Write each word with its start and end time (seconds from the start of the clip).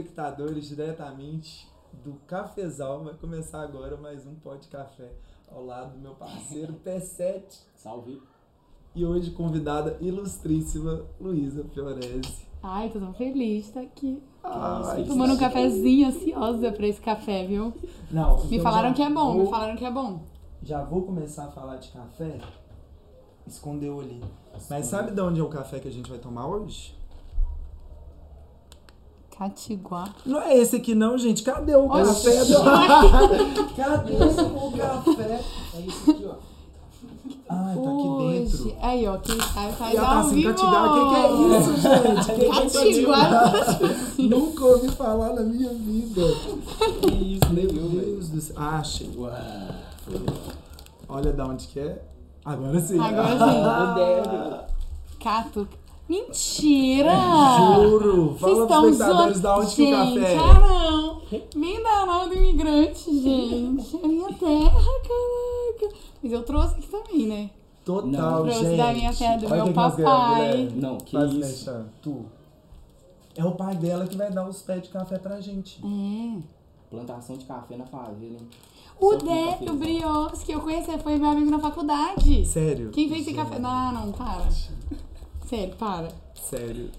noite, 0.00 0.12
telespectadores, 0.14 0.68
diretamente 0.68 1.68
do 2.04 2.14
Cafezal. 2.26 3.04
Vai 3.04 3.14
começar 3.14 3.62
agora 3.62 3.96
mais 3.96 4.26
um 4.26 4.34
Pó 4.34 4.54
de 4.56 4.68
Café 4.68 5.12
ao 5.50 5.64
lado 5.64 5.92
do 5.94 5.98
meu 6.00 6.14
parceiro 6.14 6.74
P7. 6.84 7.42
Salve. 7.76 8.20
E 8.94 9.04
hoje 9.04 9.30
convidada 9.30 9.96
ilustríssima 10.00 11.04
Luísa 11.20 11.64
Fiorese. 11.72 12.48
Ai, 12.62 12.90
tô 12.90 12.98
tão 12.98 13.14
feliz 13.14 13.64
de 13.64 13.68
estar 13.68 13.80
aqui. 13.80 14.22
Ai, 14.42 15.04
Tomando 15.04 15.34
um 15.34 15.38
cafezinho, 15.38 16.08
ansiosa 16.08 16.72
pra 16.72 16.86
esse 16.86 17.00
café, 17.00 17.46
viu? 17.46 17.72
Não, 18.10 18.36
Me 18.44 18.56
então 18.56 18.62
falaram 18.62 18.88
já 18.90 18.94
que 18.94 19.02
é 19.02 19.10
bom, 19.10 19.32
vou- 19.34 19.44
me 19.44 19.50
falaram 19.50 19.76
que 19.76 19.84
é 19.84 19.90
bom. 19.90 20.22
Já 20.62 20.82
vou 20.84 21.02
começar 21.02 21.44
a 21.44 21.50
falar 21.50 21.76
de 21.76 21.88
café. 21.90 22.38
Escondeu 23.46 24.00
ali. 24.00 24.22
Mas 24.68 24.86
sabe 24.86 25.12
de 25.12 25.20
onde 25.20 25.40
é 25.40 25.42
o 25.42 25.48
café 25.48 25.78
que 25.78 25.88
a 25.88 25.92
gente 25.92 26.10
vai 26.10 26.18
tomar 26.18 26.46
hoje? 26.46 26.94
Catiguá. 29.40 30.10
Não 30.26 30.38
é 30.38 30.54
esse 30.58 30.76
aqui 30.76 30.94
não, 30.94 31.16
gente. 31.16 31.42
Cadê 31.42 31.74
o 31.74 31.86
Oxi. 31.90 32.28
café? 32.30 32.44
do- 32.44 32.60
Cadê 33.74 34.12
o 34.12 34.70
café? 34.76 35.40
É 35.74 35.80
isso 35.80 36.10
aqui, 36.10 36.26
ó. 36.28 36.34
Ai, 37.48 37.74
tá 37.74 37.80
aqui 37.80 38.08
dentro. 38.18 38.64
Hoje. 38.66 38.76
Aí, 38.82 39.08
ó, 39.08 39.16
quem 39.16 39.40
sabe 39.40 39.72
faz 39.72 39.94
E 39.94 39.96
ela 39.96 40.06
tá 40.06 40.20
assim, 40.20 40.46
o 40.46 40.54
que, 40.54 40.60
que 40.60 41.16
é 41.16 41.58
isso, 41.58 41.72
gente? 41.80 42.30
É 42.30 42.48
Catiguá. 42.50 43.52
Nunca 44.18 44.64
ouvi 44.66 44.88
falar 44.88 45.32
na 45.32 45.40
minha 45.40 45.70
vida. 45.70 46.22
Que 47.00 47.08
isso, 47.42 47.50
Meu. 47.52 47.66
Deus 47.66 48.28
do 48.28 48.40
céu. 48.42 48.56
Ah, 48.58 48.76
achei. 48.78 49.10
Uau. 49.16 49.32
Olha 51.08 51.32
da 51.32 51.46
onde 51.46 51.66
que 51.66 51.80
é. 51.80 52.02
Agora 52.44 52.78
sim. 52.78 53.00
Agora 53.00 53.30
sim. 53.30 53.38
Ah. 53.64 54.64
Cato. 55.18 55.66
Mentira! 56.10 57.12
Juro. 57.76 58.30
Vocês 58.32 58.40
Fala 58.40 58.66
pros 58.66 58.90
estão 58.90 58.90
espectadores 58.90 59.38
zoando. 59.38 59.40
da 59.42 59.58
onde 59.58 59.74
que 59.76 59.82
o 59.82 59.86
gente, 59.86 60.20
café 60.20 60.34
é. 60.34 60.38
ah 60.38 60.60
não! 60.60 61.20
Vem 61.54 61.82
da 61.84 62.06
Nau 62.06 62.28
do 62.28 62.34
imigrante, 62.34 63.04
gente. 63.22 63.96
É 64.04 64.08
minha 64.08 64.28
terra, 64.32 64.70
caraca. 64.80 65.96
Mas 66.20 66.32
eu 66.32 66.42
trouxe 66.42 66.74
aqui 66.74 66.88
também, 66.88 67.26
né? 67.28 67.50
Total, 67.84 68.08
Não. 68.10 68.44
gente. 68.50 68.58
Trouxe 68.58 68.76
da 68.76 68.92
minha 68.92 69.14
terra 69.14 69.36
do 69.36 69.46
Olha 69.46 69.62
meu 69.62 69.66
o 69.66 69.74
papai. 69.74 70.46
Guilherme. 70.56 70.80
Não, 70.80 70.98
que 70.98 71.12
Faz 71.12 71.32
isso. 71.32 71.84
Tu. 72.02 72.24
É 73.36 73.44
o 73.44 73.52
pai 73.52 73.76
dela 73.76 74.04
que 74.06 74.16
vai 74.16 74.32
dar 74.32 74.48
os 74.48 74.60
pés 74.62 74.82
de 74.82 74.88
café 74.88 75.16
pra 75.16 75.40
gente. 75.40 75.80
É. 75.84 76.42
Plantação 76.90 77.36
de 77.36 77.44
café 77.44 77.76
na 77.76 77.86
favela, 77.86 78.16
hein? 78.32 78.48
O 79.00 79.12
Débio 79.14 79.44
cafezão. 79.52 79.76
Briones, 79.76 80.42
que 80.42 80.52
eu 80.52 80.60
conheci, 80.60 80.90
foi 80.98 81.16
meu 81.16 81.30
amigo 81.30 81.50
na 81.52 81.60
faculdade. 81.60 82.44
Sério. 82.44 82.90
Quem 82.90 83.08
fez 83.08 83.22
esse 83.22 83.32
café? 83.32 83.60
Não, 83.60 83.92
não, 83.92 84.10
para. 84.12 84.48
Sério, 85.50 85.74
para. 85.76 86.08
Sério. 86.34 86.90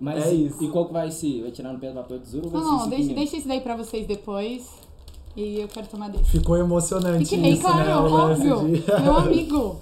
Mas 0.00 0.24
É 0.26 0.32
e- 0.34 0.46
isso. 0.46 0.62
e 0.64 0.68
qual 0.68 0.86
que 0.86 0.92
vai 0.92 1.10
ser? 1.10 1.42
Vai 1.42 1.50
tirar 1.50 1.72
no 1.72 1.78
pé 1.78 1.88
do 1.88 1.94
papel 1.96 2.20
tesouro 2.20 2.46
ou 2.46 2.52
vai 2.52 2.62
Não, 2.62 2.78
não, 2.78 2.88
deixa, 2.88 3.12
deixa 3.12 3.36
isso 3.36 3.48
daí 3.48 3.60
pra 3.60 3.76
vocês 3.76 4.06
depois. 4.06 4.66
E 5.36 5.60
eu 5.60 5.68
quero 5.68 5.86
tomar 5.86 6.08
desse. 6.10 6.24
Ficou 6.24 6.56
emocionante 6.56 7.28
Fiquei, 7.28 7.52
isso, 7.52 7.62
claro, 7.62 7.78
né? 7.78 7.96
o 7.96 8.08
lance 8.08 8.50
óbvio. 8.50 8.78
de- 8.80 8.86
Meu 9.02 9.16
amigo. 9.16 9.80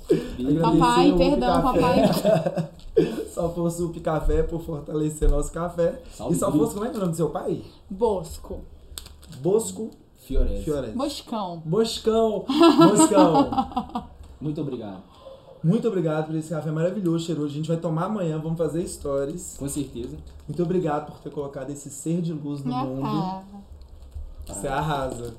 Papai, 0.61 1.15
perdão, 1.17 1.63
café. 1.63 2.69
Só 3.33 3.49
fosse 3.51 3.83
o 3.83 3.93
Café 4.01 4.43
por 4.43 4.61
fortalecer 4.61 5.31
nosso 5.31 5.53
café. 5.53 6.03
Salve, 6.13 6.35
e 6.35 6.39
só 6.39 6.51
fosse, 6.51 6.75
como 6.75 6.85
é 6.87 6.89
que 6.89 6.95
é 6.95 6.99
o 6.99 7.01
nome 7.01 7.13
do 7.13 7.17
seu 7.17 7.31
pai? 7.31 7.63
Bosco. 7.89 8.61
Bosco 9.41 9.91
Fiorese. 10.17 10.65
Fiorese. 10.65 10.95
Boscão. 10.97 11.63
Boscão. 11.65 12.45
Boscão. 12.49 14.05
Muito 14.41 14.61
obrigado. 14.61 15.03
Muito 15.63 15.89
obrigado 15.89 16.27
por 16.27 16.35
esse 16.37 16.51
café 16.51 16.71
maravilhoso, 16.71 17.25
cheiroso. 17.27 17.49
A 17.49 17.57
gente 17.57 17.69
vai 17.69 17.77
tomar 17.77 18.05
amanhã, 18.05 18.39
vamos 18.39 18.57
fazer 18.59 18.87
stories. 18.87 19.57
Com 19.59 19.69
certeza. 19.69 20.17
Muito 20.47 20.63
obrigado 20.63 21.07
por 21.11 21.19
ter 21.21 21.31
colocado 21.31 21.71
esse 21.71 21.91
ser 21.91 22.21
de 22.23 22.33
luz 22.33 22.61
no 22.63 22.69
Minha 22.69 22.85
mundo. 22.85 23.03
cara. 23.03 23.45
Você 24.47 24.69
arrasa. 24.69 25.35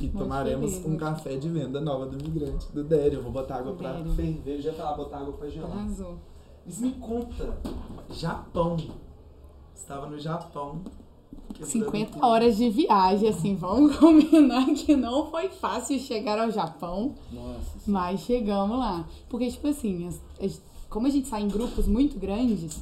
E 0.00 0.04
Muito 0.04 0.18
tomaremos 0.18 0.72
feliz, 0.74 0.86
um 0.86 0.96
café 0.96 1.36
de 1.36 1.48
venda 1.48 1.80
nova 1.80 2.06
do 2.06 2.18
imigrante, 2.18 2.66
do 2.72 2.82
Dério. 2.82 3.18
Eu 3.18 3.22
vou 3.22 3.30
botar 3.32 3.56
água 3.58 3.74
pra 3.74 3.92
Dério. 3.92 4.12
ferver. 4.14 4.56
Eu 4.56 4.62
já 4.62 4.70
ia 4.70 4.76
falar 4.76 4.96
botar 4.96 5.18
água 5.18 5.32
pra 5.34 5.48
gelar. 5.48 5.70
Arrasou. 5.70 6.18
Mas 6.66 6.80
me 6.80 6.92
conta, 6.92 7.56
Japão. 8.10 8.76
Estava 9.74 10.06
no 10.06 10.18
Japão. 10.18 10.80
Quebrando 11.52 11.70
50 11.70 12.12
tudo. 12.12 12.24
horas 12.26 12.56
de 12.56 12.68
viagem, 12.70 13.28
assim, 13.28 13.54
vamos 13.54 13.96
combinar 13.98 14.66
que 14.74 14.94
não 14.96 15.30
foi 15.30 15.48
fácil 15.48 15.98
chegar 15.98 16.38
ao 16.38 16.50
Japão. 16.50 17.14
Nossa. 17.32 17.78
Mas 17.86 18.20
chegamos 18.20 18.78
lá. 18.78 19.06
Porque, 19.28 19.50
tipo 19.50 19.66
assim, 19.68 20.06
as- 20.08 20.20
as- 20.42 20.62
como 20.88 21.06
a 21.06 21.10
gente 21.10 21.28
sai 21.28 21.42
em 21.42 21.48
grupos 21.48 21.86
muito 21.86 22.18
grandes, 22.18 22.80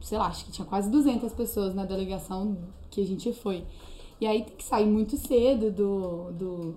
sei 0.00 0.18
lá, 0.18 0.26
acho 0.26 0.44
que 0.44 0.52
tinha 0.52 0.66
quase 0.66 0.90
200 0.90 1.32
pessoas 1.32 1.74
na 1.74 1.84
delegação 1.84 2.56
que 2.90 3.00
a 3.00 3.06
gente 3.06 3.32
foi. 3.32 3.64
E 4.20 4.26
aí 4.26 4.42
tem 4.44 4.56
que 4.56 4.64
sair 4.64 4.86
muito 4.86 5.16
cedo 5.16 5.70
do, 5.70 6.32
do 6.32 6.74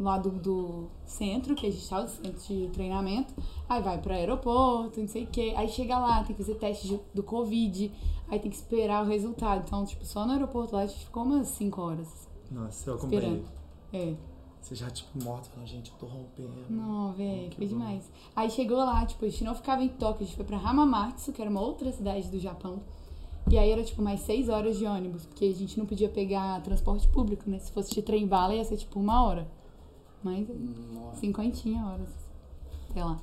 lá 0.00 0.16
do, 0.18 0.30
do 0.30 0.84
centro, 1.04 1.54
que 1.54 1.66
a 1.66 1.70
gente 1.70 1.86
tá, 1.88 2.06
centro 2.08 2.40
de 2.48 2.68
treinamento. 2.68 3.32
Aí 3.68 3.80
vai 3.82 3.98
pro 3.98 4.12
aeroporto, 4.12 4.98
não 5.00 5.06
sei 5.06 5.24
o 5.24 5.26
quê. 5.26 5.52
Aí 5.56 5.68
chega 5.68 5.98
lá, 5.98 6.24
tem 6.24 6.34
que 6.34 6.42
fazer 6.42 6.54
teste 6.56 6.88
de- 6.88 7.00
do 7.14 7.22
Covid. 7.22 7.92
Aí 8.32 8.38
tem 8.38 8.50
que 8.50 8.56
esperar 8.56 9.04
o 9.04 9.06
resultado. 9.06 9.62
Então, 9.66 9.84
tipo, 9.84 10.06
só 10.06 10.24
no 10.24 10.32
aeroporto 10.32 10.74
lá 10.74 10.80
a 10.80 10.86
gente 10.86 11.04
ficou 11.04 11.22
umas 11.22 11.48
5 11.48 11.78
horas 11.82 12.08
Nossa, 12.50 12.88
eu 12.88 12.94
acompanhei. 12.94 13.44
É. 13.92 14.14
Você 14.58 14.74
já, 14.74 14.88
tipo, 14.88 15.22
morto, 15.22 15.50
falando, 15.50 15.68
gente, 15.68 15.90
eu 15.90 15.98
tô 15.98 16.06
rompendo. 16.06 16.64
Não, 16.70 17.12
velho, 17.12 17.50
Que 17.50 17.56
foi 17.56 17.66
bom. 17.66 17.74
demais. 17.74 18.10
Aí 18.34 18.48
chegou 18.48 18.78
lá, 18.78 19.04
tipo, 19.04 19.22
a 19.22 19.28
gente 19.28 19.44
não 19.44 19.54
ficava 19.54 19.84
em 19.84 19.88
Tóquio, 19.88 20.22
a 20.22 20.24
gente 20.24 20.34
foi 20.36 20.46
pra 20.46 20.56
Hamamatsu, 20.56 21.30
que 21.30 21.42
era 21.42 21.50
uma 21.50 21.60
outra 21.60 21.92
cidade 21.92 22.28
do 22.30 22.38
Japão. 22.38 22.80
E 23.50 23.58
aí 23.58 23.70
era, 23.70 23.84
tipo, 23.84 24.00
mais 24.00 24.20
seis 24.20 24.48
horas 24.48 24.78
de 24.78 24.86
ônibus, 24.86 25.26
porque 25.26 25.44
a 25.44 25.52
gente 25.52 25.78
não 25.78 25.84
podia 25.84 26.08
pegar 26.08 26.62
transporte 26.62 27.06
público, 27.08 27.50
né? 27.50 27.58
Se 27.58 27.70
fosse 27.70 27.92
de 27.92 28.00
trem-bala, 28.00 28.54
ia 28.54 28.64
ser, 28.64 28.78
tipo, 28.78 28.98
uma 28.98 29.22
hora. 29.22 29.46
Mas, 30.22 30.48
Nossa. 30.94 31.20
cinquentinha 31.20 31.84
horas. 31.84 32.08
Sei 32.94 33.04
lá. 33.04 33.20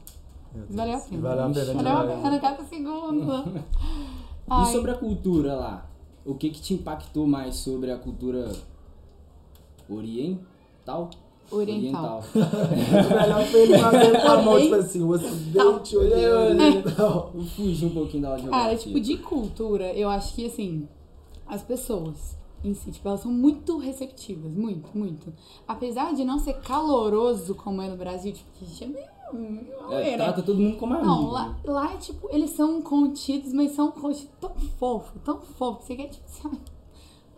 Valeu 0.70 0.98
a 0.98 1.02
pena. 1.02 1.22
Valeu 1.22 1.46
a 1.46 1.50
pena 1.50 1.74
Valeu 1.74 2.14
a 2.14 2.22
pena 2.22 2.40
cada 2.40 2.64
segundo. 2.66 3.64
E 4.50 4.52
Ai, 4.52 4.72
sobre 4.72 4.90
a 4.90 4.96
cultura 4.96 5.54
lá? 5.54 5.90
O 6.26 6.34
que 6.34 6.50
que 6.50 6.60
te 6.60 6.74
impactou 6.74 7.28
mais 7.28 7.56
sobre 7.56 7.92
a 7.92 7.98
cultura 7.98 8.52
oriental? 9.88 11.12
Oriental. 11.52 12.24
O 12.34 13.22
melhor 13.22 13.46
foi 13.46 13.62
ele 13.62 13.78
fazendo 13.78 14.22
com 14.22 14.28
a 14.28 14.42
mão, 14.42 14.60
tipo 14.60 14.76
assim, 14.76 15.02
o 15.04 15.10
ocidente 15.10 15.98
olhando 15.98 16.64
e 16.64 16.96
tal. 16.96 17.32
Eu 17.34 17.42
fugi 17.44 17.86
um 17.86 17.90
pouquinho 17.92 18.24
da 18.24 18.30
aula 18.30 18.42
de 18.42 18.50
Cara, 18.50 18.76
tipo, 18.76 19.00
de 19.00 19.18
cultura, 19.18 19.94
eu 19.94 20.10
acho 20.10 20.34
que, 20.34 20.46
assim, 20.46 20.88
as 21.48 21.62
pessoas 21.62 22.38
em 22.64 22.74
si, 22.74 22.92
tipo, 22.92 23.08
elas 23.08 23.22
são 23.22 23.32
muito 23.32 23.78
receptivas, 23.78 24.52
muito, 24.52 24.90
muito. 24.98 25.34
Apesar 25.68 26.14
de 26.14 26.26
não 26.26 26.40
ser 26.40 26.54
caloroso 26.56 27.56
como 27.56 27.82
é 27.82 27.88
no 27.88 27.98
Brasil, 27.98 28.34
tipo, 28.34 28.50
que 28.58 28.66
a 28.66 28.68
gente 28.68 28.84
é 28.84 28.88
meio... 28.88 29.19
meio 29.34 29.92
É, 29.92 30.12
né? 30.12 30.18
trata 30.18 30.42
todo 30.42 30.60
mundo 30.60 30.78
como 30.78 30.94
amigo. 30.94 31.08
Não, 31.08 31.30
lá, 31.30 31.56
lá 31.66 31.94
é 31.94 31.98
tipo, 31.98 32.28
eles 32.32 32.52
são 32.52 32.82
contidos, 32.82 33.54
mas 33.54 33.72
são 33.72 33.92
contidos 33.92 34.30
tão 34.40 34.52
fofo, 34.78 35.20
tão 35.20 35.40
fofo, 35.42 35.80
que 35.80 35.86
você 35.86 35.96
quer, 35.96 36.08
tipo, 36.10 36.26
assim, 36.30 36.42
vamos 36.44 36.60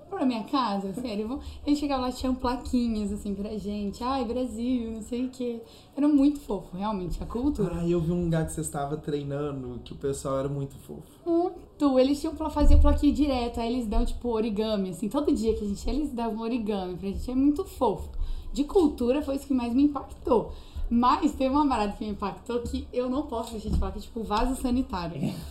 pra 0.09 0.25
minha 0.25 0.43
casa, 0.43 0.93
sério. 0.93 1.39
Eles 1.65 1.79
chegavam 1.79 2.05
lá, 2.05 2.11
tinham 2.11 2.35
plaquinhas, 2.35 3.11
assim, 3.13 3.33
pra 3.33 3.57
gente, 3.57 4.03
ai, 4.03 4.25
Brasil, 4.25 4.91
não 4.91 5.01
sei 5.01 5.25
o 5.25 5.29
quê. 5.29 5.61
Era 5.95 6.07
muito 6.07 6.39
fofo, 6.41 6.75
realmente, 6.75 7.21
a 7.23 7.25
cultura. 7.25 7.75
Ah, 7.75 7.87
eu 7.87 7.99
vi 8.01 8.11
um 8.11 8.25
lugar 8.25 8.45
que 8.45 8.51
você 8.51 8.61
estava 8.61 8.97
treinando, 8.97 9.79
que 9.85 9.93
o 9.93 9.95
pessoal 9.95 10.39
era 10.39 10.49
muito 10.49 10.75
fofo. 10.79 11.03
Muito. 11.25 11.99
Eles 11.99 12.19
tinham 12.19 12.35
pra 12.35 12.49
fazer 12.49 12.77
plaquinha 12.77 13.13
direto, 13.13 13.59
aí 13.59 13.73
eles 13.73 13.87
dão, 13.87 14.05
tipo, 14.05 14.29
origami, 14.29 14.89
assim. 14.89 15.07
Todo 15.09 15.31
dia 15.33 15.55
que 15.55 15.63
a 15.63 15.67
gente 15.67 15.83
ia, 15.87 15.93
eles 15.93 16.11
davam 16.13 16.41
origami 16.41 16.95
pra 16.95 17.09
gente. 17.09 17.31
É 17.31 17.35
muito 17.35 17.63
fofo. 17.65 18.09
De 18.53 18.65
cultura 18.65 19.21
foi 19.21 19.35
isso 19.35 19.47
que 19.47 19.53
mais 19.53 19.73
me 19.73 19.83
impactou. 19.83 20.51
Mas 20.93 21.31
teve 21.31 21.55
uma 21.55 21.65
parada 21.67 21.93
que 21.93 22.03
me 22.03 22.11
impactou 22.11 22.59
que 22.63 22.85
eu 22.91 23.09
não 23.09 23.23
posso 23.23 23.53
deixar 23.53 23.69
de 23.69 23.77
falar, 23.79 23.93
que 23.93 23.99
é 23.99 24.01
tipo 24.01 24.23
vaso 24.23 24.61
sanitário. 24.61 25.19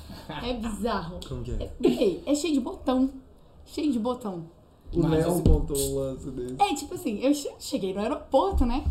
É 0.44 0.52
bizarro. 0.54 1.18
Como 1.28 1.42
que 1.42 1.50
é? 1.50 1.72
Ei, 1.82 2.22
é 2.24 2.34
cheio 2.36 2.54
de 2.54 2.60
botão. 2.60 3.10
Cheio 3.66 3.90
de 3.90 3.98
botão. 3.98 4.44
O 4.94 5.00
Mas 5.00 5.26
Léo 5.26 5.42
contou 5.42 5.76
um 5.76 5.94
lance 5.96 6.30
desse. 6.30 6.54
É, 6.56 6.72
tipo 6.74 6.94
assim, 6.94 7.18
eu 7.20 7.34
che- 7.34 7.50
cheguei 7.58 7.92
no 7.92 7.98
aeroporto, 8.00 8.64
né? 8.64 8.84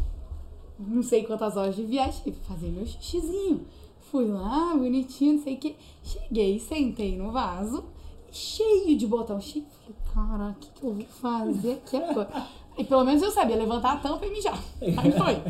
Não 0.77 1.01
sei 1.01 1.23
quantas 1.23 1.55
horas 1.55 1.77
de 1.77 1.83
viagem, 1.83 2.33
fazer 2.45 2.67
meu 2.67 2.85
xixizinho. 2.85 3.65
Fui 4.11 4.25
lá, 4.27 4.73
bonitinho, 4.75 5.35
não 5.35 5.43
sei 5.43 5.53
o 5.53 5.57
que. 5.59 5.75
Cheguei, 6.03 6.59
sentei 6.59 7.17
no 7.17 7.31
vaso, 7.31 7.85
cheio 8.31 8.97
de 8.97 9.07
botão. 9.07 9.39
Cheio. 9.39 9.65
Falei, 9.79 9.95
caraca, 10.13 10.57
o 10.57 10.59
que, 10.59 10.69
que 10.79 10.85
eu 10.85 10.93
vou 10.93 11.05
fazer 11.05 11.71
aqui 11.73 11.95
agora? 11.95 12.47
Aí 12.77 12.83
pelo 12.83 13.05
menos 13.05 13.21
eu 13.21 13.31
sabia 13.31 13.55
levantar 13.55 13.93
a 13.93 13.97
tampa 13.97 14.25
e 14.25 14.29
mijar. 14.31 14.59
Aí 14.81 15.11
foi. 15.13 15.41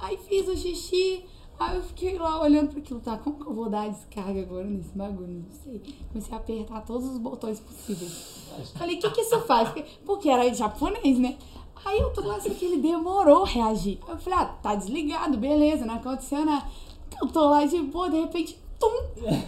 Aí 0.00 0.16
fiz 0.16 0.48
o 0.48 0.56
xixi, 0.56 1.24
aí 1.58 1.76
eu 1.76 1.82
fiquei 1.82 2.18
lá 2.18 2.40
olhando 2.40 2.70
para 2.70 2.78
aquilo, 2.78 3.00
tá? 3.00 3.18
Como 3.18 3.38
que 3.38 3.46
eu 3.46 3.54
vou 3.54 3.68
dar 3.68 3.82
a 3.82 3.88
descarga 3.88 4.40
agora 4.40 4.64
nesse 4.64 4.96
bagulho? 4.96 5.44
Não 5.44 5.50
sei. 5.62 5.82
Comecei 6.08 6.34
a 6.34 6.36
apertar 6.38 6.80
todos 6.80 7.08
os 7.08 7.18
botões 7.18 7.60
possíveis. 7.60 8.46
Falei, 8.76 8.96
o 8.96 9.00
que 9.00 9.10
que 9.10 9.20
isso 9.20 9.38
faz? 9.42 9.68
Porque 10.04 10.30
era 10.30 10.52
japonês, 10.54 11.18
né? 11.18 11.36
Aí 11.84 11.98
eu 11.98 12.10
tô 12.12 12.22
lá, 12.26 12.36
assim, 12.36 12.54
que 12.54 12.64
ele 12.64 12.78
demorou 12.78 13.44
a 13.44 13.46
reagir. 13.46 13.98
Aí 14.06 14.14
eu 14.14 14.18
falei, 14.18 14.38
ah, 14.38 14.44
tá 14.46 14.74
desligado, 14.74 15.36
beleza, 15.36 15.84
não 15.84 15.94
aconteceu 15.94 16.44
nada. 16.44 16.66
Eu 17.20 17.28
tô 17.28 17.48
lá 17.48 17.64
de 17.64 17.78
boa, 17.82 18.08
de 18.08 18.20
repente, 18.20 18.58
tum, 18.78 18.88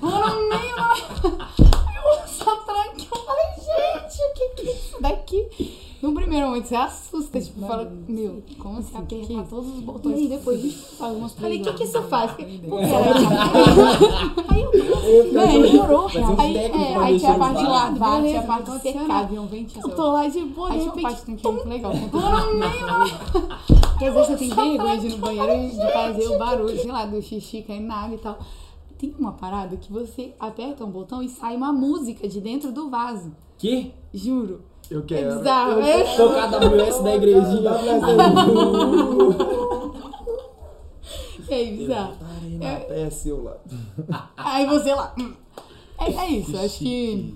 vou 0.00 0.10
no 0.10 0.48
meio 0.48 0.76
lá. 0.76 0.94
Eu 2.02 2.26
só 2.26 2.56
tranquei, 2.56 3.06
eu 3.08 3.18
falei, 3.24 3.46
gente, 3.54 4.22
o 4.24 4.34
que 4.34 4.48
que 4.48 4.68
é 4.68 4.72
isso 4.72 5.00
daqui? 5.00 5.91
Momento 6.10 6.66
você 6.66 6.74
assusta, 6.74 7.40
tipo, 7.40 7.60
Não, 7.60 7.68
fala, 7.68 7.84
não 7.84 8.14
meu, 8.14 8.42
como 8.58 8.78
assim? 8.78 8.96
Apertar 8.96 9.26
Que? 9.26 9.48
todos 9.48 9.68
os 9.72 9.78
E 9.78 9.82
botões. 9.82 10.16
aí 10.16 10.28
depois 10.28 10.58
a 10.58 10.62
gente 10.62 10.76
faz 10.96 11.16
umas 11.16 11.32
Falei, 11.34 11.60
o 11.60 11.64
que 11.64 11.72
que 11.74 11.84
isso 11.84 12.02
faz? 12.02 12.32
Aí 14.48 14.62
eu, 14.62 15.32
Véi, 15.32 15.62
demorou. 15.62 16.02
Mas 16.12 16.16
um 16.28 16.40
Aí, 16.40 16.56
é, 16.56 16.66
aí 16.66 16.72
tinha 16.72 17.00
a 17.00 17.06
deixar 17.10 17.38
parte 17.38 17.58
de 17.58 17.66
lavar, 17.66 18.22
tinha 18.22 18.40
a 18.40 18.42
parte 18.42 18.70
de 18.70 18.80
secar, 18.80 19.32
um. 19.32 19.48
Eu 19.84 19.90
tô 19.94 20.12
lá 20.12 20.28
de 20.28 20.40
boa, 20.40 20.70
Aí 20.70 20.78
de 20.78 20.82
tinha 20.84 20.92
uma 20.92 20.96
repente. 20.96 21.02
parte 21.02 21.36
que 21.36 21.46
é 21.46 21.50
muito 21.52 21.68
legal. 21.68 21.92
Porque 23.92 24.04
às 24.04 24.14
vezes 24.14 24.28
você 24.28 24.36
tem 24.36 24.48
vergonha 24.48 24.98
de 24.98 25.06
ir 25.06 25.10
no 25.10 25.18
banheiro 25.18 25.52
e 25.64 25.70
de 25.70 25.76
fazer 25.92 26.28
o 26.28 26.38
barulho, 26.38 26.76
sei 26.80 26.90
lá, 26.92 27.06
do 27.06 27.22
xixi 27.22 27.62
caindo 27.62 27.86
na 27.86 27.96
água 27.96 28.14
e 28.16 28.18
tal. 28.18 28.38
Tem 28.98 29.14
uma 29.18 29.32
parada 29.32 29.76
que 29.76 29.92
você 29.92 30.32
aperta 30.38 30.84
um 30.84 30.90
botão 30.90 31.22
e 31.22 31.28
sai 31.28 31.56
uma 31.56 31.72
música 31.72 32.26
de 32.28 32.40
dentro 32.40 32.72
do 32.72 32.88
vaso. 32.88 33.32
Que? 33.58 33.92
Juro. 34.12 34.62
Eu 34.90 35.00
É 35.00 35.02
quero. 35.04 35.38
bizarro. 35.38 35.72
Eu 35.72 35.82
É. 35.84 36.16
Tocar 36.16 36.50
WS 36.50 37.00
da 37.04 37.14
igrejinha. 37.16 37.70
É 41.48 41.64
bizarro. 41.66 42.14
Parei 42.18 42.58
na 42.58 42.80
peça 42.80 43.28
eu 43.28 43.42
lá. 43.42 43.56
Aí 44.36 44.66
você 44.66 44.94
lá. 44.94 45.14
hum. 45.18 45.32
É, 45.98 46.10
é 46.12 46.30
isso, 46.30 46.50
Que 46.50 46.56
acho 46.58 46.78
que, 46.78 47.34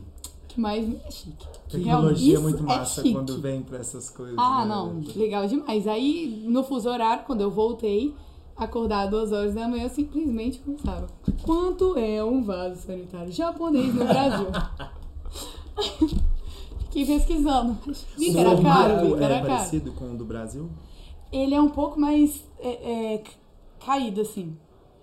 que 0.49 0.61
mais 0.61 0.89
é 1.05 1.11
chique. 1.11 1.47
Tecnologia 1.69 2.37
é 2.37 2.41
muito 2.41 2.63
é 2.63 2.67
massa 2.67 3.03
chique. 3.03 3.15
quando 3.15 3.41
vem 3.41 3.63
pra 3.63 3.79
essas 3.79 4.11
coisas. 4.11 4.35
Ah, 4.39 4.65
né? 4.65 4.75
não, 4.75 5.03
legal 5.15 5.47
demais. 5.47 5.87
Aí, 5.87 6.43
no 6.49 6.65
fuso 6.65 6.89
horário, 6.89 7.25
quando 7.27 7.43
eu 7.43 7.51
voltei, 7.51 8.15
acordar 8.57 9.07
duas 9.07 9.31
horas 9.33 9.55
da 9.55 9.69
manhã, 9.69 9.85
eu 9.85 9.91
simplesmente 9.91 10.59
começava. 10.61 11.07
Quanto 11.43 11.97
é 11.99 12.25
um 12.25 12.43
vaso 12.43 12.81
sanitário 12.83 13.31
japonês 13.31 13.95
no 13.95 14.05
Brasil? 14.05 14.47
Fiquei 16.97 17.19
pesquisando. 17.19 17.77
Que 18.17 18.39
era 18.39 18.51
caro, 18.51 18.57
vi 18.57 18.63
marco 18.65 19.17
que 19.19 19.25
era 19.25 19.35
é 19.35 19.41
caro. 19.41 19.47
parecido 19.49 19.93
com 19.93 20.13
o 20.15 20.17
do 20.17 20.25
Brasil? 20.25 20.71
Ele 21.31 21.55
é 21.55 21.61
um 21.61 21.69
pouco 21.69 22.01
mais 22.01 22.43
é, 22.59 23.15
é, 23.15 23.25
caído, 23.85 24.23
assim. 24.23 24.57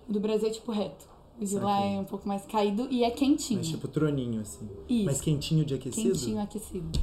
O 0.08 0.12
do 0.12 0.18
Brasil 0.20 0.48
é 0.48 0.50
tipo 0.50 0.72
reto. 0.72 1.06
O 1.40 1.44
de 1.44 1.56
lá 1.58 1.80
é 1.84 1.98
um 2.00 2.04
pouco 2.04 2.26
mais 2.26 2.44
caído 2.46 2.88
e 2.90 3.04
é 3.04 3.10
quentinho. 3.10 3.58
Mas 3.60 3.68
tipo 3.68 3.86
troninho, 3.88 4.40
assim. 4.40 4.68
Isso. 4.88 5.04
Mas 5.04 5.20
quentinho 5.20 5.64
de 5.64 5.74
aquecido? 5.74 6.12
Quentinho 6.14 6.40
aquecido. 6.40 6.98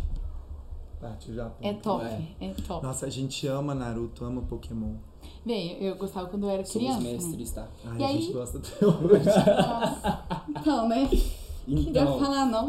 Parte 1.00 1.30
do 1.30 1.36
Japão. 1.36 1.70
É 1.70 1.74
top, 1.74 2.06
É. 2.06 2.28
é 2.42 2.54
top. 2.68 2.86
Nossa, 2.86 3.06
a 3.06 3.10
gente 3.10 3.48
ama 3.48 3.74
Naruto, 3.74 4.24
ama 4.26 4.42
Pokémon. 4.42 4.96
Bem, 5.46 5.82
eu 5.84 5.96
gostava 5.96 6.28
quando 6.28 6.44
eu 6.44 6.50
era 6.50 6.64
Somos 6.66 6.88
criança. 6.96 7.02
né? 7.04 7.14
mestres, 7.14 7.52
tá? 7.52 7.68
Ai, 7.86 8.00
E 8.00 8.04
a 8.04 8.08
aí? 8.08 8.22
gente 8.22 8.34
gosta 8.34 8.58
até 8.60 8.86
hoje. 8.86 9.26
Nossa. 9.26 10.22
Então, 10.50 10.88
né? 10.90 11.08
Queria 11.08 11.90
Então, 11.90 12.20
falar 12.20 12.46
não. 12.46 12.68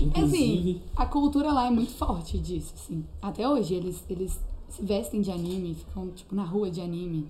Inclusive, 0.00 0.70
Assim, 0.70 0.82
a 0.96 1.06
cultura 1.06 1.52
lá 1.52 1.66
é 1.66 1.70
muito 1.70 1.92
forte 1.92 2.38
disso, 2.38 2.72
assim. 2.76 3.04
Até 3.20 3.48
hoje 3.48 3.74
eles, 3.74 4.04
eles 4.08 4.40
se 4.68 4.82
vestem 4.84 5.20
de 5.20 5.30
anime, 5.30 5.74
ficam, 5.74 6.08
tipo, 6.10 6.34
na 6.34 6.44
rua 6.44 6.70
de 6.70 6.80
anime. 6.80 7.28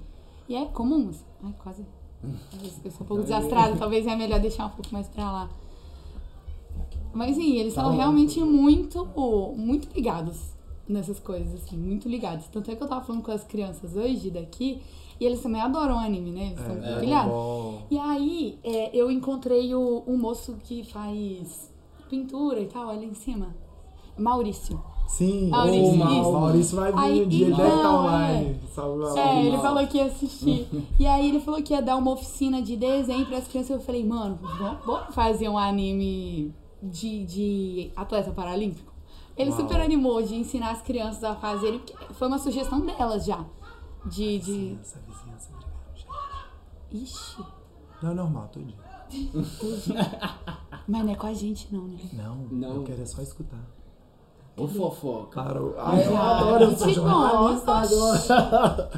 E 0.49 0.55
é 0.55 0.65
comum, 0.67 1.09
assim. 1.11 1.25
Ai, 1.43 1.55
quase. 1.63 1.85
Eu 2.85 2.91
sou 2.93 3.03
um 3.03 3.07
pouco 3.07 3.23
desastrada, 3.25 3.77
talvez 3.77 4.07
é 4.07 4.15
melhor 4.15 4.39
deixar 4.39 4.67
um 4.67 4.71
pouco 4.71 4.93
mais 4.93 5.09
pra 5.09 5.31
lá. 5.31 5.51
Mas 7.13 7.37
sim, 7.37 7.57
eles 7.57 7.75
Tá 7.75 7.83
são 7.83 7.95
realmente 7.97 8.41
muito, 8.41 9.05
muito 9.57 9.89
ligados 9.95 10.53
nessas 10.89 11.19
coisas, 11.19 11.55
assim, 11.63 11.77
muito 11.77 12.09
ligados. 12.09 12.47
Tanto 12.47 12.71
é 12.71 12.77
que 12.77 12.83
eu 12.83 12.89
tava 12.89 13.05
falando 13.05 13.23
com 13.23 13.31
as 13.33 13.45
crianças 13.45 13.97
hoje 13.97 14.31
daqui, 14.31 14.81
e 15.21 15.25
eles 15.25 15.41
também 15.43 15.61
adoram 15.61 15.99
anime, 15.99 16.31
né? 16.31 16.55
Eles 16.57 16.85
É, 16.87 17.01
pilhados. 17.01 17.33
bom. 17.33 17.83
E 17.91 17.99
aí, 17.99 18.59
é, 18.65 18.97
eu 18.97 19.11
encontrei 19.11 19.75
o, 19.75 20.03
um 20.07 20.17
moço 20.17 20.57
que 20.65 20.85
faz 20.85 21.72
pintura 22.13 22.61
e 22.61 22.67
tal, 22.67 22.91
ali 22.91 23.07
em 23.07 23.15
cima. 23.15 23.57
Maurício. 24.19 24.79
Sim, 25.09 25.49
Maurício, 25.49 25.83
o 25.83 26.21
isso. 26.21 26.33
Maurício 26.33 26.77
vai 26.77 26.93
vir 26.93 26.99
Aí, 26.99 27.23
um 27.23 27.29
dia, 27.29 27.47
ele 27.47 27.57
deve 27.57 27.69
então, 27.69 27.77
estar 27.77 28.01
online. 28.01 28.61
Salve, 28.71 29.19
É, 29.19 29.47
ele 29.47 29.59
falou 29.59 29.87
que 29.87 29.97
ia 29.97 30.05
assistir. 30.05 30.69
e 31.01 31.07
aí 31.07 31.29
ele 31.31 31.41
falou 31.41 31.63
que 31.63 31.73
ia 31.73 31.81
dar 31.81 31.97
uma 31.97 32.11
oficina 32.11 32.61
de 32.61 32.77
desenho 32.77 33.25
pras 33.25 33.49
crianças. 33.49 33.71
Eu 33.71 33.81
falei, 33.81 34.05
mano, 34.05 34.39
vamos 34.85 35.15
fazer 35.15 35.49
um 35.49 35.57
anime 35.57 36.55
de, 36.83 37.25
de 37.25 37.91
atleta 37.97 38.31
paralímpico? 38.31 38.93
Ele 39.35 39.51
Uau. 39.51 39.61
super 39.61 39.81
animou 39.81 40.23
de 40.23 40.35
ensinar 40.35 40.73
as 40.73 40.83
crianças 40.83 41.25
a 41.25 41.35
fazerem, 41.35 41.79
porque 41.79 41.95
foi 42.13 42.29
uma 42.29 42.39
sugestão 42.39 42.81
delas 42.85 43.25
já. 43.25 43.43
De. 44.05 44.39
de... 44.39 44.53
Vizinhança, 44.53 45.03
vizinhança, 45.07 45.51
obrigado, 45.55 45.97
gente. 45.97 47.05
Ixi, 47.05 47.43
Não 48.03 48.11
é 48.11 48.15
normal, 48.15 48.51
todo 48.53 48.67
dia. 48.67 48.92
Mas 50.89 51.05
não 51.05 51.13
é 51.13 51.15
com 51.17 51.27
a 51.27 51.35
gente, 51.35 51.69
não, 51.73 51.83
né? 51.89 51.99
Não, 52.13 52.37
Não. 52.51 52.77
eu 52.77 52.83
quero 52.85 53.03
é 53.03 53.07
só 53.07 53.23
escutar. 53.23 53.65
ô 54.57 54.67
fofoca. 54.67 55.31
Claro. 55.43 55.75
Ai, 55.79 56.07
eu 56.07 56.17
adoro, 56.17 56.77
sou 56.77 56.87
Gente, 56.89 56.95
jornalista 56.97 57.73
agora. 57.73 58.91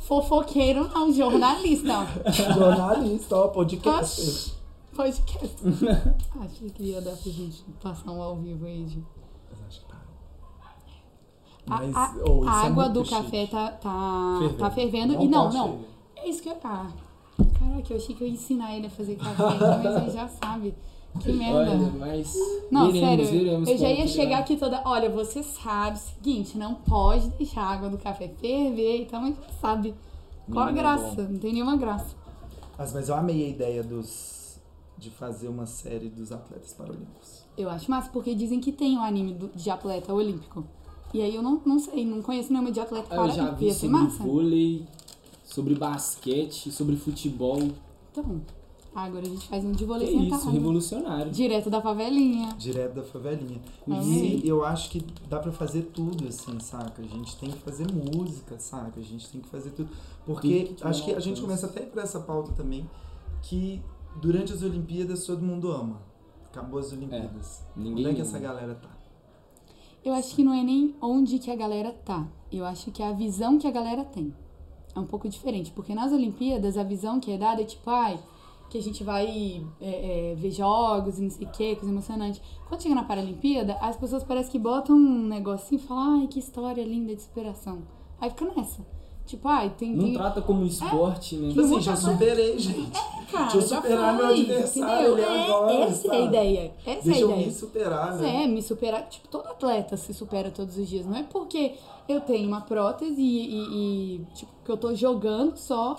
Fofoqueiro 0.00 0.88
não, 0.88 1.12
jornalista. 1.12 2.06
jornalista, 2.54 3.36
ó, 3.36 3.48
podcast. 3.48 4.20
Oxi, 4.20 4.54
podcast. 4.94 5.56
Achei 6.40 6.70
que 6.70 6.82
ia 6.82 7.00
dar 7.00 7.16
pra 7.16 7.32
gente 7.32 7.62
passar 7.82 8.10
um 8.10 8.22
ao 8.22 8.36
vivo 8.36 8.66
aí 8.66 8.84
de. 8.84 8.98
Mas 9.50 9.60
acho 9.66 9.80
que 9.80 9.86
parou. 9.86 10.04
A, 11.66 11.76
Mas, 11.78 11.96
a- 11.96 12.14
oh, 12.28 12.40
isso 12.40 12.48
a 12.50 12.62
é 12.64 12.66
água 12.66 12.84
muito 12.84 12.92
do 12.92 13.04
chique. 13.06 13.22
café 13.22 13.46
tá, 13.46 13.68
tá 13.70 14.36
Fervendo. 14.38 14.58
tá 14.58 14.70
fervendo. 14.70 15.12
Não 15.14 15.22
e 15.22 15.28
não, 15.28 15.42
pode 15.44 15.56
não. 15.56 15.78
É 16.16 16.28
isso 16.28 16.42
que 16.42 16.50
eu. 16.50 16.56
Ah, 16.62 16.90
caraca, 17.58 17.92
eu 17.92 17.96
achei 17.96 18.14
que 18.14 18.22
eu 18.22 18.28
ia 18.28 18.34
ensinar 18.34 18.76
ele 18.76 18.86
a 18.86 18.90
fazer 18.90 19.16
café, 19.16 19.42
mas 19.82 20.02
ele 20.02 20.10
já 20.14 20.28
sabe. 20.28 20.74
Que 21.20 21.32
merda. 21.32 21.58
Olha, 21.70 21.76
mas. 21.98 22.34
Não, 22.72 22.90
veremos, 22.90 23.08
sério, 23.08 23.26
veremos 23.26 23.68
eu 23.68 23.78
já 23.78 23.88
ia 23.88 24.06
chegar 24.08 24.38
aqui 24.40 24.56
toda. 24.56 24.82
Olha, 24.84 25.08
você 25.08 25.42
sabe 25.44 25.96
o 25.96 26.00
seguinte, 26.00 26.58
não 26.58 26.74
pode 26.74 27.28
deixar 27.30 27.62
a 27.62 27.70
água 27.70 27.88
do 27.88 27.96
café 27.98 28.28
ferver, 28.40 29.02
então 29.02 29.22
a 29.22 29.26
gente 29.26 29.36
já 29.40 29.48
sabe. 29.60 29.94
Qual 30.50 30.66
a 30.66 30.72
graça? 30.72 31.22
Não 31.22 31.38
tem 31.38 31.52
nenhuma 31.52 31.76
graça. 31.76 32.16
Mas, 32.76 32.92
mas 32.92 33.08
eu 33.08 33.14
amei 33.14 33.46
a 33.46 33.48
ideia 33.48 33.82
dos 33.82 34.58
de 34.98 35.08
fazer 35.10 35.48
uma 35.48 35.66
série 35.66 36.08
dos 36.08 36.32
atletas 36.32 36.72
paralímpicos. 36.72 37.44
Eu 37.56 37.68
acho 37.70 37.88
massa, 37.90 38.10
porque 38.12 38.34
dizem 38.34 38.58
que 38.60 38.72
tem 38.72 38.96
um 38.98 39.02
anime 39.02 39.34
do- 39.34 39.50
de 39.54 39.70
atleta 39.70 40.12
olímpico. 40.12 40.64
E 41.12 41.20
aí 41.22 41.34
eu 41.34 41.42
não, 41.42 41.62
não 41.64 41.78
sei, 41.78 42.04
não 42.04 42.20
conheço 42.22 42.52
nenhuma 42.52 42.72
de 42.72 42.80
atleta 42.80 43.06
Ah, 43.10 43.14
Eu 43.16 43.28
já 43.28 43.34
paralímpico. 43.44 43.56
vi 43.60 43.72
sobre 43.72 43.88
massa. 43.96 44.22
vôlei, 44.24 44.84
sobre 45.54 45.76
basquete, 45.76 46.72
sobre 46.72 46.96
futebol. 46.96 47.60
Então, 48.10 48.40
agora 48.92 49.24
a 49.24 49.28
gente 49.28 49.46
faz 49.46 49.64
um 49.64 49.70
de 49.70 49.78
Que 49.78 49.84
vôlei 49.84 50.08
isso, 50.08 50.36
sentado. 50.36 50.50
revolucionário. 50.50 51.30
Direto 51.30 51.70
da 51.70 51.80
favelinha. 51.80 52.48
Direto 52.58 52.94
da 52.94 53.04
favelinha. 53.04 53.60
Amei. 53.86 54.40
E 54.42 54.48
eu 54.48 54.64
acho 54.64 54.90
que 54.90 55.00
dá 55.28 55.38
pra 55.38 55.52
fazer 55.52 55.82
tudo, 55.94 56.26
assim, 56.26 56.58
saca? 56.58 57.00
A 57.00 57.06
gente 57.06 57.36
tem 57.36 57.52
que 57.52 57.58
fazer 57.58 57.86
música, 57.92 58.58
saca? 58.58 58.98
A 58.98 59.02
gente 59.02 59.28
tem 59.30 59.40
que 59.40 59.48
fazer 59.48 59.70
tudo. 59.70 59.88
Porque 60.26 60.64
que 60.64 60.84
acho 60.84 61.04
que 61.04 61.14
a 61.14 61.20
gente 61.20 61.40
começa 61.40 61.66
até 61.66 61.82
por 61.82 62.02
essa 62.02 62.18
pauta 62.18 62.50
também, 62.52 62.90
que 63.42 63.80
durante 64.20 64.52
as 64.52 64.60
Olimpíadas 64.62 65.24
todo 65.24 65.40
mundo 65.40 65.70
ama. 65.70 66.02
Acabou 66.46 66.80
as 66.80 66.92
Olimpíadas. 66.92 67.62
Ninguém 67.76 68.06
Onde 68.06 68.08
é 68.08 68.14
que 68.14 68.22
essa 68.22 68.40
galera 68.40 68.74
tá? 68.74 68.90
Eu 70.04 70.12
acho 70.14 70.34
que 70.34 70.42
não 70.42 70.52
é 70.52 70.64
nem 70.64 70.96
onde 71.00 71.38
que 71.38 71.50
a 71.50 71.56
galera 71.56 71.92
tá. 71.92 72.26
Eu 72.50 72.64
acho 72.64 72.90
que 72.90 73.02
é 73.02 73.06
a 73.08 73.12
visão 73.12 73.56
que 73.56 73.68
a 73.68 73.70
galera 73.70 74.04
tem. 74.04 74.34
É 74.94 74.98
um 75.00 75.06
pouco 75.06 75.28
diferente. 75.28 75.70
Porque 75.72 75.94
nas 75.94 76.12
Olimpíadas, 76.12 76.76
a 76.78 76.82
visão 76.82 77.18
que 77.18 77.32
é 77.32 77.38
dada 77.38 77.62
é 77.62 77.64
tipo, 77.64 77.88
ai, 77.90 78.18
que 78.70 78.78
a 78.78 78.82
gente 78.82 79.02
vai 79.04 79.62
é, 79.80 80.32
é, 80.32 80.34
ver 80.36 80.50
jogos 80.50 81.18
e 81.18 81.22
não 81.22 81.30
sei 81.30 81.46
o 81.46 81.50
que, 81.50 81.76
coisa 81.76 81.90
emocionante. 81.90 82.40
Quando 82.68 82.82
chega 82.82 82.94
na 82.94 83.04
Paralimpíada, 83.04 83.74
as 83.80 83.96
pessoas 83.96 84.22
parecem 84.24 84.52
que 84.52 84.58
botam 84.58 84.96
um 84.96 85.26
negocinho 85.26 85.80
e 85.80 85.82
falam, 85.86 86.20
ai, 86.20 86.26
que 86.26 86.38
história 86.38 86.82
linda 86.84 87.14
de 87.14 87.22
superação. 87.22 87.82
Aí 88.20 88.30
fica 88.30 88.44
nessa. 88.56 88.84
Tipo, 89.26 89.48
ai, 89.48 89.70
tem. 89.70 89.94
Não 89.96 90.04
tem... 90.04 90.12
trata 90.14 90.42
como 90.42 90.64
esporte, 90.66 91.36
né? 91.36 91.48
Assim, 91.48 91.60
muita 91.62 91.80
já 91.80 91.92
coisa- 91.92 92.12
superei, 92.12 92.58
gente. 92.60 92.90
Cara, 93.32 93.44
Deixa 93.44 93.56
eu 93.56 93.60
já 93.62 93.76
superar 93.76 94.14
meu 94.16 94.26
foi, 94.26 94.40
adversário 94.40 95.12
entendeu? 95.12 95.28
ali 95.30 95.40
É, 95.40 95.46
agora, 95.46 95.72
Essa 95.72 96.06
é 96.06 96.10
a 96.10 96.12
sabe? 96.12 96.24
ideia. 96.26 96.74
Essa 96.86 97.02
Deixa 97.04 97.10
é 97.10 97.14
a 97.14 97.20
eu 97.20 97.30
ideia. 97.30 97.46
me 97.46 97.52
superar, 97.52 98.14
né? 98.16 98.44
é, 98.44 98.46
me 98.46 98.62
superar. 98.62 99.08
Tipo, 99.08 99.28
todo 99.28 99.46
atleta 99.48 99.96
se 99.96 100.12
supera 100.12 100.50
todos 100.50 100.76
os 100.76 100.86
dias. 100.88 101.06
Não 101.06 101.16
é 101.16 101.22
porque 101.22 101.72
eu 102.08 102.20
tenho 102.20 102.46
uma 102.48 102.60
prótese 102.60 103.20
e, 103.20 103.54
e- 103.54 104.16
e, 104.16 104.24
tipo, 104.34 104.52
que 104.64 104.70
eu 104.70 104.76
tô 104.76 104.94
jogando 104.94 105.56
só 105.56 105.96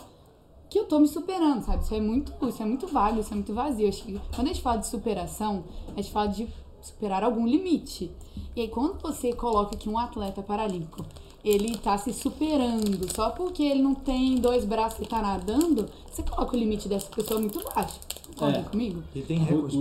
que 0.69 0.79
eu 0.79 0.85
tô 0.85 0.99
me 0.99 1.07
superando, 1.07 1.63
sabe? 1.63 1.83
Isso 1.83 1.93
é 1.95 2.01
muito, 2.01 2.33
isso 2.47 2.61
é 2.61 2.65
muito 2.65 2.87
vago, 2.87 3.19
isso 3.19 3.31
é 3.31 3.35
muito 3.35 3.53
vazio. 3.53 3.87
Acho 3.87 4.03
que 4.03 4.19
quando 4.35 4.47
a 4.47 4.53
gente 4.53 4.61
fala 4.61 4.77
de 4.77 4.87
superação, 4.87 5.63
a 5.95 6.01
gente 6.01 6.11
fala 6.11 6.27
de 6.27 6.47
superar 6.81 7.23
algum 7.23 7.45
limite. 7.47 8.11
E 8.55 8.61
aí, 8.61 8.67
quando 8.67 8.99
você 9.01 9.31
coloca 9.33 9.75
que 9.77 9.87
um 9.89 9.97
atleta 9.97 10.41
paralímpico 10.41 11.05
ele 11.43 11.77
tá 11.77 11.95
se 11.95 12.11
superando 12.11 13.07
só 13.15 13.29
porque 13.29 13.61
ele 13.61 13.81
não 13.83 13.93
tem 13.93 14.35
dois 14.35 14.65
braços 14.65 14.99
e 15.05 15.07
tá 15.07 15.21
nadando, 15.21 15.87
você 16.11 16.23
coloca 16.23 16.55
o 16.55 16.59
limite 16.59 16.89
dessa 16.89 17.07
pessoa 17.09 17.39
muito 17.39 17.63
baixo. 17.63 17.99
Concorda 18.29 18.57
É. 18.57 18.63
comigo? 18.63 19.03
E 19.13 19.21
tem 19.21 19.37
recorde. 19.37 19.77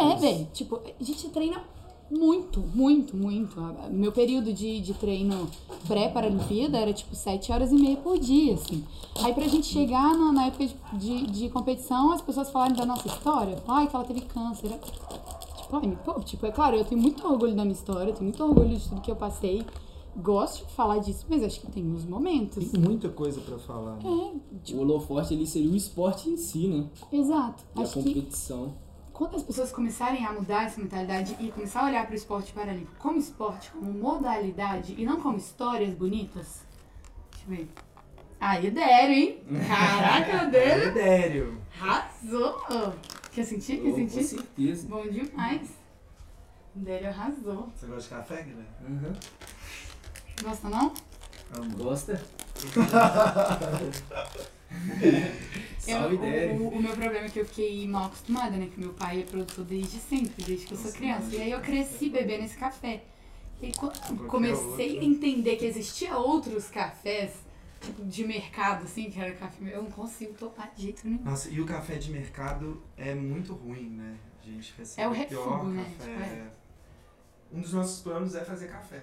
É, 0.00 0.14
velho. 0.16 0.48
Tipo, 0.54 0.76
a 1.00 1.02
gente 1.04 1.28
treina 1.30 1.60
muito, 2.10 2.60
muito, 2.74 3.16
muito. 3.16 3.58
A- 3.60 3.88
Meu 3.90 4.12
período 4.12 4.52
de, 4.52 4.80
de 4.80 4.94
treino 4.94 5.48
pré-Paralimpíada 5.86 6.78
era 6.78 6.92
tipo 6.92 7.14
7 7.14 7.50
horas 7.52 7.70
e 7.72 7.74
meia 7.74 7.96
por 7.96 8.18
dia, 8.18 8.54
assim. 8.54 8.84
Aí 9.22 9.32
pra 9.34 9.46
gente 9.48 9.66
chegar 9.66 10.16
na, 10.16 10.32
na 10.32 10.46
época 10.46 10.66
de, 10.66 10.76
de, 10.98 11.26
de 11.26 11.48
competição, 11.50 12.12
as 12.12 12.20
pessoas 12.20 12.50
falarem 12.50 12.76
da 12.76 12.86
nossa 12.86 13.06
história. 13.08 13.62
Ai, 13.66 13.86
que 13.88 13.96
ela 13.96 14.04
teve 14.04 14.20
câncer. 14.22 14.68
Tipo, 14.68 15.76
ai, 15.76 15.86
me 15.86 15.96
poupe. 15.96 16.24
Tipo, 16.24 16.46
é 16.46 16.50
claro, 16.50 16.76
eu 16.76 16.84
tenho 16.84 17.00
muito 17.00 17.26
orgulho 17.26 17.54
da 17.54 17.62
minha 17.64 17.74
história, 17.74 18.10
eu 18.10 18.14
tenho 18.14 18.24
muito 18.24 18.42
orgulho 18.42 18.76
de 18.76 18.88
tudo 18.88 19.00
que 19.00 19.10
eu 19.10 19.16
passei. 19.16 19.64
gosto 20.16 20.66
de 20.66 20.72
falar 20.72 20.98
disso, 20.98 21.24
mas 21.28 21.42
acho 21.44 21.60
que 21.60 21.70
tem 21.70 21.84
uns 21.84 22.04
momentos. 22.04 22.68
Tem 22.70 22.80
muita 22.80 23.08
coisa 23.08 23.40
pra 23.40 23.58
falar. 23.58 23.96
Né? 24.02 24.32
É, 24.68 24.74
O 24.74 24.80
holoforte 24.80 25.34
ali 25.34 25.46
seria 25.46 25.70
o 25.70 25.76
esporte 25.76 26.28
em 26.28 26.36
si, 26.36 26.66
né? 26.68 26.86
exato. 27.12 27.62
E 27.76 27.80
a 27.80 27.82
Acho 27.82 27.92
que 28.02 28.14
competição. 28.14 28.74
Quando 29.18 29.34
as 29.34 29.42
pessoas 29.42 29.72
começarem 29.72 30.24
a 30.24 30.32
mudar 30.32 30.66
essa 30.66 30.80
mentalidade 30.80 31.36
e 31.40 31.50
começar 31.50 31.80
a 31.82 31.86
olhar 31.86 32.04
para 32.06 32.12
o 32.12 32.16
esporte 32.16 32.52
paralímpico 32.52 32.94
como 33.00 33.18
esporte, 33.18 33.68
como 33.72 33.92
modalidade 33.92 34.94
e 34.96 35.04
não 35.04 35.20
como 35.20 35.36
histórias 35.36 35.92
bonitas. 35.92 36.60
Deixa 37.32 37.44
eu 37.44 37.50
ver. 37.56 37.68
Aí, 38.40 38.70
Dério, 38.70 39.16
hein? 39.16 39.42
Caraca, 39.66 40.46
o 40.46 40.50
Dério 40.52 40.94
Dério. 40.94 41.60
arrasou! 41.80 42.62
Quer 43.32 43.44
sentir? 43.44 43.78
Quer 43.82 43.88
Oh, 43.88 43.90
com 43.90 43.96
sentir? 43.96 44.22
certeza. 44.22 44.86
Bom 44.88 45.02
demais. 45.08 45.68
Dério 46.76 47.08
arrasou. 47.08 47.72
Você 47.74 47.86
gosta 47.86 48.02
de 48.02 48.08
café, 48.10 48.42
Guilherme? 48.42 48.66
Uhum. 48.88 49.12
Gosta 50.44 50.68
não? 50.68 50.92
Amo. 51.56 51.76
Gosta? 51.76 52.22
Eu- 55.86 56.10
o, 56.54 56.68
o, 56.68 56.82
meu 56.82 56.90
problema 56.92 57.26
é 57.26 57.28
que 57.30 57.40
eu 57.40 57.46
fiquei 57.46 57.88
mal 57.88 58.06
acostumada, 58.06 58.56
né? 58.58 58.68
Que 58.72 58.78
meu 58.78 58.92
pai 58.92 59.20
é 59.20 59.22
produtor 59.22 59.64
desde 59.64 59.98
sempre, 59.98 60.44
desde 60.44 60.66
que 60.66 60.74
eu 60.74 60.76
sou 60.76 60.92
criança. 60.92 61.34
E 61.34 61.40
aí 61.40 61.50
eu 61.50 61.60
cresci 61.60 62.10
bebendo 62.10 62.44
esse 62.44 62.58
café. 62.58 63.02
E 63.62 63.72
quando 63.72 63.96
eu 64.20 64.26
comecei 64.28 64.98
a 64.98 65.04
entender 65.04 65.56
que 65.56 65.64
existia 65.64 66.14
outros 66.16 66.68
cafés, 66.68 67.32
tipo, 67.80 68.04
de 68.04 68.26
mercado, 68.26 68.84
assim, 68.84 69.10
que 69.10 69.18
era 69.18 69.32
café, 69.34 69.74
eu 69.74 69.82
não 69.82 69.90
consigo 69.90 70.34
tomar 70.34 70.72
de 70.76 70.82
jeito 70.82 71.08
nenhum. 71.08 71.22
Nossa, 71.24 71.48
e 71.48 71.58
o 71.58 71.64
café 71.64 71.96
de 71.96 72.10
mercado 72.10 72.82
é 72.96 73.14
muito 73.14 73.54
ruim, 73.54 73.88
né? 73.90 74.16
A 74.42 74.50
gente 74.50 74.74
recebe 74.76 75.02
É 75.02 75.24
o 75.24 75.28
pior 75.28 75.64
né? 75.64 75.84
café. 75.98 76.12
Tipo, 76.12 76.20
é. 76.20 76.50
Um 77.50 77.60
dos 77.62 77.72
nossos 77.72 78.02
planos 78.02 78.34
é 78.34 78.44
fazer 78.44 78.68
café. 78.68 79.02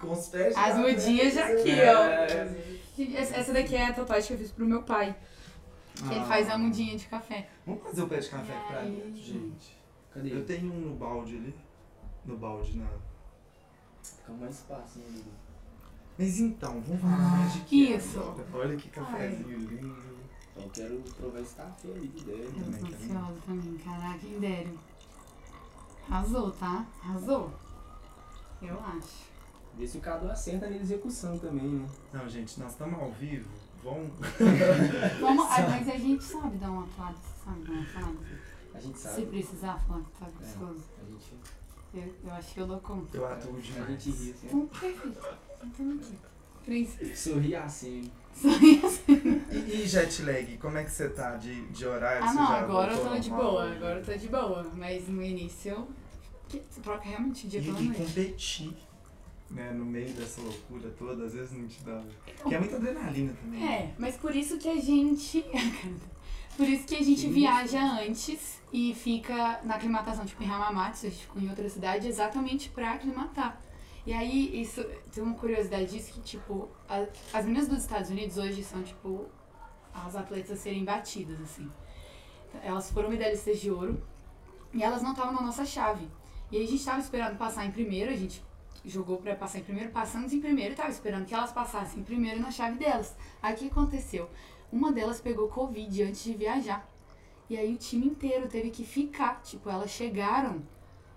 Com 0.00 0.12
os 0.12 0.28
pés 0.28 0.56
As 0.56 0.76
mudinhas 0.78 1.34
já 1.34 1.46
aqui, 1.46 1.70
É. 1.70 1.94
ó. 1.94 2.04
Essa 3.18 3.52
daqui 3.52 3.76
é 3.76 3.86
a 3.86 3.92
tatuagem 3.92 4.26
que 4.28 4.32
eu 4.34 4.38
fiz 4.38 4.50
pro 4.50 4.66
meu 4.66 4.82
pai. 4.82 5.14
Que 5.94 6.04
ele 6.14 6.20
Ah. 6.20 6.24
faz 6.24 6.48
a 6.48 6.56
mudinha 6.58 6.96
de 6.96 7.06
café. 7.06 7.48
Vamos 7.66 7.82
fazer 7.82 8.02
o 8.02 8.08
pé 8.08 8.18
de 8.18 8.28
café 8.30 8.52
pra 8.68 8.78
Ai. 8.80 8.90
dentro, 8.90 9.20
gente. 9.22 9.78
Cadê? 10.14 10.32
Eu 10.34 10.44
tenho 10.44 10.72
um 10.72 10.80
no 10.80 10.94
balde 10.96 11.36
ali. 11.36 11.54
No 12.24 12.36
balde, 12.36 12.76
não. 12.78 12.88
Fica 14.02 14.32
mais 14.32 14.54
espacinho 14.56 15.06
ali. 15.08 15.24
Mas 16.18 16.38
então, 16.40 16.80
vamos 16.80 17.00
falar 17.00 17.16
mais 17.18 17.52
de 17.54 17.60
que 17.60 17.92
Isso. 17.94 18.18
agora. 18.18 18.46
Olha 18.54 18.76
que 18.76 18.88
cafezinho 18.88 19.58
lindo. 19.58 19.96
Então 20.52 20.64
eu 20.64 20.70
quero 20.70 20.96
provar 21.16 21.40
esse 21.40 21.54
café 21.54 21.88
aí 21.88 22.08
de 22.08 22.24
Dério. 22.24 22.44
Eu 22.44 22.52
também, 22.52 22.70
tô 22.80 22.86
também. 22.86 22.94
ansiosa 23.16 23.40
também, 23.46 23.78
caraca, 23.78 24.26
hein, 24.26 24.38
Dério? 24.40 24.78
Arrasou, 26.10 26.50
tá? 26.52 26.86
Arrasou. 27.02 27.52
Eu 28.60 28.78
acho. 28.80 29.29
Vê 29.80 29.86
se 29.86 29.98
o 29.98 30.00
Cadu 30.00 30.30
acerta 30.30 30.68
na 30.68 30.76
execução 30.76 31.38
também, 31.38 31.66
né? 31.68 31.88
Não, 32.12 32.28
gente, 32.28 32.60
nós 32.60 32.72
estamos 32.72 33.00
ao 33.00 33.10
vivo. 33.12 33.48
Vamos. 33.82 34.10
Vamos, 35.20 35.46
ah, 35.50 35.66
mas 35.70 35.88
a 35.88 35.96
gente 35.96 36.22
sabe 36.22 36.58
dar 36.58 36.70
uma 36.70 36.84
atuada, 36.84 37.14
você 37.14 37.44
sabe 37.44 37.62
dar 37.64 37.72
uma 37.72 37.82
atuada. 37.82 38.18
A 38.74 38.78
gente 38.80 38.98
Se 38.98 39.08
sabe. 39.08 39.26
precisar 39.26 39.78
falar 39.88 40.00
que 40.02 40.10
tá 40.18 40.26
É, 40.26 40.30
gostoso. 40.38 40.84
a 41.00 41.10
gente, 41.10 41.34
Eu, 41.94 42.14
eu 42.28 42.34
acho 42.34 42.54
que 42.54 42.60
eu 42.60 42.66
dou 42.66 42.78
conta. 42.80 43.16
Eu 43.16 43.26
atuo 43.26 43.56
a 43.56 43.60
demais. 43.60 43.88
gente 43.88 44.10
ri 44.10 44.30
assim. 44.32 44.46
Então, 44.46 44.66
perfeito. 44.66 45.18
Então, 45.64 45.90
aqui. 45.92 46.18
Três. 46.64 47.18
Sorri 47.18 47.56
assim. 47.56 48.10
E, 49.50 49.82
e 49.82 49.86
jet 49.88 50.22
lag, 50.22 50.58
como 50.58 50.76
é 50.78 50.84
que 50.84 50.90
você 50.90 51.08
tá 51.08 51.36
de, 51.36 51.66
de 51.68 51.86
horário? 51.86 52.22
Ah, 52.22 52.32
não, 52.34 52.46
já 52.46 52.58
agora 52.60 52.92
eu 52.92 53.02
tô 53.08 53.18
de 53.18 53.30
boa, 53.30 53.72
agora 53.72 53.98
eu 54.00 54.04
tô 54.04 54.14
de 54.14 54.28
boa. 54.28 54.62
Mas 54.76 55.08
no 55.08 55.22
início, 55.22 55.88
troca 56.82 57.08
realmente 57.08 57.46
E, 57.46 57.50
dia 57.50 57.62
pela 57.62 57.80
e 57.80 57.84
noite. 57.88 58.02
competir, 58.02 58.76
né, 59.50 59.72
no 59.72 59.84
meio 59.84 60.12
dessa 60.14 60.40
loucura 60.40 60.90
toda, 60.98 61.24
às 61.24 61.34
vezes 61.34 61.52
não 61.52 61.66
te 61.66 61.82
dá. 61.82 62.02
Que 62.46 62.54
é 62.54 62.58
muita 62.58 62.76
adrenalina 62.76 63.32
também. 63.42 63.66
É, 63.68 63.94
mas 63.98 64.16
por 64.16 64.34
isso 64.34 64.58
que 64.58 64.68
a 64.68 64.76
gente. 64.80 65.44
por 66.56 66.68
isso 66.68 66.86
que 66.86 66.94
a 66.94 67.02
gente 67.02 67.24
Isso. 67.26 67.30
viaja 67.32 67.82
antes 68.00 68.60
e 68.72 68.94
fica 68.94 69.60
na 69.64 69.74
aclimatação, 69.74 70.24
tipo 70.24 70.42
em 70.42 70.50
Hamamatsu, 70.50 71.06
a 71.06 71.10
gente 71.10 71.28
em 71.36 71.48
outra 71.48 71.68
cidade 71.68 72.06
exatamente 72.06 72.68
pra 72.70 72.92
aclimatar. 72.92 73.60
E 74.06 74.12
aí, 74.12 74.60
isso 74.62 74.82
tem 75.12 75.22
uma 75.22 75.34
curiosidade 75.34 75.86
disso 75.90 76.12
que, 76.14 76.20
tipo, 76.22 76.68
a- 76.88 77.06
as 77.36 77.44
meninas 77.44 77.68
dos 77.68 77.80
Estados 77.80 78.08
Unidos 78.10 78.38
hoje 78.38 78.62
são, 78.64 78.82
tipo, 78.82 79.26
as 79.92 80.16
atletas 80.16 80.52
a 80.52 80.56
serem 80.56 80.84
batidas, 80.84 81.38
assim. 81.40 81.70
Elas 82.62 82.90
foram 82.90 83.10
medalhistas 83.10 83.60
de 83.60 83.70
ouro 83.70 84.02
e 84.72 84.82
elas 84.82 85.02
não 85.02 85.10
estavam 85.12 85.34
na 85.34 85.42
nossa 85.42 85.64
chave. 85.66 86.08
E 86.50 86.56
aí 86.56 86.64
a 86.64 86.66
gente 86.66 86.84
tava 86.84 86.98
esperando 87.00 87.36
passar 87.36 87.66
em 87.66 87.70
primeiro, 87.70 88.10
a 88.10 88.16
gente 88.16 88.42
jogou 88.84 89.18
pra 89.18 89.34
passar 89.34 89.58
em 89.58 89.62
primeiro, 89.62 89.90
passamos 89.90 90.32
em 90.32 90.40
primeiro 90.40 90.72
e 90.72 90.76
tava 90.76 90.90
esperando 90.90 91.26
que 91.26 91.34
elas 91.34 91.52
passassem 91.52 92.00
em 92.00 92.04
primeiro 92.04 92.40
na 92.40 92.50
chave 92.50 92.78
delas. 92.78 93.16
Aí 93.42 93.54
o 93.54 93.56
que 93.56 93.66
aconteceu? 93.66 94.28
Uma 94.72 94.92
delas 94.92 95.20
pegou 95.20 95.48
Covid 95.48 96.02
antes 96.02 96.22
de 96.22 96.34
viajar. 96.34 96.88
E 97.48 97.56
aí 97.56 97.74
o 97.74 97.76
time 97.76 98.06
inteiro 98.06 98.48
teve 98.48 98.70
que 98.70 98.84
ficar. 98.84 99.42
Tipo, 99.42 99.68
elas 99.68 99.90
chegaram. 99.90 100.62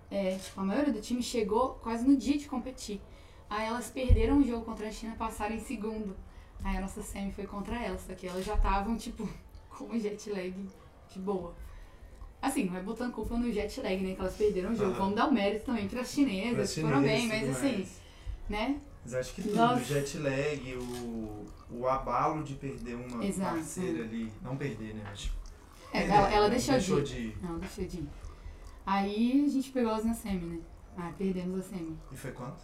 é, 0.10 0.38
tipo, 0.38 0.60
a 0.60 0.64
maioria 0.64 0.94
do 0.94 1.02
time 1.02 1.22
chegou 1.24 1.76
quase 1.76 2.06
no 2.08 2.16
dia 2.18 2.38
de 2.38 2.48
competir. 2.48 3.02
Aí 3.50 3.68
elas 3.68 3.90
perderam 3.92 4.40
o 4.40 4.44
jogo 4.44 4.66
contra 4.66 4.88
a 4.88 4.92
China, 4.92 5.16
passaram 5.16 5.56
em 5.56 5.60
segundo. 5.60 6.16
Aí 6.64 6.78
a 6.78 6.82
nossa 6.82 7.02
semi 7.02 7.32
foi 7.32 7.46
contra 7.46 7.76
elas, 7.82 8.02
só 8.02 8.14
que 8.16 8.28
elas 8.28 8.44
já 8.46 8.56
estavam, 8.56 8.98
tipo, 8.98 9.28
com 9.70 9.98
jet 10.00 10.30
lag 10.32 10.54
de 11.10 11.20
boa. 11.20 11.56
Assim, 12.44 12.66
não 12.66 12.76
é 12.78 12.82
botando 12.82 13.14
culpa 13.14 13.38
no 13.38 13.50
jet 13.52 13.80
lag, 13.82 13.96
né? 14.04 14.16
Que 14.16 14.20
elas 14.20 14.36
perderam 14.36 14.72
o 14.72 14.76
jogo. 14.76 14.92
Aham. 14.92 15.00
Vamos 15.00 15.16
dar 15.16 15.28
o 15.30 15.34
mérito 15.34 15.66
também 15.66 15.88
para 15.88 16.02
as 16.02 16.12
chinesas, 16.12 16.76
foram 16.78 17.02
bem, 17.02 17.26
mas 17.28 17.50
assim, 17.50 17.74
mais. 17.78 18.02
né? 18.50 18.82
Mas 19.06 19.14
acho 19.16 19.34
que 19.34 19.42
tudo, 19.44 19.56
Nossa. 19.56 19.82
o 19.82 19.86
jet 19.86 20.18
lag, 20.18 20.76
o, 20.78 21.46
o 21.72 21.88
abalo 21.88 22.44
de 22.44 22.56
perder 22.56 22.96
uma 22.96 23.26
Exato. 23.26 23.56
parceira 23.56 24.04
ali. 24.04 24.30
Não 24.42 24.58
perder, 24.58 24.94
né? 24.94 25.02
Mas 25.06 25.32
É, 25.94 26.04
ela, 26.06 26.32
ela 26.34 26.46
né, 26.50 26.56
deixou, 26.56 26.74
deixou 26.76 27.02
de 27.02 27.14
ir. 27.18 27.32
de. 27.32 27.46
Não, 27.46 27.60
deixou 27.60 27.86
de 27.86 27.98
ir. 28.00 28.10
Aí 28.86 29.44
a 29.46 29.50
gente 29.50 29.72
pegou 29.72 29.92
elas 29.92 30.04
na 30.04 30.14
semi, 30.14 30.46
né? 30.46 30.60
Aí 30.98 31.14
perdemos 31.14 31.60
a 31.60 31.64
semi. 31.64 31.98
E 32.12 32.18
foi 32.18 32.32
quanto? 32.34 32.62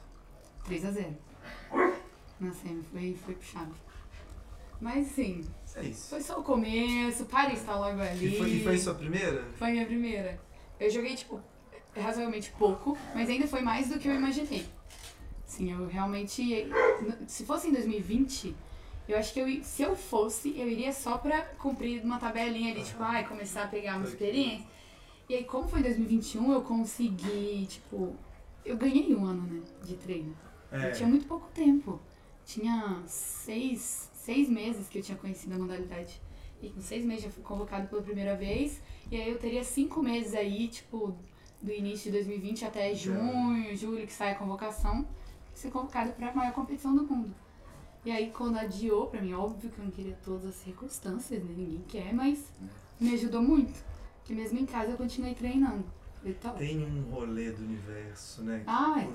3x0. 0.68 1.14
Na 2.42 2.52
semi, 2.54 2.84
foi, 2.92 3.18
foi 3.26 3.36
puxado. 3.36 3.72
Mas 4.82 5.08
assim, 5.08 5.42
É 5.76 5.84
isso. 5.84 6.10
foi 6.10 6.22
só 6.22 6.40
o 6.40 6.44
começo, 6.44 7.26
Paris 7.26 7.62
tá 7.64 7.76
logo 7.76 8.02
ali. 8.02 8.36
E 8.36 8.38
foi, 8.38 8.50
e 8.50 8.64
foi 8.64 8.78
sua 8.78 8.96
primeira? 8.96 9.44
Foi 9.58 9.72
minha 9.72 9.86
primeira. 9.86 10.40
Eu 10.80 10.90
joguei, 10.90 11.16
tipo, 11.16 11.40
razoavelmente 11.96 12.52
pouco, 12.58 12.98
mas 13.14 13.30
ainda 13.30 13.48
foi 13.48 13.62
mais 13.62 13.90
do 13.90 14.00
que 14.00 14.08
eu 14.08 14.16
imaginei. 14.16 14.66
Sim, 15.46 15.72
eu 15.72 15.88
realmente. 15.88 16.70
Se 17.28 17.46
fosse 17.46 17.68
em 17.68 17.74
2020, 17.74 18.56
eu 19.08 19.18
acho 19.18 19.34
que 19.34 19.40
eu, 19.40 19.64
se 19.64 19.82
eu 19.82 19.96
fosse, 19.96 20.58
eu 20.58 20.68
iria 20.68 20.94
só 20.94 21.18
pra 21.18 21.42
cumprir 21.42 22.04
uma 22.04 22.20
tabelinha 22.20 22.72
ali, 22.72 22.84
tipo, 22.84 23.02
ai, 23.02 23.28
começar 23.28 23.64
a 23.64 23.68
pegar 23.68 23.98
uma 23.98 24.06
experiência. 24.06 24.66
E 25.28 25.36
aí, 25.36 25.44
como 25.44 25.68
foi 25.68 25.80
em 25.80 25.84
2021, 25.84 26.54
eu 26.54 26.62
consegui, 26.62 27.68
tipo. 27.68 28.16
Eu 28.66 28.78
ganhei 28.78 29.16
um 29.16 29.26
ano, 29.26 29.42
né, 29.42 29.62
de 29.84 29.96
treino. 29.96 30.36
É. 30.72 30.90
Eu 30.90 30.94
tinha 30.94 31.10
muito 31.10 31.26
pouco 31.26 31.48
tempo. 31.54 32.00
Tinha 32.46 33.02
seis, 33.06 34.09
seis 34.30 34.48
meses 34.48 34.88
que 34.88 35.00
eu 35.00 35.02
tinha 35.02 35.18
conhecido 35.18 35.56
a 35.56 35.58
modalidade. 35.58 36.22
E 36.62 36.70
com 36.70 36.80
seis 36.82 37.04
meses 37.04 37.24
já 37.24 37.32
fui 37.32 37.42
convocado 37.42 37.88
pela 37.88 38.02
primeira 38.04 38.36
vez. 38.36 38.80
E 39.10 39.16
aí 39.20 39.28
eu 39.28 39.40
teria 39.40 39.64
cinco 39.64 40.04
meses 40.04 40.36
aí, 40.36 40.68
tipo, 40.68 41.18
do 41.60 41.72
início 41.72 42.12
de 42.12 42.18
2020 42.18 42.64
até 42.66 42.94
junho, 42.94 43.76
julho, 43.76 44.06
que 44.06 44.14
sai 44.14 44.34
a 44.34 44.36
convocação, 44.36 45.08
ser 45.52 45.72
convocado 45.72 46.12
para 46.12 46.30
a 46.30 46.36
maior 46.36 46.54
competição 46.54 46.96
do 46.96 47.04
mundo. 47.04 47.34
E 48.06 48.12
aí 48.12 48.30
quando 48.30 48.58
adiou, 48.58 49.08
pra 49.08 49.20
mim, 49.20 49.34
óbvio 49.34 49.72
que 49.72 49.80
eu 49.80 49.86
não 49.86 49.92
queria 49.92 50.18
todas 50.24 50.46
as 50.46 50.56
circunstâncias, 50.56 51.44
né? 51.44 51.54
Ninguém 51.58 51.84
quer, 51.88 52.14
mas 52.14 52.52
me 53.00 53.16
ajudou 53.16 53.42
muito. 53.42 53.84
Que 54.24 54.36
mesmo 54.36 54.60
em 54.60 54.66
casa 54.66 54.92
eu 54.92 54.98
continuei 54.98 55.34
treinando. 55.34 55.84
Tá. 56.40 56.52
Tem 56.52 56.84
um 56.84 57.10
rolê 57.10 57.52
do 57.52 57.64
universo, 57.64 58.44
né? 58.44 58.62
Ai, 58.68 59.10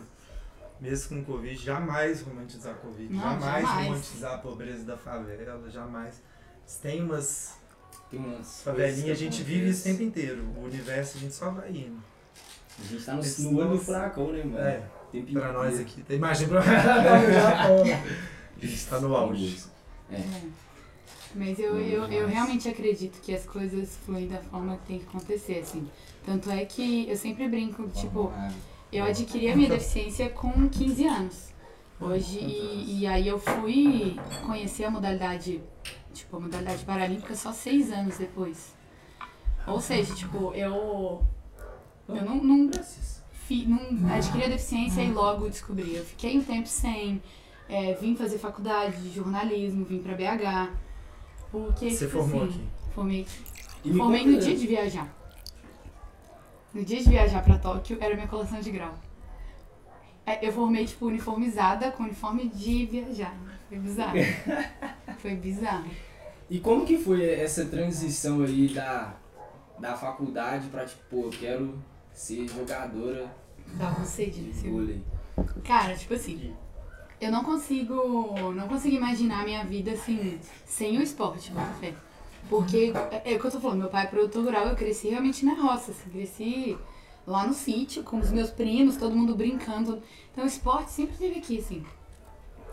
Mesmo 0.84 1.24
com 1.24 1.32
Covid, 1.32 1.64
jamais 1.64 2.20
romantizar 2.20 2.74
a 2.74 2.76
Covid. 2.76 3.10
Não, 3.10 3.22
jamais, 3.22 3.66
jamais. 3.66 3.86
romantizar 3.88 4.34
a 4.34 4.38
pobreza 4.38 4.84
da 4.84 4.98
favela, 4.98 5.70
jamais. 5.70 6.22
Tem 6.82 7.02
umas 7.02 7.54
Tem 8.10 8.20
umas 8.20 8.62
favelinhas, 8.62 9.16
a 9.16 9.20
gente 9.20 9.42
vive 9.42 9.70
isso 9.70 9.80
o 9.80 9.84
tempo 9.84 10.02
inteiro. 10.02 10.44
O 10.58 10.64
universo 10.64 11.16
a 11.16 11.20
gente 11.20 11.34
só 11.34 11.50
vai 11.50 11.70
indo. 11.70 12.02
A 12.78 12.84
gente 12.84 13.02
tá 13.02 13.14
no, 13.14 13.58
olho 13.58 13.70
do 13.70 13.78
furacão, 13.78 14.30
né, 14.30 14.44
mano? 14.44 14.58
É, 14.58 14.82
tempo 15.10 15.32
pra 15.32 15.52
nós 15.54 15.72
inteiro. 15.72 15.90
aqui. 15.90 16.02
Tem 16.02 16.16
imagem 16.18 16.48
pra 16.48 16.60
Japão. 16.60 17.82
A 18.62 18.66
gente 18.66 18.86
tá 18.86 19.00
no 19.00 19.14
auge. 19.16 19.64
É. 20.10 20.16
É. 20.16 20.42
Mas 21.34 21.58
eu, 21.58 21.80
eu, 21.80 22.04
eu 22.12 22.28
realmente 22.28 22.68
acredito 22.68 23.20
que 23.20 23.34
as 23.34 23.44
coisas 23.44 23.96
fluem 24.04 24.28
da 24.28 24.38
forma 24.38 24.76
que 24.76 24.86
tem 24.86 24.98
que 24.98 25.06
acontecer, 25.06 25.60
assim. 25.60 25.88
Tanto 26.24 26.50
é 26.50 26.64
que 26.64 27.08
eu 27.08 27.16
sempre 27.16 27.48
brinco, 27.48 27.88
tipo, 27.88 28.32
eu 28.96 29.04
adquiri 29.04 29.50
a 29.50 29.56
minha 29.56 29.68
deficiência 29.68 30.28
com 30.30 30.68
15 30.68 31.06
anos. 31.06 31.54
Hoje, 32.00 32.38
e, 32.38 33.00
e 33.00 33.06
aí 33.06 33.26
eu 33.26 33.38
fui 33.38 34.16
conhecer 34.46 34.84
a 34.84 34.90
modalidade, 34.90 35.60
tipo, 36.12 36.36
a 36.36 36.40
modalidade 36.40 36.84
paralímpica 36.84 37.34
só 37.34 37.52
seis 37.52 37.92
anos 37.92 38.18
depois. 38.18 38.74
Ou 39.66 39.80
seja, 39.80 40.14
tipo, 40.14 40.52
eu. 40.54 41.22
Eu 42.06 42.24
não, 42.24 42.36
não 42.36 42.70
fi, 43.32 43.64
não 43.66 44.12
adquiri 44.14 44.44
a 44.44 44.48
deficiência 44.48 45.00
e 45.02 45.10
logo 45.10 45.48
descobri. 45.48 45.94
Eu 45.96 46.04
fiquei 46.04 46.36
um 46.36 46.44
tempo 46.44 46.68
sem, 46.68 47.22
é, 47.68 47.94
vim 47.94 48.14
fazer 48.14 48.38
faculdade 48.38 48.96
de 49.00 49.14
jornalismo, 49.14 49.84
vim 49.84 50.00
pra 50.00 50.14
BH. 50.14 50.70
Porque, 51.50 51.90
Você 51.90 52.06
tipo 52.06 52.18
formou 52.18 52.42
assim, 52.44 52.52
aqui? 52.52 52.92
Formei, 52.94 53.26
E 53.84 53.90
me 53.90 53.96
formei 53.96 54.26
no 54.26 54.38
dia 54.38 54.56
de 54.56 54.66
viajar. 54.66 55.23
No 56.74 56.84
dia 56.84 57.02
de 57.02 57.08
viajar 57.08 57.42
pra 57.42 57.56
Tóquio, 57.56 57.96
era 58.00 58.14
minha 58.14 58.26
colação 58.26 58.60
de 58.60 58.70
grau. 58.70 58.94
É, 60.26 60.46
Eu 60.46 60.52
formei, 60.52 60.84
tipo, 60.84 61.06
uniformizada 61.06 61.92
com 61.92 62.02
uniforme 62.02 62.48
de 62.48 62.86
viajar. 62.86 63.36
Foi 63.68 63.78
bizarro. 63.78 64.16
Foi 65.18 65.34
bizarro. 65.36 65.90
E 66.50 66.58
como 66.58 66.84
que 66.84 66.98
foi 66.98 67.24
essa 67.30 67.64
transição 67.64 68.42
aí 68.42 68.68
da, 68.68 69.14
da 69.78 69.96
faculdade 69.96 70.68
pra, 70.68 70.84
tipo, 70.84 71.02
pô, 71.08 71.22
eu 71.22 71.30
quero 71.30 71.78
ser 72.12 72.46
jogadora 72.46 73.34
um 74.00 74.04
sede 74.04 74.32
de 74.32 74.48
nesse 74.48 74.68
vôlei? 74.68 75.02
Cara, 75.64 75.96
tipo 75.96 76.12
assim, 76.14 76.54
eu 77.20 77.32
não 77.32 77.42
consigo. 77.42 78.52
Não 78.52 78.68
consigo 78.68 78.94
imaginar 78.96 79.40
a 79.40 79.44
minha 79.44 79.64
vida 79.64 79.92
assim, 79.92 80.38
sem 80.66 80.98
o 80.98 81.02
esporte, 81.02 81.50
bota 81.50 81.72
fé. 81.80 81.94
Porque 82.54 82.92
é, 83.10 83.32
é 83.32 83.36
o 83.36 83.40
que 83.40 83.46
eu 83.46 83.50
tô 83.50 83.58
falando, 83.58 83.80
meu 83.80 83.88
pai 83.88 84.04
é 84.04 84.06
produtor 84.06 84.44
rural, 84.44 84.68
eu 84.68 84.76
cresci 84.76 85.08
realmente 85.08 85.44
na 85.44 85.54
roça, 85.54 85.90
assim, 85.90 86.08
cresci 86.08 86.78
lá 87.26 87.44
no 87.44 87.52
sítio, 87.52 88.04
com 88.04 88.20
os 88.20 88.30
meus 88.30 88.48
primos, 88.50 88.96
todo 88.96 89.16
mundo 89.16 89.34
brincando. 89.34 90.00
Então 90.30 90.46
esporte 90.46 90.92
sempre 90.92 91.16
teve 91.16 91.40
aqui, 91.40 91.58
assim. 91.58 91.84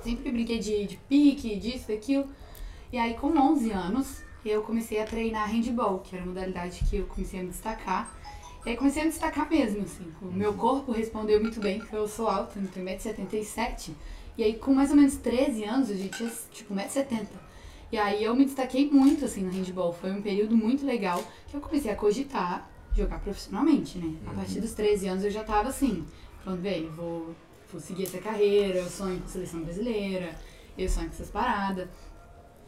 Sempre 0.04 0.32
brinquei 0.32 0.60
de, 0.60 0.86
de 0.86 0.98
pique, 0.98 1.56
disso, 1.56 1.88
daquilo. 1.88 2.28
E 2.94 2.98
aí 3.00 3.16
com 3.16 3.36
11 3.36 3.72
anos, 3.72 4.22
eu 4.46 4.62
comecei 4.62 5.02
a 5.02 5.06
treinar 5.06 5.50
handball, 5.50 5.98
que 5.98 6.16
era 6.16 6.26
a 6.26 6.28
modalidade 6.28 6.86
que 6.88 6.98
eu 6.98 7.08
comecei 7.08 7.40
a 7.40 7.44
me 7.44 7.50
destacar. 7.50 8.16
E 8.64 8.70
aí 8.70 8.78
comecei 8.78 9.02
a 9.02 9.06
me 9.06 9.12
destacar 9.12 9.50
mesmo, 9.50 9.82
assim. 9.82 10.14
O 10.22 10.32
meu 10.32 10.54
corpo 10.54 10.92
respondeu 10.92 11.42
muito 11.42 11.60
bem, 11.60 11.80
porque 11.80 11.96
eu 11.96 12.08
sou 12.08 12.28
alta, 12.28 12.60
eu 12.60 12.68
tenho 12.68 12.86
1,77m. 12.86 13.94
E 14.38 14.44
aí 14.44 14.60
com 14.60 14.76
mais 14.76 14.92
ou 14.92 14.96
menos 14.96 15.16
13 15.16 15.64
anos, 15.64 15.90
eu 15.90 15.98
já 15.98 16.08
tinha 16.08 16.32
tipo 16.52 16.76
1,70m. 16.76 17.26
E 17.92 17.98
aí 17.98 18.24
eu 18.24 18.36
me 18.36 18.46
destaquei 18.46 18.90
muito, 18.90 19.26
assim, 19.26 19.44
no 19.44 19.52
handball. 19.52 19.92
Foi 19.92 20.12
um 20.12 20.22
período 20.22 20.56
muito 20.56 20.86
legal 20.86 21.22
que 21.48 21.56
eu 21.56 21.62
comecei 21.62 21.92
a 21.92 21.96
cogitar 21.96 22.70
jogar 22.96 23.20
profissionalmente, 23.20 23.98
né? 23.98 24.16
A 24.28 24.34
partir 24.34 24.60
dos 24.60 24.74
13 24.74 25.08
anos 25.08 25.24
eu 25.24 25.32
já 25.32 25.44
tava 25.44 25.70
assim, 25.70 26.06
falando, 26.44 26.62
velho, 26.62 26.92
vou, 26.92 27.34
vou 27.72 27.80
seguir 27.82 28.04
essa 28.04 28.18
carreira, 28.20 28.80
eu 28.80 28.90
sonho 28.90 29.20
com 29.20 29.26
a 29.26 29.30
seleção 29.30 29.62
brasileira, 29.62 30.36
eu 30.78 30.90
sonho 30.90 31.08
com 31.08 31.14
essas 31.14 31.30
paradas. 31.30 31.88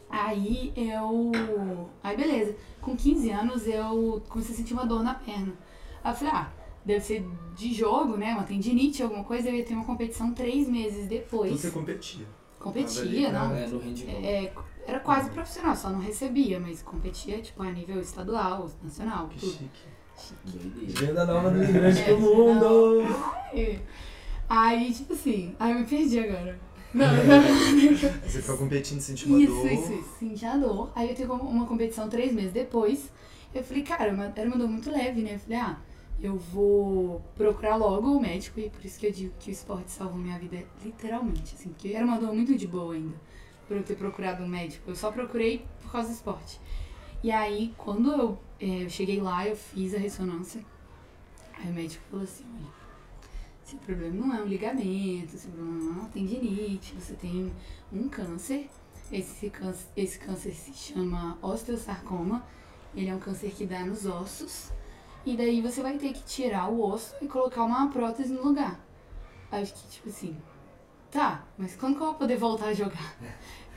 Aí 0.08 0.72
eu. 0.76 1.32
Aí 2.02 2.16
beleza. 2.16 2.54
Com 2.80 2.96
15 2.96 3.30
anos 3.30 3.66
eu 3.66 4.22
comecei 4.28 4.54
a 4.54 4.58
sentir 4.58 4.72
uma 4.74 4.86
dor 4.86 5.02
na 5.02 5.14
perna. 5.14 5.52
Aí 6.02 6.12
eu 6.12 6.16
falei, 6.16 6.32
ah, 6.34 6.50
deve 6.84 7.00
ser 7.04 7.26
de 7.56 7.72
jogo, 7.74 8.16
né? 8.16 8.32
Uma 8.32 8.44
tendinite, 8.44 9.02
alguma 9.02 9.24
coisa. 9.24 9.48
Eu 9.48 9.54
ia 9.56 9.64
ter 9.64 9.74
uma 9.74 9.84
competição 9.84 10.32
três 10.32 10.68
meses 10.68 11.06
depois. 11.08 11.50
Então 11.52 11.62
você 11.62 11.70
competia. 11.70 12.26
Competia, 12.60 13.30
Tava 13.30 13.48
não. 13.48 13.54
ali, 13.56 13.64
É, 13.64 13.66
no 13.66 13.78
handball. 13.78 14.24
É, 14.24 14.52
era 14.86 15.00
quase 15.00 15.30
profissional, 15.30 15.74
só 15.76 15.90
não 15.90 16.00
recebia, 16.00 16.58
mas 16.60 16.82
competia 16.82 17.40
tipo 17.40 17.62
a 17.62 17.70
nível 17.70 18.00
estadual, 18.00 18.70
nacional, 18.82 19.28
Que 19.28 19.40
tudo. 19.40 19.52
chique. 19.52 19.94
Doideira. 20.44 21.06
Venda 21.06 21.26
nova 21.26 21.50
do 21.50 21.62
imigrante 21.64 22.00
É, 22.02 22.14
do 22.14 22.20
mundo. 22.20 23.02
É. 23.52 23.80
Aí, 24.48 24.92
tipo 24.92 25.12
assim, 25.14 25.54
aí 25.58 25.72
eu 25.72 25.78
me 25.80 25.84
perdi 25.86 26.18
agora. 26.20 26.58
Não, 26.92 27.06
Você 28.24 28.40
ficou 28.40 28.56
competindo, 28.56 29.00
sentindo 29.00 29.34
uma 29.34 29.42
Isso, 29.42 29.52
dor. 29.52 29.72
isso, 29.72 29.92
isso. 29.92 30.14
Senti 30.18 30.46
a 30.46 30.56
dor. 30.56 30.92
Aí 30.94 31.08
eu 31.10 31.14
tenho 31.16 31.32
uma 31.32 31.66
competição 31.66 32.08
três 32.08 32.32
meses 32.32 32.52
depois. 32.52 33.10
Eu 33.52 33.64
falei, 33.64 33.82
cara, 33.82 34.12
uma- 34.12 34.32
era 34.36 34.48
uma 34.48 34.56
dor 34.56 34.68
muito 34.68 34.90
leve, 34.90 35.22
né? 35.22 35.34
Eu 35.34 35.38
falei, 35.40 35.58
ah, 35.58 35.76
eu 36.20 36.36
vou 36.36 37.20
procurar 37.34 37.74
logo 37.76 38.08
o 38.16 38.20
médico. 38.20 38.60
E 38.60 38.70
por 38.70 38.84
isso 38.84 38.98
que 39.00 39.06
eu 39.06 39.12
digo 39.12 39.34
que 39.40 39.50
o 39.50 39.52
esporte 39.52 39.90
salvou 39.90 40.18
minha 40.18 40.38
vida, 40.38 40.58
literalmente. 40.84 41.54
Assim, 41.56 41.70
porque 41.70 41.88
era 41.88 42.04
uma 42.06 42.18
dor 42.20 42.32
muito 42.32 42.54
de 42.54 42.66
boa 42.68 42.94
ainda. 42.94 43.16
Por 43.66 43.76
eu 43.76 43.82
ter 43.82 43.96
procurado 43.96 44.42
um 44.42 44.48
médico. 44.48 44.90
Eu 44.90 44.96
só 44.96 45.10
procurei 45.10 45.64
por 45.82 45.92
causa 45.92 46.08
do 46.08 46.14
esporte. 46.14 46.60
E 47.22 47.30
aí, 47.30 47.74
quando 47.78 48.12
eu, 48.12 48.38
eh, 48.60 48.84
eu 48.84 48.90
cheguei 48.90 49.20
lá, 49.20 49.46
eu 49.46 49.56
fiz 49.56 49.94
a 49.94 49.98
ressonância. 49.98 50.64
Aí 51.54 51.70
o 51.70 51.72
médico 51.72 52.04
falou 52.10 52.24
assim, 52.24 52.44
olha, 52.54 52.84
esse 53.64 53.76
problema 53.76 54.26
não 54.26 54.34
é 54.34 54.42
um 54.42 54.46
ligamento, 54.46 55.34
esse 55.34 55.48
problema 55.48 55.82
não 55.82 55.88
é 55.88 56.00
uma 56.00 56.08
tendinite, 56.10 56.94
você 56.94 57.14
tem 57.14 57.50
um 57.90 58.08
câncer. 58.08 58.68
Esse 59.10 59.48
câncer, 59.48 59.86
esse 59.96 60.18
câncer 60.18 60.52
se 60.52 60.72
chama 60.72 61.38
osteosarcoma. 61.40 62.44
Ele 62.94 63.08
é 63.08 63.14
um 63.14 63.18
câncer 63.18 63.50
que 63.52 63.64
dá 63.64 63.80
nos 63.80 64.04
ossos. 64.04 64.70
E 65.24 65.36
daí 65.36 65.62
você 65.62 65.80
vai 65.82 65.96
ter 65.96 66.12
que 66.12 66.22
tirar 66.24 66.68
o 66.68 66.82
osso 66.82 67.14
e 67.22 67.26
colocar 67.26 67.64
uma 67.64 67.88
prótese 67.88 68.32
no 68.32 68.44
lugar. 68.44 68.78
Eu 69.50 69.64
fiquei 69.64 69.90
tipo 69.90 70.08
assim, 70.08 70.36
tá, 71.14 71.44
mas 71.56 71.76
quando 71.76 71.96
que 71.96 72.02
eu 72.02 72.06
vou 72.06 72.14
poder 72.16 72.36
voltar 72.36 72.66
a 72.66 72.74
jogar? 72.74 73.16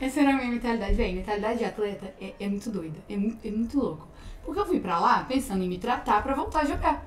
Essa 0.01 0.21
era 0.21 0.31
a 0.31 0.33
minha 0.33 0.49
mentalidade. 0.51 0.93
Véi, 0.95 1.13
mentalidade 1.15 1.59
de 1.59 1.65
atleta 1.65 2.13
é, 2.19 2.33
é 2.39 2.49
muito 2.49 2.69
doida, 2.69 2.99
é, 3.09 3.13
é 3.13 3.51
muito 3.51 3.79
louco. 3.79 4.07
Porque 4.43 4.59
eu 4.59 4.65
fui 4.65 4.79
pra 4.79 4.99
lá 4.99 5.23
pensando 5.23 5.63
em 5.63 5.69
me 5.69 5.77
tratar 5.77 6.21
pra 6.23 6.33
voltar 6.35 6.61
a 6.61 6.65
jogar. 6.65 7.05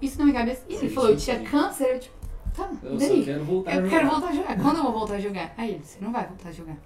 Isso 0.00 0.18
na 0.18 0.24
minha 0.26 0.38
cabeça. 0.38 0.64
E 0.68 0.74
ele 0.74 0.88
Sim, 0.88 0.94
falou, 0.94 1.10
eu 1.10 1.16
tinha 1.16 1.38
sim. 1.38 1.44
câncer, 1.44 1.84
eu 1.94 2.00
tipo, 2.00 2.14
tá, 2.54 2.70
Eu 2.82 2.96
daí? 2.96 3.18
só 3.20 3.24
quero 3.24 3.44
voltar 3.44 3.70
a 3.70 3.74
Eu 3.74 3.80
jogar. 3.84 3.90
quero 3.98 4.10
voltar 4.10 4.28
a 4.28 4.32
jogar. 4.32 4.60
Quando 4.62 4.76
eu 4.78 4.82
vou 4.82 4.92
voltar 4.92 5.14
a 5.14 5.20
jogar? 5.20 5.54
Aí 5.56 5.70
ele, 5.74 5.84
você 5.84 5.98
não 6.04 6.12
vai 6.12 6.26
voltar 6.26 6.48
a 6.48 6.52
jogar. 6.52 6.76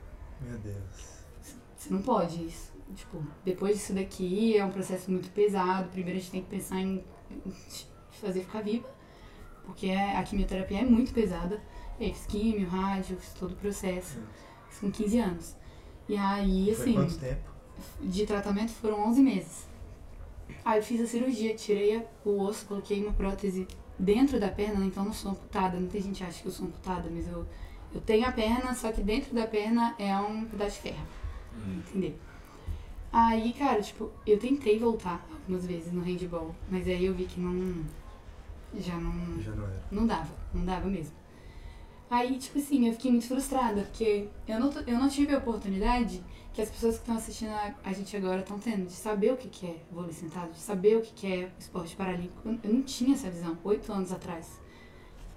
Meu 0.41 0.59
Deus. 0.59 1.09
Você 1.77 1.93
não 1.93 2.03
pode 2.03 2.45
isso. 2.47 2.73
Tipo, 2.95 3.23
depois 3.45 3.77
disso 3.77 3.93
daqui 3.93 4.57
é 4.57 4.65
um 4.65 4.71
processo 4.71 5.11
muito 5.11 5.31
pesado. 5.31 5.89
Primeiro 5.91 6.19
a 6.19 6.21
gente 6.21 6.31
tem 6.33 6.43
que 6.43 6.49
pensar 6.49 6.81
em 6.81 7.05
fazer 8.11 8.41
ficar 8.41 8.63
viva. 8.63 8.89
Porque 9.65 9.89
é- 9.89 10.17
a 10.17 10.23
quimioterapia 10.23 10.81
é 10.81 10.85
muito 10.85 11.13
pesada. 11.13 11.61
Eu 12.01 12.09
fiz 12.15 12.27
químio, 12.27 12.69
rádio, 12.69 13.17
fiz 13.17 13.33
todo 13.35 13.53
o 13.53 13.57
processo. 13.57 14.19
Fiz 14.69 14.81
com 14.81 14.91
15 14.91 15.19
anos. 15.19 15.57
E 16.09 16.17
aí, 16.17 16.73
Foi 16.75 16.83
assim, 16.83 16.95
quanto 16.95 17.19
tempo? 17.19 17.51
de 18.01 18.27
tratamento 18.27 18.71
foram 18.73 19.09
11 19.09 19.23
meses. 19.23 19.69
Aí 20.65 20.79
eu 20.79 20.83
fiz 20.83 21.01
a 21.01 21.07
cirurgia, 21.07 21.55
tirei 21.55 22.03
o 22.25 22.41
osso, 22.43 22.67
coloquei 22.67 23.03
uma 23.03 23.13
prótese 23.13 23.67
dentro 23.99 24.39
da 24.39 24.49
perna, 24.49 24.85
então 24.85 25.05
não 25.05 25.13
sou 25.13 25.33
amputada. 25.33 25.79
Muita 25.79 26.01
gente 26.01 26.23
acha 26.25 26.41
que 26.41 26.49
eu 26.49 26.53
sou 26.53 26.67
amputada, 26.67 27.09
mas 27.11 27.27
eu, 27.29 27.47
eu 27.95 28.01
tenho 28.01 28.27
a 28.27 28.33
perna, 28.33 28.75
só 28.75 28.91
que 28.93 29.03
dentro 29.03 29.35
da 29.35 29.47
perna 29.47 29.95
é 29.99 30.17
um 30.19 30.45
pedaço 30.45 30.77
de 30.77 30.83
ferro. 30.91 31.07
Hum. 31.57 31.79
Entender? 31.89 32.19
Aí, 33.13 33.53
cara, 33.55 33.81
tipo, 33.81 34.11
eu 34.27 34.39
tentei 34.39 34.79
voltar 34.79 35.27
algumas 35.33 35.67
vezes 35.67 35.93
no 35.93 36.03
handball, 36.03 36.55
mas 36.71 36.87
aí 36.87 37.07
eu 37.07 37.15
vi 37.15 37.25
que 37.25 37.41
não. 37.41 37.85
Já 38.79 38.97
não. 38.97 39.41
Já 39.41 39.53
não 39.53 39.65
era. 39.65 39.83
Não 39.91 40.07
dava, 40.07 40.35
não 40.53 40.65
dava 40.65 40.89
mesmo. 40.89 41.17
Aí, 42.11 42.39
tipo 42.39 42.59
assim, 42.59 42.87
eu 42.87 42.93
fiquei 42.95 43.11
muito 43.11 43.27
frustrada, 43.29 43.83
porque 43.83 44.29
eu 44.47 44.59
não, 44.59 44.71
eu 44.87 44.99
não 44.99 45.09
tive 45.09 45.35
a 45.35 45.39
oportunidade 45.39 46.23
que 46.55 46.63
as 46.63 46.71
pessoas 46.71 46.95
que 46.95 47.03
estão 47.03 47.17
assistindo 47.17 47.51
a, 47.51 47.75
a 47.85 47.93
gente 47.93 48.17
agora 48.17 48.41
estão 48.41 48.59
tendo, 48.59 48.87
de 48.87 48.93
saber 48.93 49.33
o 49.33 49.37
que, 49.37 49.49
que 49.49 49.67
é 49.67 49.77
vôlei 49.93 50.13
sentado, 50.13 50.51
de 50.53 50.59
saber 50.59 50.97
o 50.97 51.03
que, 51.03 51.13
que 51.13 51.27
é 51.33 51.51
esporte 51.59 51.95
paralímpico. 51.95 52.49
Eu, 52.65 52.73
não 52.73 52.83
tinha 52.83 53.15
essa 53.15 53.31
visão, 53.31 53.57
oito 53.63 53.93
anos 53.93 54.11
atrás. 54.11 54.59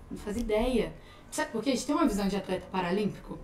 Não 0.09 0.17
fazia 0.17 0.41
ideia. 0.41 0.93
Sabe 1.29 1.51
por 1.51 1.61
quê? 1.63 1.71
A 1.71 1.75
gente 1.75 1.85
tem 1.85 1.95
uma 1.95 2.07
visão 2.07 2.27
de 2.27 2.35
atleta 2.35 2.65
paralímpico. 2.71 3.37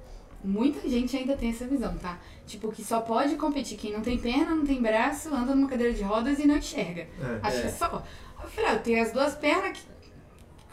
Muita 0.44 0.88
gente 0.88 1.16
ainda 1.18 1.36
tem 1.36 1.50
essa 1.50 1.66
visão, 1.68 1.98
tá? 1.98 2.20
Tipo, 2.46 2.72
que 2.72 2.84
só 2.84 3.02
pode 3.02 3.36
competir 3.36 3.78
quem 3.78 3.92
não 3.92 4.02
tem 4.02 4.18
perna, 4.18 4.56
não 4.56 4.66
tem 4.66 4.82
braço, 4.82 5.34
anda 5.34 5.54
numa 5.54 5.68
cadeira 5.68 5.94
de 5.94 6.04
rodas 6.04 6.40
e 6.40 6.46
não 6.48 6.58
enxerga. 6.58 7.02
É. 7.02 7.40
Acho 7.44 7.58
É. 7.58 7.62
que 7.62 7.68
é 7.68 7.72
só. 7.72 8.04
Eu 8.42 8.50
falei, 8.50 8.70
ah, 8.70 8.74
eu 8.76 8.84
tenho 8.84 9.02
as 9.02 9.12
duas 9.12 9.36
pernas, 9.36 9.78
que- 9.78 9.97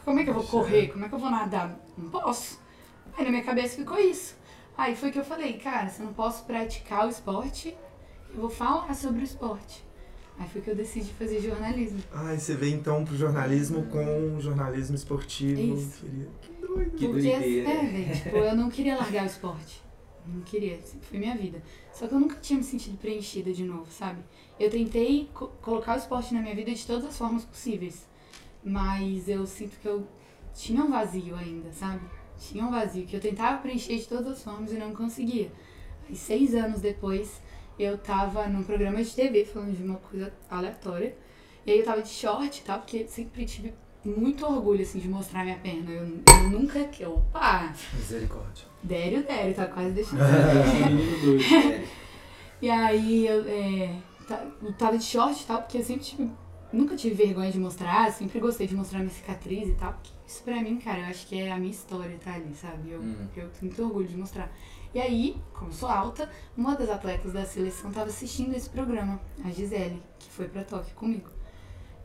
como 0.05 0.19
é 0.19 0.23
que 0.23 0.29
eu 0.29 0.33
vou 0.33 0.43
correr? 0.43 0.87
Como 0.89 1.03
é 1.03 1.09
que 1.09 1.15
eu 1.15 1.19
vou 1.19 1.29
nadar? 1.29 1.77
Não 1.97 2.09
posso. 2.09 2.59
Aí 3.17 3.23
na 3.25 3.31
minha 3.31 3.43
cabeça 3.43 3.75
ficou 3.77 3.97
isso. 3.99 4.35
Aí 4.77 4.95
foi 4.95 5.11
que 5.11 5.19
eu 5.19 5.23
falei, 5.25 5.53
cara, 5.53 5.89
se 5.89 6.01
eu 6.01 6.05
não 6.05 6.13
posso 6.13 6.43
praticar 6.45 7.05
o 7.07 7.09
esporte, 7.09 7.75
eu 8.33 8.41
vou 8.41 8.49
falar 8.49 8.93
sobre 8.93 9.21
o 9.21 9.23
esporte. 9.23 9.83
Aí 10.37 10.47
foi 10.49 10.61
que 10.61 10.69
eu 10.69 10.75
decidi 10.75 11.13
fazer 11.13 11.39
jornalismo. 11.39 11.99
Ai, 12.11 12.37
você 12.37 12.53
veio 12.55 12.75
então 12.75 13.05
pro 13.05 13.15
jornalismo 13.15 13.83
com 13.87 14.37
jornalismo 14.39 14.95
esportivo. 14.95 15.61
Isso. 15.75 16.01
Queria- 16.05 16.27
Que 16.41 16.51
doido. 16.67 16.91
Que 16.91 17.07
Porque, 17.07 17.07
doideira. 17.07 17.69
é, 17.69 17.85
velho, 17.85 18.15
tipo, 18.21 18.37
eu 18.37 18.55
não 18.55 18.69
queria 18.69 18.97
largar 18.97 19.23
o 19.23 19.27
esporte. 19.27 19.81
Não 20.27 20.41
queria, 20.41 20.81
sempre 20.81 21.07
foi 21.07 21.19
minha 21.19 21.35
vida. 21.37 21.61
Só 21.93 22.07
que 22.07 22.13
eu 22.15 22.19
nunca 22.19 22.35
tinha 22.41 22.57
me 22.57 22.63
sentido 22.65 22.97
preenchida 22.97 23.53
de 23.53 23.63
novo, 23.63 23.85
sabe? 23.91 24.19
Eu 24.59 24.69
tentei 24.71 25.29
co- 25.33 25.47
colocar 25.61 25.93
o 25.95 25.97
esporte 25.99 26.33
na 26.33 26.41
minha 26.41 26.55
vida 26.55 26.73
de 26.73 26.85
todas 26.85 27.05
as 27.05 27.17
formas 27.17 27.45
possíveis. 27.45 28.05
Mas 28.65 29.29
eu 29.29 29.45
sinto 29.45 29.77
que 29.79 29.87
eu 29.87 30.07
tinha 30.53 30.83
um 30.83 30.89
vazio 30.89 31.35
ainda, 31.35 31.71
sabe? 31.71 32.01
Tinha 32.37 32.65
um 32.65 32.71
vazio 32.71 33.05
que 33.05 33.15
eu 33.15 33.19
tentava 33.21 33.59
preencher 33.61 33.97
de 33.97 34.07
todas 34.07 34.27
as 34.27 34.43
formas 34.43 34.71
e 34.73 34.75
não 34.77 34.93
conseguia. 34.93 35.51
Aí, 36.09 36.15
seis 36.15 36.55
anos 36.55 36.81
depois, 36.81 37.41
eu 37.79 37.97
tava 37.97 38.47
num 38.47 38.63
programa 38.63 39.03
de 39.03 39.11
TV 39.13 39.45
falando 39.45 39.77
de 39.77 39.83
uma 39.83 39.97
coisa 39.97 40.33
aleatória. 40.49 41.15
E 41.65 41.71
aí 41.71 41.79
eu 41.79 41.85
tava 41.85 42.01
de 42.01 42.09
short 42.09 42.59
e 42.59 42.63
tal, 42.63 42.79
porque 42.79 42.97
eu 42.97 43.07
sempre 43.07 43.45
tive 43.45 43.73
muito 44.03 44.45
orgulho, 44.45 44.81
assim, 44.81 44.99
de 44.99 45.07
mostrar 45.07 45.43
minha 45.43 45.57
perna. 45.57 45.91
Eu, 45.91 46.19
eu 46.27 46.49
nunca... 46.49 46.83
que 46.85 47.03
eu- 47.03 47.13
Opa! 47.13 47.73
Misericórdia. 47.93 48.65
Dério, 48.83 49.23
Dério, 49.23 49.53
tá 49.55 49.65
quase 49.67 49.91
deixando. 49.91 50.19
E 52.61 52.69
aí 52.69 53.27
eu 53.27 53.43
é, 53.47 53.95
tava 54.77 54.97
de 54.97 55.03
short 55.03 55.43
e 55.43 55.45
tal, 55.45 55.61
porque 55.61 55.77
eu 55.77 55.83
sempre 55.83 56.03
tive 56.03 56.31
nunca 56.75 56.95
tive 56.95 57.15
vergonha 57.15 57.51
de 57.51 57.59
mostrar, 57.59 58.11
sempre 58.11 58.39
gostei 58.39 58.67
de 58.67 58.75
mostrar 58.75 58.99
minha 58.99 59.09
cicatriz 59.11 59.67
e 59.69 59.73
tal. 59.73 59.93
porque 59.93 60.11
Isso 60.27 60.43
pra 60.43 60.61
mim, 60.61 60.77
cara, 60.77 60.99
eu 60.99 61.05
acho 61.05 61.27
que 61.27 61.39
é 61.39 61.51
a 61.51 61.57
minha 61.57 61.71
história, 61.71 62.17
tá 62.23 62.33
ali, 62.33 62.53
sabe? 62.55 62.91
Eu, 62.91 62.99
Hum. 62.99 63.15
eu 63.35 63.49
tenho 63.49 63.49
muito 63.71 63.83
orgulho 63.83 64.07
de 64.07 64.17
mostrar. 64.17 64.51
E 64.93 64.99
aí, 64.99 65.35
como 65.53 65.71
sou 65.73 65.89
alta, 65.89 66.29
uma 66.57 66.75
das 66.75 66.89
atletas 66.89 67.33
da 67.33 67.45
seleção 67.45 67.91
tava 67.91 68.07
assistindo 68.09 68.55
esse 68.55 68.69
programa, 68.69 69.19
a 69.43 69.49
Gisele, 69.51 70.01
que 70.17 70.29
foi 70.31 70.47
pra 70.47 70.63
Tóquio 70.63 70.95
comigo. 70.95 71.29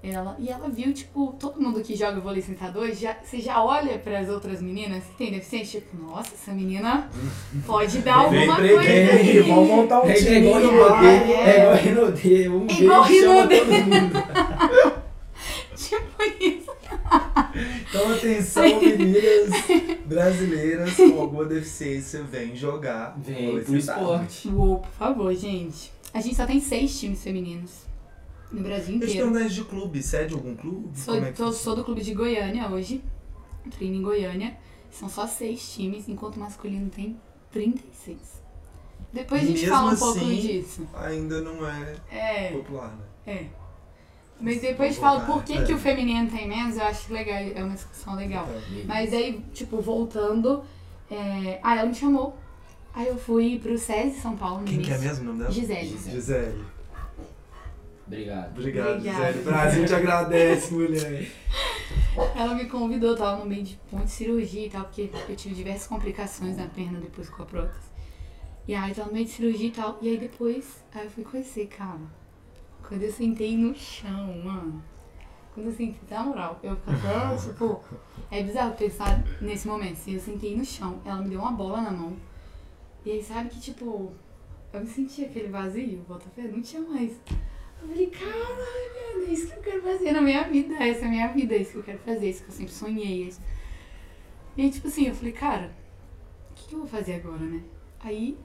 Ela, 0.03 0.35
e 0.39 0.49
ela 0.49 0.67
viu, 0.71 0.95
tipo, 0.95 1.35
todo 1.39 1.61
mundo 1.61 1.83
que 1.83 1.95
joga 1.95 2.19
vôlei 2.21 2.41
sentador, 2.41 2.91
já, 2.93 3.15
você 3.23 3.39
já 3.39 3.63
olha 3.63 3.99
pras 3.99 4.31
outras 4.31 4.63
meninas 4.63 5.05
que 5.05 5.15
tem 5.19 5.31
deficiência, 5.31 5.81
tipo, 5.83 5.95
nossa, 6.03 6.33
essa 6.35 6.53
menina 6.53 7.11
pode 7.67 7.99
dar 7.99 8.15
alguma 8.15 8.57
Vem, 8.57 8.73
coisa 8.75 8.89
vem, 8.89 9.11
aí. 9.11 9.41
vamos 9.43 9.69
montar 9.69 10.03
um 10.03 10.09
É, 10.09 10.15
time. 10.15 10.31
é 10.31 10.39
igual. 10.41 10.61
Rinodê, 10.61 11.07
É. 11.33 11.51
é 11.51 11.59
igual 11.61 11.75
Rinodê, 11.77 12.49
um 12.49 12.63
É 12.63 12.67
beijo 12.67 12.83
igual 12.85 13.05
chama 13.05 13.43
Rinodê. 13.45 13.59
todo 13.61 13.71
mundo. 13.73 15.01
Tipo 15.77 16.23
isso. 16.41 16.71
Então, 17.89 18.13
atenção, 18.13 18.63
meninas 18.81 19.51
brasileiras 20.07 20.95
com 20.97 21.21
alguma 21.21 21.45
deficiência, 21.45 22.23
vem 22.23 22.55
jogar. 22.55 23.17
Vem 23.19 23.63
pro 23.63 23.81
sentado. 23.81 24.01
esporte. 24.01 24.49
Uou, 24.49 24.79
por 24.79 24.91
favor, 24.93 25.35
gente. 25.35 25.91
A 26.13 26.21
gente 26.21 26.37
só 26.37 26.47
tem 26.47 26.61
seis 26.61 26.99
times 26.99 27.23
femininos 27.23 27.71
no 28.53 28.63
Brasil 28.63 28.95
Eu 28.95 29.01
te 29.01 29.07
inteiro. 29.07 29.31
perguntar 29.33 29.49
de 29.55 29.65
clube, 29.65 30.03
você 30.03 30.17
é 30.19 30.25
de 30.25 30.35
algum 30.35 30.55
clube? 30.57 30.99
Sou, 30.99 31.15
Como 31.15 31.27
é 31.27 31.31
que 31.33 31.37
tô- 31.37 31.53
sou 31.53 31.77
do 31.77 31.85
clube 31.85 32.01
de 32.03 32.15
Goiânia 32.15 32.69
hoje. 32.69 33.03
Treino 33.71 33.97
em 33.97 34.03
Goiânia. 34.03 34.57
São 34.91 35.09
só 35.09 35.27
seis 35.27 35.73
times, 35.75 36.09
enquanto 36.09 36.37
o 36.37 36.41
masculino 36.41 36.91
tem 36.91 37.17
36. 37.53 38.19
Depois 39.13 39.43
a 39.43 39.47
gente 39.47 39.61
Mesmo 39.61 39.75
fala 39.77 39.93
um 39.93 39.97
pouco 39.97 40.19
assim, 40.19 40.37
disso. 40.41 40.89
Ainda 40.95 41.41
não 41.41 41.67
é 41.69 41.97
É, 42.11 42.53
popular, 42.53 42.97
né? 42.97 43.05
é. 43.33 43.47
Mas 44.41 44.61
depois 44.61 44.97
falo 44.97 45.21
por 45.27 45.45
que, 45.45 45.53
voltar, 45.53 45.67
que 45.67 45.73
é. 45.73 45.75
o 45.75 45.79
feminino 45.79 46.31
tem 46.31 46.49
menos, 46.49 46.77
eu 46.77 46.85
acho 46.85 47.13
legal, 47.13 47.37
é 47.37 47.63
uma 47.63 47.75
discussão 47.75 48.15
legal. 48.17 48.49
Então, 48.73 48.85
Mas 48.87 49.13
aí, 49.13 49.45
tipo, 49.53 49.81
voltando, 49.83 50.63
é... 51.11 51.61
ah, 51.63 51.77
ela 51.77 51.87
me 51.89 51.95
chamou. 51.95 52.37
Aí 52.95 53.07
eu 53.07 53.19
fui 53.19 53.59
pro 53.61 53.77
SESI 53.79 54.19
São 54.21 54.37
Paulo 54.37 54.65
Quem 54.65 54.81
que 54.81 54.91
é 54.91 54.99
mesmo 54.99 55.23
o 55.23 55.27
nome 55.27 55.39
dela? 55.41 55.51
Gisele. 55.53 55.89
Gisele. 55.89 56.15
Gisele. 56.17 56.65
Obrigado. 58.11 58.59
Obrigado, 58.59 58.97
Obrigada. 58.97 59.27
Gisele. 59.33 59.45
Brasil 59.45 59.87
te 59.87 59.95
agradece, 59.95 60.75
mulher. 60.75 61.31
Ela 62.35 62.55
me 62.57 62.65
convidou, 62.65 63.11
eu 63.11 63.17
tava 63.17 63.39
no 63.39 63.47
meio 63.47 63.63
de 63.63 63.79
monte 63.93 64.07
de 64.07 64.11
cirurgia 64.11 64.67
e 64.67 64.71
tal, 64.71 64.85
porque 64.85 65.11
eu 65.29 65.37
tive 65.37 65.55
diversas 65.55 65.87
complicações 65.87 66.57
na 66.57 66.67
perna 66.67 66.99
depois 66.99 67.31
com 67.31 67.45
a 67.45 67.47
prótese. 67.47 67.89
E 68.67 68.75
aí 68.75 68.93
tava 68.93 69.07
no 69.09 69.15
meio 69.15 69.27
de 69.27 69.31
cirurgia 69.31 69.69
e 69.69 69.71
tal. 69.71 69.97
E 70.03 70.09
aí 70.09 70.19
depois, 70.19 70.83
aí 70.93 71.05
eu 71.05 71.11
fui 71.11 71.23
conhecer, 71.23 71.69
cara. 71.69 72.01
Quando 72.83 73.03
eu 73.03 73.13
sentei 73.13 73.57
no 73.57 73.73
chão, 73.77 74.43
mano. 74.43 74.83
Quando 75.55 75.67
eu 75.67 75.73
sentei, 75.73 75.97
na 76.11 76.25
moral, 76.25 76.59
eu 76.65 76.77
ficava, 76.77 77.37
tipo, 77.39 77.85
é 78.29 78.43
bizarro 78.43 78.75
pensar 78.75 79.23
nesse 79.41 79.69
momento. 79.69 79.93
Assim, 79.93 80.15
eu 80.15 80.21
sentei 80.21 80.57
no 80.57 80.65
chão, 80.65 81.01
ela 81.05 81.23
me 81.23 81.29
deu 81.29 81.39
uma 81.39 81.53
bola 81.53 81.81
na 81.81 81.93
mão. 81.93 82.17
E 83.05 83.13
aí 83.13 83.23
sabe 83.23 83.51
que, 83.51 83.61
tipo, 83.61 84.13
eu 84.73 84.81
me 84.81 84.87
senti 84.87 85.25
aquele 85.25 85.49
vazio, 85.49 86.05
bota 86.09 86.29
fé, 86.35 86.43
não 86.43 86.61
tinha 86.61 86.83
mais. 86.83 87.13
Eu 87.83 87.89
falei, 87.89 88.07
caralho, 88.09 89.29
é 89.29 89.33
isso 89.33 89.47
que 89.49 89.59
eu 89.59 89.63
quero 89.63 89.83
fazer 89.83 90.13
na 90.13 90.21
minha 90.21 90.45
vida. 90.45 90.75
Essa 90.83 91.05
é 91.05 91.07
a 91.07 91.11
minha 91.11 91.29
vida, 91.29 91.55
é 91.55 91.59
isso 91.59 91.73
que 91.73 91.79
eu 91.79 91.83
quero 91.83 91.99
fazer, 91.99 92.27
é 92.27 92.31
isso 92.31 92.43
que 92.45 92.49
eu 92.51 92.55
sempre 92.55 92.73
sonhei. 92.73 93.25
é 93.25 93.27
isso. 93.29 93.41
E 94.57 94.63
aí, 94.63 94.71
tipo 94.71 94.89
assim, 94.89 95.07
eu 95.09 95.15
falei, 95.15 95.33
cara, 95.33 95.73
o 96.51 96.55
que, 96.55 96.69
que 96.69 96.75
eu 96.75 96.81
vou 96.81 96.89
fazer 96.89 97.15
agora, 97.15 97.39
né? 97.39 97.63
Aí 98.01 98.37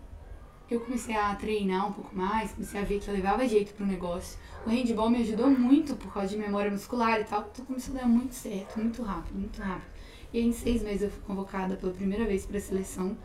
eu 0.70 0.80
comecei 0.80 1.16
a 1.16 1.36
treinar 1.36 1.88
um 1.88 1.94
pouco 1.94 2.16
mais, 2.16 2.52
comecei 2.52 2.80
a 2.80 2.84
ver 2.84 3.00
que 3.00 3.08
eu 3.08 3.14
levava 3.14 3.48
jeito 3.48 3.74
pro 3.74 3.86
negócio. 3.86 4.38
O 4.66 4.70
handball 4.70 5.10
me 5.10 5.22
ajudou 5.22 5.50
muito 5.50 5.96
por 5.96 6.12
causa 6.14 6.30
de 6.30 6.38
memória 6.38 6.72
muscular 6.72 7.20
e 7.20 7.24
tal. 7.24 7.48
Então 7.52 7.66
começou 7.66 7.96
a 7.96 8.00
dar 8.00 8.08
muito 8.08 8.34
certo, 8.34 8.78
muito 8.80 9.02
rápido, 9.04 9.36
muito 9.38 9.62
rápido. 9.62 9.90
E 10.34 10.40
aí 10.40 10.46
em 10.48 10.52
seis 10.52 10.82
meses 10.84 11.04
eu 11.04 11.10
fui 11.12 11.22
convocada 11.24 11.76
pela 11.76 11.92
primeira 11.94 12.26
vez 12.26 12.46
pra 12.46 12.60
seleção. 12.60 13.18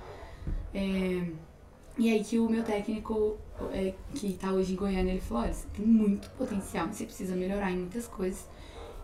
É, 0.75 1.27
E 1.99 2.11
aí 2.11 2.23
que 2.25 2.39
o 2.39 2.49
meu 2.49 2.63
técnico, 2.63 3.37
é, 3.73 3.95
que 4.15 4.33
tá 4.35 4.53
hoje 4.53 4.73
em 4.73 4.77
Goiânia, 4.77 5.13
ele 5.13 5.21
falou, 5.21 5.45
olha, 5.45 5.53
você 5.53 5.67
tem 5.75 5.87
muito 5.87 6.31
potencial, 6.31 6.89
você 6.89 7.05
precisa 7.05 7.35
melhorar 7.37 7.71
em 7.71 7.79
muitas 7.79 8.07
coisas. 8.07 8.49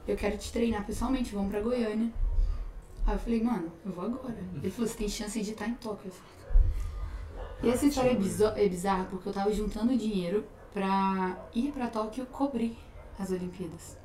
Eu 0.06 0.16
quero 0.16 0.38
te 0.38 0.52
treinar 0.52 0.86
pessoalmente, 0.86 1.34
vamos 1.34 1.50
pra 1.50 1.60
Goiânia. 1.60 2.10
Aí 3.06 3.14
eu 3.14 3.18
falei, 3.18 3.42
mano, 3.42 3.72
eu 3.84 3.92
vou 3.92 4.04
agora. 4.04 4.36
Ele 4.54 4.70
falou, 4.70 4.88
você 4.88 4.96
tem 4.96 5.08
chance 5.08 5.40
de 5.40 5.50
estar 5.50 5.68
em 5.68 5.74
Tóquio. 5.74 6.12
E 7.62 7.70
essa 7.70 7.86
história 7.86 8.10
é, 8.10 8.64
é 8.64 8.68
bizarra 8.68 9.04
porque 9.04 9.28
eu 9.28 9.32
tava 9.32 9.52
juntando 9.52 9.96
dinheiro 9.96 10.44
pra 10.72 11.36
ir 11.54 11.72
pra 11.72 11.88
Tóquio 11.88 12.26
cobrir 12.26 12.76
as 13.18 13.30
Olimpíadas. 13.30 13.96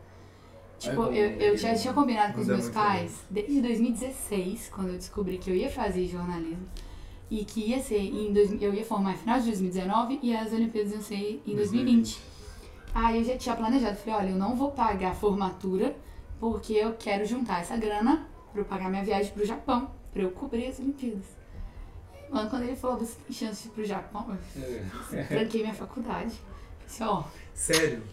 Tipo, 0.79 1.03
eu, 1.03 1.29
eu 1.39 1.57
já 1.57 1.75
tinha 1.75 1.93
combinado 1.93 2.33
com 2.33 2.41
os 2.41 2.49
é 2.49 2.53
meus 2.53 2.69
pais 2.69 3.23
desde 3.29 3.61
2016, 3.61 4.69
quando 4.69 4.89
eu 4.89 4.97
descobri 4.97 5.37
que 5.37 5.51
eu 5.51 5.55
ia 5.55 5.69
fazer 5.69 6.07
jornalismo. 6.07 6.67
E 7.31 7.45
que 7.45 7.69
ia 7.69 7.81
ser 7.81 7.97
em 7.97 8.33
dois, 8.33 8.51
eu 8.61 8.73
ia 8.73 8.83
formar 8.83 9.13
em 9.13 9.17
final 9.17 9.39
de 9.39 9.45
2019 9.45 10.19
e 10.21 10.35
as 10.35 10.51
Olimpíadas 10.51 10.91
iam 10.91 11.01
ser 11.01 11.41
em 11.47 11.55
2020. 11.55 12.21
Aí 12.93 13.19
eu 13.19 13.23
já 13.23 13.37
tinha 13.37 13.55
planejado, 13.55 13.95
falei, 13.95 14.15
olha, 14.15 14.29
eu 14.31 14.35
não 14.35 14.53
vou 14.53 14.71
pagar 14.71 15.11
a 15.11 15.15
formatura 15.15 15.95
porque 16.41 16.73
eu 16.73 16.93
quero 16.99 17.25
juntar 17.25 17.61
essa 17.61 17.77
grana 17.77 18.27
pra 18.51 18.61
eu 18.61 18.65
pagar 18.65 18.89
minha 18.89 19.03
viagem 19.03 19.31
pro 19.31 19.45
Japão, 19.45 19.89
pra 20.11 20.23
eu 20.23 20.31
cobrir 20.31 20.67
as 20.67 20.79
Olimpíadas. 20.79 21.23
Mano, 22.29 22.49
quando 22.49 22.63
ele 22.63 22.75
falou, 22.75 22.97
você 22.97 23.15
tem 23.25 23.33
chance 23.33 23.63
de 23.63 23.69
ir 23.69 23.71
pro 23.71 23.85
Japão, 23.85 24.37
eu 24.57 25.23
tranquei 25.27 25.61
minha 25.61 25.73
faculdade. 25.73 26.33
Disse, 26.85 27.01
ó, 27.01 27.23
Sério? 27.53 28.03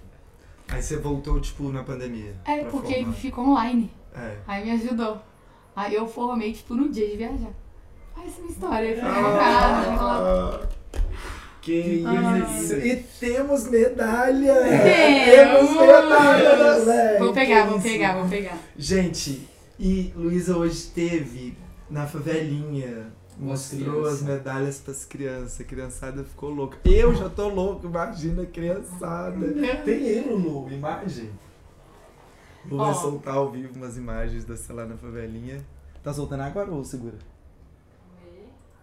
Aí 0.68 0.80
você 0.80 0.96
voltou, 0.96 1.40
tipo, 1.40 1.72
na 1.72 1.82
pandemia? 1.82 2.36
é 2.44 2.64
porque 2.64 2.94
formar. 2.96 3.12
ficou 3.14 3.44
online. 3.48 3.90
É. 4.14 4.38
Aí 4.46 4.64
me 4.64 4.70
ajudou. 4.72 5.20
Aí 5.74 5.94
eu 5.94 6.06
formei, 6.06 6.52
tipo, 6.52 6.74
no 6.74 6.88
dia 6.88 7.08
de 7.08 7.16
viajar. 7.16 7.52
Essa 8.26 8.36
é 8.36 8.38
a 8.38 8.40
minha 8.40 8.50
história. 8.50 8.96
Fui 8.96 9.04
Ah, 9.08 9.82
convocada. 9.84 10.68
Que 11.62 12.04
Ai. 12.06 12.40
isso! 12.60 12.74
E 12.76 12.96
temos 13.20 13.68
medalha! 13.68 14.54
Temos! 15.24 15.70
medalha, 15.70 16.56
moleque! 16.80 17.18
Vou 17.18 17.32
pegar, 17.34 17.66
vou 17.66 17.80
pegar, 17.80 18.16
vou 18.18 18.28
pegar. 18.28 18.58
Gente, 18.76 19.46
e 19.78 20.12
Luísa 20.16 20.56
hoje 20.56 20.86
teve 20.94 21.56
na 21.90 22.06
favelinha. 22.06 23.12
As 23.30 23.44
Mostrou 23.44 24.04
as 24.06 24.22
medalhas 24.22 24.78
pras 24.78 25.04
crianças. 25.04 25.60
A 25.60 25.64
criançada 25.64 26.24
ficou 26.24 26.50
louca. 26.50 26.76
Eu 26.84 27.14
já 27.14 27.28
tô 27.28 27.48
louco, 27.48 27.86
imagina 27.86 28.42
a 28.42 28.46
criançada. 28.46 29.46
Tem 29.84 30.06
ele, 30.08 30.30
Lu, 30.30 30.68
imagem. 30.72 31.30
Lu 32.68 32.78
vai 32.78 32.90
Ó. 32.90 32.94
soltar 32.94 33.34
ao 33.36 33.50
vivo 33.52 33.74
umas 33.76 33.96
imagens 33.96 34.44
da 34.44 34.56
sei 34.56 34.74
lá 34.74 34.84
na 34.86 34.96
favelinha. 34.96 35.58
Tá 36.02 36.12
soltando 36.12 36.42
agora 36.42 36.68
ou 36.70 36.82
segura? 36.84 37.14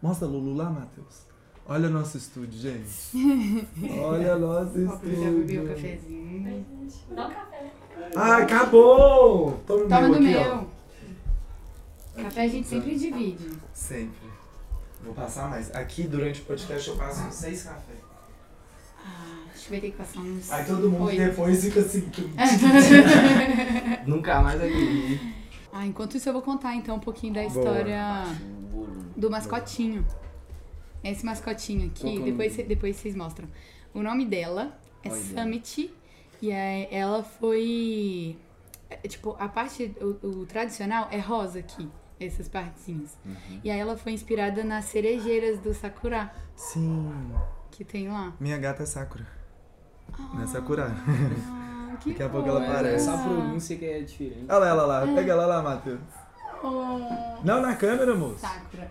Mostra 0.02 0.28
a 0.28 0.32
Lulu 0.32 0.54
lá, 0.56 0.70
Matheus. 0.70 1.26
Olha 1.68 1.88
o 1.90 1.92
nosso 1.92 2.18
estúdio, 2.18 2.60
gente. 2.60 3.68
Olha 4.00 4.36
o 4.36 4.40
nosso 4.40 4.78
eu 4.78 4.86
já 4.88 4.96
bebi 4.98 5.18
o 5.26 5.42
estúdio. 5.42 5.68
cafezinho. 5.68 6.66
Dá 7.12 7.26
um 7.28 7.30
café. 7.30 7.72
Ah, 8.16 8.38
acabou! 8.38 9.60
Toma 9.66 9.84
o 9.86 9.88
Toma 9.88 10.02
meu 10.02 10.10
do 10.10 10.16
aqui, 10.16 10.26
meu. 10.26 10.68
ó. 12.18 12.22
Café 12.24 12.42
a 12.44 12.48
gente 12.48 12.68
sempre 12.68 12.96
divide. 12.96 13.50
Sempre. 13.74 14.30
Vou 15.04 15.14
passar 15.14 15.50
mais. 15.50 15.74
Aqui, 15.76 16.04
durante 16.04 16.42
o 16.42 16.46
podcast, 16.46 16.88
eu 16.90 16.96
passo 16.98 17.24
uns 17.28 17.34
seis 17.34 17.64
cafés. 17.64 18.00
Ah, 19.04 19.46
acho 19.54 19.64
que 19.66 19.70
vai 19.72 19.82
ter 19.82 19.92
que 19.92 19.98
passar 19.98 20.20
uns. 20.20 20.52
Aí 20.52 20.66
todo 20.66 20.90
mundo 20.90 21.06
oito. 21.06 21.18
depois 21.18 21.64
fica 21.64 21.80
assim. 21.80 22.10
Nunca 24.06 24.42
mais 24.42 24.60
dormir. 24.60 25.35
Ah, 25.78 25.86
enquanto 25.86 26.16
isso 26.16 26.30
eu 26.30 26.32
vou 26.32 26.42
contar 26.42 26.74
então 26.74 26.96
um 26.96 27.00
pouquinho 27.02 27.34
da 27.34 27.44
história 27.44 28.24
do 29.14 29.30
mascotinho. 29.30 30.08
Esse 31.04 31.26
mascotinho 31.26 31.88
aqui, 31.88 32.18
é 32.18 32.24
depois, 32.24 32.56
depois 32.56 32.96
vocês 32.96 33.14
mostram. 33.14 33.46
O 33.94 34.02
nome 34.02 34.26
dela 34.26 34.80
é 35.04 35.10
Olha. 35.10 35.22
Summit. 35.22 35.94
E 36.42 36.52
aí 36.52 36.88
ela 36.90 37.24
foi. 37.24 38.38
é, 38.90 38.96
Tipo, 39.06 39.36
a 39.38 39.50
parte. 39.50 39.94
O, 40.00 40.28
o 40.28 40.46
tradicional 40.46 41.10
é 41.12 41.20
rosa 41.20 41.60
aqui, 41.60 41.90
essas 42.22 42.48
partezinhas. 42.48 43.18
Uhum. 43.26 43.60
E 43.62 43.70
aí 43.70 43.78
ela 43.78 43.98
foi 43.98 44.14
inspirada 44.14 44.64
nas 44.64 44.86
cerejeiras 44.86 45.60
do 45.60 45.74
Sakura, 45.74 46.34
Sim. 46.56 47.12
que 47.70 47.84
tem 47.84 48.08
lá. 48.08 48.34
Minha 48.40 48.58
gata 48.58 48.84
é 48.84 48.86
Sakura. 48.86 49.28
Não 50.34 50.42
é 50.42 50.48
Sakura. 50.48 50.88
Ah, 50.88 51.66
que 52.00 52.10
Daqui 52.12 52.24
a 52.24 52.30
pouco 52.30 52.50
ela 52.50 52.64
aparece. 52.64 53.10
Essa 53.10 53.18
pronúncia 53.18 53.78
que 53.78 53.86
é 53.86 54.00
diferente. 54.02 54.46
Olha 54.50 54.60
lá, 54.60 54.68
ela 54.68 54.86
lá. 54.86 55.08
Pega 55.16 55.32
ela 55.32 55.46
lá, 55.46 55.62
Matheus. 55.62 56.00
Oh, 56.64 57.00
Não 57.44 57.62
na 57.62 57.76
câmera, 57.76 58.16
moço. 58.16 58.40
Sakura. 58.40 58.90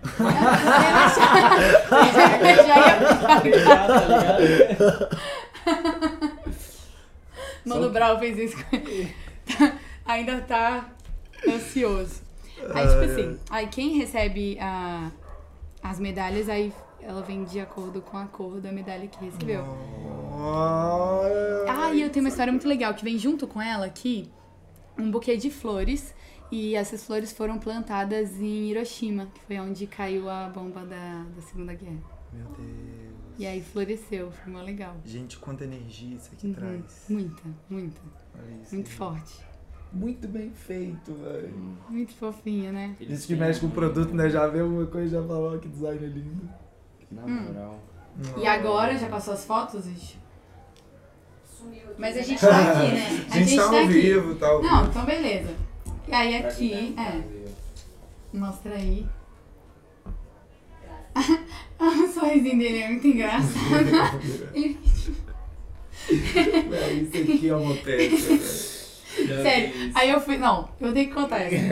Eu 2.41 2.57
já 2.67 2.77
ia 2.87 2.97
tá 3.21 3.41
ligado? 3.43 5.09
Mano 7.65 7.91
Brau 7.91 8.19
fez 8.19 8.39
isso 8.39 8.57
com 8.65 8.77
ele. 8.77 9.15
Ainda 10.05 10.41
tá 10.43 10.91
ansioso. 11.49 12.23
Aí, 12.75 12.87
tipo 12.87 13.01
assim, 13.01 13.39
aí 13.51 13.67
quem 13.69 13.99
recebe 13.99 14.59
a, 14.61 15.11
as 15.83 15.99
medalhas, 15.99 16.49
aí 16.49 16.73
ela 17.01 17.23
vem 17.23 17.45
de 17.45 17.59
acordo 17.61 18.01
com 18.01 18.17
a 18.17 18.27
cor 18.27 18.61
da 18.61 18.71
medalha 18.71 19.07
que 19.09 19.25
recebeu. 19.25 19.65
Ai. 19.65 20.24
Ah, 20.45 21.87
Ah, 21.87 21.93
e 21.95 22.03
eu 22.03 22.11
tenho 22.11 22.25
uma 22.25 22.29
história 22.29 22.53
muito 22.53 22.69
legal 22.69 22.95
que 22.95 23.05
vem 23.05 23.19
junto 23.19 23.47
com 23.47 23.61
ela 23.61 23.87
aqui, 23.87 24.31
um 24.99 25.11
buquê 25.11 25.37
de 25.37 25.51
flores. 25.51 26.15
E 26.53 26.77
essas 26.77 27.05
flores 27.05 27.33
foram 27.33 27.59
plantadas 27.59 28.39
em 28.41 28.71
Hiroshima, 28.71 29.27
que 29.35 29.41
foi 29.41 29.59
onde 29.59 29.87
caiu 29.87 30.29
a 30.29 30.49
bomba 30.49 30.85
da, 30.85 31.25
da 31.35 31.43
Segunda 31.43 31.75
Guerra. 31.75 31.99
Meu 32.33 32.45
Deus. 32.47 33.15
E 33.39 33.47
aí 33.47 33.61
floresceu, 33.61 34.31
foi 34.31 34.53
mó 34.53 34.61
legal. 34.61 34.95
Gente, 35.05 35.37
quanta 35.39 35.65
energia 35.65 36.15
isso 36.17 36.31
aqui 36.33 36.47
Uhum. 36.49 36.53
traz. 36.53 37.05
Muita, 37.09 37.43
muita. 37.69 38.01
Olha 38.35 38.63
isso. 38.63 38.75
Muito 38.75 38.87
gente. 38.89 38.97
forte. 38.97 39.35
Muito 39.93 40.29
bem 40.29 40.51
feito, 40.53 41.13
velho. 41.15 41.77
Muito 41.89 42.13
fofinha, 42.15 42.71
né? 42.71 42.95
Eles 43.01 43.21
Gente 43.21 43.27
que 43.35 43.35
mexe 43.41 43.59
com 43.61 43.67
uma- 43.67 43.75
produto, 43.75 44.15
né? 44.15 44.29
Já 44.31 44.47
vê 44.47 44.61
alguma 44.61 44.87
coisa 44.87 45.07
e 45.07 45.11
já 45.21 45.27
fala, 45.27 45.55
ó, 45.55 45.59
que 45.59 45.69
design 45.69 46.07
lindo. 46.07 46.49
Na 47.11 47.23
Hum. 47.25 47.41
moral. 47.49 47.79
E 48.37 48.47
agora, 48.47 48.97
já 48.97 49.09
passou 49.09 49.35
as 49.35 49.45
fotos, 49.45 49.85
gente? 49.87 50.19
Sumiu 51.65 51.83
aqui. 51.83 51.95
Mas 51.99 52.17
a 52.17 52.23
gente 52.23 52.41
tá 52.41 52.73
aqui, 52.73 52.93
né? 52.93 53.27
A 53.31 53.39
gente 53.39 53.57
tá 53.57 53.63
ao 53.65 53.77
aqui. 53.77 53.87
vivo, 53.89 54.35
tá 54.35 54.47
ao 54.49 54.61
vivo. 54.61 54.75
Não, 54.75 54.87
então 54.87 55.05
beleza. 55.05 55.55
E 56.07 56.15
aí 56.15 56.37
aqui, 56.37 56.93
tá 56.95 57.03
é, 57.03 57.23
mostra 58.33 58.75
aí. 58.75 59.07
o 61.79 62.09
sorrisinho 62.13 62.59
dele 62.59 62.79
é 62.79 62.89
muito 62.89 63.07
engraçado. 63.07 63.51
Ele- 64.53 64.79
isso 66.11 67.17
aqui 67.33 67.49
é 67.49 67.57
uma 67.57 67.75
peça, 67.77 68.37
velho. 68.37 69.43
Sério, 69.43 69.93
aí 69.95 70.11
eu 70.11 70.21
fui. 70.21 70.37
Não, 70.37 70.69
eu 70.81 70.93
tenho 70.93 71.09
que 71.09 71.15
contar 71.15 71.47
isso. 71.51 71.65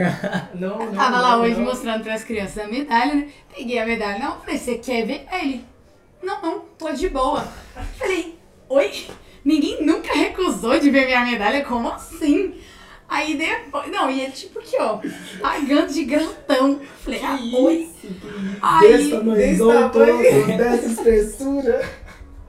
Não, 0.54 0.78
não. 0.78 0.94
Tava 0.94 1.20
lá 1.20 1.36
não, 1.36 1.42
hoje 1.42 1.56
não. 1.56 1.64
mostrando 1.64 2.04
pras 2.04 2.22
crianças 2.24 2.64
a 2.64 2.68
medalha, 2.68 3.14
né? 3.16 3.28
Peguei 3.54 3.78
a 3.80 3.84
medalha. 3.84 4.18
Não, 4.20 4.40
falei, 4.40 4.56
você 4.58 4.78
quer 4.78 5.04
ver? 5.04 5.26
Aí 5.28 5.54
ele, 5.54 5.64
não, 6.22 6.40
não, 6.40 6.60
tô 6.78 6.92
de 6.92 7.08
boa. 7.08 7.42
Falei, 7.98 8.38
oi? 8.68 9.06
Ninguém 9.44 9.84
nunca 9.84 10.12
recusou 10.12 10.78
de 10.78 10.90
ver 10.90 11.06
minha 11.06 11.24
medalha, 11.24 11.64
como 11.64 11.88
assim? 11.88 12.54
Aí 13.08 13.36
depois, 13.36 13.90
não, 13.90 14.10
e 14.10 14.22
ele 14.22 14.32
tipo 14.32 14.58
aqui, 14.58 14.76
ó, 14.78 14.98
pagando 15.40 15.92
de 15.92 16.04
grantão. 16.04 16.80
Falei, 17.00 17.20
ah, 17.22 17.38
oi? 17.58 17.88
Desse 18.02 18.58
Aí 18.62 19.10
tamanhozão 19.10 19.90
todo, 19.90 20.06
dessa 20.56 20.86
espessura. 20.86 21.90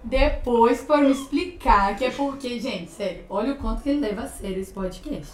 depois 0.03 0.81
foram 0.81 1.09
explicar 1.11 1.95
que 1.97 2.05
é 2.05 2.11
porque, 2.11 2.59
gente, 2.59 2.91
sério, 2.91 3.23
olha 3.29 3.53
o 3.53 3.57
quanto 3.57 3.83
que 3.83 3.89
ele 3.89 3.99
leva 3.99 4.21
a 4.21 4.27
sério 4.27 4.59
esse 4.61 4.71
podcast. 4.71 5.33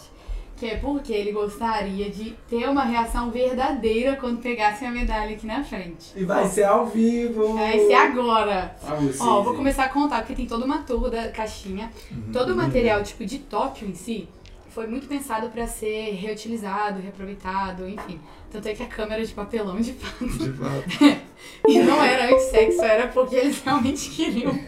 Que 0.59 0.65
é 0.67 0.75
porque 0.75 1.13
ele 1.13 1.31
gostaria 1.31 2.09
de 2.09 2.31
ter 2.49 2.67
uma 2.67 2.83
reação 2.83 3.31
verdadeira 3.31 4.17
quando 4.17 4.41
pegasse 4.41 4.83
a 4.83 4.91
medalha 4.91 5.33
aqui 5.35 5.47
na 5.47 5.63
frente. 5.63 6.11
E 6.15 6.25
vai 6.25 6.47
ser 6.47 6.63
ao 6.65 6.85
vivo. 6.85 7.53
Vai 7.53 7.79
ser 7.79 7.93
agora. 7.93 8.75
Vocês, 8.81 9.21
Ó, 9.21 9.41
vou 9.41 9.53
hein? 9.53 9.57
começar 9.57 9.85
a 9.85 9.89
contar, 9.89 10.17
porque 10.17 10.35
tem 10.35 10.45
toda 10.45 10.65
uma 10.65 10.79
tour 10.79 11.09
da 11.09 11.29
caixinha. 11.29 11.89
Uhum. 12.11 12.31
Todo 12.33 12.53
o 12.53 12.55
material, 12.57 13.01
tipo, 13.03 13.25
de 13.25 13.39
Tóquio 13.39 13.87
em 13.87 13.95
si, 13.95 14.27
foi 14.69 14.85
muito 14.85 15.07
pensado 15.07 15.49
pra 15.49 15.65
ser 15.65 16.15
reutilizado, 16.15 17.01
reaproveitado, 17.01 17.87
enfim. 17.87 18.19
Tanto 18.51 18.67
é 18.67 18.73
que 18.73 18.83
a 18.83 18.87
câmera 18.87 19.25
de 19.25 19.33
papelão, 19.33 19.79
de 19.79 19.93
fato. 19.93 20.27
De 20.27 20.51
fato. 20.53 21.29
E 21.65 21.79
não 21.79 22.03
era 22.03 22.33
anti-sexo, 22.33 22.81
era 22.81 23.07
porque 23.07 23.35
eles 23.35 23.61
realmente 23.61 24.09
queriam. 24.09 24.59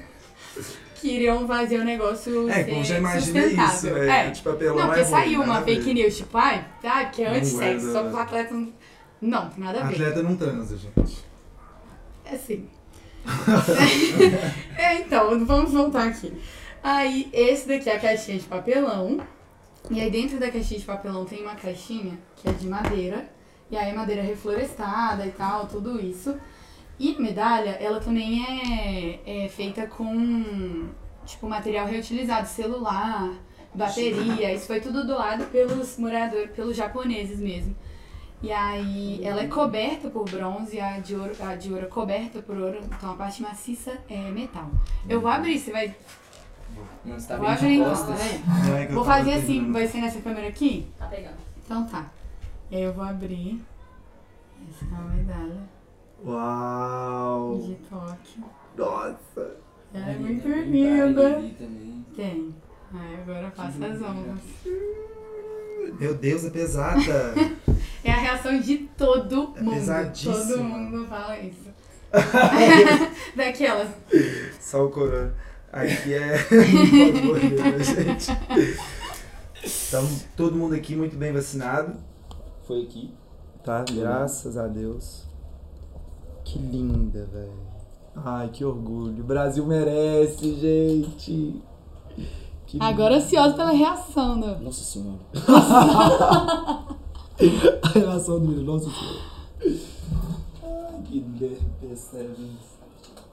Queriam 1.02 1.48
fazer 1.48 1.80
o 1.80 1.84
negócio 1.84 2.48
É, 2.48 2.64
ser 2.64 2.84
já 2.84 2.98
imagina 3.00 3.42
sustentável. 3.42 3.76
isso, 3.76 3.88
é. 3.88 4.28
é. 4.28 4.30
De 4.30 4.42
papelão 4.42 4.76
Não, 4.76 4.84
é 4.84 4.86
porque 4.86 5.02
ruim, 5.02 5.12
saiu 5.12 5.42
uma 5.42 5.58
a 5.58 5.62
fake 5.64 5.94
news, 5.96 6.18
tipo, 6.18 6.38
ai, 6.38 6.68
tá, 6.80 7.06
que 7.06 7.24
é 7.24 7.30
Não 7.30 7.38
anti-sexo, 7.38 7.92
só 7.92 8.04
que 8.04 8.10
os 8.10 8.16
atletas 8.16 8.52
não. 8.54 8.74
Não, 9.20 9.50
tem 9.50 9.64
nada 9.64 9.82
a 9.82 9.88
ver. 9.88 9.94
Atleta 9.94 10.24
não 10.24 10.36
transa, 10.36 10.78
gente. 10.78 11.26
É 12.24 12.38
sim. 12.38 12.68
é, 14.78 14.96
então, 15.00 15.44
vamos 15.46 15.72
voltar 15.72 16.08
aqui. 16.08 16.32
Aí, 16.84 17.30
esse 17.34 17.68
daqui 17.68 17.90
é 17.90 17.96
a 17.96 18.00
caixinha 18.00 18.38
de 18.38 18.46
papelão. 18.46 19.20
E 19.90 20.00
aí, 20.00 20.10
dentro 20.10 20.40
da 20.40 20.50
caixinha 20.50 20.80
de 20.80 20.86
papelão 20.86 21.26
tem 21.26 21.42
uma 21.42 21.56
caixinha 21.56 22.18
que 22.36 22.48
é 22.48 22.52
de 22.52 22.68
madeira. 22.68 23.30
E 23.70 23.78
aí, 23.78 23.94
madeira 23.94 24.22
reflorestada 24.22 25.26
e 25.26 25.32
tal, 25.32 25.68
tudo 25.68 26.00
isso. 26.00 26.36
E 27.02 27.20
medalha, 27.20 27.72
ela 27.82 28.00
também 28.00 28.46
é, 28.46 29.46
é 29.46 29.50
feita 29.50 29.88
com, 29.88 30.88
tipo, 31.26 31.50
material 31.50 31.88
reutilizado. 31.88 32.48
Celular, 32.48 33.34
bateria. 33.74 34.54
Isso 34.54 34.68
foi 34.68 34.80
tudo 34.80 35.04
doado 35.08 35.46
pelos 35.46 35.98
moradores, 35.98 36.52
pelos 36.52 36.78
japoneses 36.78 37.40
mesmo. 37.40 37.76
E 38.44 38.52
aí 38.52 39.20
ela 39.26 39.42
é 39.42 39.48
coberta 39.48 40.12
por 40.12 40.30
bronze, 40.30 40.80
a 40.80 41.00
de 41.00 41.16
ouro, 41.16 41.34
a 41.40 41.56
de 41.56 41.74
ouro 41.74 41.86
é 41.86 41.90
coberta 41.90 42.40
por 42.40 42.56
ouro, 42.56 42.80
então 42.86 43.14
a 43.14 43.16
parte 43.16 43.42
maciça 43.42 43.98
é 44.08 44.30
metal. 44.30 44.70
Eu 45.10 45.22
vou 45.22 45.32
abrir, 45.32 45.58
você 45.58 45.72
vai. 45.72 45.96
Não, 47.04 47.20
você 47.20 47.28
tá 47.28 47.38
vou 47.38 47.48
abrir 47.48 47.80
peraí. 47.80 48.42
Não 48.68 48.78
é 48.78 48.86
Vou 48.86 49.04
fazer 49.04 49.34
assim, 49.34 49.72
vai 49.72 49.88
ser 49.88 50.02
nessa 50.02 50.22
câmera 50.22 50.48
aqui? 50.48 50.88
Tá 51.00 51.08
pegando. 51.08 51.38
Então 51.66 51.84
tá. 51.88 52.12
E 52.70 52.76
aí 52.76 52.84
eu 52.84 52.94
vou 52.94 53.04
abrir. 53.04 53.60
Essa 54.70 54.86
é 54.86 54.88
uma 55.00 55.10
medalha 55.16 55.81
Uau! 56.26 57.58
de 57.60 57.76
Tóquio. 57.90 58.44
Nossa! 58.78 59.56
Ela 59.94 60.12
é 60.12 60.18
muito 60.18 60.48
linda. 60.48 61.42
Tem. 62.16 62.56
Aí 62.94 63.16
agora 63.22 63.48
eu 63.48 63.52
faço 63.52 63.84
as 63.84 64.02
honras. 64.02 64.40
Meu 66.00 66.14
Deus, 66.16 66.46
é 66.46 66.50
pesada! 66.50 67.02
É 68.04 68.12
a 68.12 68.16
reação 68.16 68.60
de 68.60 68.80
todo 68.98 69.54
É 69.56 69.62
mundo. 69.62 69.76
pesadíssima. 69.76 70.34
Todo 70.34 70.64
mundo 70.64 71.08
fala 71.08 71.38
isso. 71.38 71.70
Daquelas. 73.36 73.90
Só 74.60 74.86
o 74.86 74.90
corona. 74.90 75.36
Aqui 75.72 76.16
é. 76.16 76.36
Não 76.36 76.42
pode 77.12 77.22
morrer, 77.22 77.50
né, 77.52 77.80
gente? 77.84 78.32
Então, 79.88 80.10
todo 80.36 80.56
mundo 80.56 80.74
aqui 80.74 80.96
muito 80.96 81.16
bem 81.16 81.32
vacinado. 81.32 81.94
Foi 82.68 82.82
aqui. 82.82 83.14
Tá? 83.64 83.86
Graças 83.94 84.58
a 84.58 84.66
Deus. 84.68 85.28
Que 86.44 86.60
linda, 86.60 87.28
velho. 87.32 87.52
Ai, 88.16 88.50
que 88.50 88.64
orgulho. 88.66 89.22
O 89.24 89.26
Brasil 89.26 89.66
merece, 89.66 90.54
gente. 90.56 91.62
Que 92.68 92.78
Agora 92.80 93.18
ansiosa 93.18 93.54
pela 93.56 93.72
reação, 93.72 94.36
né? 94.38 94.58
Nossa 94.62 94.84
senhora. 94.84 95.20
A 97.84 97.88
relação 97.94 98.40
dele, 98.40 98.64
nossa 98.64 98.90
senhora. 98.90 99.20
Ai. 100.64 101.04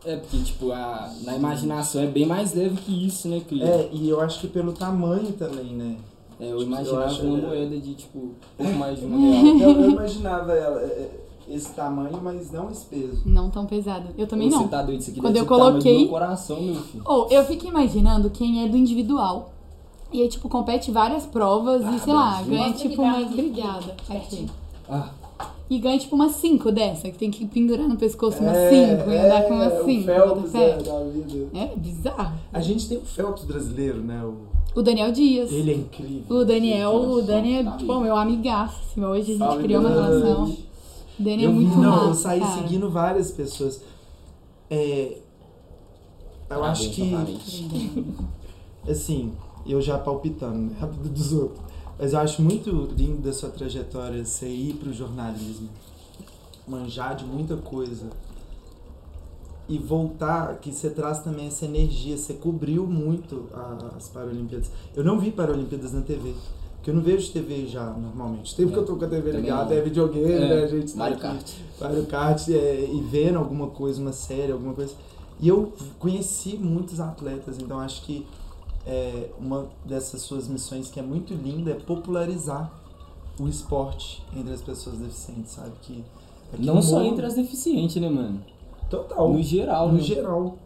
É 0.04 0.16
porque, 0.16 0.38
tipo, 0.42 0.72
a, 0.72 1.12
na 1.24 1.36
imaginação 1.36 2.02
é 2.02 2.06
bem 2.06 2.24
mais 2.24 2.54
leve 2.54 2.76
que 2.80 3.06
isso, 3.06 3.28
né, 3.28 3.40
Cris? 3.46 3.62
É, 3.62 3.90
e 3.92 4.08
eu 4.08 4.20
acho 4.20 4.40
que 4.40 4.46
pelo 4.48 4.72
tamanho 4.72 5.32
também, 5.32 5.74
né? 5.74 5.96
É, 6.40 6.52
eu 6.52 6.62
imaginava 6.62 7.04
acho- 7.06 7.22
uma 7.26 7.36
moeda 7.48 7.76
de, 7.78 7.94
tipo, 7.94 8.18
um 8.18 8.34
pouco 8.56 8.72
mais 8.74 8.98
de 8.98 9.04
uma 9.04 9.18
real. 9.18 9.70
Eu, 9.70 9.82
eu 9.82 9.90
imaginava 9.90 10.52
ela, 10.52 10.80
é, 10.80 10.84
é, 10.86 11.27
esse 11.50 11.70
tamanho, 11.72 12.20
mas 12.22 12.50
não 12.52 12.70
esse 12.70 12.84
peso. 12.86 13.22
Não 13.26 13.48
tão 13.50 13.64
pesada. 13.66 14.06
Eu 14.16 14.26
também 14.26 14.50
Você 14.50 14.56
não. 14.56 14.68
tá 14.68 14.82
doido? 14.82 15.00
Isso 15.00 15.10
aqui 15.10 15.20
Quando 15.20 15.36
eu 15.36 15.46
coloquei- 15.46 15.98
meu 16.00 16.08
coração, 16.08 16.60
meu 16.60 16.74
filho. 16.76 17.02
Ou 17.06 17.28
eu 17.30 17.44
fico 17.44 17.66
imaginando 17.66 18.30
quem 18.30 18.64
é 18.64 18.68
do 18.68 18.76
individual. 18.76 19.52
E 20.12 20.22
aí, 20.22 20.28
tipo, 20.28 20.48
compete 20.48 20.90
várias 20.90 21.26
provas 21.26 21.84
Ah, 21.84 21.92
e, 21.94 21.98
sei 22.00 22.12
lá, 22.14 22.30
Brasil. 22.36 22.50
ganha 22.50 22.68
Mostra 22.68 22.88
tipo 22.88 22.90
que 22.90 22.96
dá 22.96 23.02
umas. 23.16 23.22
aqui. 23.24 23.32
Obrigada. 23.34 23.92
Aqui. 23.92 24.06
Certinho. 24.06 24.50
Ah, 24.88 25.08
E 25.70 25.78
ganha 25.78 25.98
tipo 25.98 26.16
umas 26.16 26.32
5 26.36 26.72
dessa, 26.72 27.10
que 27.10 27.18
tem 27.18 27.30
que 27.30 27.44
pendurar 27.46 27.86
no 27.86 27.96
pescoço 27.96 28.40
umas 28.42 28.56
É, 28.56 28.70
5 28.96 29.10
e 29.10 29.16
andar 29.18 29.42
com 29.42 29.52
umas 29.54 29.72
é, 29.74 29.84
5. 29.84 30.00
O 30.00 30.04
Phelps 30.06 30.54
é, 30.54 30.76
da 30.78 31.00
vida. 31.04 31.48
É 31.54 31.76
bizarro. 31.76 32.38
A 32.50 32.60
gente 32.62 32.88
tem 32.88 32.96
o 32.96 33.02
Phelps 33.02 33.44
brasileiro, 33.44 33.98
né? 34.00 34.24
O, 34.24 34.80
O 34.80 34.82
Daniel 34.82 35.12
Dias. 35.12 35.52
ele 35.52 35.70
é 35.72 35.74
incrível. 35.74 36.36
O 36.38 36.42
Daniel, 36.42 36.94
o 36.94 37.20
Dani 37.20 37.52
é, 37.56 37.64
Tá 37.64 37.72
tipo, 37.72 38.00
meu 38.00 38.16
amigaço. 38.16 38.80
assim, 38.90 39.04
Hoje 39.04 39.20
a 39.20 39.24
gente 39.26 39.38
Salve, 39.38 39.62
criou 39.62 39.80
uma 39.82 39.90
relação. 39.90 40.56
Dani 41.18 41.44
é 41.44 41.46
eu 41.46 41.52
vi, 41.52 41.58
muito 41.58 41.76
não, 41.78 41.90
massa, 41.90 42.06
eu 42.06 42.14
saí 42.14 42.40
cara. 42.40 42.54
seguindo 42.54 42.90
várias 42.90 43.30
pessoas. 43.30 43.82
É, 44.70 45.18
eu 45.18 45.22
Parabéns, 46.48 46.78
acho 46.78 46.90
que, 46.90 48.06
assim, 48.90 49.32
eu 49.66 49.80
já 49.80 49.98
palpitando 49.98 50.70
né, 50.70 50.76
a 50.80 50.86
vida 50.86 51.08
dos 51.08 51.32
outros, 51.32 51.60
mas 51.98 52.12
eu 52.12 52.20
acho 52.20 52.42
muito 52.42 52.70
lindo 52.96 53.22
da 53.22 53.32
sua 53.32 53.50
trajetória 53.50 54.24
você 54.24 54.48
ir 54.48 54.74
pro 54.74 54.92
jornalismo, 54.92 55.68
manjar 56.66 57.16
de 57.16 57.24
muita 57.24 57.56
coisa 57.56 58.10
e 59.68 59.76
voltar, 59.78 60.56
que 60.60 60.72
você 60.72 60.88
traz 60.88 61.18
também 61.18 61.48
essa 61.48 61.66
energia, 61.66 62.16
você 62.16 62.32
cobriu 62.32 62.86
muito 62.86 63.48
as 63.96 64.08
Paralimpíadas. 64.08 64.70
Eu 64.96 65.04
não 65.04 65.18
vi 65.18 65.30
Paralimpíadas 65.30 65.92
na 65.92 66.00
TV. 66.00 66.34
Porque 66.88 66.90
eu 66.90 66.94
não 66.94 67.02
vejo 67.02 67.32
TV 67.32 67.66
já 67.66 67.84
normalmente. 67.84 68.56
Tempo 68.56 68.72
que 68.72 68.78
eu 68.78 68.86
tô 68.86 68.96
com 68.96 69.04
a 69.04 69.08
TV 69.08 69.30
Também 69.30 69.42
ligada, 69.42 69.74
não. 69.74 69.76
é 69.76 69.80
videogame, 69.82 70.32
É, 70.32 70.38
né? 70.48 70.62
A 70.62 70.66
gente 70.66 70.92
tá 70.92 70.98
Mario 70.98 71.16
aqui. 71.16 71.22
Kart. 71.22 71.52
Mario 71.80 72.06
Kart 72.06 72.48
é, 72.48 72.90
e 72.90 73.00
vendo 73.10 73.38
alguma 73.38 73.66
coisa, 73.66 74.00
uma 74.00 74.12
série, 74.12 74.52
alguma 74.52 74.72
coisa. 74.72 74.94
E 75.38 75.48
eu 75.48 75.72
conheci 75.98 76.56
muitos 76.56 76.98
atletas, 76.98 77.58
então 77.58 77.78
acho 77.78 78.02
que 78.04 78.26
é, 78.86 79.28
uma 79.38 79.66
dessas 79.84 80.22
suas 80.22 80.48
missões 80.48 80.88
que 80.88 80.98
é 80.98 81.02
muito 81.02 81.34
linda 81.34 81.72
é 81.72 81.74
popularizar 81.74 82.72
o 83.38 83.46
esporte 83.46 84.22
entre 84.34 84.54
as 84.54 84.62
pessoas 84.62 84.96
deficientes, 84.96 85.52
sabe? 85.52 85.72
Que, 85.82 86.02
aqui 86.54 86.64
Não 86.64 86.80
só 86.80 87.02
entre 87.02 87.26
as 87.26 87.34
deficientes, 87.34 88.00
né, 88.00 88.08
mano? 88.08 88.40
Total. 88.88 89.30
No 89.30 89.42
geral, 89.42 89.88
no 89.88 89.98
né? 89.98 90.00
geral. 90.00 90.56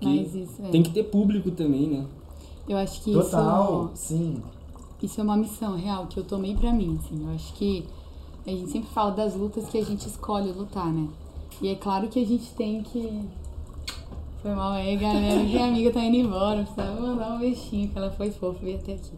Mas 0.00 0.32
isso, 0.32 0.62
é. 0.62 0.68
Tem 0.68 0.82
que 0.82 0.90
ter 0.90 1.02
público 1.04 1.50
também, 1.50 1.88
né? 1.88 2.06
Eu 2.68 2.76
acho 2.76 3.02
que 3.02 3.12
Total, 3.12 3.90
isso, 3.92 4.06
sim. 4.06 4.42
Isso 5.02 5.20
é 5.20 5.24
uma 5.24 5.36
missão 5.36 5.76
real 5.76 6.06
que 6.06 6.18
eu 6.18 6.24
tomei 6.24 6.54
pra 6.54 6.72
mim, 6.72 6.98
assim. 6.98 7.22
Eu 7.22 7.34
acho 7.34 7.52
que 7.54 7.84
a 8.46 8.50
gente 8.50 8.70
sempre 8.70 8.88
fala 8.90 9.10
das 9.10 9.34
lutas 9.34 9.68
que 9.68 9.78
a 9.78 9.84
gente 9.84 10.06
escolhe 10.06 10.52
lutar, 10.52 10.92
né? 10.92 11.08
E 11.60 11.68
é 11.68 11.74
claro 11.74 12.08
que 12.08 12.20
a 12.20 12.26
gente 12.26 12.52
tem 12.54 12.82
que. 12.82 13.22
Foi 14.42 14.54
mal 14.54 14.72
aí, 14.72 14.96
galera, 14.96 15.44
que 15.44 15.58
a 15.58 15.66
amiga 15.68 15.90
tá 15.90 16.04
indo 16.04 16.16
embora. 16.16 16.62
Precisava 16.62 17.00
mandar 17.00 17.34
um 17.34 17.38
beijinho, 17.38 17.88
que 17.88 17.98
ela 17.98 18.10
foi 18.10 18.30
fofa 18.30 18.58
veio 18.62 18.78
até 18.78 18.94
aqui. 18.94 19.12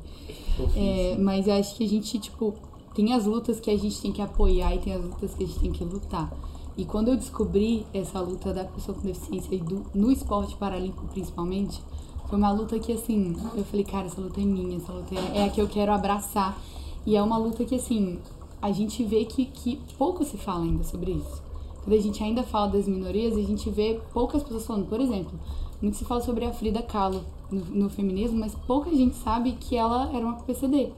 É, 0.75 1.17
mas 1.19 1.47
eu 1.47 1.55
acho 1.55 1.77
que 1.77 1.85
a 1.85 1.89
gente, 1.89 2.19
tipo, 2.19 2.55
tem 2.95 3.13
as 3.13 3.27
lutas 3.27 3.61
que 3.61 3.71
a 3.71 3.79
gente 3.79 4.01
tem 4.01 4.13
que 4.13 4.23
apoiar 4.23 4.75
e 4.75 4.79
tem 4.79 4.95
as 4.95 5.03
lutas 5.03 5.35
que 5.35 5.45
a 5.45 5.47
gente 5.47 5.61
tem 5.61 5.73
que 5.73 5.85
lutar. 5.85 6.33
E 6.77 6.85
quando 6.85 7.09
eu 7.09 7.17
descobri 7.17 7.85
essa 7.93 8.21
luta 8.21 8.53
da 8.55 8.65
pessoa 8.65 8.97
com 8.97 9.07
deficiência 9.07 9.55
e 9.55 9.59
do, 9.59 9.85
no 9.95 10.13
esporte 10.13 10.57
paralímpico 10.57 11.07
principalmente, 11.09 11.83
foi 12.29 12.39
uma 12.39 12.51
luta 12.53 12.79
que, 12.79 12.93
assim, 12.93 13.37
eu 13.55 13.65
falei, 13.65 13.85
cara, 13.85 14.07
essa 14.07 14.21
luta 14.21 14.41
é 14.41 14.45
minha, 14.45 14.77
essa 14.77 14.93
luta 14.93 15.15
é, 15.15 15.39
é 15.39 15.45
a 15.45 15.49
que 15.49 15.61
eu 15.61 15.69
quero 15.69 15.93
abraçar. 15.93 16.59
E 17.07 17.17
é 17.17 17.23
uma 17.23 17.39
luta 17.39 17.65
que, 17.65 17.75
assim, 17.75 18.19
a 18.61 18.71
gente 18.71 19.03
vê 19.05 19.25
que, 19.25 19.47
que 19.47 19.81
pouco 19.97 20.25
se 20.25 20.37
fala 20.37 20.65
ainda 20.65 20.85
sobre 20.85 21.13
isso. 21.13 21.43
Quando 21.85 21.95
a 21.97 22.01
gente 22.01 22.23
ainda 22.23 22.43
fala 22.43 22.69
das 22.69 22.87
minorias, 22.87 23.37
a 23.37 23.43
gente 23.43 23.71
vê 23.71 23.99
poucas 24.13 24.43
pessoas 24.43 24.67
falando. 24.67 24.87
Por 24.89 25.01
exemplo, 25.01 25.39
muito 25.81 25.97
se 25.97 26.05
fala 26.05 26.21
sobre 26.21 26.45
a 26.45 26.53
Frida 26.53 26.83
Kahlo 26.83 27.23
no, 27.51 27.65
no 27.65 27.89
feminismo, 27.89 28.39
mas 28.39 28.55
pouca 28.67 28.91
gente 28.91 29.17
sabe 29.17 29.53
que 29.53 29.75
ela 29.77 30.11
era 30.15 30.27
uma 30.27 30.35
PCD. 30.35 30.93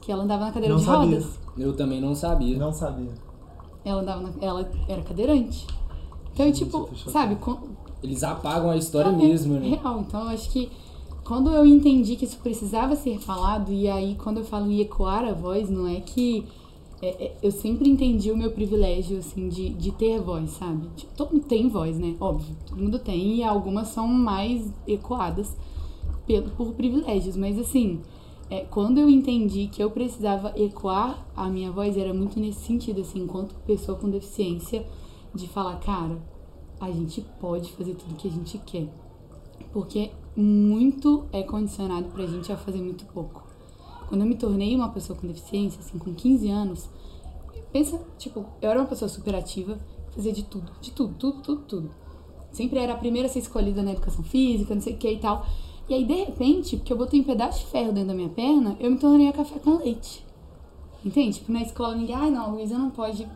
Que 0.00 0.10
ela 0.10 0.24
andava 0.24 0.46
na 0.46 0.52
cadeira 0.52 0.74
Não 0.74 0.80
de 0.80 0.86
sabia. 0.86 1.18
rodas. 1.18 1.38
Eu 1.58 1.76
também 1.76 2.00
não 2.00 2.14
sabia. 2.14 2.56
Não 2.58 2.72
sabia. 2.72 3.12
Ela 3.84 4.00
andava 4.00 4.22
na, 4.22 4.32
ela 4.40 4.70
era 4.88 5.02
cadeirante. 5.02 5.66
Então, 6.32 6.46
Gente, 6.46 6.64
tipo, 6.64 6.88
sabe, 7.10 7.36
com- 7.36 7.58
Eles 8.02 8.22
apagam 8.22 8.70
a 8.70 8.76
história 8.76 9.08
é 9.08 9.12
mesmo, 9.12 9.54
né? 9.54 9.68
Real. 9.82 10.00
Então, 10.00 10.22
eu 10.22 10.28
acho 10.28 10.50
que 10.50 10.70
quando 11.24 11.50
eu 11.50 11.64
entendi 11.64 12.16
que 12.16 12.24
isso 12.24 12.38
precisava 12.38 12.96
ser 12.96 13.18
falado, 13.18 13.72
e 13.72 13.88
aí 13.88 14.16
quando 14.16 14.38
eu 14.38 14.44
falo 14.44 14.70
em 14.70 14.80
ecoar 14.80 15.24
a 15.24 15.32
voz, 15.32 15.70
não 15.70 15.86
é 15.86 16.00
que. 16.00 16.44
é- 17.00 17.24
é- 17.26 17.36
eu 17.42 17.50
sempre 17.50 17.88
entendi 17.88 18.30
o 18.30 18.36
meu 18.36 18.52
privilégio, 18.52 19.18
assim, 19.18 19.48
de, 19.48 19.70
de 19.70 19.90
ter 19.92 20.20
voz, 20.20 20.50
sabe? 20.52 20.88
Tipo, 20.96 21.12
todo 21.16 21.32
mundo 21.32 21.44
tem 21.46 21.68
voz, 21.68 21.98
né? 21.98 22.14
Óbvio, 22.20 22.56
todo 22.68 22.80
mundo 22.80 22.98
tem, 22.98 23.36
e 23.36 23.42
algumas 23.44 23.88
são 23.88 24.06
mais 24.06 24.72
ecoadas 24.86 25.56
pelo, 26.26 26.50
por 26.50 26.72
privilégios, 26.74 27.36
mas 27.36 27.58
assim. 27.58 28.00
é, 28.50 28.60
quando 28.70 28.98
eu 28.98 29.08
entendi 29.08 29.66
que 29.72 29.82
eu 29.82 29.90
precisava 29.90 30.52
ecoar 30.56 31.26
a 31.34 31.48
minha 31.48 31.72
voz, 31.72 31.96
era 31.96 32.12
muito 32.12 32.38
nesse 32.38 32.60
sentido, 32.60 33.00
assim, 33.00 33.20
enquanto 33.22 33.54
pessoa 33.66 33.96
com 33.98 34.10
deficiência, 34.10 34.86
de 35.34 35.48
falar, 35.48 35.76
cara, 35.80 36.18
a 36.86 36.90
gente 36.90 37.20
pode 37.40 37.72
fazer 37.72 37.94
tudo 37.94 38.16
que 38.16 38.28
a 38.28 38.30
gente 38.30 38.58
quer. 38.58 38.88
Porque 39.72 40.10
muito 40.36 41.26
é 41.32 41.42
condicionado 41.42 42.08
pra 42.08 42.26
gente 42.26 42.50
a 42.50 42.56
fazer 42.56 42.82
muito 42.82 43.04
pouco. 43.06 43.46
Quando 44.08 44.22
eu 44.22 44.26
me 44.26 44.34
tornei 44.34 44.74
uma 44.74 44.88
pessoa 44.88 45.18
com 45.18 45.26
deficiência, 45.26 45.80
assim, 45.80 45.98
com 45.98 46.12
15 46.12 46.50
anos, 46.50 46.88
pensa, 47.72 48.00
tipo, 48.18 48.44
eu 48.60 48.70
era 48.70 48.80
uma 48.80 48.86
pessoa 48.86 49.08
super 49.08 49.34
ativa, 49.34 49.78
fazia 50.10 50.32
de 50.32 50.42
tudo, 50.42 50.70
de 50.80 50.90
tudo, 50.90 51.14
tudo, 51.14 51.40
tudo, 51.40 51.62
tudo. 51.62 51.90
Sempre 52.50 52.80
era 52.80 52.92
a 52.92 52.96
primeira 52.96 53.28
a 53.28 53.30
ser 53.30 53.38
escolhida 53.38 53.82
na 53.82 53.92
educação 53.92 54.22
física, 54.24 54.74
não 54.74 54.82
sei 54.82 54.94
o 54.94 54.98
que 54.98 55.10
e 55.10 55.18
tal. 55.18 55.46
E 55.88 55.94
aí, 55.94 56.04
de 56.04 56.14
repente, 56.14 56.76
porque 56.76 56.92
eu 56.92 56.96
botei 56.96 57.20
um 57.20 57.24
pedaço 57.24 57.60
de 57.60 57.66
ferro 57.66 57.92
dentro 57.92 58.08
da 58.08 58.14
minha 58.14 58.28
perna, 58.28 58.76
eu 58.78 58.90
me 58.90 58.98
tornei 58.98 59.28
a 59.28 59.32
café 59.32 59.58
com 59.58 59.78
leite. 59.78 60.24
Entende? 61.04 61.38
Tipo, 61.38 61.52
na 61.52 61.62
escola 61.62 61.94
ninguém, 61.94 62.14
ai 62.14 62.30
não, 62.30 62.44
a 62.44 62.46
Luísa 62.48 62.76
não 62.76 62.90
pode 62.90 63.26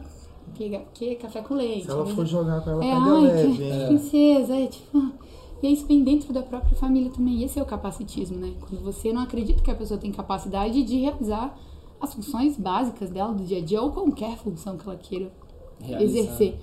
pegar, 0.57 0.81
que 0.93 1.15
café 1.17 1.41
com 1.41 1.55
leite. 1.55 1.85
Se 1.85 1.91
ela 1.91 2.07
for 2.07 2.27
jogar 2.27 2.61
com 2.63 2.71
ela, 2.71 2.85
é, 2.85 2.95
pega 2.95 3.11
ai, 3.11 3.21
leve, 3.23 3.57
que 3.57 3.63
hein? 3.63 3.87
princesa, 3.87 4.57
é 4.57 4.67
tipo. 4.67 5.13
E 5.63 5.67
é 5.67 5.71
isso 5.71 5.87
bem 5.87 6.05
dentro 6.05 6.35
da 6.35 6.43
própria 6.43 6.77
família 6.77 7.11
também. 7.11 7.43
Esse 7.43 7.59
é 7.59 7.63
o 7.63 7.65
capacitismo, 7.65 8.37
né? 8.37 8.53
Quando 8.61 8.83
você 8.83 9.11
não 9.11 9.23
acredita 9.23 9.63
que 9.63 9.71
a 9.71 9.75
pessoa 9.75 9.99
tem 9.99 10.13
capacidade 10.13 10.83
de 10.83 10.99
realizar 10.99 11.59
as 11.99 12.13
funções 12.13 12.59
básicas 12.59 13.09
dela 13.09 13.33
do 13.33 13.43
dia 13.43 13.59
a 13.59 13.63
dia 13.63 13.81
ou 13.81 13.91
qualquer 13.91 14.37
função 14.37 14.77
que 14.77 14.87
ela 14.87 14.99
queira 14.99 15.33
Realizar. 15.81 16.21
exercer. 16.21 16.59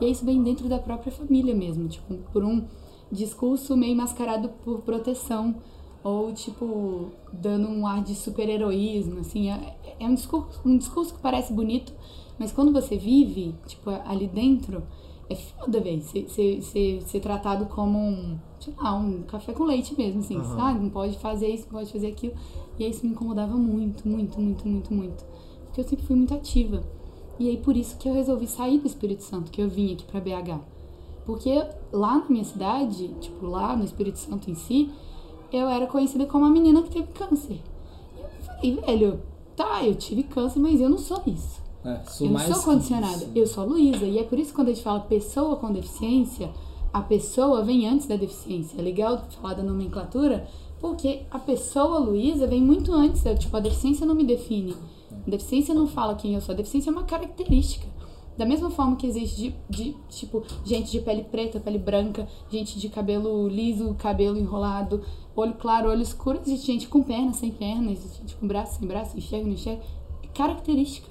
E 0.00 0.04
é 0.04 0.08
isso 0.08 0.24
bem 0.24 0.40
dentro 0.40 0.68
da 0.68 0.78
própria 0.78 1.10
família 1.10 1.52
mesmo, 1.52 1.88
tipo, 1.88 2.14
por 2.32 2.44
um 2.44 2.64
discurso 3.10 3.76
meio 3.76 3.96
mascarado 3.96 4.50
por 4.64 4.82
proteção 4.82 5.56
ou 6.02 6.32
tipo 6.32 7.10
dando 7.32 7.68
um 7.68 7.86
ar 7.86 8.02
de 8.02 8.14
super-heroísmo, 8.14 9.20
assim, 9.20 9.50
é, 9.50 9.76
é 9.98 10.06
um 10.06 10.14
discurso, 10.14 10.60
um 10.64 10.78
discurso 10.78 11.14
que 11.14 11.20
parece 11.20 11.52
bonito, 11.52 11.92
mas 12.38 12.52
quando 12.52 12.72
você 12.72 12.96
vive, 12.96 13.54
tipo, 13.66 13.90
ali 13.90 14.26
dentro, 14.26 14.82
é 15.28 15.34
foda, 15.34 15.80
velho, 15.80 16.02
ser, 16.02 16.28
ser, 16.28 16.62
ser, 16.62 17.02
ser 17.02 17.20
tratado 17.20 17.66
como 17.66 17.98
um, 17.98 18.38
sei 18.58 18.72
lá, 18.78 18.94
um 18.94 19.22
café 19.22 19.52
com 19.52 19.64
leite 19.64 19.94
mesmo, 19.96 20.20
assim, 20.20 20.36
Aham. 20.36 20.56
sabe? 20.56 20.80
Não 20.80 20.90
pode 20.90 21.18
fazer 21.18 21.48
isso, 21.48 21.64
não 21.64 21.72
pode 21.72 21.92
fazer 21.92 22.08
aquilo. 22.08 22.34
E 22.78 22.84
aí 22.84 22.90
isso 22.90 23.04
me 23.04 23.12
incomodava 23.12 23.54
muito, 23.54 24.08
muito, 24.08 24.40
muito, 24.40 24.66
muito, 24.66 24.94
muito. 24.94 25.24
Porque 25.66 25.80
eu 25.80 25.84
sempre 25.84 26.06
fui 26.06 26.16
muito 26.16 26.32
ativa. 26.32 26.82
E 27.38 27.48
aí 27.48 27.56
por 27.58 27.76
isso 27.76 27.98
que 27.98 28.08
eu 28.08 28.14
resolvi 28.14 28.46
sair 28.46 28.78
do 28.78 28.86
Espírito 28.86 29.22
Santo, 29.22 29.50
que 29.50 29.60
eu 29.60 29.68
vim 29.68 29.92
aqui 29.92 30.04
pra 30.04 30.20
BH. 30.20 30.60
Porque 31.26 31.62
lá 31.92 32.18
na 32.18 32.28
minha 32.28 32.44
cidade, 32.44 33.08
tipo, 33.20 33.46
lá 33.46 33.76
no 33.76 33.84
Espírito 33.84 34.18
Santo 34.18 34.50
em 34.50 34.54
si, 34.54 34.90
eu 35.52 35.68
era 35.68 35.86
conhecida 35.86 36.24
como 36.24 36.46
a 36.46 36.50
menina 36.50 36.82
que 36.82 36.90
teve 36.90 37.08
câncer. 37.08 37.60
E 38.16 38.22
eu 38.22 38.28
falei, 38.40 38.76
velho, 38.76 39.22
tá, 39.54 39.84
eu 39.84 39.94
tive 39.94 40.22
câncer, 40.22 40.58
mas 40.58 40.80
eu 40.80 40.88
não 40.88 40.98
sou 40.98 41.20
isso. 41.26 41.67
É, 41.88 42.00
sou 42.10 42.26
eu 42.26 42.32
não 42.32 42.38
mais 42.38 42.48
sou 42.50 42.58
que 42.58 42.64
condicionada, 42.64 43.16
isso. 43.16 43.30
eu 43.34 43.46
sou 43.46 43.62
a 43.62 43.66
Luísa. 43.66 44.04
E 44.04 44.18
é 44.18 44.24
por 44.24 44.38
isso 44.38 44.50
que 44.50 44.56
quando 44.56 44.68
a 44.68 44.72
gente 44.72 44.82
fala 44.82 45.00
pessoa 45.00 45.56
com 45.56 45.72
deficiência, 45.72 46.50
a 46.92 47.00
pessoa 47.00 47.62
vem 47.64 47.86
antes 47.88 48.06
da 48.06 48.16
deficiência. 48.16 48.78
É 48.78 48.82
legal 48.82 49.22
falar 49.40 49.54
da 49.54 49.62
nomenclatura, 49.62 50.46
porque 50.80 51.22
a 51.30 51.38
pessoa 51.38 51.98
Luísa 51.98 52.46
vem 52.46 52.62
muito 52.62 52.92
antes. 52.92 53.22
da- 53.22 53.34
Tipo, 53.34 53.56
a 53.56 53.60
deficiência 53.60 54.06
não 54.06 54.14
me 54.14 54.24
define. 54.24 54.74
A 55.26 55.30
deficiência 55.30 55.74
não 55.74 55.86
fala 55.86 56.14
quem 56.14 56.34
eu 56.34 56.40
sou. 56.40 56.52
A 56.52 56.56
deficiência 56.56 56.90
é 56.90 56.92
uma 56.92 57.04
característica. 57.04 57.86
Da 58.36 58.46
mesma 58.46 58.70
forma 58.70 58.94
que 58.94 59.04
existe 59.04 59.36
de, 59.36 59.54
de, 59.68 59.96
tipo, 60.08 60.44
gente 60.64 60.92
de 60.92 61.00
pele 61.00 61.24
preta, 61.24 61.58
pele 61.58 61.78
branca, 61.78 62.24
gente 62.48 62.78
de 62.78 62.88
cabelo 62.88 63.48
liso, 63.48 63.94
cabelo 63.98 64.38
enrolado, 64.38 65.02
olho 65.34 65.54
claro, 65.54 65.90
olho 65.90 66.00
escuro, 66.02 66.38
existe 66.46 66.66
gente 66.68 66.86
com 66.86 67.02
perna, 67.02 67.32
sem 67.32 67.50
perna, 67.50 67.90
existe 67.90 68.18
gente 68.20 68.36
com 68.36 68.46
braço, 68.46 68.78
sem 68.78 68.86
braço, 68.86 69.18
enxerga, 69.18 69.44
não 69.44 69.54
enxerga. 69.54 69.82
É 70.22 70.28
característica. 70.28 71.08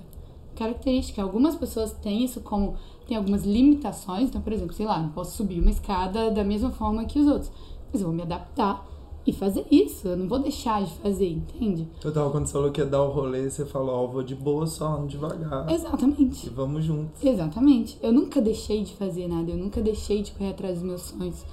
Característica. 0.58 1.22
Algumas 1.22 1.56
pessoas 1.56 1.94
têm 1.94 2.24
isso 2.24 2.42
como. 2.42 2.76
Tem 3.08 3.16
algumas 3.16 3.46
limitações. 3.46 4.30
Então, 4.30 4.42
por 4.42 4.52
exemplo, 4.52 4.74
sei 4.74 4.86
lá, 4.86 5.00
não 5.00 5.10
posso 5.10 5.38
subir 5.38 5.60
uma 5.60 5.70
escada 5.70 6.32
da 6.32 6.44
mesma 6.44 6.72
forma 6.72 7.06
que 7.06 7.20
os 7.20 7.28
outros. 7.28 7.52
Mas 7.92 8.02
eu 8.02 8.08
vou 8.08 8.16
me 8.16 8.24
adaptar 8.24 8.86
e 9.26 9.34
fazer 9.34 9.66
isso. 9.70 10.08
Eu 10.08 10.18
não 10.18 10.28
vou 10.28 10.40
deixar 10.40 10.84
de 10.84 10.92
fazer, 10.96 11.30
entende? 11.30 11.88
Total, 12.00 12.32
quando 12.32 12.48
você 12.48 12.54
falou 12.54 12.72
que 12.72 12.80
ia 12.80 12.88
dar 12.88 13.04
o 13.04 13.12
rolê, 13.12 13.50
você 13.50 13.66
falou, 13.66 14.04
ó, 14.04 14.08
vou 14.08 14.24
de 14.24 14.34
boa 14.34 14.66
só, 14.66 14.96
ando 14.96 15.08
devagar. 15.08 15.70
Exatamente. 15.70 16.48
E 16.48 16.50
vamos 16.50 16.86
juntos. 16.86 17.24
Exatamente. 17.24 17.98
Eu 18.02 18.14
nunca 18.14 18.42
deixei 18.42 18.84
de 18.84 18.94
fazer 18.96 19.28
nada, 19.28 19.52
eu 19.52 19.58
nunca 19.58 19.82
deixei 19.82 20.22
de 20.22 20.32
correr 20.32 20.52
atrás 20.52 20.76
dos 20.76 20.84
meus 20.84 21.02
sonhos. 21.02 21.46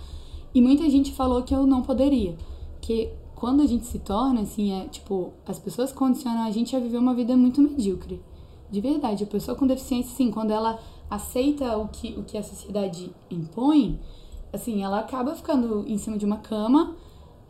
E 0.54 0.60
muita 0.60 0.88
gente 0.88 1.12
falou 1.12 1.42
que 1.42 1.52
eu 1.52 1.66
não 1.66 1.82
poderia. 1.82 2.36
Que 2.80 3.10
quando 3.34 3.60
a 3.60 3.66
gente 3.66 3.86
se 3.86 3.98
torna, 3.98 4.42
assim, 4.42 4.72
é 4.72 4.84
tipo, 4.86 5.32
as 5.44 5.58
pessoas 5.58 5.92
condicionam 5.92 6.44
a 6.44 6.50
gente 6.52 6.76
a 6.76 6.78
viver 6.78 6.98
uma 6.98 7.14
vida 7.14 7.36
muito 7.36 7.60
medíocre. 7.60 8.22
De 8.74 8.80
verdade, 8.80 9.22
a 9.22 9.26
pessoa 9.28 9.56
com 9.56 9.68
deficiência, 9.68 10.12
assim, 10.12 10.32
quando 10.32 10.50
ela 10.50 10.80
aceita 11.08 11.78
o 11.78 11.86
que, 11.86 12.08
o 12.18 12.24
que 12.24 12.36
a 12.36 12.42
sociedade 12.42 13.14
impõe, 13.30 14.00
assim, 14.52 14.82
ela 14.82 14.98
acaba 14.98 15.32
ficando 15.36 15.84
em 15.86 15.96
cima 15.96 16.18
de 16.18 16.26
uma 16.26 16.38
cama, 16.38 16.96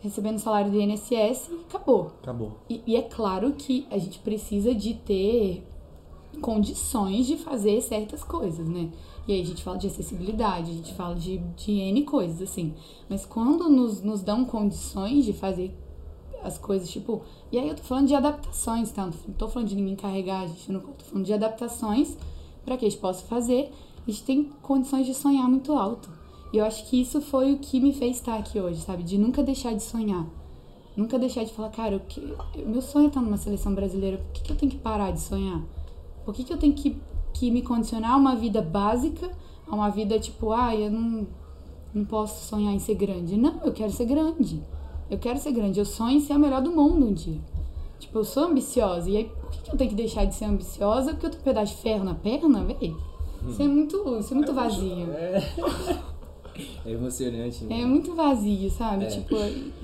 recebendo 0.01 0.38
salário 0.38 0.70
do 0.70 0.78
INSS 0.78 1.48
e 1.51 1.61
acabou. 1.66 2.12
Acabou. 2.22 2.59
E, 2.68 2.82
e 2.86 2.94
é 2.94 3.01
claro 3.01 3.53
que 3.53 3.86
a 3.90 3.96
gente 3.96 4.18
precisa 4.18 4.74
de 4.74 4.92
ter 4.92 5.66
condições 6.42 7.24
de 7.24 7.38
fazer 7.38 7.80
certas 7.80 8.22
coisas, 8.22 8.68
né? 8.68 8.90
E 9.26 9.32
aí 9.32 9.40
a 9.40 9.44
gente 9.46 9.64
fala 9.64 9.78
de 9.78 9.86
acessibilidade, 9.86 10.72
a 10.72 10.74
gente 10.74 10.92
fala 10.92 11.14
de, 11.14 11.38
de 11.57 11.72
N 11.72 12.03
coisas, 12.03 12.42
assim. 12.42 12.74
Mas 13.09 13.24
quando 13.24 13.66
nos, 13.70 14.03
nos 14.03 14.22
dão 14.22 14.44
condições 14.44 15.24
de 15.24 15.32
fazer 15.32 15.74
as 16.45 16.59
coisas, 16.59 16.88
tipo. 16.88 17.22
E 17.51 17.59
aí 17.59 17.68
eu 17.68 17.74
tô 17.74 17.82
falando 17.82 18.07
de 18.07 18.14
adaptações, 18.14 18.90
tá? 18.92 19.07
Não 19.07 19.34
tô 19.36 19.49
falando 19.49 19.68
de 19.68 19.74
ninguém 19.74 19.97
carregar, 19.97 20.47
gente 20.47 20.70
não 20.70 20.80
tô 20.80 21.05
falando 21.05 21.24
de 21.24 21.32
adaptações 21.32 22.16
para 22.64 22.76
que 22.76 22.86
a 22.86 22.88
gente 22.88 23.01
possa 23.01 23.24
fazer. 23.24 23.72
A 24.07 24.11
gente 24.11 24.22
tem 24.22 24.45
condições 24.62 25.07
de 25.07 25.14
sonhar 25.14 25.49
muito 25.49 25.72
alto. 25.72 26.11
E 26.53 26.59
eu 26.59 26.64
acho 26.64 26.88
que 26.88 27.01
isso 27.01 27.20
foi 27.20 27.53
o 27.53 27.59
que 27.59 27.80
me 27.80 27.92
fez 27.92 28.16
estar 28.18 28.36
aqui 28.38 28.61
hoje, 28.61 28.80
sabe? 28.80 29.03
De 29.03 29.18
nunca 29.18 29.42
deixar 29.42 29.72
de 29.74 29.82
sonhar. 29.82 30.26
Nunca 30.97 31.18
deixar 31.18 31.42
de 31.42 31.53
falar, 31.53 31.70
cara, 31.70 31.99
que, 31.99 32.20
eu- 32.55 32.68
meu 32.68 32.80
sonho 32.80 33.07
é 33.07 33.09
estar 33.09 33.20
numa 33.20 33.36
seleção 33.36 33.74
brasileira, 33.74 34.18
por 34.18 34.32
que, 34.32 34.42
que 34.42 34.53
eu 34.53 34.57
tenho 34.57 34.70
que 34.70 34.78
parar 34.78 35.11
de 35.11 35.20
sonhar? 35.20 35.61
Por 36.24 36.32
que, 36.32 36.45
que 36.45 36.53
eu 36.53 36.57
tenho 36.59 36.72
que, 36.74 36.97
que 37.32 37.51
me 37.51 37.62
condicionar 37.62 38.12
a 38.12 38.16
uma 38.16 38.36
vida 38.36 38.62
básica, 38.62 39.28
a 39.66 39.74
uma 39.74 39.88
vida 39.90 40.18
tipo, 40.20 40.53
ah, 40.53 40.72
eu 40.76 40.90
não, 40.90 41.26
não 41.92 42.05
posso 42.05 42.47
sonhar 42.47 42.72
em 42.72 42.78
ser 42.78 42.95
grande? 42.95 43.36
Não, 43.36 43.61
eu 43.64 43.72
quero 43.72 43.90
ser 43.90 44.05
grande. 44.05 44.62
Eu 45.11 45.18
quero 45.18 45.38
ser 45.38 45.52
grande. 45.52 45.78
Eu 45.78 45.84
sonho 45.84 46.16
em 46.16 46.20
ser 46.20 46.32
a 46.34 46.38
melhor 46.38 46.62
do 46.62 46.70
mundo 46.70 47.07
um 47.07 47.12
dia. 47.12 47.40
Tipo, 47.98 48.18
eu 48.18 48.24
sou 48.24 48.44
ambiciosa. 48.44 49.09
E 49.09 49.16
aí, 49.16 49.24
por 49.24 49.50
que, 49.50 49.62
que 49.62 49.72
eu 49.72 49.76
tenho 49.76 49.90
que 49.90 49.96
deixar 49.96 50.24
de 50.24 50.34
ser 50.34 50.46
ambiciosa? 50.46 51.12
Porque 51.12 51.26
eu 51.26 51.30
tenho 51.30 51.42
um 51.42 51.44
pedaço 51.44 51.74
de 51.74 51.82
ferro 51.82 52.05
na 52.05 52.14
perna, 52.14 52.64
véi? 52.64 52.94
Isso 53.48 53.62
é 53.62 53.68
muito, 53.68 54.18
isso 54.18 54.32
é 54.32 54.36
muito 54.36 54.52
vazio. 54.52 55.07
É 56.86 56.92
emocionante, 56.92 57.64
né? 57.64 57.80
É 57.80 57.84
muito 57.84 58.14
vazio, 58.14 58.70
sabe? 58.70 59.05
É. 59.05 59.09
Tipo, 59.09 59.34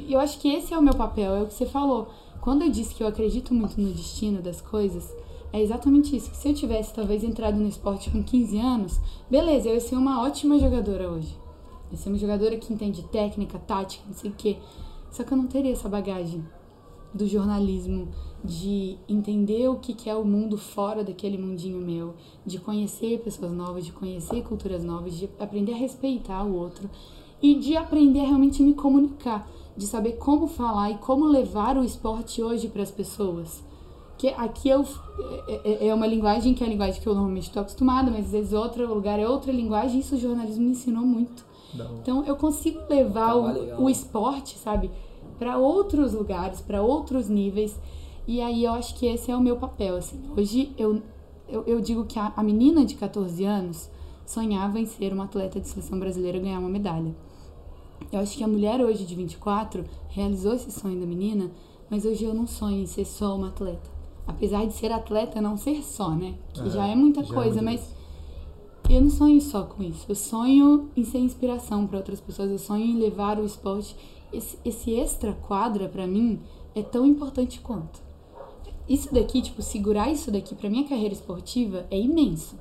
eu 0.09 0.21
acho 0.21 0.39
que 0.39 0.49
esse 0.49 0.73
é 0.73 0.79
o 0.79 0.83
meu 0.83 0.95
papel, 0.95 1.35
é 1.35 1.43
o 1.43 1.47
que 1.47 1.55
você 1.55 1.67
falou. 1.67 2.09
Quando 2.41 2.63
eu 2.63 2.71
disse 2.71 2.95
que 2.95 3.03
eu 3.03 3.09
acredito 3.09 3.53
muito 3.53 3.81
no 3.81 3.93
destino 3.93 4.41
das 4.41 4.61
coisas, 4.61 5.13
é 5.53 5.61
exatamente 5.61 6.15
isso. 6.15 6.31
Que 6.31 6.37
se 6.37 6.49
eu 6.49 6.55
tivesse 6.55 6.95
talvez 6.95 7.25
entrado 7.25 7.57
no 7.59 7.67
esporte 7.69 8.09
com 8.11 8.23
15 8.23 8.59
anos, 8.59 9.01
beleza, 9.29 9.69
eu 9.69 9.75
ia 9.75 9.81
ser 9.81 9.97
uma 9.97 10.23
ótima 10.23 10.59
jogadora 10.59 11.11
hoje. 11.11 11.37
Eu 11.87 11.93
ia 11.93 11.99
ser 11.99 12.09
uma 12.09 12.19
jogadora 12.19 12.57
que 12.57 12.73
entende 12.73 13.03
técnica, 13.05 13.59
tática, 13.59 14.05
não 14.07 14.15
sei 14.15 14.31
o 14.31 14.35
quê. 14.35 14.57
Só 15.11 15.25
que 15.25 15.33
eu 15.33 15.37
não 15.39 15.47
teria 15.47 15.73
essa 15.73 15.89
bagagem 15.89 16.45
do 17.13 17.27
jornalismo, 17.27 18.09
de 18.43 18.97
entender 19.09 19.69
o 19.69 19.77
que 19.77 20.09
é 20.09 20.15
o 20.15 20.25
mundo 20.25 20.57
fora 20.57 21.05
daquele 21.05 21.37
mundinho 21.37 21.79
meu, 21.79 22.15
de 22.47 22.59
conhecer 22.59 23.19
pessoas 23.21 23.53
novas, 23.53 23.85
de 23.85 23.93
conhecer 23.93 24.43
culturas 24.43 24.83
novas, 24.85 25.17
de 25.17 25.29
aprender 25.39 25.73
a 25.75 25.77
respeitar 25.77 26.45
o 26.45 26.55
outro 26.55 26.89
e 27.43 27.55
de 27.57 27.77
aprender 27.77 28.21
a 28.21 28.27
realmente 28.27 28.63
me 28.63 28.75
comunicar, 28.75 29.47
de 29.77 29.87
saber 29.87 30.13
como 30.13 30.47
falar 30.47 30.91
e 30.91 30.99
como 30.99 31.25
levar 31.27 31.77
o 31.77 31.85
esporte 31.85 32.43
hoje 32.43 32.69
para 32.69 32.83
as 32.83 32.91
pessoas. 32.91 33.63
Que 34.17 34.29
aqui 34.29 34.69
eu, 34.69 34.85
é, 35.49 35.85
é- 35.85 35.89
é 35.89 35.95
uma 35.95 36.07
linguagem 36.07 36.55
que 36.55 36.63
é 36.63 36.67
a 36.67 36.71
linguagem 36.71 37.01
que 37.01 37.07
eu 37.09 37.15
normalmente 37.15 37.45
estou 37.49 37.63
acostumada, 37.63 38.11
mas 38.11 38.27
às 38.27 38.33
vezes 38.33 38.53
outro 38.53 38.87
lugar 38.95 39.19
é 39.19 39.29
outra 39.29 39.51
linguagem 39.51 39.97
e 39.97 40.01
isso 40.01 40.15
o 40.15 40.19
jornalismo 40.19 40.65
me 40.65 40.71
ensinou 40.71 41.05
muito. 41.05 41.45
Não. 41.75 41.99
Então 41.99 42.25
eu 42.25 42.37
consigo 42.37 42.81
levar 42.89 43.35
o, 43.37 43.85
o 43.85 43.91
esporte, 43.91 44.57
sabe, 44.59 44.91
para 45.39 45.57
outros 45.59 46.13
lugares, 46.13 46.61
para 46.61 46.83
outros 46.83 47.29
níveis. 47.29 47.79
E 48.27 48.41
aí 48.41 48.65
eu 48.65 48.73
acho 48.73 48.95
que 48.95 49.07
esse 49.07 49.31
é 49.31 49.37
o 49.37 49.41
meu 49.41 49.57
papel, 49.57 49.97
assim. 49.97 50.21
Hoje 50.37 50.73
eu, 50.79 51.03
eu, 51.49 51.65
eu 51.67 51.81
digo 51.81 52.05
que 52.05 52.19
a, 52.19 52.33
a 52.37 52.43
menina 52.43 52.85
de 52.85 52.95
14 52.95 53.45
anos 53.45 53.91
sonhava 54.27 54.79
em 54.79 54.87
ser 54.87 55.13
uma 55.13 55.25
atleta 55.25 55.61
de 55.61 55.67
seleção 55.67 55.99
brasileira 55.99 56.39
e 56.39 56.41
ganhar 56.41 56.61
uma 56.61 56.69
medalha. 56.69 57.15
Eu 58.13 58.21
acho 58.21 58.37
que 58.37 58.45
a 58.45 58.49
mulher 58.49 58.81
hoje 58.81 59.05
de 59.05 59.15
24 59.15 59.85
realizou 60.09 60.55
esse 60.55 60.71
sonho 60.71 60.99
da 61.01 61.07
menina, 61.07 61.51
mas 61.89 62.05
hoje 62.05 62.25
eu 62.25 62.35
não 62.35 62.47
sonho 62.47 62.83
em 62.83 62.87
ser 62.87 63.05
só 63.05 63.37
uma 63.37 63.49
atleta. 63.49 63.91
Apesar 64.27 64.65
de 64.67 64.73
ser 64.75 64.93
atleta, 64.93 65.41
não 65.41 65.57
ser 65.57 65.83
só, 65.83 66.11
né? 66.11 66.35
Que 66.53 66.61
É, 66.69 66.71
já 66.71 66.87
é 66.87 66.95
muita 66.95 67.25
já 67.25 67.31
é 67.31 67.35
coisa, 67.35 67.63
muito 67.63 67.65
mas 67.65 67.95
eu 68.91 69.01
não 69.01 69.11
sonho 69.11 69.41
só 69.41 69.63
com 69.63 69.83
isso. 69.83 70.05
Eu 70.09 70.15
sonho 70.15 70.91
em 70.97 71.05
ser 71.05 71.19
inspiração 71.19 71.87
para 71.87 71.99
outras 71.99 72.21
pessoas. 72.21 72.51
Eu 72.51 72.59
sonho 72.59 72.85
em 72.85 72.99
levar 72.99 73.39
o 73.39 73.47
esporte. 73.47 73.95
Esse, 74.33 74.59
esse 74.65 74.95
extra 74.95 75.33
quadra, 75.33 75.89
para 75.89 76.07
mim, 76.07 76.41
é 76.75 76.83
tão 76.83 77.07
importante 77.07 77.61
quanto. 77.61 78.03
Isso 78.89 79.13
daqui, 79.15 79.41
tipo, 79.41 79.63
segurar 79.63 80.11
isso 80.11 80.31
daqui 80.31 80.55
pra 80.55 80.69
minha 80.69 80.89
carreira 80.89 81.15
esportiva 81.15 81.87
é 81.91 81.99
imenso. 81.99 82.57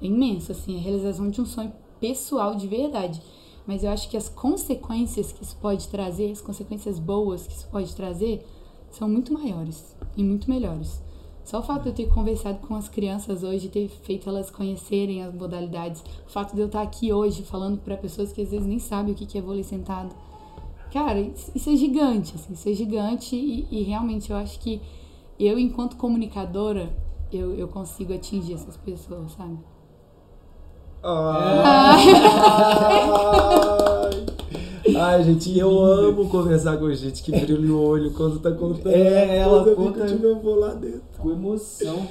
É 0.00 0.06
imenso, 0.06 0.52
assim, 0.52 0.76
a 0.76 0.80
realização 0.80 1.28
de 1.28 1.40
um 1.40 1.46
sonho 1.46 1.72
pessoal 2.00 2.54
de 2.54 2.66
verdade. 2.66 3.20
Mas 3.66 3.84
eu 3.84 3.90
acho 3.90 4.08
que 4.08 4.16
as 4.16 4.28
consequências 4.28 5.32
que 5.32 5.42
isso 5.42 5.56
pode 5.60 5.88
trazer, 5.88 6.30
as 6.30 6.40
consequências 6.40 6.98
boas 6.98 7.46
que 7.46 7.52
isso 7.52 7.68
pode 7.68 7.94
trazer, 7.94 8.46
são 8.90 9.08
muito 9.08 9.32
maiores 9.32 9.94
e 10.16 10.24
muito 10.24 10.48
melhores. 10.48 11.02
Só 11.46 11.60
o 11.60 11.62
fato 11.62 11.84
de 11.84 11.90
eu 11.90 11.94
ter 11.94 12.08
conversado 12.08 12.58
com 12.58 12.74
as 12.74 12.88
crianças 12.88 13.44
hoje, 13.44 13.68
ter 13.68 13.88
feito 13.88 14.28
elas 14.28 14.50
conhecerem 14.50 15.22
as 15.22 15.32
modalidades, 15.32 16.02
o 16.26 16.30
fato 16.30 16.56
de 16.56 16.60
eu 16.60 16.66
estar 16.66 16.82
aqui 16.82 17.12
hoje 17.12 17.44
falando 17.44 17.78
para 17.78 17.96
pessoas 17.96 18.32
que 18.32 18.42
às 18.42 18.50
vezes 18.50 18.66
nem 18.66 18.80
sabem 18.80 19.14
o 19.14 19.16
que 19.16 19.38
é 19.38 19.40
vôlei 19.40 19.62
sentado. 19.62 20.10
Cara, 20.92 21.20
isso 21.20 21.70
é 21.70 21.76
gigante, 21.76 22.34
assim, 22.34 22.52
isso 22.52 22.68
é 22.68 22.72
gigante 22.72 23.36
e, 23.36 23.68
e 23.70 23.84
realmente 23.84 24.28
eu 24.28 24.36
acho 24.36 24.58
que 24.58 24.82
eu, 25.38 25.56
enquanto 25.56 25.96
comunicadora, 25.96 26.92
eu, 27.32 27.54
eu 27.54 27.68
consigo 27.68 28.12
atingir 28.12 28.54
essas 28.54 28.76
pessoas, 28.76 29.30
sabe? 29.30 29.56
Ai, 31.04 32.06
Ai, 34.98 35.22
gente, 35.24 35.58
eu 35.58 35.78
amo 35.84 36.28
conversar 36.28 36.76
com 36.78 36.92
gente 36.92 37.22
que 37.22 37.30
brilha 37.30 37.72
o 37.72 37.80
olho 37.80 38.12
quando 38.12 38.38
tá 38.38 38.50
contando. 38.52 38.88
É, 38.94 39.38
ela 39.38 39.66
eu 39.66 39.76
conta- 39.76 40.00
fico, 40.00 40.14
tipo, 40.14 40.26
eu 40.26 40.40
vou 40.40 40.56
lá 40.56 40.74
dentro. 40.74 41.02
Com 41.18 41.30
emoção. 41.30 42.06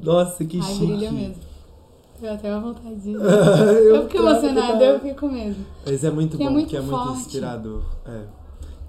Nossa, 0.00 0.44
que 0.44 0.58
Ai, 0.58 0.62
chique. 0.72 0.86
brilha 0.86 1.12
mesmo. 1.12 1.36
Eu 2.22 2.32
até 2.32 2.50
uma 2.54 2.60
vontade 2.72 2.96
de... 2.96 3.12
eu, 3.12 3.20
Eu 3.20 4.08
fico 4.08 4.16
emocionada, 4.22 4.84
eu 4.84 5.00
fico 5.00 5.28
mesmo. 5.28 5.64
Mas 5.84 6.04
é 6.04 6.10
muito 6.10 6.36
Que 6.36 6.42
é 6.42 6.46
bom, 6.46 6.52
muito 6.52 6.68
que 6.68 6.76
é 6.76 6.80
muito 6.80 7.10
inspirador. 7.12 7.82
É. 8.06 8.22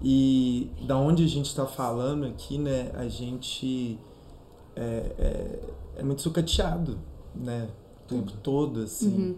E 0.01 0.69
da 0.85 0.97
onde 0.97 1.23
a 1.23 1.27
gente 1.27 1.53
tá 1.55 1.65
falando 1.65 2.25
aqui, 2.25 2.57
né, 2.57 2.91
a 2.93 3.07
gente 3.07 3.97
é, 4.75 5.11
é, 5.17 5.59
é 5.97 6.03
muito 6.03 6.21
sucateado, 6.21 6.97
né? 7.33 7.67
O 8.05 8.07
tempo 8.07 8.31
todo, 8.43 8.81
assim. 8.81 9.07
Uhum. 9.09 9.35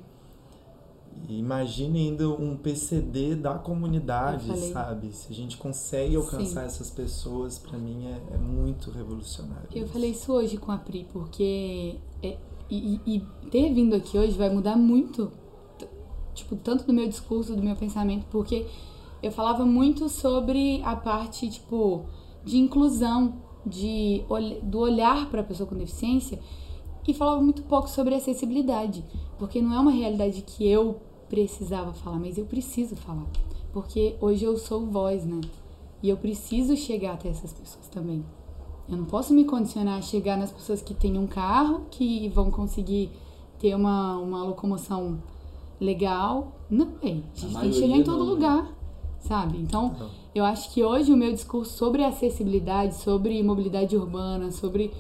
Imagine 1.30 2.00
ainda 2.10 2.30
um 2.30 2.56
PCD 2.56 3.36
da 3.36 3.56
comunidade, 3.56 4.46
sabe? 4.72 5.12
Se 5.12 5.32
a 5.32 5.36
gente 5.36 5.58
consegue 5.58 6.16
alcançar 6.16 6.62
Sim. 6.62 6.66
essas 6.68 6.90
pessoas, 6.90 7.58
pra 7.60 7.78
mim 7.78 8.06
é, 8.06 8.36
é 8.36 8.38
muito 8.38 8.92
revolucionário. 8.92 9.68
Eu 9.74 9.88
falei 9.88 10.12
isso 10.12 10.32
hoje 10.32 10.58
com 10.58 10.72
a 10.72 10.78
Pri, 10.78 11.06
porque 11.12 11.96
é- 12.24 12.38
e, 12.70 13.00
e- 13.06 13.22
ter 13.50 13.74
vindo 13.74 13.96
aqui 13.96 14.18
hoje 14.18 14.38
vai 14.38 14.50
mudar 14.50 14.76
muito, 14.78 15.32
tipo, 16.34 16.56
tanto 16.56 16.86
do 16.86 16.94
meu 16.94 17.08
discurso, 17.08 17.56
do 17.56 17.64
meu 17.64 17.76
pensamento, 17.76 18.26
porque 18.30 18.66
eu 19.22 19.32
falava 19.32 19.66
muito 19.66 20.08
sobre 20.10 20.82
a 20.84 20.96
parte, 20.96 21.50
tipo, 21.50 22.06
de 22.46 22.58
inclusão, 22.58 23.36
de, 23.66 24.24
do 24.64 24.80
olhar 24.80 25.30
para 25.30 25.42
a 25.42 25.44
pessoa 25.44 25.68
com 25.68 25.76
deficiência 25.76 26.40
e 27.08 27.14
falava 27.14 27.42
muito 27.42 27.64
pouco 27.64 27.90
sobre 27.90 28.14
acessibilidade, 28.14 29.04
porque 29.40 29.62
não 29.62 29.74
é 29.74 29.80
uma 29.80 29.92
realidade 29.92 30.42
que 30.42 30.68
eu 30.68 31.00
precisava 31.30 31.94
falar, 31.94 32.20
mas 32.20 32.38
eu 32.38 32.46
preciso 32.46 32.96
falar, 32.96 33.26
porque 33.72 34.16
hoje 34.20 34.46
eu 34.46 34.58
sou 34.58 34.86
voz, 34.86 35.26
né? 35.26 35.42
E 36.02 36.10
eu 36.10 36.18
preciso 36.18 36.76
chegar 36.76 37.14
até 37.14 37.30
essas 37.30 37.52
pessoas 37.54 37.88
também. 37.88 38.24
Eu 38.88 38.98
não 38.98 39.06
posso 39.06 39.34
me 39.34 39.44
condicionar 39.44 39.98
a 39.98 40.02
chegar 40.02 40.38
nas 40.38 40.52
pessoas 40.52 40.82
que 40.82 40.94
têm 40.94 41.18
um 41.18 41.28
carro, 41.28 41.86
que 41.90 42.30
vão 42.30 42.50
conseguir 42.52 43.10
ter 43.60 43.76
uma, 43.76 44.18
uma 44.18 44.44
locomoção 44.44 45.18
legal. 45.80 46.54
Não, 46.70 46.94
é. 47.02 47.10
A 47.10 47.40
gente 47.40 47.58
A 47.58 47.60
tem 47.62 47.72
que 47.72 47.80
chegar 47.80 47.96
em 47.98 48.04
todo 48.04 48.20
não, 48.20 48.26
né? 48.26 48.32
lugar, 48.32 48.72
sabe? 49.20 49.58
Então, 49.58 49.96
Não. 50.00 50.10
eu 50.34 50.46
acho 50.46 50.72
que 50.74 50.84
hoje 50.84 51.12
o 51.12 51.18
meu 51.18 51.32
discurso 51.34 51.76
sobre 51.78 52.04
acessibilidade, 52.04 52.96
sobre 52.96 53.42
mobilidade 53.44 53.96
urbana, 53.98 54.52
sobre 54.52 54.92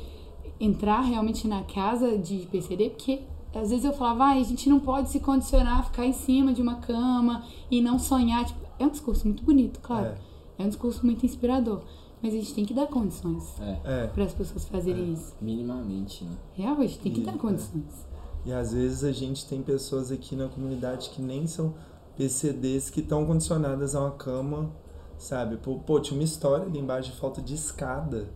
entrar 0.59 1.01
realmente 1.01 1.47
na 1.47 1.63
casa 1.63 2.17
de 2.17 2.47
PCD, 2.51 2.89
porque 2.91 3.21
às 3.55 3.69
vezes 3.69 3.85
eu 3.85 3.93
falava, 3.93 4.25
ah, 4.25 4.31
a 4.33 4.43
gente 4.43 4.69
não 4.69 4.79
pode 4.79 5.09
se 5.09 5.19
condicionar 5.19 5.79
a 5.79 5.83
ficar 5.83 6.05
em 6.05 6.13
cima 6.13 6.53
de 6.53 6.61
uma 6.61 6.75
cama 6.75 7.43
e 7.71 7.81
não 7.81 7.97
sonhar. 7.97 8.45
Tipo, 8.45 8.59
é 8.77 8.85
um 8.85 8.89
discurso 8.89 9.25
muito 9.25 9.43
bonito, 9.43 9.79
claro. 9.81 10.07
É. 10.07 10.17
É 10.59 10.63
um 10.65 10.69
discurso 10.69 11.05
muito 11.05 11.25
inspirador. 11.25 11.81
Mas 12.21 12.33
a 12.33 12.37
gente 12.37 12.53
tem 12.53 12.65
que 12.65 12.73
dar 12.73 12.87
condições 12.87 13.43
É, 13.61 13.79
É. 14.03 14.07
para 14.07 14.23
as 14.23 14.33
pessoas 14.33 14.65
fazerem 14.67 15.13
isso. 15.13 15.35
minimamente, 15.41 16.23
né? 16.23 16.31
Real, 16.53 16.75
a 16.77 16.81
gente 16.85 16.99
tem 16.99 17.11
que 17.11 17.21
E- 17.21 17.23
dar 17.23 17.35
é. 17.35 17.37
condições. 17.37 18.05
E 18.45 18.51
às 18.51 18.73
vezes 18.73 19.03
a 19.03 19.11
gente 19.11 19.45
tem 19.47 19.61
pessoas 19.61 20.11
aqui 20.11 20.35
na 20.35 20.47
comunidade 20.47 21.09
que 21.11 21.21
nem 21.21 21.45
são 21.47 21.73
PCDs 22.15 22.89
que 22.89 23.01
estão 23.01 23.25
condicionadas 23.25 23.93
a 23.95 24.01
uma 24.01 24.11
cama, 24.11 24.69
sabe? 25.17 25.57
Pô, 25.57 25.75
pô, 25.79 25.99
tinha 25.99 26.17
uma 26.19 26.23
história 26.23 26.65
ali 26.65 26.79
embaixo 26.79 27.11
de 27.11 27.17
falta 27.17 27.41
de 27.41 27.53
escada. 27.53 28.29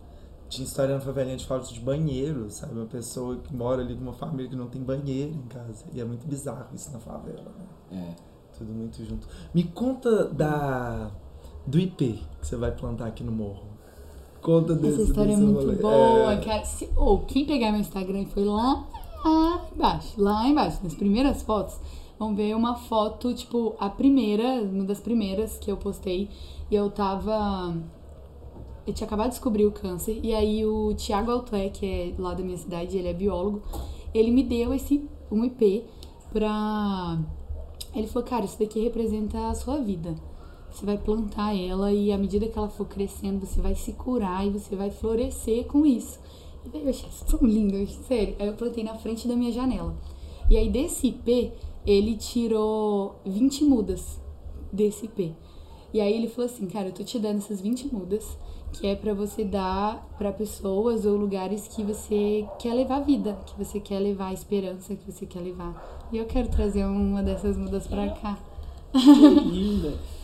Tinha 0.51 0.65
história 0.67 0.93
na 0.95 1.01
favelinha 1.01 1.37
de 1.37 1.45
falta 1.45 1.71
de 1.73 1.79
banheiro, 1.79 2.51
sabe? 2.51 2.73
Uma 2.75 2.85
pessoa 2.85 3.37
que 3.37 3.55
mora 3.55 3.81
ali 3.81 3.95
com 3.95 4.01
uma 4.03 4.13
família 4.13 4.49
que 4.49 4.55
não 4.55 4.67
tem 4.67 4.81
banheiro 4.83 5.33
em 5.33 5.47
casa. 5.47 5.85
E 5.93 6.01
é 6.01 6.03
muito 6.03 6.27
bizarro 6.27 6.65
isso 6.75 6.91
na 6.91 6.99
favela, 6.99 7.51
né? 7.89 7.97
É. 8.11 8.15
Tudo 8.57 8.73
muito 8.73 9.03
junto. 9.05 9.27
Me 9.53 9.63
conta 9.63 10.25
da 10.25 11.09
do 11.65 11.79
IP 11.79 12.21
que 12.41 12.47
você 12.47 12.57
vai 12.57 12.71
plantar 12.71 13.05
aqui 13.07 13.23
no 13.23 13.31
morro. 13.31 13.63
Conta 14.41 14.73
desse 14.75 14.93
Essa 15.01 15.01
história 15.03 15.31
é 15.31 15.35
desse 15.35 15.41
muito 15.47 15.59
rolê. 15.65 15.75
boa, 15.77 16.33
É. 16.33 16.37
cara. 16.41 16.65
Se, 16.65 16.89
ou 16.97 17.19
quem 17.19 17.45
pegar 17.45 17.71
meu 17.71 17.79
Instagram 17.79 18.21
e 18.21 18.25
foi 18.25 18.43
lá, 18.43 18.85
lá 19.23 19.67
embaixo, 19.73 20.21
lá 20.21 20.47
embaixo, 20.47 20.79
nas 20.83 20.95
primeiras 20.95 21.43
fotos, 21.43 21.79
vão 22.19 22.35
ver 22.35 22.55
uma 22.55 22.75
foto, 22.75 23.33
tipo, 23.33 23.75
a 23.79 23.89
primeira, 23.89 24.61
uma 24.63 24.83
das 24.83 24.99
primeiras 24.99 25.57
que 25.57 25.71
eu 25.71 25.77
postei. 25.77 26.29
E 26.69 26.75
eu 26.75 26.89
tava. 26.89 27.73
Eu 28.86 28.93
tinha 28.93 29.05
acabado 29.05 29.27
de 29.27 29.36
descobrir 29.36 29.65
o 29.65 29.71
câncer. 29.71 30.19
E 30.23 30.34
aí 30.34 30.65
o 30.65 30.93
Thiago 30.95 31.32
Altué, 31.32 31.69
que 31.69 31.86
é 31.86 32.13
lá 32.17 32.34
da 32.34 32.43
minha 32.43 32.57
cidade, 32.57 32.97
ele 32.97 33.07
é 33.07 33.13
biólogo, 33.13 33.61
ele 34.13 34.32
me 34.32 34.43
deu 34.43 34.73
esse 34.73 35.07
um 35.32 35.45
IP 35.45 35.86
pra. 36.32 37.19
Ele 37.93 38.07
falou, 38.07 38.27
cara, 38.27 38.45
isso 38.45 38.57
daqui 38.59 38.79
representa 38.79 39.49
a 39.49 39.53
sua 39.53 39.77
vida. 39.77 40.15
Você 40.71 40.86
vai 40.86 40.97
plantar 40.97 41.53
ela 41.53 41.91
e 41.91 42.11
à 42.11 42.17
medida 42.17 42.47
que 42.47 42.57
ela 42.57 42.69
for 42.69 42.86
crescendo, 42.88 43.45
você 43.45 43.59
vai 43.59 43.75
se 43.75 43.91
curar 43.91 44.47
e 44.47 44.49
você 44.49 44.75
vai 44.75 44.89
florescer 44.89 45.65
com 45.65 45.86
isso. 45.86 46.19
E 46.65 46.69
daí 46.69 46.84
eu 46.84 46.89
achei 46.89 47.09
isso 47.09 47.25
tão 47.25 47.45
lindo, 47.47 47.75
sério. 48.07 48.36
Aí 48.39 48.47
eu 48.47 48.53
plantei 48.53 48.84
na 48.84 48.95
frente 48.95 49.27
da 49.27 49.36
minha 49.36 49.51
janela. 49.51 49.95
E 50.49 50.55
aí 50.55 50.69
desse 50.69 51.07
IP, 51.07 51.51
ele 51.86 52.15
tirou 52.15 53.15
20 53.25 53.65
mudas 53.65 54.21
desse 54.71 55.05
IP. 55.05 55.36
E 55.93 55.99
aí 55.99 56.13
ele 56.13 56.29
falou 56.29 56.49
assim, 56.49 56.67
cara, 56.67 56.88
eu 56.88 56.93
tô 56.93 57.03
te 57.03 57.19
dando 57.19 57.38
essas 57.38 57.59
20 57.59 57.93
mudas, 57.93 58.38
que 58.74 58.88
é 58.88 58.95
pra 58.95 59.13
você 59.13 59.43
dar 59.43 60.07
pra 60.17 60.32
pessoas 60.32 61.05
ou 61.05 61.15
lugares 61.15 61.67
que 61.67 61.84
você 61.84 62.45
quer 62.59 62.74
levar 62.74 63.01
vida, 63.01 63.38
que 63.45 63.57
você 63.57 63.80
quer 63.80 63.99
levar 63.99 64.34
esperança, 64.34 64.95
que 64.95 65.11
você 65.11 65.26
quer 65.26 65.39
levar. 65.39 66.07
E 66.11 66.17
eu 66.17 66.26
quero 66.26 66.47
trazer 66.47 66.86
uma 66.86 67.22
dessas 67.22 67.57
mudas 67.57 67.88
pra 67.88 68.09
cá. 68.09 68.38
Que 68.93 69.41
linda. 69.41 69.93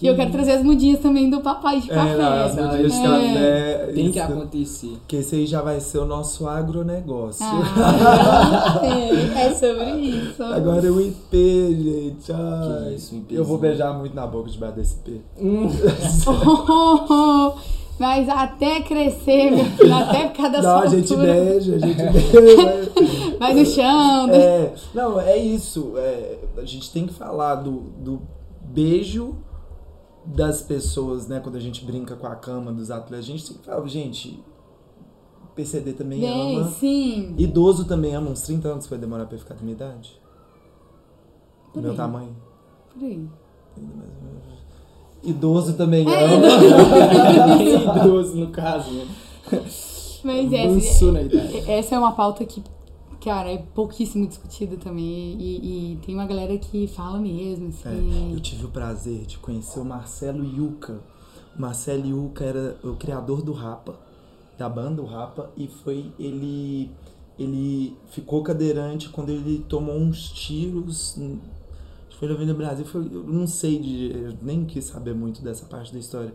E 0.00 0.06
eu 0.06 0.16
quero 0.16 0.30
trazer 0.32 0.52
as 0.52 0.62
mudinhas 0.62 1.00
também 1.00 1.28
do 1.30 1.40
papai 1.40 1.80
de 1.80 1.88
café. 1.88 2.12
É, 2.12 2.16
não, 2.16 2.32
as 2.32 2.54
mudinhas 2.54 2.78
de 2.78 2.86
isso 2.86 3.02
café. 3.02 3.92
Tem 3.94 4.12
que 4.12 4.20
acontecer. 4.20 4.98
Que 5.06 5.16
esse 5.16 5.36
aí 5.36 5.46
já 5.46 5.62
vai 5.62 5.80
ser 5.80 5.98
o 5.98 6.04
nosso 6.04 6.48
agronegócio. 6.48 7.46
Ah, 7.46 8.80
é, 8.82 9.46
é 9.46 9.54
sobre 9.54 9.90
isso. 10.00 10.42
Agora 10.42 10.86
é 10.86 10.90
o 10.90 11.00
IP, 11.00 11.76
gente. 11.82 12.32
Ai, 12.32 12.88
Que 12.88 12.94
isso, 12.96 13.14
um 13.14 13.24
eu 13.30 13.44
vou 13.44 13.56
beijar 13.56 13.94
muito 13.94 14.14
na 14.14 14.26
boca 14.26 14.50
debaixo 14.50 14.76
desse 14.76 14.96
IP. 14.96 15.20
Hum. 15.40 15.68
Mas 17.98 18.28
até 18.28 18.80
crescer, 18.82 19.50
meu 19.52 19.64
filho, 19.64 19.94
até 19.94 20.28
ficar 20.28 20.48
da 20.48 20.60
Não, 20.62 20.78
a 20.80 20.86
gente 20.86 21.14
beija, 21.16 21.76
a 21.76 21.78
gente 21.78 21.96
beija. 22.12 23.38
Vai 23.38 23.54
no 23.54 23.64
chão. 23.66 24.30
É, 24.30 24.74
não, 24.92 25.20
é 25.20 25.36
isso. 25.36 25.94
é, 25.96 26.38
a 26.58 26.64
gente 26.64 26.90
tem 26.92 27.06
que 27.06 27.14
falar 27.14 27.56
do, 27.56 27.80
do 27.98 28.22
beijo 28.62 29.36
das 30.26 30.62
pessoas, 30.62 31.28
né? 31.28 31.38
Quando 31.38 31.56
a 31.56 31.60
gente 31.60 31.84
brinca 31.84 32.16
com 32.16 32.26
a 32.26 32.34
cama 32.34 32.72
dos 32.72 32.90
atletas, 32.90 33.26
a 33.26 33.28
gente 33.28 33.46
tem 33.46 33.56
que 33.58 33.64
falar, 33.64 33.86
gente, 33.86 34.42
PCD 35.54 35.92
também 35.92 36.20
Bem, 36.20 36.56
ama. 36.56 36.70
sim. 36.70 37.34
Idoso 37.38 37.84
também 37.84 38.14
ama. 38.14 38.30
Uns 38.30 38.42
30 38.42 38.68
anos 38.68 38.86
foi 38.86 38.98
demorar 38.98 39.26
pra 39.26 39.38
ficar 39.38 39.54
da 39.54 39.60
minha 39.62 39.74
idade? 39.74 40.20
Por 41.72 41.80
Meu 41.80 41.92
aí. 41.92 41.96
tamanho? 41.96 42.36
Por 42.92 43.04
aí. 43.04 43.28
Idoso 45.24 45.74
também 45.74 46.06
É, 46.08 46.24
ama. 46.24 46.46
Idoso, 48.04 48.36
no 48.36 48.48
caso, 48.48 48.90
né? 48.92 49.06
Mas 50.22 50.52
é, 50.52 50.64
Avançou 50.66 51.12
na 51.12 51.22
idade. 51.22 51.70
essa 51.70 51.94
é 51.94 51.98
uma 51.98 52.12
pauta 52.12 52.44
que, 52.44 52.62
cara, 53.22 53.50
é 53.52 53.58
pouquíssimo 53.74 54.26
discutida 54.26 54.76
também. 54.76 55.36
E, 55.38 55.92
e 55.92 55.98
tem 56.04 56.14
uma 56.14 56.26
galera 56.26 56.56
que 56.56 56.86
fala 56.86 57.18
mesmo, 57.18 57.66
É, 57.66 57.68
assim. 57.68 58.32
eu 58.32 58.40
tive 58.40 58.64
o 58.64 58.68
prazer 58.68 59.26
de 59.26 59.38
conhecer 59.38 59.80
o 59.80 59.84
Marcelo 59.84 60.44
Yuca. 60.44 61.00
O 61.56 61.60
Marcelo 61.60 62.06
Yuca 62.06 62.44
era 62.44 62.76
o 62.82 62.94
criador 62.96 63.42
do 63.42 63.52
Rapa, 63.52 63.94
da 64.58 64.68
banda 64.68 65.02
o 65.02 65.06
Rapa, 65.06 65.50
e 65.56 65.68
foi 65.68 66.06
ele 66.18 66.90
ele 67.38 67.96
ficou 68.10 68.42
cadeirante 68.44 69.08
quando 69.08 69.30
ele 69.30 69.64
tomou 69.68 69.96
uns 69.96 70.30
tiros. 70.30 71.18
Avenida 72.32 72.54
Brasil, 72.54 72.84
foi, 72.84 73.02
eu 73.02 73.24
não 73.24 73.46
sei, 73.46 73.78
de, 73.78 74.12
eu 74.12 74.34
nem 74.42 74.64
quis 74.64 74.84
saber 74.84 75.14
muito 75.14 75.42
dessa 75.42 75.66
parte 75.66 75.92
da 75.92 75.98
história. 75.98 76.32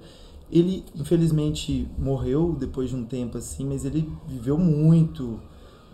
Ele, 0.51 0.83
infelizmente, 0.95 1.87
morreu 1.97 2.55
depois 2.59 2.89
de 2.89 2.95
um 2.95 3.05
tempo 3.05 3.37
assim, 3.37 3.65
mas 3.65 3.85
ele 3.85 4.11
viveu 4.27 4.57
muito 4.57 5.39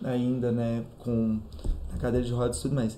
ainda, 0.03 0.51
né, 0.51 0.85
com 0.99 1.39
a 1.93 1.97
cadeira 1.97 2.25
de 2.25 2.33
rodas 2.33 2.59
e 2.59 2.61
tudo 2.61 2.75
mais. 2.75 2.97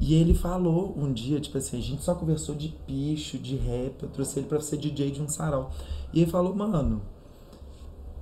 E 0.00 0.14
ele 0.14 0.34
falou 0.34 0.94
um 0.96 1.12
dia, 1.12 1.40
tipo 1.40 1.58
assim, 1.58 1.78
a 1.78 1.82
gente 1.82 2.02
só 2.02 2.14
conversou 2.14 2.54
de 2.54 2.68
picho, 2.86 3.38
de 3.38 3.56
rap, 3.56 4.02
eu 4.02 4.08
trouxe 4.08 4.38
ele 4.38 4.46
pra 4.46 4.60
ser 4.60 4.76
DJ 4.76 5.10
de 5.10 5.20
um 5.20 5.28
sarau. 5.28 5.70
E 6.12 6.22
ele 6.22 6.30
falou, 6.30 6.54
mano, 6.54 7.02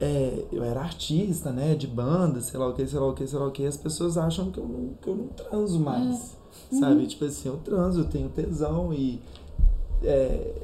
é, 0.00 0.44
eu 0.52 0.62
era 0.62 0.80
artista, 0.80 1.50
né, 1.50 1.74
de 1.74 1.86
banda, 1.86 2.40
sei 2.40 2.58
lá 2.58 2.68
o 2.68 2.72
que, 2.72 2.86
sei 2.86 2.98
lá 2.98 3.06
o 3.08 3.14
que, 3.14 3.26
sei 3.26 3.38
lá 3.38 3.46
o 3.46 3.50
que, 3.50 3.66
as 3.66 3.76
pessoas 3.76 4.16
acham 4.16 4.50
que 4.50 4.58
eu 4.58 4.66
não, 4.66 4.94
que 5.00 5.08
eu 5.08 5.16
não 5.16 5.26
transo 5.28 5.78
mais, 5.80 6.35
sabe? 6.70 7.06
Tipo 7.06 7.24
assim, 7.24 7.48
eu 7.48 7.56
transo, 7.58 8.00
eu 8.00 8.04
tenho 8.04 8.28
tesão 8.28 8.92
e 8.92 9.20
é, 10.02 10.54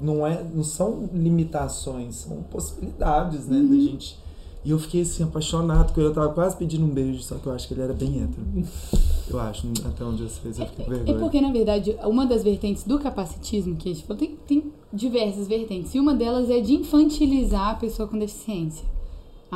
não, 0.00 0.26
é, 0.26 0.44
não 0.54 0.64
são 0.64 1.08
limitações, 1.12 2.16
são 2.16 2.42
possibilidades, 2.44 3.46
né, 3.46 3.60
da 3.60 3.74
gente... 3.76 4.22
E 4.66 4.70
eu 4.70 4.78
fiquei 4.78 5.02
assim, 5.02 5.22
apaixonado 5.22 5.92
com 5.92 6.00
ele. 6.00 6.08
Eu 6.08 6.14
tava 6.14 6.30
quase 6.32 6.56
pedindo 6.56 6.86
um 6.86 6.88
beijo, 6.88 7.22
só 7.22 7.34
que 7.34 7.46
eu 7.46 7.52
acho 7.52 7.68
que 7.68 7.74
ele 7.74 7.82
era 7.82 7.92
bem 7.92 8.22
hétero. 8.22 8.66
Eu 9.28 9.38
acho, 9.40 9.66
até 9.86 10.04
onde 10.04 10.22
eu 10.22 10.28
sei, 10.28 10.50
eu 10.50 10.54
fiquei 10.66 10.84
com 10.84 10.92
É 10.92 10.96
vergonha. 10.96 11.18
porque, 11.18 11.40
na 11.40 11.50
verdade, 11.50 11.96
uma 12.04 12.26
das 12.26 12.42
vertentes 12.42 12.84
do 12.84 12.98
capacitismo 12.98 13.74
que 13.74 13.88
a 13.90 13.94
gente 13.94 14.06
falou, 14.06 14.18
tem, 14.18 14.36
tem 14.46 14.70
diversas 14.92 15.48
vertentes. 15.48 15.94
E 15.94 15.98
uma 15.98 16.14
delas 16.14 16.50
é 16.50 16.60
de 16.60 16.74
infantilizar 16.74 17.70
a 17.70 17.74
pessoa 17.74 18.06
com 18.06 18.18
deficiência. 18.18 18.84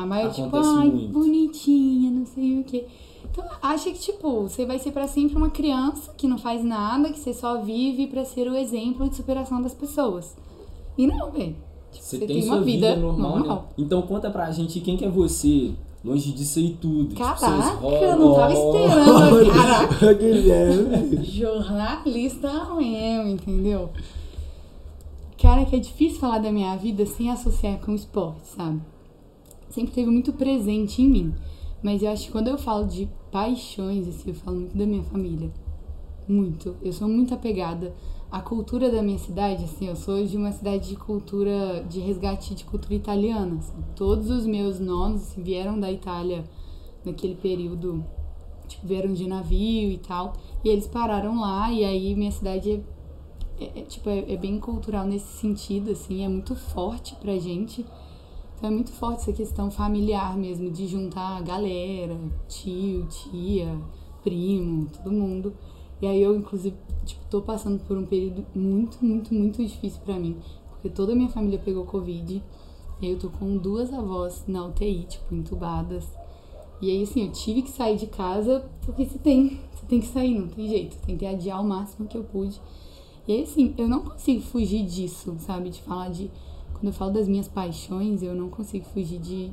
A 0.02 0.06
maior, 0.06 0.30
tipo, 0.32 0.46
Acontece 0.48 0.68
ai, 0.78 0.88
muito. 0.90 1.08
bonitinha, 1.12 2.10
não 2.10 2.26
sei 2.26 2.60
o 2.60 2.64
quê. 2.64 2.86
Então, 3.30 3.44
acha 3.62 3.90
que, 3.90 3.98
tipo, 3.98 4.42
você 4.42 4.64
vai 4.66 4.78
ser 4.78 4.90
pra 4.92 5.06
sempre 5.06 5.36
uma 5.36 5.50
criança 5.50 6.12
que 6.16 6.26
não 6.26 6.38
faz 6.38 6.64
nada, 6.64 7.10
que 7.12 7.18
você 7.18 7.32
só 7.34 7.60
vive 7.60 8.06
pra 8.06 8.24
ser 8.24 8.48
o 8.48 8.56
exemplo 8.56 9.08
de 9.08 9.14
superação 9.16 9.60
das 9.62 9.74
pessoas. 9.74 10.36
E 10.96 11.06
não, 11.06 11.30
velho. 11.30 11.54
Tipo, 11.92 12.04
Você 12.04 12.18
tem, 12.18 12.42
sua 12.42 12.60
vida, 12.60 12.96
normal, 12.96 13.38
né? 13.40 13.58
Então 13.78 14.02
conta 14.02 14.30
pra 14.30 14.50
gente 14.50 14.80
quem 14.80 14.96
que 14.96 15.04
é 15.04 15.08
você, 15.08 15.72
longe 16.04 16.32
disso 16.32 16.58
aí 16.58 16.76
tudo. 16.80 17.08
tipo, 17.14 17.20
Caraca, 17.20 17.76
hobbies. 17.76 18.02
eu 18.02 18.18
não 18.18 18.34
tava 18.34 18.52
esperando. 18.52 19.52
Caraca. 19.52 20.14
Guilherme. 20.14 21.24
Jornalista 21.24 22.74
mesmo, 22.74 23.28
entendeu? 23.30 23.90
Cara, 25.40 25.64
que 25.64 25.76
é 25.76 25.78
difícil 25.78 26.18
falar 26.18 26.38
da 26.38 26.50
minha 26.50 26.74
vida 26.76 27.06
sem 27.06 27.30
associar 27.30 27.78
com 27.78 27.92
o 27.92 27.94
esporte, 27.94 28.48
sabe? 28.48 28.80
Sempre 29.70 29.92
teve 29.94 30.10
muito 30.10 30.32
presente 30.32 31.02
em 31.02 31.08
mim. 31.08 31.34
Mas 31.82 32.02
eu 32.02 32.10
acho 32.10 32.26
que 32.26 32.32
quando 32.32 32.48
eu 32.48 32.58
falo 32.58 32.86
de 32.86 33.08
paixões, 33.30 34.08
assim, 34.08 34.30
eu 34.30 34.34
falo 34.34 34.56
muito 34.58 34.76
da 34.76 34.86
minha 34.86 35.02
família. 35.04 35.50
Muito. 36.26 36.76
Eu 36.82 36.92
sou 36.92 37.08
muito 37.08 37.32
apegada 37.34 37.94
à 38.30 38.40
cultura 38.40 38.90
da 38.90 39.02
minha 39.02 39.18
cidade, 39.18 39.64
assim, 39.64 39.88
eu 39.88 39.96
sou 39.96 40.22
de 40.24 40.36
uma 40.36 40.52
cidade 40.52 40.88
de 40.88 40.96
cultura, 40.96 41.84
de 41.88 42.00
resgate 42.00 42.54
de 42.54 42.64
cultura 42.64 42.94
italiana. 42.94 43.56
assim. 43.58 43.74
Todos 43.96 44.28
os 44.30 44.44
meus 44.46 44.78
nonos 44.78 45.22
assim, 45.22 45.42
vieram 45.42 45.78
da 45.78 45.90
Itália 45.90 46.44
naquele 47.04 47.36
período 47.36 48.04
tipo, 48.66 48.86
vieram 48.86 49.12
de 49.12 49.26
navio 49.26 49.90
e 49.90 49.98
tal. 49.98 50.34
E 50.64 50.68
eles 50.68 50.86
pararam 50.86 51.40
lá, 51.40 51.72
e 51.72 51.84
aí 51.84 52.14
minha 52.14 52.30
cidade 52.30 52.82
é, 53.58 53.64
é- 53.64 53.80
é, 53.80 53.82
tipo, 53.82 54.08
é, 54.10 54.32
é 54.32 54.36
bem 54.36 54.58
cultural 54.60 55.06
nesse 55.06 55.38
sentido, 55.38 55.90
assim, 55.92 56.22
é 56.24 56.28
muito 56.28 56.54
forte 56.54 57.14
pra 57.16 57.38
gente. 57.38 57.84
Então 58.58 58.70
é 58.70 58.72
muito 58.72 58.90
forte 58.90 59.20
essa 59.20 59.32
questão 59.32 59.70
familiar 59.70 60.36
mesmo, 60.36 60.68
de 60.68 60.88
juntar 60.88 61.36
a 61.36 61.40
galera, 61.40 62.18
tio, 62.48 63.06
tia, 63.06 63.80
primo, 64.24 64.86
todo 64.86 65.12
mundo. 65.12 65.54
E 66.02 66.06
aí 66.08 66.20
eu, 66.20 66.36
inclusive, 66.36 66.76
tipo, 67.04 67.24
tô 67.30 67.40
passando 67.40 67.78
por 67.84 67.96
um 67.96 68.04
período 68.04 68.44
muito, 68.52 68.98
muito, 69.04 69.32
muito 69.32 69.64
difícil 69.64 70.00
pra 70.04 70.18
mim. 70.18 70.36
Porque 70.70 70.88
toda 70.88 71.12
a 71.12 71.14
minha 71.14 71.28
família 71.28 71.60
pegou 71.64 71.84
Covid. 71.84 72.42
E 73.00 73.06
aí 73.06 73.12
eu 73.12 73.18
tô 73.20 73.30
com 73.30 73.56
duas 73.56 73.92
avós 73.92 74.42
na 74.48 74.66
UTI, 74.66 75.04
tipo, 75.04 75.36
entubadas. 75.36 76.04
E 76.82 76.90
aí, 76.90 77.04
assim, 77.04 77.26
eu 77.26 77.32
tive 77.32 77.62
que 77.62 77.70
sair 77.70 77.96
de 77.96 78.08
casa 78.08 78.68
porque 78.84 79.04
você 79.04 79.18
tem, 79.18 79.60
você 79.72 79.86
tem 79.86 80.00
que 80.00 80.08
sair, 80.08 80.36
não 80.36 80.48
tem 80.48 80.68
jeito. 80.68 80.96
Tentei 81.06 81.28
adiar 81.28 81.60
o 81.60 81.64
máximo 81.64 82.08
que 82.08 82.18
eu 82.18 82.24
pude. 82.24 82.60
E 83.26 83.32
aí, 83.32 83.42
assim, 83.44 83.72
eu 83.78 83.88
não 83.88 84.00
consigo 84.00 84.40
fugir 84.40 84.84
disso, 84.84 85.36
sabe? 85.38 85.70
De 85.70 85.80
falar 85.80 86.08
de. 86.08 86.28
Quando 86.80 86.86
eu 86.86 86.92
falo 86.92 87.10
das 87.12 87.26
minhas 87.28 87.48
paixões, 87.48 88.22
eu 88.22 88.34
não 88.34 88.48
consigo 88.48 88.84
fugir 88.86 89.18
de. 89.18 89.52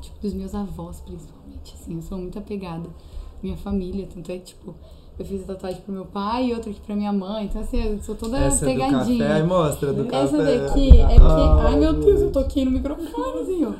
Tipo, 0.00 0.20
dos 0.22 0.32
meus 0.32 0.54
avós, 0.54 1.00
principalmente. 1.00 1.74
Assim, 1.74 1.96
eu 1.96 2.02
sou 2.02 2.16
muito 2.16 2.38
apegada 2.38 2.88
à 2.88 3.42
minha 3.42 3.56
família. 3.56 4.08
Tanto 4.12 4.30
é 4.32 4.38
que, 4.38 4.44
tipo, 4.46 4.74
eu 5.18 5.24
fiz 5.24 5.42
a 5.42 5.46
tatuagem 5.54 5.82
pro 5.82 5.92
meu 5.92 6.06
pai 6.06 6.46
e 6.46 6.54
outra 6.54 6.70
aqui 6.70 6.80
pra 6.80 6.96
minha 6.96 7.12
mãe. 7.12 7.44
Então, 7.44 7.60
assim, 7.60 7.82
eu 7.82 8.00
sou 8.02 8.14
toda 8.14 8.38
Essa 8.38 8.64
é 8.64 8.68
do 8.74 8.80
pegadinha. 8.80 9.28
café, 9.28 9.42
mostra 9.42 9.92
do 9.92 10.14
Essa 10.14 10.36
café. 10.38 10.58
daqui 10.58 10.98
é. 11.00 11.16
Ah, 11.20 11.66
Ai, 11.68 11.76
meu 11.78 11.92
Deus, 11.92 12.20
eu 12.22 12.32
toquei 12.32 12.64
no 12.64 12.70
microfonezinho. 12.70 13.76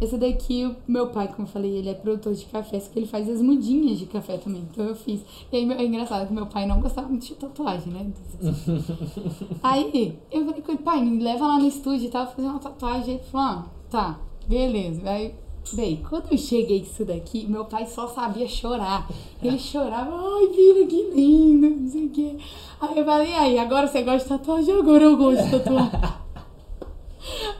Essa 0.00 0.18
daqui, 0.18 0.64
o 0.64 0.76
meu 0.90 1.08
pai, 1.08 1.28
como 1.28 1.46
eu 1.46 1.52
falei, 1.52 1.70
ele 1.70 1.88
é 1.88 1.94
produtor 1.94 2.34
de 2.34 2.44
café, 2.46 2.80
só 2.80 2.90
que 2.90 2.98
ele 2.98 3.06
faz 3.06 3.28
as 3.28 3.40
mudinhas 3.40 3.98
de 3.98 4.06
café 4.06 4.36
também. 4.36 4.66
Então 4.70 4.84
eu 4.84 4.96
fiz. 4.96 5.20
E 5.52 5.56
aí 5.56 5.72
é 5.72 5.84
engraçado 5.84 6.26
que 6.26 6.34
meu 6.34 6.46
pai 6.46 6.66
não 6.66 6.80
gostava 6.80 7.08
muito 7.08 7.24
de 7.24 7.34
tatuagem, 7.34 7.92
né? 7.92 8.06
aí 9.62 10.18
eu 10.32 10.44
falei 10.44 10.62
com 10.62 10.72
ele, 10.72 10.82
pai, 10.82 11.04
me 11.04 11.22
leva 11.22 11.46
lá 11.46 11.58
no 11.58 11.68
estúdio 11.68 12.08
e 12.08 12.10
tal, 12.10 12.26
fazer 12.26 12.48
uma 12.48 12.58
tatuagem. 12.58 13.14
Ele 13.14 13.24
falou, 13.24 13.46
ah, 13.46 13.66
tá, 13.88 14.18
beleza. 14.48 15.00
Aí, 15.08 15.32
bem, 15.72 16.02
quando 16.08 16.32
eu 16.32 16.38
cheguei 16.38 16.80
isso 16.80 17.04
daqui, 17.04 17.46
meu 17.46 17.64
pai 17.64 17.86
só 17.86 18.08
sabia 18.08 18.48
chorar. 18.48 19.08
Ele 19.40 19.58
chorava, 19.60 20.10
ai, 20.10 20.52
filha, 20.52 20.86
que 20.88 21.10
lindo, 21.14 21.70
não 21.70 21.88
sei 21.88 22.06
o 22.06 22.10
quê. 22.10 22.36
Aí 22.80 22.98
eu 22.98 23.04
falei, 23.04 23.30
e 23.30 23.34
aí, 23.34 23.58
agora 23.60 23.86
você 23.86 24.02
gosta 24.02 24.24
de 24.24 24.40
tatuagem? 24.40 24.74
Agora 24.74 25.04
eu 25.04 25.16
gosto 25.16 25.44
de 25.44 25.50
tatuagem. 25.50 26.14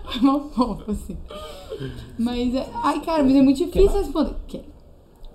Foi 0.04 0.20
mal 0.20 0.40
pouco, 0.40 0.90
assim. 0.90 1.16
Mas, 2.18 2.54
é, 2.54 2.68
ai, 2.74 3.00
cara, 3.00 3.22
mas 3.22 3.34
é 3.34 3.42
muito 3.42 3.56
difícil 3.58 3.98
responder. 3.98 4.34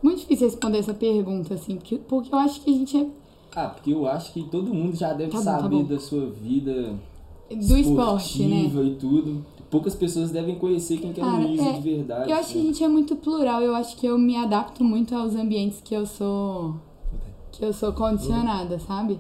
Muito 0.02 0.20
difícil 0.20 0.48
responder 0.48 0.78
essa 0.78 0.94
pergunta, 0.94 1.54
assim, 1.56 1.76
porque, 1.76 1.98
porque 1.98 2.34
eu 2.34 2.40
acho 2.40 2.62
que 2.62 2.70
a 2.70 2.74
gente 2.74 2.98
é 2.98 3.08
Ah, 3.56 3.68
porque 3.68 3.92
eu 3.92 4.08
acho 4.08 4.32
que 4.32 4.44
todo 4.44 4.74
mundo 4.74 4.96
já 4.96 5.12
deve 5.14 5.32
Tá 5.32 5.40
bom, 5.40 5.44
tá 5.44 5.60
saber 5.60 5.76
bom. 5.76 5.84
da 5.84 6.00
sua 6.00 6.30
vida 6.30 6.98
do 7.50 7.78
esporte, 7.78 8.44
né? 8.44 8.70
e 8.86 8.96
tudo. 8.96 9.46
Poucas 9.70 9.94
pessoas 9.96 10.32
devem 10.32 10.56
conhecer 10.56 10.98
quem 10.98 11.14
que 11.14 11.22
é 11.22 11.24
o 11.24 11.30
Luiz 11.30 11.60
é, 11.62 11.74
de 11.74 11.82
verdade. 11.82 12.32
Eu 12.32 12.38
acho 12.38 12.54
que 12.54 12.60
a 12.60 12.62
né? 12.62 12.68
gente 12.68 12.84
é 12.84 12.88
muito 12.88 13.16
plural, 13.16 13.62
eu 13.62 13.76
acho 13.76 13.96
que 13.98 14.06
eu 14.08 14.18
me 14.18 14.36
adapto 14.36 14.84
muito 14.84 15.16
aos 15.16 15.36
ambientes 15.36 15.82
que 15.82 15.94
eu 15.94 16.06
sou. 16.06 16.76
que 17.52 17.64
eu 17.64 17.74
sou 17.74 17.92
condicionada, 17.94 18.80
sabe? 18.80 19.20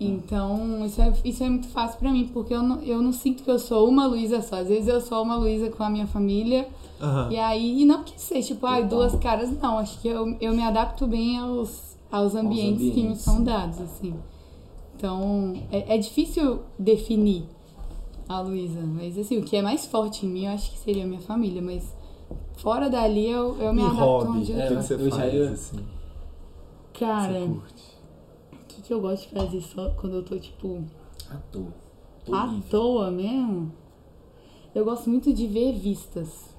Então, 0.00 0.84
isso 0.86 1.00
é, 1.02 1.12
isso 1.24 1.44
é 1.44 1.50
muito 1.50 1.68
fácil 1.68 1.98
pra 1.98 2.10
mim, 2.10 2.26
porque 2.32 2.54
eu 2.54 2.62
não, 2.62 2.80
eu 2.82 3.02
não 3.02 3.12
sinto 3.12 3.42
que 3.42 3.50
eu 3.50 3.58
sou 3.58 3.86
uma 3.88 4.06
Luísa 4.06 4.40
só. 4.40 4.56
Às 4.60 4.68
vezes 4.68 4.88
eu 4.88 5.00
sou 5.00 5.22
uma 5.22 5.36
Luísa 5.36 5.68
com 5.70 5.82
a 5.82 5.90
minha 5.90 6.06
família, 6.06 6.66
Aham. 7.00 7.28
E 7.30 7.38
aí, 7.38 7.82
e 7.82 7.84
não 7.86 8.02
que 8.02 8.20
seja, 8.20 8.48
tipo, 8.48 8.66
ai, 8.66 8.84
duas 8.86 9.14
caras, 9.16 9.50
não. 9.60 9.78
Acho 9.78 9.98
que 10.00 10.08
eu, 10.08 10.36
eu 10.40 10.54
me 10.54 10.62
adapto 10.62 11.06
bem 11.06 11.38
aos, 11.38 11.96
aos 12.10 12.34
ambientes, 12.34 12.82
que 12.82 12.90
me 12.92 13.00
ambientes. 13.00 13.20
são 13.22 13.42
dados, 13.44 13.80
assim. 13.80 14.14
Então, 14.96 15.54
é, 15.72 15.94
é 15.94 15.98
difícil 15.98 16.60
definir 16.78 17.44
a 18.28 18.40
Luísa. 18.40 18.80
Mas, 18.82 19.16
assim, 19.18 19.38
o 19.38 19.42
que 19.42 19.56
é 19.56 19.62
mais 19.62 19.86
forte 19.86 20.26
em 20.26 20.28
mim, 20.28 20.44
eu 20.46 20.52
acho 20.52 20.70
que 20.72 20.78
seria 20.78 21.04
a 21.04 21.06
minha 21.06 21.20
família. 21.20 21.62
Mas, 21.62 21.94
fora 22.56 22.90
dali, 22.90 23.28
eu, 23.30 23.56
eu 23.58 23.72
me 23.72 23.80
E 23.82 23.86
adapto 23.86 24.02
hobby, 24.04 24.28
onde 24.38 24.52
eu 24.52 24.58
que, 24.60 24.68
tô. 24.68 24.74
que 24.76 24.82
você 24.82 24.94
eu 24.94 25.10
já 25.10 25.16
faz, 25.16 25.34
ia- 25.34 25.50
assim? 25.50 25.86
Cara, 26.98 27.32
Você 27.32 27.46
curte? 27.46 27.79
Que, 28.90 28.94
eu 28.94 29.00
gosto 29.00 29.28
de 29.28 29.34
fazer 29.34 29.60
só 29.60 29.90
quando 29.90 30.16
eu 30.16 30.22
tô, 30.24 30.36
tipo, 30.36 30.82
À 31.30 31.36
toa. 31.52 31.72
Tô 32.24 32.34
à 32.34 32.46
livre. 32.46 32.68
toa 32.68 33.10
mesmo? 33.10 33.72
Eu 34.74 34.84
gosto 34.84 35.08
muito 35.08 35.32
de 35.32 35.46
ver 35.46 35.72
vistas. 35.78 36.50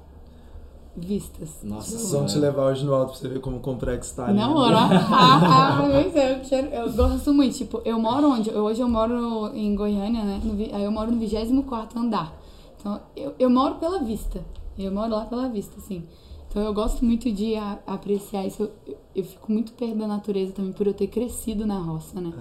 Vistas. 0.96 1.60
Nossa, 1.64 1.98
Tipo, 1.98 2.10
Vamos 2.10 2.34
te 2.34 2.40
levar 2.40 2.66
hoje 2.66 2.86
no 2.86 2.94
alto 2.94 3.12
pra 3.12 3.20
você 3.20 3.28
ver 3.30 3.40
como 3.40 3.58
o 3.58 3.60
complexo 3.62 4.16
tá 4.16 4.28
ali. 4.28 4.38
Não, 4.38 4.54
mano. 4.54 4.76
Ah, 5.12 5.80
ah, 5.84 5.92
é, 5.92 6.34
eu, 6.36 6.42
quero, 6.42 6.68
eu 6.68 6.92
gosto 6.94 7.34
muito. 7.34 7.58
Tipo, 7.58 7.82
eu 7.86 8.00
moro 8.00 8.30
onde? 8.30 8.50
Eu- 8.50 8.64
hoje 8.64 8.82
eu 8.82 8.90
moro 8.90 9.56
em 9.56 9.74
Goiânia, 9.76 10.24
né? 10.24 10.42
No 10.44 10.54
aí 10.76 10.84
eu 10.84 10.92
moro 10.92 11.12
no 11.12 11.20
24 11.20 12.00
andar. 12.00 12.34
Então, 12.78 13.00
eu, 13.16 13.34
eu 13.40 13.50
moro 13.50 13.76
pela 13.76 14.00
vista. 14.00 14.44
Eu 14.78 14.92
moro 14.92 15.12
lá 15.12 15.26
pela 15.26 15.48
vista, 15.48 15.78
assim. 15.78 16.04
Então, 16.52 16.62
eu 16.64 16.74
gosto 16.74 17.06
muito 17.06 17.32
de 17.32 17.56
a- 17.56 17.80
apreciar 17.88 18.45
isso. 18.45 18.64
Eu, 18.86 18.97
eu, 19.16 19.24
fico 19.24 19.49
muito 19.49 19.72
perto 19.72 19.95
da 19.95 20.06
natureza 20.06 20.52
também, 20.52 20.74
por 20.74 20.86
eu 20.86 20.93
ter 20.93 21.08
crescido 21.08 21.66
na 21.66 21.80
roça, 21.80 22.20
né? 22.20 22.34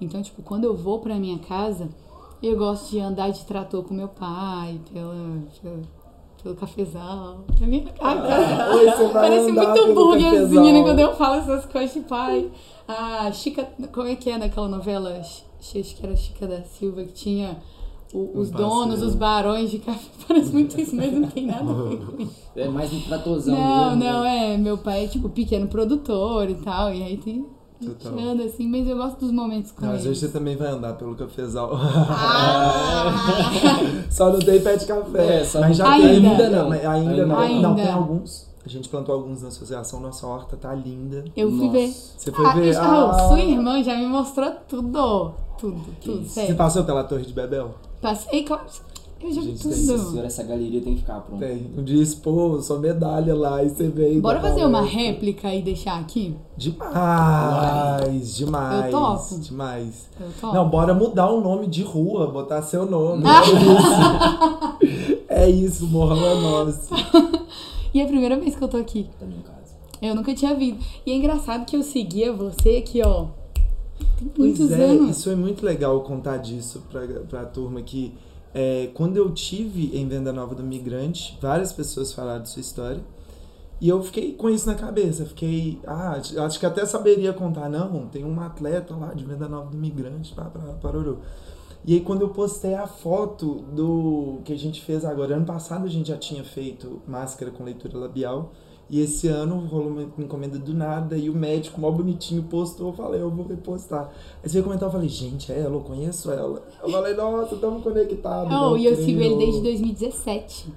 Então, 0.00 0.20
tipo, 0.22 0.42
quando 0.42 0.64
eu 0.64 0.76
vou 0.76 0.98
pra 0.98 1.14
minha 1.14 1.38
casa, 1.38 1.88
eu 2.42 2.56
gosto 2.58 2.90
de 2.90 3.00
andar 3.00 3.30
de 3.30 3.42
trator 3.46 3.82
com 3.84 3.94
meu 3.94 4.08
pai, 4.08 4.78
pela, 4.92 5.14
pela- 5.62 5.80
pelo 6.42 6.54
cafezal. 6.56 7.40
Ai, 8.02 8.22
cara, 8.28 8.74
Oi, 8.76 8.84
você 8.90 9.02
vai 9.04 9.12
Parece 9.30 9.50
muito 9.52 9.94
burguesinha, 9.94 10.72
né? 10.72 10.82
Quando 10.82 10.98
eu 10.98 11.16
falo 11.16 11.34
essas 11.40 11.64
coisas, 11.64 11.92
tipo, 11.92 12.14
ai, 12.14 12.50
a 12.86 13.32
Chica. 13.32 13.64
Como 13.92 14.06
é 14.08 14.14
que 14.14 14.30
é 14.30 14.38
daquela 14.38 14.68
novela? 14.68 15.22
Ch- 15.22 15.44
Acho 15.58 15.96
que 15.96 16.06
era 16.06 16.14
Chica 16.14 16.46
da 16.46 16.62
Silva, 16.62 17.02
que 17.02 17.12
tinha 17.14 17.56
o- 18.12 18.36
Um 18.36 18.40
os 18.40 18.50
donos, 18.50 18.86
parceiro. 18.88 19.06
os 19.06 19.14
barões 19.14 19.70
de 19.70 19.78
café. 19.80 20.08
Parece 20.28 20.52
muito 20.52 20.80
isso, 20.80 20.94
mas 20.96 21.12
não 21.12 21.28
tem 21.28 21.46
nada 21.46 21.70
a 21.70 21.74
ver 21.88 21.96
com 21.98 22.22
isso. 22.22 22.32
É 22.56 22.68
mais 22.68 22.92
um 22.92 23.00
tratorzão 23.00 23.54
Não, 23.56 23.96
mesmo. 23.96 24.04
não, 24.12 24.22
né? 24.22 24.54
é. 24.54 24.58
Meu 24.58 24.76
pai 24.78 25.04
é, 25.04 25.08
tipo, 25.08 25.28
pequeno 25.28 25.66
produtor 25.68 26.48
e 26.50 26.54
tal. 26.56 26.92
E 26.92 27.02
aí 27.02 27.16
tem. 27.16 27.46
A 27.80 27.84
gente 27.84 27.94
Total. 27.96 28.18
anda 28.18 28.42
assim, 28.42 28.66
mas 28.68 28.88
eu 28.88 28.96
gosto 28.96 29.20
dos 29.20 29.30
momentos 29.30 29.70
com 29.70 29.86
Não, 29.86 29.92
às 29.92 30.00
ele. 30.00 30.08
vezes 30.08 30.18
você 30.24 30.28
também 30.36 30.56
vai 30.56 30.66
andar 30.68 30.94
pelo 30.94 31.14
cafezal. 31.14 31.70
Ah! 31.72 33.12
só 34.10 34.32
não 34.32 34.38
tem 34.40 34.60
pé 34.60 34.76
de 34.76 34.84
café. 34.86 35.40
É, 35.40 35.44
só 35.44 35.60
mas 35.60 35.76
já 35.76 35.84
não- 35.88 35.96
tem. 36.00 36.08
Ainda 36.26 36.50
não. 36.50 36.68
Mas 36.68 36.84
ainda 36.84 37.26
não. 37.26 37.38
Ainda. 37.38 37.68
Não, 37.68 37.74
tem 37.76 37.88
alguns. 37.90 38.48
A 38.64 38.68
gente 38.68 38.88
plantou 38.88 39.14
alguns 39.14 39.42
na 39.42 39.48
associação. 39.48 40.00
Nossa 40.00 40.26
horta 40.26 40.56
tá 40.56 40.74
linda. 40.74 41.24
Eu 41.36 41.48
fui 41.50 41.66
Nossa. 41.66 41.72
ver. 41.72 41.88
Você 41.88 42.32
foi 42.32 42.46
Ah, 42.46 42.52
ver? 42.54 42.72
já- 42.72 43.10
Ah, 43.10 43.28
Sua 43.28 43.40
irmã 43.40 43.82
já 43.82 43.96
me 43.96 44.06
mostrou 44.06 44.50
tudo. 44.68 45.32
Tudo, 45.58 45.80
tudo. 46.02 46.24
Você 46.24 46.54
passou 46.54 46.84
pela 46.84 47.02
Torre 47.04 47.24
de 47.24 47.32
Bebel? 47.32 47.74
Passei, 48.00 48.42
claro. 48.44 48.62
Eu 49.20 49.32
já 49.32 49.40
vi 49.40 49.48
Gente, 49.48 49.62
tudo. 49.62 49.74
senhora, 49.74 50.26
essa 50.28 50.44
galeria 50.44 50.80
tem 50.80 50.94
que 50.94 51.00
ficar 51.00 51.20
pronta. 51.22 51.44
Tem. 51.44 51.68
Um 51.76 51.82
dia 51.82 52.00
expôs 52.00 52.66
sua 52.66 52.78
medalha 52.78 53.34
lá 53.34 53.64
e 53.64 53.68
você 53.68 53.88
veio. 53.88 54.20
Bora 54.22 54.40
fazer 54.40 54.64
uma 54.64 54.78
palestra. 54.78 55.00
réplica 55.00 55.52
e 55.52 55.60
deixar 55.60 55.98
aqui? 55.98 56.36
Demais, 56.56 58.36
demais. 58.36 58.84
Eu 58.84 58.90
topo. 58.92 59.38
Demais. 59.40 60.08
Eu 60.20 60.28
topo. 60.40 60.54
Não, 60.54 60.68
bora 60.68 60.94
mudar 60.94 61.30
o 61.30 61.40
nome 61.40 61.66
de 61.66 61.82
rua, 61.82 62.28
botar 62.28 62.62
seu 62.62 62.86
nome. 62.86 63.24
Ah. 63.26 63.42
É 64.80 64.84
isso. 64.86 65.18
é 65.28 65.50
isso, 65.50 65.86
morrão 65.86 66.24
é 66.24 66.34
nosso. 66.40 66.88
E 67.92 68.00
é 68.00 68.04
a 68.04 68.06
primeira 68.06 68.36
vez 68.38 68.54
que 68.56 68.62
eu 68.62 68.68
tô 68.68 68.76
aqui. 68.76 69.08
Também 69.18 69.38
em 69.38 69.42
casa. 69.42 69.58
Eu 70.00 70.14
nunca 70.14 70.34
tinha 70.34 70.54
vindo. 70.54 70.78
E 71.04 71.10
é 71.10 71.14
engraçado 71.14 71.64
que 71.66 71.76
eu 71.76 71.82
seguia 71.82 72.32
você 72.32 72.76
aqui, 72.76 73.02
ó. 73.04 73.26
Tem 74.18 74.28
Pois 74.34 74.58
muitos 74.58 74.70
é, 74.76 74.84
anos. 74.84 75.16
isso 75.16 75.30
é 75.30 75.34
muito 75.36 75.64
legal 75.64 76.00
contar 76.02 76.38
disso 76.38 76.82
pra, 76.90 77.06
pra 77.28 77.44
turma 77.44 77.82
que 77.82 78.14
é, 78.54 78.90
quando 78.94 79.16
eu 79.16 79.30
tive 79.32 79.96
em 79.96 80.08
Venda 80.08 80.32
Nova 80.32 80.54
do 80.54 80.62
Migrante, 80.62 81.38
várias 81.40 81.72
pessoas 81.72 82.12
falaram 82.12 82.42
de 82.42 82.48
sua 82.48 82.60
história. 82.60 83.00
E 83.80 83.88
eu 83.88 84.02
fiquei 84.02 84.32
com 84.32 84.50
isso 84.50 84.66
na 84.66 84.74
cabeça. 84.74 85.24
Fiquei, 85.24 85.78
ah, 85.86 86.20
acho 86.44 86.58
que 86.58 86.66
até 86.66 86.84
saberia 86.84 87.32
contar. 87.32 87.68
Não, 87.68 88.08
tem 88.08 88.24
uma 88.24 88.46
atleta 88.46 88.96
lá 88.96 89.14
de 89.14 89.24
Venda 89.24 89.48
Nova 89.48 89.70
do 89.70 89.76
Migrante, 89.76 90.34
pá, 90.34 90.44
pra 90.46 90.62
Paruru. 90.74 91.20
E 91.84 91.94
aí 91.94 92.00
quando 92.00 92.22
eu 92.22 92.30
postei 92.30 92.74
a 92.74 92.88
foto 92.88 93.62
do 93.72 94.40
que 94.44 94.52
a 94.52 94.58
gente 94.58 94.82
fez 94.82 95.04
agora, 95.04 95.36
ano 95.36 95.46
passado 95.46 95.86
a 95.86 95.88
gente 95.88 96.08
já 96.08 96.16
tinha 96.16 96.42
feito 96.42 97.00
máscara 97.06 97.52
com 97.52 97.62
leitura 97.62 97.96
labial. 97.96 98.52
E 98.90 99.00
esse 99.00 99.28
ano 99.28 99.66
rolou 99.66 99.88
uma 99.88 100.02
encomenda 100.18 100.58
do 100.58 100.72
nada 100.72 101.16
e 101.16 101.28
o 101.28 101.34
médico, 101.34 101.78
mó 101.80 101.90
bonitinho, 101.90 102.42
postou. 102.44 102.88
Eu 102.88 102.92
falei, 102.94 103.20
eu 103.20 103.30
vou 103.30 103.46
repostar. 103.46 104.10
Aí 104.42 104.48
você 104.48 104.54
veio 104.54 104.64
comentar, 104.64 104.88
eu 104.88 104.92
falei, 104.92 105.08
gente, 105.08 105.52
é 105.52 105.60
ela, 105.60 105.74
eu 105.74 105.80
conheço 105.80 106.30
ela. 106.30 106.62
Eu 106.82 106.90
falei, 106.90 107.14
nossa, 107.14 107.54
estamos 107.54 107.82
conectados. 107.82 108.50
Oh, 108.52 108.76
e 108.78 108.86
eu 108.86 108.96
sigo 108.96 109.20
ele 109.20 109.36
desde 109.36 109.60
2017. 109.60 110.72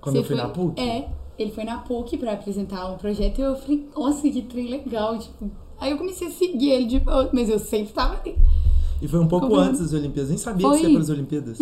Quando 0.00 0.14
Você 0.14 0.18
eu 0.20 0.24
fui 0.24 0.36
foi- 0.36 0.44
na 0.44 0.50
PUC? 0.50 0.80
É, 0.80 1.08
ele 1.36 1.50
foi 1.50 1.64
na 1.64 1.78
PUC 1.78 2.16
pra 2.16 2.32
apresentar 2.34 2.86
um 2.92 2.96
projeto 2.96 3.38
e 3.38 3.42
eu 3.42 3.56
falei, 3.56 3.88
nossa, 3.96 4.22
que 4.22 4.42
trem 4.42 4.68
legal, 4.68 5.18
tipo. 5.18 5.50
Aí 5.80 5.90
eu 5.92 5.98
comecei 5.98 6.28
a 6.28 6.30
seguir 6.30 6.70
ele, 6.70 6.86
de 6.86 7.02
mas 7.32 7.48
eu 7.48 7.58
sempre 7.58 7.92
tava 7.92 8.20
ali. 8.20 8.36
E 9.00 9.06
foi 9.06 9.20
um 9.20 9.28
pouco 9.28 9.46
Comprando. 9.46 9.68
antes 9.68 9.80
das 9.80 9.92
Olimpíadas, 9.92 10.28
nem 10.30 10.38
sabia 10.38 10.66
Foi. 10.66 10.76
que 10.76 10.82
você 10.82 10.88
ia 10.88 10.94
para 10.94 11.02
as 11.02 11.08
Olimpíadas. 11.10 11.58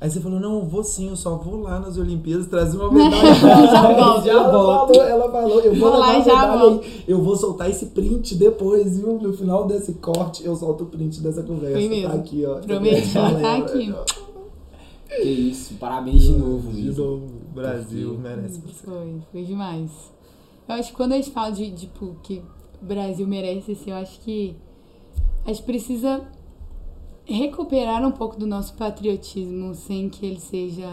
Aí 0.00 0.08
você 0.08 0.20
falou, 0.20 0.38
não, 0.38 0.58
eu 0.60 0.64
vou 0.64 0.84
sim, 0.84 1.08
eu 1.08 1.16
só 1.16 1.34
vou 1.36 1.60
lá 1.62 1.80
nas 1.80 1.98
Olimpíadas 1.98 2.46
trazer 2.46 2.76
uma 2.78 2.90
Já 3.10 3.88
medalha. 3.88 4.48
volto. 4.52 4.94
ela, 5.00 5.02
falou, 5.02 5.02
ela 5.02 5.30
falou, 5.32 5.60
eu 5.60 5.74
vou, 5.74 5.90
Vou 5.90 5.98
lá 5.98 6.18
e 6.18 6.24
já 6.24 6.56
volto. 6.56 6.86
Eu 7.08 7.20
vou 7.20 7.34
soltar 7.36 7.68
esse 7.68 7.86
print 7.86 8.36
depois, 8.36 8.98
viu? 8.98 9.18
No 9.20 9.32
final 9.32 9.66
desse 9.66 9.94
corte, 9.94 10.44
eu 10.44 10.54
solto 10.54 10.84
o 10.84 10.86
print 10.86 11.20
dessa 11.20 11.42
conversa. 11.42 11.76
Foi 11.76 11.88
mesmo. 11.88 12.08
Tá 12.08 12.14
aqui, 12.14 12.44
ó. 12.46 12.54
Prometi, 12.60 13.12
Tá 13.12 13.30
tá 13.40 13.56
aqui. 13.56 13.94
Que 15.08 15.22
isso, 15.22 15.74
parabéns 15.74 16.22
de 16.22 16.32
novo, 16.32 16.70
De 16.72 16.90
novo, 16.92 17.26
Brasil 17.54 18.10
Porque- 18.14 18.28
merece 18.28 18.60
você. 18.60 18.84
Foi, 18.86 19.14
foi 19.32 19.42
demais. 19.44 19.90
Eu 20.68 20.74
acho 20.74 20.90
que 20.90 20.96
quando 20.96 21.12
a 21.12 21.16
gente 21.16 21.30
fala 21.30 21.50
de, 21.50 21.70
tipo, 21.72 22.16
que 22.22 22.42
o 22.82 22.84
Brasil 22.84 23.26
merece, 23.26 23.72
assim, 23.72 23.90
eu 23.90 23.96
acho 23.96 24.20
que 24.20 24.56
a 25.44 25.48
gente 25.52 25.62
precisa 25.62 26.20
recuperar 27.26 28.06
um 28.06 28.12
pouco 28.12 28.38
do 28.38 28.46
nosso 28.46 28.74
patriotismo 28.74 29.74
sem 29.74 30.08
que 30.08 30.24
ele 30.24 30.40
seja. 30.40 30.88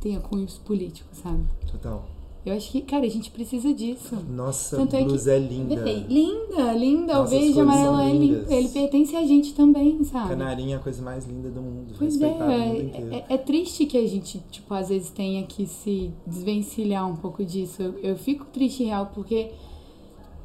tenha 0.00 0.20
cunhos 0.20 0.56
políticos, 0.58 1.18
sabe? 1.18 1.44
Total. 1.70 2.04
Eu 2.46 2.54
acho 2.56 2.70
que, 2.70 2.80
cara, 2.80 3.04
a 3.04 3.08
gente 3.10 3.30
precisa 3.30 3.74
disso. 3.74 4.16
Nossa, 4.30 4.76
Tanto 4.76 4.94
é 4.96 5.00
que- 5.00 5.04
blusa 5.06 5.32
é 5.32 5.38
linda. 5.38 5.74
Linda, 6.08 6.72
linda. 6.72 7.14
Nossa, 7.14 7.34
o 7.34 7.38
verde 7.38 7.60
amarelo 7.60 8.00
é 8.00 8.12
lindo. 8.12 8.46
Ele 8.50 8.68
pertence 8.68 9.16
a 9.16 9.26
gente 9.26 9.52
também, 9.54 10.02
sabe? 10.04 10.28
Canarinha 10.30 10.76
é 10.76 10.78
a 10.78 10.80
coisa 10.80 11.02
mais 11.02 11.26
linda 11.26 11.50
do 11.50 11.60
mundo. 11.60 11.94
Pois 11.98 12.18
no 12.18 12.28
mundo 12.28 12.42
é, 12.44 13.16
é, 13.16 13.24
é 13.28 13.36
triste 13.36 13.84
que 13.84 13.98
a 13.98 14.06
gente, 14.06 14.40
tipo, 14.50 14.72
às 14.72 14.88
vezes 14.88 15.10
tenha 15.10 15.42
que 15.42 15.66
se 15.66 16.10
desvencilhar 16.26 17.06
um 17.10 17.16
pouco 17.16 17.44
disso. 17.44 17.82
Eu, 17.82 17.98
eu 17.98 18.16
fico 18.16 18.46
triste 18.46 18.84
real 18.84 19.10
porque. 19.12 19.50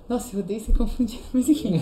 Nossa, 0.10 0.36
eu 0.36 0.42
odeio 0.42 0.60
ser 0.60 0.74
confundida, 0.76 1.22
mas 1.32 1.48
enfim. 1.48 1.74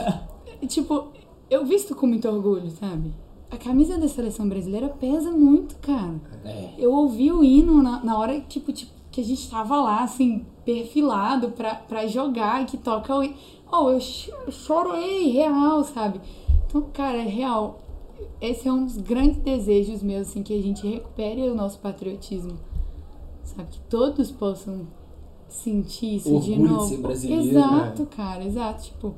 tipo, 0.68 1.08
eu 1.50 1.64
visto 1.64 1.94
com 1.94 2.06
muito 2.06 2.28
orgulho, 2.28 2.70
sabe? 2.70 3.12
A 3.50 3.56
camisa 3.56 3.96
da 3.98 4.08
seleção 4.08 4.48
brasileira 4.48 4.88
pesa 4.88 5.30
muito, 5.30 5.76
cara. 5.76 6.20
É. 6.44 6.70
Eu 6.78 6.92
ouvi 6.92 7.30
o 7.32 7.44
hino 7.44 7.82
na, 7.82 8.02
na 8.04 8.18
hora 8.18 8.40
tipo, 8.40 8.72
tipo, 8.72 8.90
que 9.10 9.20
a 9.20 9.24
gente 9.24 9.48
tava 9.48 9.76
lá, 9.80 10.02
assim, 10.02 10.44
perfilado 10.64 11.50
pra, 11.50 11.74
pra 11.76 12.06
jogar 12.06 12.62
e 12.62 12.66
que 12.66 12.76
toca 12.76 13.14
o 13.16 13.22
hino. 13.22 13.34
Oh, 13.72 13.90
eu 13.90 14.00
ch- 14.00 14.30
chorei, 14.50 15.30
real, 15.30 15.82
sabe? 15.84 16.20
Então, 16.66 16.82
cara, 16.92 17.18
é 17.18 17.22
real. 17.28 17.80
Esse 18.40 18.68
é 18.68 18.72
um 18.72 18.84
dos 18.84 18.96
grandes 18.98 19.38
desejos 19.38 20.02
meus, 20.02 20.28
assim, 20.28 20.42
que 20.42 20.52
a 20.58 20.60
gente 20.62 20.86
recupere 20.86 21.42
o 21.42 21.54
nosso 21.54 21.78
patriotismo. 21.78 22.58
Sabe? 23.44 23.68
Que 23.70 23.80
todos 23.88 24.30
possam 24.32 24.86
sentir 25.48 26.16
isso 26.16 26.28
de 26.28 26.34
Orgulho 26.52 26.56
de 26.56 26.62
novo. 26.74 26.88
ser 26.88 26.96
brasileiro, 26.98 27.48
Exato, 27.48 28.06
cara, 28.06 28.44
exato. 28.44 28.82
Tipo, 28.84 29.14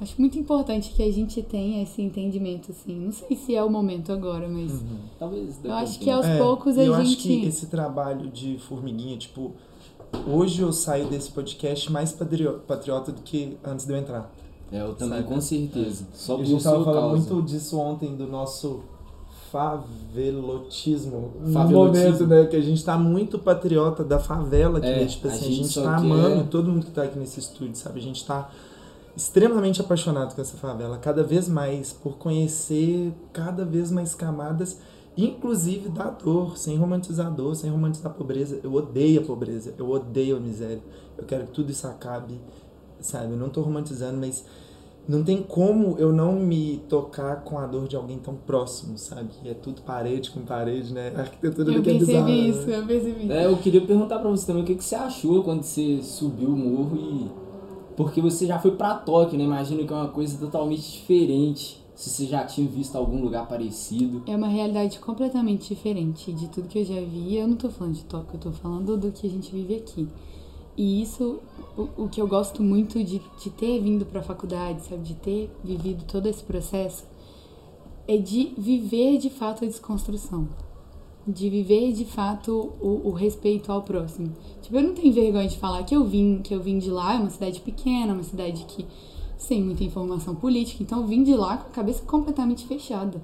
acho 0.00 0.14
muito 0.20 0.38
importante 0.38 0.90
que 0.94 1.02
a 1.02 1.10
gente 1.12 1.42
tenha 1.42 1.82
esse 1.82 2.00
entendimento, 2.02 2.70
assim. 2.70 2.94
Não 2.98 3.12
sei 3.12 3.36
se 3.36 3.54
é 3.54 3.62
o 3.64 3.70
momento 3.70 4.12
agora, 4.12 4.48
mas 4.48 4.70
Uhum. 4.72 4.98
Talvez 5.18 5.58
eu 5.64 5.72
acho 5.72 5.98
que 5.98 6.10
aos 6.10 6.26
É, 6.26 6.38
poucos 6.38 6.76
a 6.78 6.82
eu 6.84 6.94
gente. 6.96 7.06
acho 7.06 7.16
que 7.22 7.46
esse 7.46 7.66
trabalho 7.66 8.28
de 8.30 8.58
formiguinha, 8.58 9.16
tipo, 9.16 9.52
hoje 10.26 10.60
eu 10.62 10.72
saio 10.72 11.06
desse 11.08 11.30
podcast 11.30 11.90
mais 11.90 12.12
patrio- 12.12 12.60
patriota 12.66 13.10
do 13.12 13.22
que 13.22 13.56
antes 13.64 13.86
de 13.86 13.92
eu 13.92 13.96
entrar. 13.98 14.32
É, 14.72 14.82
eu 14.82 14.94
também, 14.94 15.18
Sabe? 15.20 15.28
com 15.34 15.40
certeza. 15.40 16.06
Só 16.12 16.34
a 16.34 16.36
por 16.38 16.44
gente 16.44 16.62
tava 16.64 16.76
sua 16.76 16.84
falando 16.84 17.10
causa. 17.12 17.34
muito 17.34 17.46
disso 17.48 17.78
ontem, 17.78 18.16
do 18.16 18.26
nosso 18.26 18.82
favelotismo. 19.52 21.32
No 21.40 21.52
Favelotismo. 21.52 22.04
momento, 22.10 22.26
né? 22.26 22.44
Que 22.46 22.56
a 22.56 22.60
gente 22.60 22.84
tá 22.84 22.98
muito 22.98 23.38
patriota 23.38 24.02
da 24.04 24.18
favela 24.18 24.78
aqui, 24.78 24.86
É, 24.88 25.00
né? 25.00 25.06
Tipo 25.06 25.28
a 25.28 25.30
assim, 25.30 25.44
a 25.44 25.48
gente 25.48 25.56
gente 25.62 25.68
só 25.72 25.82
tá 25.82 25.90
quer- 26.00 26.04
amando 26.06 26.44
todo 26.50 26.70
mundo 26.70 26.84
que 26.86 26.90
tá 26.92 27.02
aqui 27.04 27.18
nesse 27.18 27.40
estúdio, 27.40 27.76
sabe? 27.76 28.00
A 28.00 28.02
gente 28.02 28.24
tá 28.24 28.50
extremamente 29.16 29.80
apaixonado 29.80 30.34
com 30.34 30.40
essa 30.40 30.56
favela, 30.56 30.98
cada 30.98 31.22
vez 31.22 31.48
mais, 31.48 31.92
por 31.92 32.18
conhecer 32.18 33.12
cada 33.32 33.64
vez 33.64 33.90
mais 33.90 34.14
camadas, 34.14 34.78
inclusive 35.16 35.88
da 35.88 36.10
dor, 36.10 36.58
sem 36.58 36.76
romantizar 36.76 37.28
a 37.28 37.30
dor, 37.30 37.56
sem 37.56 37.70
romantizar 37.70 38.12
a 38.12 38.14
pobreza. 38.14 38.60
Eu 38.62 38.74
odeio 38.74 39.22
a 39.22 39.24
pobreza, 39.24 39.74
eu 39.78 39.90
odeio 39.90 40.36
a 40.36 40.40
miséria. 40.40 40.82
Eu 41.16 41.24
quero 41.24 41.46
que 41.46 41.52
tudo 41.52 41.70
isso 41.70 41.86
acabe, 41.86 42.38
sabe? 43.00 43.32
Eu 43.32 43.38
não 43.38 43.48
tô 43.48 43.62
romantizando, 43.62 44.18
mas 44.18 44.44
não 45.08 45.22
tem 45.22 45.42
como 45.42 45.96
eu 45.98 46.12
não 46.12 46.32
me 46.32 46.82
tocar 46.88 47.42
com 47.44 47.58
a 47.58 47.66
dor 47.66 47.88
de 47.88 47.96
alguém 47.96 48.18
tão 48.18 48.34
próximo, 48.34 48.98
sabe? 48.98 49.30
É 49.44 49.54
tudo 49.54 49.80
parede 49.80 50.30
com 50.30 50.42
parede, 50.42 50.92
né? 50.92 51.12
A 51.16 51.20
arquitetura 51.20 51.70
Eu 51.72 51.76
daqui 51.76 51.90
é 51.90 51.98
percebi 51.98 52.12
bizarra, 52.12 52.30
isso, 52.30 52.66
né? 52.66 52.78
eu 52.78 52.86
percebi. 52.86 53.32
É, 53.32 53.46
eu 53.46 53.56
queria 53.56 53.80
perguntar 53.86 54.18
pra 54.18 54.28
você 54.28 54.46
também 54.46 54.62
o 54.62 54.66
que, 54.66 54.74
que 54.74 54.84
você 54.84 54.96
achou 54.96 55.42
quando 55.42 55.62
você 55.62 56.02
subiu 56.02 56.50
o 56.50 56.56
morro 56.56 56.96
e. 56.96 57.45
Porque 57.96 58.20
você 58.20 58.46
já 58.46 58.58
foi 58.58 58.72
pra 58.72 58.94
Tóquio, 58.94 59.38
né? 59.38 59.44
Imagino 59.44 59.86
que 59.86 59.92
é 59.92 59.96
uma 59.96 60.08
coisa 60.08 60.36
totalmente 60.38 60.92
diferente. 60.92 61.82
Se 61.94 62.10
você 62.10 62.26
já 62.26 62.44
tinha 62.44 62.68
visto 62.68 62.94
algum 62.94 63.22
lugar 63.22 63.48
parecido. 63.48 64.22
É 64.26 64.36
uma 64.36 64.48
realidade 64.48 64.98
completamente 64.98 65.74
diferente 65.74 66.30
de 66.30 66.46
tudo 66.48 66.68
que 66.68 66.80
eu 66.80 66.84
já 66.84 67.00
vi. 67.00 67.36
Eu 67.36 67.48
não 67.48 67.56
tô 67.56 67.70
falando 67.70 67.94
de 67.94 68.04
Tóquio, 68.04 68.34
eu 68.34 68.40
tô 68.40 68.52
falando 68.52 68.98
do 68.98 69.10
que 69.10 69.26
a 69.26 69.30
gente 69.30 69.50
vive 69.50 69.76
aqui. 69.76 70.06
E 70.76 71.00
isso, 71.00 71.40
o, 71.74 72.04
o 72.04 72.08
que 72.08 72.20
eu 72.20 72.28
gosto 72.28 72.62
muito 72.62 73.02
de, 73.02 73.22
de 73.42 73.48
ter 73.48 73.80
vindo 73.80 74.04
pra 74.04 74.22
faculdade, 74.22 74.82
sabe? 74.82 75.02
De 75.02 75.14
ter 75.14 75.50
vivido 75.64 76.04
todo 76.04 76.26
esse 76.26 76.44
processo, 76.44 77.06
é 78.06 78.18
de 78.18 78.52
viver 78.58 79.16
de 79.16 79.30
fato 79.30 79.64
a 79.64 79.66
desconstrução. 79.66 80.46
De 81.26 81.50
viver 81.50 81.92
de 81.92 82.04
fato 82.04 82.72
o, 82.80 83.08
o 83.08 83.10
respeito 83.10 83.72
ao 83.72 83.82
próximo. 83.82 84.32
Tipo, 84.62 84.76
eu 84.76 84.82
não 84.82 84.94
tenho 84.94 85.12
vergonha 85.12 85.48
de 85.48 85.58
falar 85.58 85.82
que 85.82 85.94
eu 85.94 86.04
vim, 86.04 86.40
que 86.42 86.54
eu 86.54 86.60
vim 86.60 86.78
de 86.78 86.90
lá, 86.90 87.14
é 87.14 87.18
uma 87.18 87.30
cidade 87.30 87.60
pequena, 87.60 88.14
uma 88.14 88.22
cidade 88.22 88.64
que 88.64 88.86
sem 89.36 89.62
muita 89.62 89.84
informação 89.84 90.34
política, 90.34 90.82
então 90.82 91.00
eu 91.02 91.06
vim 91.06 91.22
de 91.22 91.34
lá 91.34 91.58
com 91.58 91.68
a 91.68 91.70
cabeça 91.70 92.02
completamente 92.04 92.66
fechada. 92.66 93.20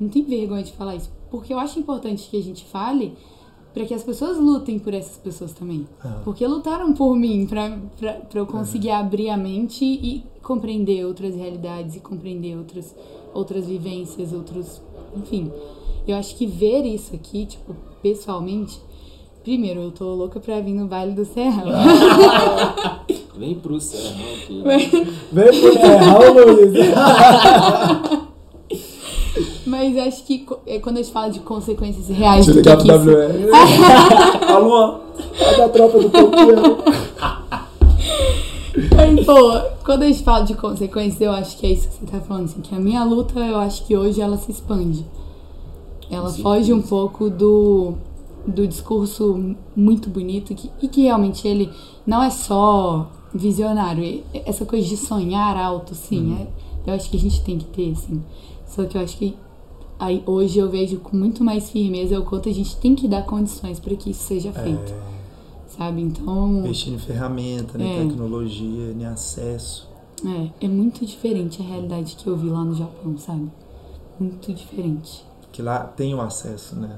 Não 0.00 0.08
tem 0.08 0.22
vergonha 0.22 0.62
de 0.62 0.72
falar 0.72 0.96
isso, 0.96 1.10
porque 1.30 1.52
eu 1.52 1.58
acho 1.58 1.78
importante 1.78 2.28
que 2.28 2.36
a 2.36 2.42
gente 2.42 2.64
fale 2.64 3.16
para 3.72 3.86
que 3.86 3.94
as 3.94 4.02
pessoas 4.02 4.38
lutem 4.38 4.78
por 4.78 4.92
essas 4.92 5.16
pessoas 5.16 5.52
também. 5.52 5.86
Ah. 6.02 6.20
Porque 6.24 6.46
lutaram 6.46 6.92
por 6.92 7.14
mim, 7.16 7.46
pra 7.46 7.78
eu 8.34 8.46
conseguir 8.46 8.90
abrir 8.90 9.30
a 9.30 9.36
mente 9.36 9.84
e 9.84 10.24
compreender 10.42 11.06
outras 11.06 11.34
realidades 11.34 11.96
e 11.96 12.00
compreender 12.00 12.56
outras, 12.56 12.94
outras 13.32 13.66
vivências, 13.66 14.32
outros. 14.32 14.82
Enfim. 15.16 15.50
Eu 16.06 16.16
acho 16.16 16.36
que 16.36 16.46
ver 16.46 16.84
isso 16.84 17.14
aqui, 17.14 17.46
tipo, 17.46 17.76
pessoalmente. 18.02 18.80
Primeiro, 19.42 19.80
eu 19.80 19.90
tô 19.90 20.14
louca 20.14 20.38
pra 20.38 20.60
vir 20.60 20.72
no 20.72 20.86
Vale 20.86 21.12
do 21.12 21.24
Serrão. 21.24 21.66
Vem 23.36 23.54
pro 23.56 23.80
céu, 23.80 23.98
ok. 24.00 24.62
Vem 25.32 25.60
pro 25.60 25.72
Serrão, 25.72 26.32
Luiz! 26.34 26.72
Mas 29.66 29.96
acho 29.96 30.24
que 30.24 30.46
é 30.66 30.78
quando 30.78 30.98
a 30.98 31.02
gente 31.02 31.12
fala 31.12 31.30
de 31.30 31.40
consequências 31.40 32.08
reais 32.08 32.44
Deixa 32.46 32.60
eu 32.60 32.62
do 32.62 32.76
que, 32.76 32.82
ligar 32.82 33.00
pro 33.00 33.12
WR. 33.12 34.52
Alô? 34.52 35.00
É 35.40 35.56
da 35.56 35.68
tropa 35.68 35.98
do 35.98 36.10
campeão. 36.10 36.78
Mas, 38.96 39.26
pô, 39.26 39.60
quando 39.84 40.02
a 40.02 40.06
gente 40.06 40.22
fala 40.22 40.44
de 40.44 40.54
consequências, 40.54 41.20
eu 41.20 41.32
acho 41.32 41.56
que 41.56 41.66
é 41.66 41.70
isso 41.70 41.88
que 41.88 41.94
você 41.94 42.06
tá 42.06 42.20
falando, 42.20 42.44
assim, 42.44 42.60
que 42.60 42.74
a 42.74 42.78
minha 42.78 43.02
luta, 43.04 43.38
eu 43.40 43.56
acho 43.58 43.86
que 43.86 43.96
hoje 43.96 44.20
ela 44.20 44.36
se 44.36 44.50
expande. 44.50 45.06
Ela 46.12 46.30
Com 46.30 46.42
foge 46.42 46.72
um 46.72 46.82
pouco 46.82 47.30
do, 47.30 47.94
do 48.46 48.68
discurso 48.68 49.56
muito 49.74 50.10
bonito 50.10 50.54
que, 50.54 50.70
e 50.82 50.86
que 50.88 51.02
realmente 51.02 51.48
ele 51.48 51.70
não 52.06 52.22
é 52.22 52.28
só 52.30 53.10
visionário. 53.34 54.22
Essa 54.34 54.66
coisa 54.66 54.86
de 54.86 54.96
sonhar 54.96 55.56
alto, 55.56 55.94
sim, 55.94 56.36
é- 56.38 56.90
eu 56.90 56.94
acho 56.94 57.08
que 57.10 57.16
a 57.16 57.20
gente 57.20 57.42
tem 57.42 57.56
que 57.56 57.64
ter, 57.64 57.92
assim. 57.92 58.22
Só 58.66 58.84
que 58.84 58.98
eu 58.98 59.00
acho 59.02 59.16
que 59.16 59.34
aí, 59.98 60.22
hoje 60.26 60.58
eu 60.58 60.68
vejo 60.68 60.98
com 60.98 61.16
muito 61.16 61.42
mais 61.42 61.70
firmeza 61.70 62.18
o 62.20 62.24
quanto 62.24 62.48
a 62.48 62.52
gente 62.52 62.76
tem 62.76 62.94
que 62.94 63.08
dar 63.08 63.22
condições 63.24 63.80
para 63.80 63.94
que 63.96 64.10
isso 64.10 64.24
seja 64.24 64.52
feito. 64.52 64.94
Sabe? 65.68 66.02
Então. 66.02 66.46
Mexendo 66.62 66.96
em 66.96 66.98
ferramenta, 66.98 67.78
né? 67.78 68.00
É. 68.02 68.04
Tecnologia, 68.06 68.92
em 68.92 69.04
acesso. 69.06 69.88
É, 70.26 70.66
é 70.66 70.68
muito 70.68 71.06
diferente 71.06 71.62
a 71.62 71.64
realidade 71.64 72.16
que 72.16 72.26
eu 72.26 72.36
vi 72.36 72.48
lá 72.50 72.62
no 72.62 72.74
Japão, 72.74 73.16
sabe? 73.16 73.50
Muito 74.20 74.52
diferente. 74.52 75.24
Que 75.52 75.60
lá 75.62 75.80
tem 75.80 76.14
o 76.14 76.20
acesso, 76.20 76.74
né? 76.76 76.90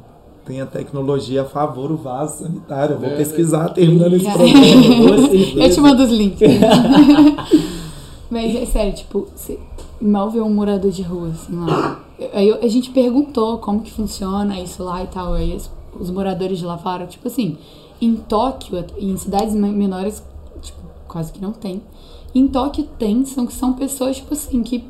Tem 0.46 0.60
a 0.60 0.66
tecnologia 0.66 1.42
a 1.42 1.44
favor 1.44 1.88
do 1.88 1.96
vaso 1.96 2.44
sanitário. 2.44 2.94
Eu 2.94 3.00
vou 3.00 3.08
É, 3.08 3.16
pesquisar 3.16 3.70
terminando 3.70 4.14
esse 4.14 4.24
programa. 4.30 5.28
Eu 5.64 5.70
te 5.70 5.80
mando 5.80 6.04
os 6.04 6.10
links. 6.10 6.40
Mas 8.30 8.54
é 8.54 8.66
sério, 8.66 8.92
tipo, 8.94 9.26
você 9.34 9.58
mal 10.00 10.30
vê 10.30 10.40
um 10.40 10.52
morador 10.52 10.90
de 10.90 11.02
rua, 11.02 11.28
assim, 11.28 11.54
lá. 11.56 12.00
Aí 12.32 12.50
a 12.52 12.68
gente 12.68 12.90
perguntou 12.90 13.58
como 13.58 13.80
que 13.80 13.90
funciona 13.92 14.58
isso 14.60 14.82
lá 14.82 15.02
e 15.02 15.06
tal. 15.06 15.34
Aí 15.34 15.54
os, 15.54 15.70
os 15.98 16.10
moradores 16.10 16.58
de 16.58 16.64
lá 16.64 16.76
falaram, 16.78 17.06
tipo 17.06 17.26
assim, 17.28 17.56
em 18.00 18.16
Tóquio, 18.16 18.84
em 18.98 19.16
cidades 19.16 19.54
me- 19.54 19.70
menores, 19.72 20.22
tipo, 20.60 20.78
quase 21.06 21.32
que 21.32 21.40
não 21.40 21.52
tem. 21.52 21.82
Em 22.34 22.48
Tóquio 22.48 22.84
tem, 22.98 23.24
são, 23.24 23.48
são 23.48 23.72
pessoas, 23.74 24.16
tipo 24.16 24.34
assim, 24.34 24.62
que 24.62 24.84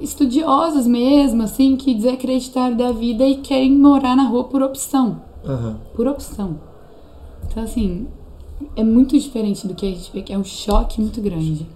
estudiosos 0.00 0.86
mesmo, 0.86 1.42
assim, 1.42 1.76
que 1.76 1.94
desacreditaram 1.94 2.76
da 2.76 2.92
vida 2.92 3.26
e 3.26 3.36
querem 3.36 3.76
morar 3.76 4.16
na 4.16 4.24
rua 4.24 4.44
por 4.44 4.62
opção 4.62 5.22
Aham. 5.46 5.76
por 5.94 6.06
opção. 6.06 6.58
Então, 7.46 7.62
assim, 7.62 8.06
é 8.74 8.82
muito 8.82 9.18
diferente 9.18 9.66
do 9.66 9.74
que 9.74 9.86
a 9.86 9.90
gente 9.90 10.10
vê, 10.12 10.22
que 10.22 10.32
é 10.32 10.38
um 10.38 10.44
choque 10.44 11.00
muito 11.00 11.20
grande. 11.20 11.66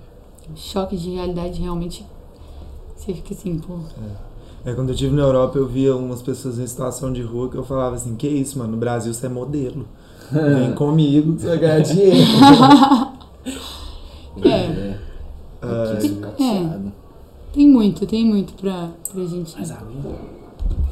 Um 0.50 0.56
choque 0.56 0.96
de 0.96 1.10
realidade 1.10 1.60
realmente. 1.60 2.04
Você 2.96 3.14
fica 3.14 3.34
assim, 3.34 3.58
pô. 3.58 3.78
É, 4.64 4.74
quando 4.74 4.88
eu 4.88 4.94
estive 4.94 5.14
na 5.14 5.22
Europa, 5.22 5.58
eu 5.58 5.66
via 5.66 5.94
umas 5.94 6.22
pessoas 6.22 6.58
em 6.58 6.66
situação 6.66 7.12
de 7.12 7.22
rua 7.22 7.48
que 7.48 7.56
eu 7.56 7.64
falava 7.64 7.94
assim, 7.96 8.16
que 8.16 8.26
isso, 8.26 8.58
mano, 8.58 8.72
no 8.72 8.76
Brasil 8.78 9.12
você 9.12 9.26
é 9.26 9.28
modelo. 9.28 9.86
Vem 10.32 10.72
comigo 10.72 11.34
que 11.34 11.42
você 11.42 11.48
vai 11.48 11.58
ganhar 11.58 11.80
dinheiro. 11.80 12.16
É. 15.60 16.00
Sou 16.00 16.16
cateado. 16.20 16.92
Tem 17.52 17.66
muito, 17.66 18.06
tem 18.06 18.24
muito 18.24 18.52
pra, 18.54 18.88
pra 19.12 19.24
gente. 19.24 19.54
Mais 19.56 19.70
aguinha, 19.70 20.14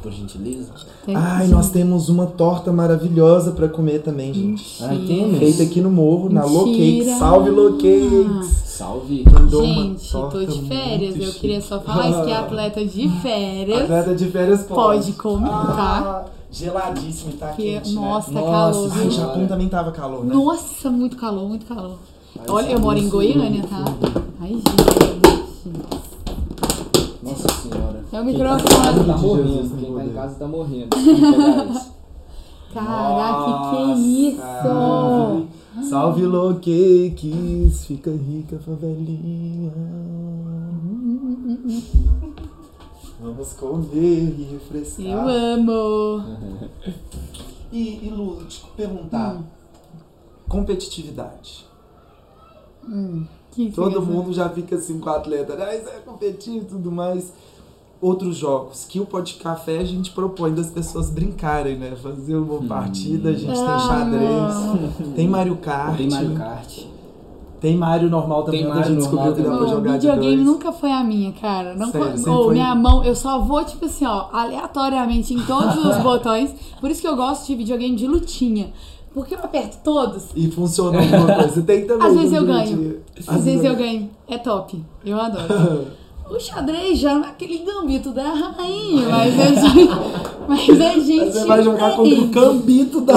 por 0.01 0.11
gentileza. 0.11 0.71
Tem- 1.05 1.15
Ai, 1.15 1.45
sim. 1.45 1.51
nós 1.51 1.69
temos 1.69 2.09
uma 2.09 2.25
torta 2.25 2.71
maravilhosa 2.73 3.51
pra 3.51 3.67
comer 3.69 4.01
também, 4.01 4.33
gente. 4.33 4.83
Ah, 4.83 4.89
temos? 5.07 5.37
Feita 5.37 5.63
aqui 5.63 5.81
no 5.81 5.89
morro, 5.91 6.29
na 6.29 6.43
Low 6.45 6.65
Cakes. 6.65 7.17
Salve 7.17 7.49
Low 7.51 7.73
Cakes! 7.73 8.47
Salve. 8.65 9.23
Mandou 9.31 9.63
uma 9.63 9.73
Gente, 9.83 10.11
tô 10.11 10.45
de 10.45 10.61
férias. 10.67 11.15
Eu 11.15 11.21
chique. 11.27 11.39
queria 11.39 11.61
só 11.61 11.79
falar 11.79 12.09
isso 12.09 12.23
que 12.25 12.31
é 12.31 12.35
atleta 12.37 12.85
de 12.85 13.09
férias. 13.21 13.81
Atleta 13.81 14.15
de 14.15 14.25
férias 14.29 14.63
Pode 14.63 15.13
comer, 15.13 15.49
Ah, 15.49 16.25
geladíssimo, 16.51 17.33
tá 17.33 17.49
Que, 17.53 17.63
quente, 17.73 17.93
né? 17.95 18.01
nossa, 18.01 18.31
tá 18.31 18.39
Nossa, 18.39 18.79
calor. 18.89 18.91
Ai? 19.03 19.09
Japão 19.11 19.47
também 19.47 19.67
tava 19.69 19.91
calor, 19.91 20.25
né? 20.25 20.33
Nossa, 20.33 20.91
muito 20.91 21.17
calor, 21.17 21.47
muito 21.47 21.65
calor. 21.65 21.97
Mas 22.35 22.49
Olha, 22.49 22.71
eu 22.71 22.79
moro 22.79 22.99
em 22.99 23.09
Goiânia, 23.09 23.63
tá? 23.63 23.83
Ai, 24.41 24.49
gente. 24.49 26.06
É 28.17 28.21
o 28.21 28.25
Quem 28.25 28.37
tá 28.37 28.39
em 28.39 28.63
casa 28.65 28.99
microfone. 28.99 29.05
tá 29.05 29.17
morrendo. 29.17 29.77
Quem 29.77 29.93
tá 29.95 30.03
em 30.03 30.13
casa 30.13 30.35
tá 30.39 30.47
morrendo. 30.47 30.89
Caraca, 32.73 33.45
que 33.45 33.69
que 33.69 33.77
é 33.77 33.93
isso? 34.29 35.89
Salve 35.89 36.25
Low 36.25 36.55
Cakes, 36.55 37.85
fica 37.85 38.09
rica 38.11 38.57
favelinha. 38.57 39.71
Vamos 43.21 43.53
comer 43.53 44.35
e 44.39 44.47
refrescar. 44.51 45.05
Eu 45.05 45.27
amo. 45.29 46.23
E, 47.71 48.07
e 48.07 48.09
Lu, 48.09 48.43
te 48.45 48.65
perguntar. 48.75 49.35
Hum. 49.35 49.43
Competitividade. 50.49 51.67
Que 53.51 53.71
Todo 53.71 53.95
coisa. 53.95 54.11
mundo 54.11 54.33
já 54.33 54.49
fica 54.49 54.75
assim 54.75 54.99
com 54.99 55.09
o 55.09 55.13
atleta, 55.13 55.55
ah, 55.61 55.75
isso 55.75 55.89
é 55.89 55.99
competitivo 55.99 56.57
e 56.57 56.65
tudo 56.65 56.91
mais. 56.91 57.33
Outros 57.99 58.37
jogos 58.37 58.85
que 58.85 58.99
o 58.99 59.05
Pode 59.07 59.33
Café 59.35 59.79
a 59.79 59.83
gente 59.83 60.11
propõe 60.11 60.53
das 60.53 60.69
pessoas 60.69 61.09
brincarem, 61.09 61.77
né? 61.77 61.93
Fazer 61.95 62.35
uma 62.35 62.61
partida, 62.61 63.29
a 63.29 63.33
gente 63.33 63.47
tem 63.51 63.63
Ah, 63.63 63.79
xadrez, 63.79 65.13
tem 65.15 65.27
Mario 65.27 65.55
Kart, 65.57 65.97
Tem 65.97 66.07
Mario 66.09 66.35
Kart. 66.35 66.79
tem 67.59 67.75
Mario 67.75 68.07
normal 68.07 68.43
também, 68.43 68.61
Tem 68.61 68.69
onde 68.71 68.79
a 68.79 68.83
gente 68.83 68.91
Mario 68.91 69.01
descobriu 69.09 69.33
que 69.33 69.41
dá 69.41 69.57
pra 69.57 69.67
jogar 69.67 69.97
de 69.97 70.07
videogame 70.07 70.43
nunca 70.43 70.71
foi 70.71 70.91
a 70.91 71.03
minha, 71.03 71.31
cara. 71.31 71.73
Não 71.73 71.91
Sério, 71.91 72.07
foi- 72.09 72.17
sempre 72.17 72.31
Ô, 72.31 72.43
foi- 72.43 72.53
minha 72.53 72.75
mão, 72.75 73.03
eu 73.03 73.15
só 73.15 73.39
vou, 73.39 73.65
tipo 73.65 73.85
assim, 73.85 74.05
ó, 74.05 74.27
aleatoriamente 74.31 75.33
em 75.33 75.41
todos 75.41 75.83
os 75.83 75.97
botões. 76.03 76.53
Por 76.79 76.91
isso 76.91 77.01
que 77.01 77.07
eu 77.07 77.15
gosto 77.15 77.47
de 77.47 77.55
videogame 77.55 77.95
de 77.95 78.05
lutinha. 78.05 78.71
Porque 79.11 79.33
eu 79.33 79.39
aperto 79.39 79.77
todos. 79.83 80.25
E 80.35 80.51
funciona 80.51 80.99
alguma 80.99 81.33
coisa. 81.35 81.63
Tem 81.63 81.87
também. 81.87 82.07
Às 82.07 82.13
vezes 82.15 82.33
eu 82.33 82.45
ganho. 82.45 82.99
Às 83.25 83.43
vezes 83.43 83.63
eu 83.65 83.75
ganho. 83.75 84.09
É 84.27 84.37
top. 84.37 84.79
Eu 85.03 85.19
adoro. 85.19 85.87
O 86.29 86.39
xadrez 86.39 86.99
já 86.99 87.15
não 87.15 87.23
é 87.25 87.29
aquele 87.29 87.59
gambito 87.59 88.11
da 88.11 88.29
rainha, 88.33 89.07
mas 89.09 89.39
a 89.39 89.45
gente. 89.69 89.87
Mas 90.47 90.69
a 90.69 90.99
gente. 90.99 91.33
Você 91.33 91.45
vai 91.45 91.61
jogar 91.61 91.93
contra 91.95 92.03
o 92.03 92.21
tem. 92.21 92.29
Cambito 92.29 93.01
da 93.01 93.15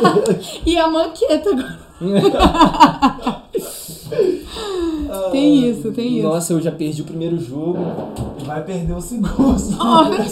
E 0.64 0.78
a 0.78 0.88
manqueta 0.88 1.50
agora. 1.50 1.84
tem 5.30 5.68
isso, 5.68 5.92
tem 5.92 6.18
isso. 6.18 6.28
Nossa, 6.28 6.54
eu 6.54 6.60
já 6.62 6.72
perdi 6.72 7.02
o 7.02 7.04
primeiro 7.04 7.38
jogo. 7.38 7.78
Vai 8.46 8.64
perder 8.64 8.94
o 8.94 9.00
segundo. 9.00 9.30
Olha. 9.78 10.26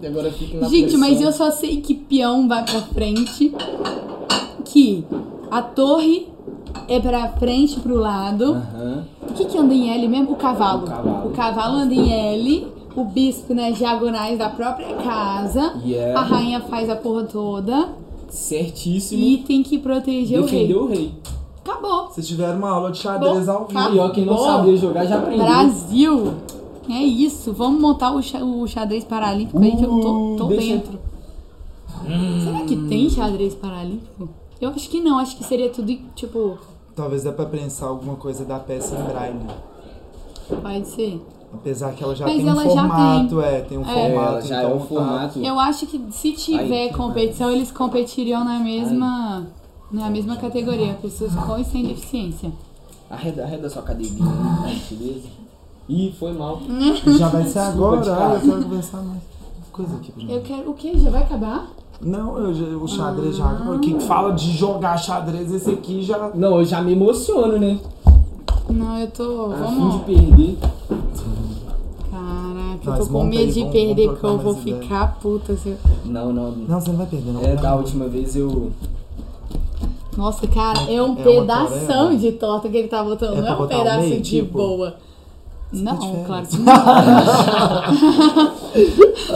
E 0.00 0.06
agora 0.06 0.28
eu 0.28 0.32
fico 0.32 0.56
na 0.56 0.68
Gente, 0.68 0.82
pressão. 0.82 1.00
mas 1.00 1.20
eu 1.20 1.32
só 1.32 1.50
sei 1.50 1.82
que 1.82 1.94
peão 1.94 2.48
vai 2.48 2.64
pra 2.64 2.80
frente, 2.80 3.54
que 4.64 5.04
a 5.50 5.60
torre 5.60 6.28
é 6.88 6.98
pra 7.00 7.28
frente 7.32 7.78
pro 7.80 7.96
lado 7.96 8.54
Aham. 8.54 9.04
O 9.28 9.32
que 9.34 9.44
que 9.44 9.58
anda 9.58 9.74
em 9.74 9.90
L 9.90 10.08
mesmo? 10.08 10.32
O 10.32 10.36
cavalo. 10.36 10.84
O 10.84 10.86
cavalo. 10.86 11.28
O 11.28 11.32
cavalo 11.32 11.76
anda 11.76 11.94
em 11.94 12.10
L, 12.12 12.66
o 12.96 13.04
bispo 13.04 13.54
nas 13.54 13.76
diagonais 13.76 14.38
da 14.38 14.48
própria 14.48 14.94
casa, 14.96 15.74
Yeah. 15.84 16.18
a 16.18 16.22
rainha 16.22 16.60
faz 16.62 16.88
a 16.90 16.96
porra 16.96 17.24
toda 17.24 17.90
Certíssimo. 18.28 19.22
e 19.22 19.38
tem 19.38 19.62
que 19.62 19.78
proteger 19.78 20.42
defendeu 20.42 20.80
o 20.82 20.84
o 20.84 20.88
rei. 20.88 20.96
rei. 20.98 21.12
Acabou. 21.64 22.06
Vocês 22.08 22.26
tiveram 22.26 22.56
uma 22.58 22.70
aula 22.70 22.90
de 22.90 22.98
xadrez 22.98 23.46
ao 23.48 23.66
vivo. 23.66 23.94
E 23.94 23.98
ó, 23.98 24.08
quem 24.08 24.24
não 24.24 24.38
sabia 24.38 24.76
jogar 24.76 25.04
já 25.04 25.18
aprendeu. 25.18 25.44
Brasil! 25.44 26.34
É 26.90 27.02
isso, 27.02 27.52
vamos 27.52 27.78
montar 27.80 28.12
o, 28.14 28.22
xa- 28.22 28.42
o 28.42 28.66
xadrez 28.66 29.04
paralímpico 29.04 29.58
aí 29.62 29.76
que 29.76 29.84
eu 29.84 29.90
tô, 29.90 30.36
tô 30.38 30.44
Uh, 30.44 30.48
deixa- 30.48 30.66
dentro. 30.72 30.98
Será 32.42 32.60
que 32.64 32.76
tem 32.88 33.10
xadrez 33.10 33.54
paralímpico? 33.54 34.28
Eu 34.60 34.70
acho 34.70 34.88
que 34.88 34.98
não, 35.00 35.18
acho 35.18 35.36
que 35.36 35.44
seria 35.44 35.68
tudo 35.68 35.94
tipo. 36.14 36.56
Talvez 36.98 37.22
dê 37.22 37.30
pra 37.30 37.46
pensar 37.46 37.86
alguma 37.86 38.16
coisa 38.16 38.44
da 38.44 38.58
peça 38.58 38.96
em 38.96 39.02
braille. 39.04 39.38
Pode 40.48 40.88
ser. 40.88 41.24
Apesar 41.54 41.92
que 41.92 42.02
ela 42.02 42.12
já 42.16 42.26
Mas 42.26 42.36
tem 42.36 42.44
um 42.44 42.48
ela 42.50 42.64
já 42.64 42.70
formato, 42.70 43.40
é, 43.40 43.60
tem 43.60 43.78
um 43.78 43.82
É. 43.82 43.84
formato. 43.84 44.28
Ela 44.32 44.40
já 44.42 44.56
é 44.62 44.64
então 44.64 44.76
o 44.76 44.80
tá- 44.80 44.86
formato. 44.86 45.38
Eu 45.38 45.60
acho 45.60 45.86
que 45.86 46.04
se 46.10 46.32
tiver 46.32 46.88
Aí, 46.88 46.92
competição, 46.92 47.50
eles 47.52 47.70
competiriam 47.70 48.42
na 48.44 48.58
mesma. 48.58 49.46
Na 49.92 50.10
mesma 50.10 50.36
categoria, 50.36 50.94
pessoas 50.94 51.32
com 51.34 51.56
e 51.56 51.64
sem 51.64 51.86
deficiência. 51.86 52.52
Arreda, 53.08 53.44
arreda 53.44 53.70
sua 53.70 53.82
cadeirinha, 53.82 54.24
né? 54.26 54.68
Gentileza. 54.90 55.28
Ih, 55.88 56.12
foi 56.18 56.32
mal. 56.32 56.60
Já 57.16 57.28
vai 57.28 57.44
ser 57.44 57.60
agora, 57.60 58.04
eu 58.04 58.40
quero 58.40 58.62
conversar 58.64 59.02
mais. 59.02 59.22
Coisa 59.72 59.94
aqui 59.96 60.10
pra 60.10 60.24
mim. 60.24 60.32
Eu 60.32 60.42
quero. 60.42 60.70
O 60.70 60.74
que? 60.74 60.98
Já 60.98 61.10
vai 61.10 61.22
acabar? 61.22 61.68
Não, 62.00 62.38
eu 62.38 62.54
já- 62.54 62.64
o 62.76 62.86
xadrez 62.86 63.36
já. 63.36 63.60
Quem 63.82 63.98
fala 63.98 64.32
de 64.32 64.52
jogar 64.52 64.96
xadrez, 64.96 65.52
esse 65.52 65.70
aqui 65.70 66.02
já. 66.02 66.30
Não, 66.34 66.58
eu 66.58 66.64
já 66.64 66.80
me 66.80 66.92
emociono, 66.92 67.58
né? 67.58 67.78
Não, 68.70 68.98
eu 68.98 69.10
tô. 69.10 69.46
A 69.52 69.56
fim 69.56 69.74
de 69.74 69.80
Vamos. 69.80 70.02
perder. 70.02 70.58
Caraca, 72.10 73.00
eu 73.00 73.06
tô 73.06 73.12
com 73.12 73.24
medo 73.24 73.52
de 73.52 73.60
vamos- 73.60 73.72
perder, 73.72 74.06
vamos 74.06 74.20
porque 74.20 74.26
eu 74.26 74.38
vou 74.38 74.52
ideia. 74.62 74.82
ficar 74.82 75.18
puta. 75.20 75.56
Se... 75.56 75.68
eu- 75.70 75.76
Não, 76.04 76.32
não. 76.32 76.50
Não, 76.52 76.80
você 76.80 76.90
não 76.90 76.98
vai 76.98 77.06
perder, 77.06 77.32
não. 77.32 77.40
É, 77.42 77.56
da 77.56 77.74
última 77.74 78.06
vez 78.06 78.36
eu. 78.36 78.70
Nossa, 80.16 80.46
cara, 80.46 80.80
é 80.90 81.02
um 81.02 81.12
É 81.18 81.22
pedação 81.22 82.16
de 82.16 82.32
torta 82.32 82.68
que 82.68 82.76
ele 82.76 82.88
tá 82.88 83.02
botando, 83.02 83.38
É 83.38 83.40
não 83.40 83.48
é 83.48 83.56
um 83.56 83.66
pedaço 83.66 84.00
meio, 84.00 84.20
de 84.20 84.30
tipo? 84.30 84.56
boa. 84.58 84.94
Não, 85.72 85.96
de 85.98 86.06
férias. 86.06 86.26
claro 86.26 86.46
que 86.46 86.56
não. 86.58 86.74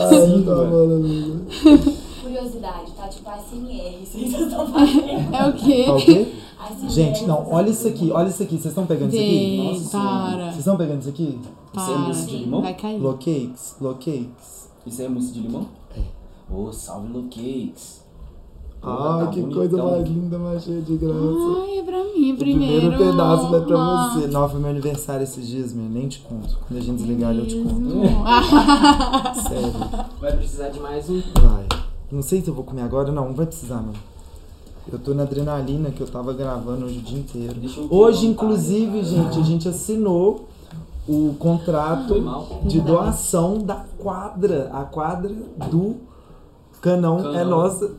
Sim, 0.09 0.43
tá 0.47 0.55
falando. 0.55 2.02
Curiosidade, 2.33 2.91
tá? 2.93 3.07
Tipo 3.07 3.29
ASMR, 3.29 3.99
vocês 4.05 4.33
estão 4.33 4.67
fazendo. 4.67 5.35
É 5.35 5.47
o 5.49 5.53
quê? 5.53 5.83
Tá 5.85 5.93
o 5.95 5.97
quê? 6.01 6.27
ASMR. 6.59 6.89
Gente, 6.89 7.23
não, 7.25 7.47
olha 7.51 7.69
isso 7.69 7.87
aqui, 7.87 8.11
olha 8.11 8.27
isso 8.29 8.41
aqui. 8.41 8.55
Vocês 8.55 8.65
estão 8.65 8.85
pegando 8.87 9.13
isso 9.13 9.21
aqui? 9.23 9.57
Nossa, 9.63 9.97
para. 9.97 10.43
Vocês 10.45 10.57
estão 10.59 10.77
pegando 10.77 10.99
isso 11.01 11.09
aqui? 11.09 11.39
Isso 11.75 11.91
é 11.91 11.97
mousse 11.97 12.21
de 12.25 12.27
Para. 12.31 12.37
limão? 12.43 12.61
Vai 12.61 12.73
cair. 12.73 12.99
Low 12.99 13.13
cakes, 13.13 13.75
low 13.79 13.95
cakes. 13.95 14.69
Isso 14.85 15.01
é 15.01 15.07
mousse 15.09 15.31
de 15.33 15.39
limão? 15.41 15.67
É. 15.95 16.53
Ô, 16.53 16.71
salve 16.73 17.07
no 17.09 17.23
cakes. 17.23 18.03
Ai, 18.85 19.25
tá 19.25 19.27
que 19.27 19.39
bonitão. 19.39 19.51
coisa 19.59 19.83
mais 19.83 20.09
linda, 20.09 20.37
mais 20.39 20.63
cheia 20.63 20.81
de 20.81 20.97
graça. 20.97 21.17
Ai, 21.63 21.77
é 21.79 21.83
pra 21.83 22.03
mim 22.03 22.33
O 22.33 22.37
primeiro. 22.37 22.89
primeiro 22.89 22.97
pedaço 22.97 23.49
vai 23.49 23.61
pra 23.61 23.77
Ah, 23.79 24.11
você. 24.13 24.27
Não, 24.27 24.49
foi 24.49 24.59
meu 24.59 24.69
aniversário 24.71 25.23
esses 25.23 25.47
dias, 25.47 25.71
meu. 25.71 25.87
Nem 25.89 26.07
te 26.09 26.19
conto. 26.19 26.57
Quando 26.67 26.79
a 26.79 26.83
gente 26.83 26.97
desligar, 26.97 27.33
eu 27.33 27.47
te 27.47 27.55
conto. 27.63 28.01
Ah, 28.25 29.33
Sério. 29.35 29.71
Vai 30.19 30.35
precisar 30.35 30.67
de 30.69 30.79
mais 30.81 31.09
um. 31.09 31.21
Vai. 31.21 31.65
Não 32.11 32.21
sei 32.21 32.41
se 32.41 32.47
eu 32.47 32.53
vou 32.53 32.63
comer 32.63 32.81
agora, 32.81 33.11
não. 33.11 33.27
Não 33.27 33.33
vai 33.33 33.45
precisar, 33.45 33.81
não. 33.81 33.93
Eu 34.91 34.99
tô 34.99 35.13
na 35.13 35.23
adrenalina 35.23 35.91
que 35.91 36.01
eu 36.01 36.07
tava 36.07 36.33
gravando 36.33 36.85
hoje 36.85 36.99
o 36.99 37.01
dia 37.01 37.19
inteiro. 37.19 37.55
Eu 37.77 37.87
Hoje, 37.89 38.27
inclusive, 38.27 39.03
gente, 39.03 39.39
a 39.39 39.43
gente 39.43 39.67
assinou 39.67 40.47
o 41.07 41.35
contrato 41.39 42.15
de 42.63 42.81
doação 42.81 43.59
da 43.59 43.85
quadra. 43.97 44.69
A 44.73 44.83
quadra 44.83 45.33
do 45.71 45.95
Canão, 46.81 47.15
Canão. 47.15 47.39
é 47.39 47.45
nossa. 47.45 47.91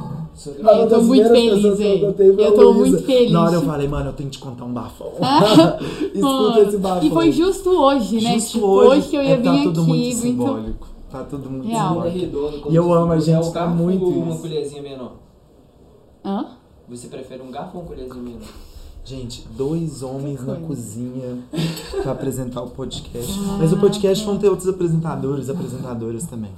Eu 0.59 0.89
tô 0.89 1.01
muito 1.01 1.29
feliz, 1.29 1.81
hein? 1.81 2.03
Eu 2.39 2.55
tô 2.55 2.75
muito 2.75 3.03
feliz. 3.03 3.33
Na 3.33 3.45
hora 3.45 3.55
eu 3.55 3.63
falei, 3.63 3.89
mano, 3.89 4.11
eu 4.11 4.13
tenho 4.13 4.29
que 4.29 4.37
te 4.37 4.43
contar 4.43 4.65
um 4.65 4.73
bafão. 4.73 5.13
Ah, 5.23 5.79
Escuta 6.15 6.61
esse 6.61 6.77
bafão. 6.77 7.03
E 7.03 7.11
foi 7.11 7.33
justo 7.33 7.71
hoje, 7.71 8.21
né? 8.21 8.35
Justo 8.35 8.53
tipo, 8.53 8.67
hoje, 8.67 9.09
que 9.09 9.17
eu 9.17 9.23
ia 9.23 9.31
é, 9.31 9.37
vir 9.37 9.45
tá 9.45 9.63
tudo 9.65 9.81
aqui. 9.81 9.89
muito 9.89 10.07
então... 10.07 10.21
simbólico. 10.21 10.94
Tá 11.15 11.23
tudo 11.23 11.49
muito 11.49 11.69
Real. 11.69 11.95
Como 12.61 12.73
E 12.73 12.75
eu 12.75 12.93
amo 12.93 13.13
a 13.13 13.21
gente, 13.21 13.37
é 13.37 13.39
um 13.39 13.53
tá 13.53 13.61
garfo 13.67 13.77
muito 13.77 14.05
ou 14.05 14.11
uma 14.15 14.37
colherzinha 14.37 14.83
menor? 14.83 15.13
Hã? 16.25 16.47
Você 16.89 17.07
prefere 17.07 17.41
um 17.41 17.53
garfo 17.53 17.77
ou 17.79 17.83
uma 17.85 17.89
colherzinha 17.89 18.21
menor? 18.21 18.49
Gente, 19.05 19.47
dois 19.57 20.03
homens 20.03 20.45
na 20.45 20.57
cozinha 20.57 21.39
pra 22.03 22.11
apresentar 22.11 22.63
o 22.63 22.71
podcast. 22.71 23.39
Mas 23.61 23.73
o 23.73 23.77
podcast 23.79 24.27
vão 24.27 24.39
ter 24.39 24.49
outros 24.49 24.69
apresentadores, 24.69 25.49
apresentadoras 25.49 26.27
também. 26.27 26.51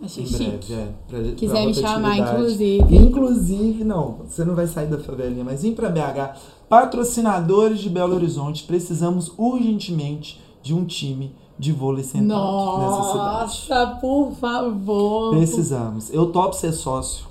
Achei 0.00 0.22
Em 0.22 0.26
chique. 0.28 0.42
breve, 0.44 0.72
é. 0.72 0.88
Pra, 1.08 1.22
Quiser 1.32 1.52
pra 1.54 1.66
me 1.66 1.74
chamar, 1.74 2.18
inclusive. 2.18 2.94
Inclusive, 2.94 3.82
não, 3.82 4.18
você 4.28 4.44
não 4.44 4.54
vai 4.54 4.68
sair 4.68 4.86
da 4.86 4.98
favelinha, 5.00 5.42
mas 5.42 5.62
vem 5.62 5.74
pra 5.74 5.88
BH. 5.88 6.38
Patrocinadores 6.68 7.80
de 7.80 7.90
Belo 7.90 8.14
Horizonte, 8.14 8.62
precisamos 8.62 9.32
urgentemente 9.36 10.40
de 10.62 10.72
um 10.72 10.84
time 10.84 11.34
de 11.58 11.72
vôlei 11.72 12.04
sentado 12.04 12.78
nessa 12.78 13.02
cidade. 13.02 13.16
Nossa, 13.18 13.86
por 14.00 14.32
favor. 14.32 15.30
Precisamos. 15.36 16.12
Eu 16.12 16.26
topo 16.26 16.54
ser 16.54 16.72
sócio. 16.72 17.26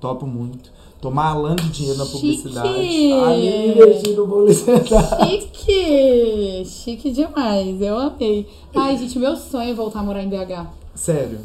Topo 0.00 0.26
muito. 0.26 0.70
Tomar 1.00 1.30
alando 1.30 1.62
de 1.62 1.70
dinheiro 1.70 1.98
na 1.98 2.04
Chique. 2.04 2.18
publicidade. 2.18 2.68
Ali 2.68 3.68
investir 3.70 4.16
no 4.16 4.26
vôlei 4.26 4.54
sentado. 4.54 5.28
Chique! 5.30 6.64
Chique 6.66 7.10
demais, 7.10 7.80
eu 7.80 7.96
amei. 7.98 8.46
Ai, 8.74 8.96
gente, 8.98 9.18
meu 9.18 9.36
sonho 9.36 9.70
é 9.70 9.74
voltar 9.74 10.00
a 10.00 10.02
morar 10.02 10.22
em 10.22 10.28
BH. 10.28 10.66
Sério. 10.94 11.40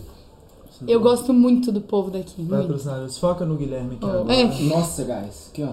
Eu 0.86 1.00
gosto 1.00 1.34
muito 1.34 1.72
do 1.72 1.80
povo 1.80 2.12
daqui. 2.12 2.42
Muito. 2.42 2.52
Patrocinadores, 2.52 3.18
foca 3.18 3.46
no 3.46 3.56
Guilherme 3.56 3.96
que 3.96 4.06
Oh, 4.06 4.10
agora. 4.10 4.34
é. 4.34 4.44
Nossa, 4.64 5.04
guys. 5.06 5.50
Aqui, 5.52 5.64
ó. 5.64 5.70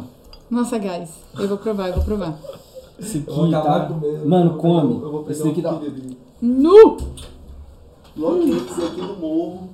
Nossa, 0.49 0.79
guys, 0.79 1.11
eu 1.39 1.49
vou 1.49 1.59
provar, 1.59 1.89
eu 1.89 1.95
vou 1.97 2.05
provar. 2.05 2.39
Esse 2.99 3.19
aqui, 3.19 3.51
tá? 3.51 3.87
comendo, 3.87 4.29
Mano, 4.29 4.51
eu 4.51 4.53
vou 4.53 4.59
pegar- 4.59 4.81
come. 4.81 4.95
Eu 4.95 5.11
vou 5.13 5.21
pegar 5.25 5.33
Esse 5.33 5.45
daqui 5.45 5.61
um 5.61 5.63
dá. 5.63 5.81
Nu! 6.41 6.97
Loquetes 8.17 8.79
aqui 8.85 9.01
no 9.01 9.17
morro. 9.17 9.69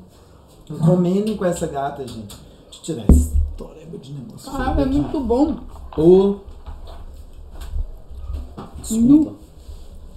Comendo 0.85 1.35
com 1.37 1.45
essa 1.45 1.67
gata, 1.67 2.07
gente. 2.07 2.37
Deixa 2.71 2.79
eu 2.79 2.83
tirar 2.83 3.05
esse 3.11 3.33
toreba 3.57 3.99
de 3.99 4.13
negócio. 4.13 4.51
Ah, 4.53 4.75
feio 4.75 4.79
é 4.81 4.83
aqui. 4.83 4.95
muito 4.99 5.21
bom. 5.21 5.57
Ô. 5.97 6.37
Desculpa. 8.83 9.33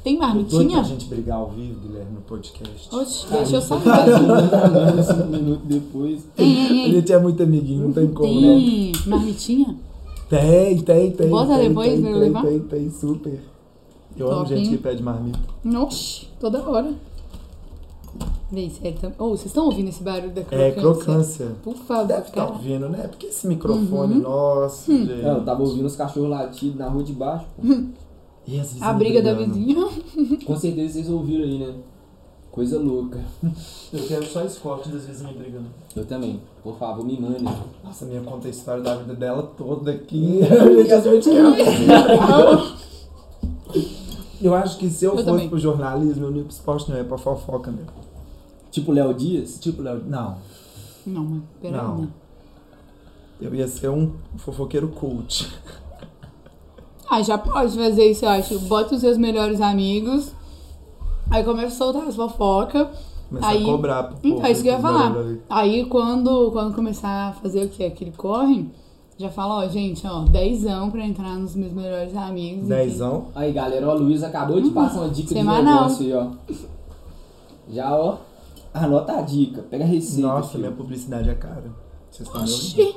Tem 0.04 0.18
Doido 0.18 0.20
pra 0.20 0.28
marmitinha? 0.60 0.84
gente 0.84 1.06
brigar 1.06 1.38
ao 1.38 1.50
vivo, 1.52 1.80
Guilherme, 1.80 2.12
no 2.16 2.22
podcast. 2.22 2.94
Oxe, 2.96 3.28
deixa 3.30 3.56
eu 3.58 3.62
saber. 3.62 3.86
Mano, 3.88 5.04
cinco 5.04 5.28
minutos 5.28 5.68
depois. 5.68 6.28
Ei, 6.38 6.46
ei, 6.48 6.68
A 6.68 6.88
ei. 6.88 6.92
gente 6.94 7.14
é 7.14 7.20
muito 7.20 7.44
amiguinho, 7.44 7.86
não 7.86 7.94
tem 7.94 8.08
como, 8.12 8.42
né? 8.42 8.48
Tem 8.48 8.94
marmitinha? 9.08 9.76
Tem, 10.32 10.78
tem, 10.80 11.12
tem. 11.12 11.30
Bota 11.30 11.58
tem, 11.58 11.68
depois 11.70 11.92
tem, 11.92 12.02
pra 12.02 12.12
tem, 12.12 12.20
levar? 12.20 12.42
Tem, 12.44 12.60
tem, 12.60 12.90
super. 12.90 13.40
Eu 14.18 14.28
amo 14.32 14.38
Top, 14.44 14.50
gente 14.50 14.66
hein? 14.70 14.78
que 14.78 14.78
pede 14.82 15.04
marmita. 15.04 15.40
Oxe, 15.78 16.28
toda 16.40 16.68
hora. 16.68 16.94
Vem, 18.52 18.70
sério. 18.70 18.98
tam- 19.00 19.14
Ô, 19.20 19.30
vocês 19.30 19.46
estão 19.48 19.66
ouvindo 19.66 19.90
esse 19.90 20.04
barulho 20.04 20.32
da 20.32 20.42
crocância? 20.44 20.64
É, 20.68 20.72
crocância. 20.72 21.48
Por 21.64 21.76
favor, 21.76 22.08
Deve 22.08 22.22
estar 22.28 22.34
cara. 22.46 22.52
ouvindo, 22.54 22.90
né? 22.90 23.08
Porque 23.08 23.28
esse 23.28 23.48
microfone, 23.48 24.16
Uhum. 24.16 24.22
nossa, 24.22 24.92
Hum. 24.92 25.06
gente. 25.06 25.26
É, 25.26 25.30
eu 25.32 25.44
tava 25.46 25.62
ouvindo 25.64 25.86
os 25.86 25.96
cachorros 25.96 26.30
latidos 26.30 26.76
na 26.78 26.88
rua 26.90 27.04
de 27.04 27.14
baixo. 27.14 27.46
pô. 27.56 27.68
E 28.48 28.60
as 28.60 28.82
A 28.82 28.92
briga 28.94 29.22
da 29.22 29.34
brigando? 29.36 29.54
vizinha. 29.60 29.88
Com 30.46 30.56
certeza 30.58 30.94
vocês 30.94 31.10
ouviram 31.10 31.44
aí, 31.44 31.60
né? 31.60 31.74
Coisa 32.52 32.78
louca. 32.78 33.20
Eu 33.94 34.08
quero 34.08 34.26
só 34.26 34.46
corte 34.62 34.90
das 34.90 35.06
vizinhas 35.06 35.36
brigando. 35.38 35.68
Eu 35.96 36.06
também. 36.06 36.42
Por 36.62 36.78
favor, 36.78 37.06
me 37.06 37.18
mande. 37.18 37.44
Nossa, 37.84 38.04
a 38.04 38.08
minha 38.08 38.22
conta 38.22 38.48
a 38.48 38.52
história 38.52 38.84
da 38.84 38.96
vida 38.98 39.16
dela 39.16 39.44
toda 39.58 39.92
aqui. 39.92 40.42
Eu 44.42 44.56
acho 44.56 44.80
que 44.80 44.90
se 44.90 45.06
eu, 45.06 45.12
Eu 45.12 45.18
fosse 45.18 45.28
também. 45.30 45.48
pro 45.48 45.60
jornalismo, 45.60 46.26
eu 46.26 46.32
não 46.32 46.38
ia 46.38 46.44
pro 46.44 46.52
esporte, 46.52 46.90
não, 46.90 46.98
eu 46.98 47.04
ia 47.04 47.08
pra 47.08 47.18
fofoca 47.18 47.70
mesmo. 47.70 47.92
Tipo 48.72 48.92
Léo 48.92 49.14
Dias? 49.14 49.60
Tipo, 49.60 49.84
Léo, 49.84 50.02
não. 50.08 50.38
Não, 51.06 51.24
mas 51.24 51.44
peraí. 51.62 51.80
Não. 51.80 51.98
né? 52.00 52.08
Eu 53.40 53.54
ia 53.54 53.68
ser 53.68 53.90
um 53.90 54.14
fofoqueiro 54.38 54.88
coach. 54.90 55.48
Ah, 57.10 57.22
já 57.22 57.38
pode 57.38 57.76
fazer 57.76 58.10
isso, 58.10 58.26
eu 58.26 58.30
acho. 58.30 58.60
Bota 58.62 58.96
os 58.96 59.02
seus 59.02 59.18
melhores 59.18 59.62
amigos. 59.62 60.32
Aí 61.30 61.44
começa 61.44 61.68
a 61.68 61.78
soltar 61.78 62.08
as 62.08 62.16
fofocas. 62.16 62.88
Começar 63.30 63.48
Aí- 63.48 63.64
a 63.64 63.66
cobrar 63.66 64.04
pro 64.04 64.18
Então, 64.20 64.32
povo. 64.36 64.46
é 64.48 64.52
isso 64.52 64.62
que 64.62 64.68
eu 64.68 64.74
ia 64.74 64.80
falar. 64.80 65.16
Aí 65.50 65.86
quando, 65.86 66.52
quando 66.52 66.76
começar 66.76 67.30
a 67.30 67.34
fazer 67.34 67.64
o 67.66 67.70
que? 67.70 67.84
Aquele 67.86 68.12
corre, 68.12 68.68
já 69.18 69.30
fala, 69.30 69.60
ó, 69.64 69.68
gente, 69.68 70.06
ó, 70.06 70.22
dezão 70.26 70.92
pra 70.92 71.06
entrar 71.06 71.36
nos 71.38 71.56
meus 71.56 71.72
melhores 71.72 72.16
amigos. 72.18 72.68
Dezão. 72.68 73.28
Aí, 73.34 73.54
galera, 73.54 73.88
ó, 73.88 73.94
Luiz 73.94 74.22
acabou 74.24 74.60
de 74.60 74.70
passar 74.72 75.00
uma 75.02 75.10
dica 75.10 75.30
de 75.30 75.34
Semanal. 75.36 75.64
negócio 75.84 76.06
aí, 76.06 76.14
ó. 76.14 76.56
Já, 77.70 77.96
ó. 77.96 78.18
Anota 78.74 79.14
a 79.14 79.22
dica. 79.22 79.62
Pega 79.70 79.84
a 79.84 79.88
receita. 79.88 80.28
Nossa, 80.28 80.50
filho. 80.50 80.64
minha 80.64 80.76
publicidade 80.76 81.30
é 81.30 81.36
cara. 81.36 81.64
Vocês 82.10 82.28
estão 82.28 82.42
me 82.44 82.50
ouvindo? 82.52 82.82
Oxi. 82.90 82.96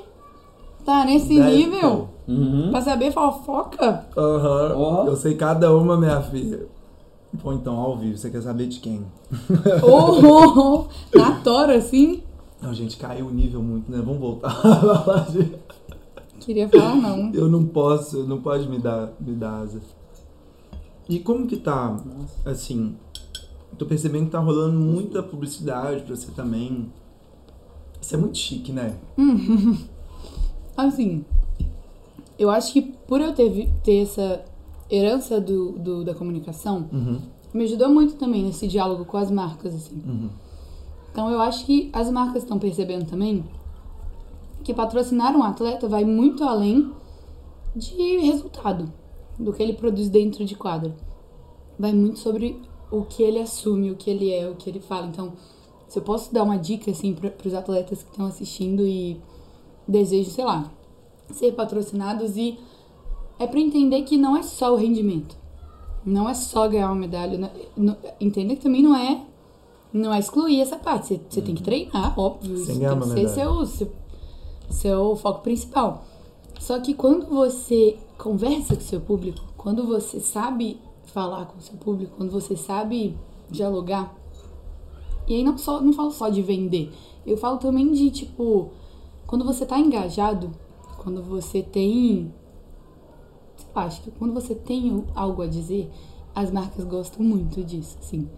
Tá 0.85 1.05
nesse 1.05 1.37
Dez 1.39 1.55
nível? 1.57 2.09
Uhum. 2.29 2.69
Pra 2.71 2.81
saber 2.81 3.13
fofoca? 3.13 4.07
Aham. 4.17 4.75
Ó. 4.77 5.05
Eu 5.07 5.17
sei 5.17 5.35
cada 5.35 5.75
uma, 5.75 5.97
minha 5.97 6.21
filha. 6.23 6.67
Pô, 7.43 7.53
então, 7.53 7.77
ao 7.77 7.97
vivo, 7.99 8.17
você 8.17 8.31
quer 8.31 8.43
saber 8.43 8.67
de 8.67 8.81
quem? 8.81 9.05
Oh, 9.83 10.21
oh, 10.23 10.89
oh. 11.13 11.19
Na 11.19 11.41
tora, 11.41 11.77
assim? 11.77 12.23
Não, 12.61 12.73
gente, 12.73 12.97
caiu 12.97 13.27
o 13.27 13.31
nível 13.31 13.63
muito, 13.63 13.91
né? 13.91 13.99
Vamos 13.99 14.21
voltar 14.21 14.51
a 14.51 14.81
falar 15.05 15.31
de... 15.31 15.53
Queria 16.41 16.69
falar 16.69 16.95
não. 16.95 17.33
Eu 17.33 17.49
não 17.49 17.65
posso, 17.65 18.25
não 18.25 18.41
pode 18.41 18.69
me 18.69 18.79
dar, 18.79 19.13
me 19.21 19.33
dar 19.33 19.63
asa. 19.63 19.81
E 21.09 21.19
como 21.19 21.47
que 21.47 21.57
tá, 21.57 21.97
assim, 22.45 22.97
tô 23.79 23.87
percebendo 23.87 24.27
que 24.27 24.31
tá 24.31 24.39
rolando 24.39 24.79
muita 24.79 25.23
publicidade 25.23 26.03
pra 26.03 26.17
você 26.17 26.31
também. 26.33 26.91
Isso 28.01 28.15
é 28.15 28.19
muito 28.19 28.39
chique, 28.39 28.73
né? 28.73 28.97
Assim, 30.77 31.25
eu 32.39 32.51
acho 32.51 32.73
que 32.73 32.83
por 32.83 33.21
eu 33.21 33.33
ter, 33.33 33.71
ter 33.83 34.03
essa 34.03 34.45
herança 34.95 35.41
do, 35.41 35.73
do- 35.73 36.05
da 36.05 36.15
comunicação, 36.15 36.89
Uhum, 36.93 37.21
me 37.53 37.65
ajudou 37.65 37.89
muito 37.89 38.15
também 38.15 38.43
nesse 38.45 38.67
diálogo 38.67 39.05
com 39.05 39.17
as 39.17 39.31
marcas, 39.31 39.75
assim. 39.75 40.03
uhum. 40.07 40.29
Então 41.11 41.31
eu 41.31 41.41
acho 41.41 41.65
que 41.67 41.91
as 41.93 42.11
marcas 42.11 42.43
estão 42.43 42.59
percebendo 42.59 43.07
também 43.07 43.45
que 44.65 44.75
patrocinar 44.75 45.37
um 45.37 45.43
atleta 45.43 45.87
vai 45.89 46.05
muito 46.05 46.43
além 46.45 46.91
de 47.77 48.19
resultado 48.19 48.93
do 49.39 49.53
que 49.53 49.63
ele 49.63 49.75
produz 49.75 50.09
dentro 50.09 50.45
de 50.45 50.55
quadra. 50.55 50.95
Vai 51.79 51.93
muito 51.93 52.19
sobre 52.19 52.61
o 52.91 53.03
que 53.03 53.23
ele 53.23 53.41
assume, 53.41 53.91
o 53.91 53.97
que 53.97 54.11
ele 54.11 54.33
é, 54.33 54.49
o 54.49 54.55
que 54.55 54.71
ele 54.71 54.81
fala. 54.81 55.07
Então, 55.07 55.33
se 55.89 55.99
eu 55.99 56.03
posso 56.03 56.33
dar 56.33 56.43
uma 56.45 56.57
dica 56.57 56.91
assim 56.91 57.13
para 57.15 57.33
os 57.47 57.55
atletas 57.55 58.03
que 58.03 58.11
estão 58.11 58.27
assistindo 58.27 58.87
e 58.87 59.21
desejam, 59.87 60.33
sei 60.33 60.45
lá, 60.45 60.71
ser 61.33 61.53
patrocinados 61.53 62.37
e 62.37 62.59
é 63.39 63.47
para 63.47 63.61
entender 63.61 64.03
que 64.03 64.17
não 64.17 64.37
é 64.37 64.43
só 64.43 64.73
o 64.73 64.77
rendimento. 64.77 65.37
Não 66.05 66.29
é 66.29 66.35
só 66.35 66.69
ganhar 66.69 66.87
uma 66.89 66.95
medalha, 66.95 67.39
né? 67.39 67.51
Não- 67.77 67.97
entender 68.21 68.57
que 68.57 68.63
também 68.63 68.83
não 68.83 68.95
é 68.95 69.23
não 69.93 70.13
é 70.13 70.19
excluir 70.19 70.61
essa 70.61 70.77
parte. 70.77 71.07
Você, 71.07 71.21
você 71.29 71.41
tem 71.41 71.55
que 71.55 71.63
treinar, 71.63 72.19
óbvio. 72.19 72.67
Ganhar 72.67 72.99
tem 72.99 73.01
que 73.01 73.09
ser 73.09 73.29
seu, 73.29 73.67
seu, 73.67 73.93
seu 74.69 75.17
foco 75.17 75.41
principal. 75.41 76.05
Só 76.59 76.81
que 76.81 76.95
quando 76.95 77.27
você 77.27 77.97
conversa 78.19 78.75
com 78.75 78.83
seu 78.83 79.01
público, 79.01 79.41
quando 79.57 79.87
você 79.87 80.19
sabe 80.19 80.81
falar 81.07 81.47
com 81.47 81.59
o 81.59 81.61
seu 81.61 81.77
público, 81.77 82.17
quando 82.17 82.33
você 82.33 82.57
sabe 82.57 83.17
dialogar, 83.49 84.15
e 85.29 85.35
aí 85.35 85.45
não, 85.45 85.57
só, 85.57 85.81
não 85.81 85.93
falo 85.93 86.11
só 86.11 86.29
de 86.29 86.43
vender, 86.43 86.93
eu 87.25 87.37
falo 87.37 87.59
também 87.59 87.91
de, 87.93 88.11
tipo, 88.11 88.71
quando 89.27 89.45
você 89.45 89.65
tá 89.65 89.79
engajado, 89.79 90.51
quando 90.99 91.23
você 91.23 91.63
tem. 91.63 92.33
Acho 93.75 94.03
que 94.03 94.11
quando 94.13 94.33
você 94.33 94.55
tem 94.55 95.05
algo 95.15 95.43
a 95.43 95.47
dizer, 95.47 95.91
as 96.35 96.51
marcas 96.51 96.85
gostam 96.85 97.25
muito 97.25 97.63
disso, 97.63 97.97
assim. 98.01 98.29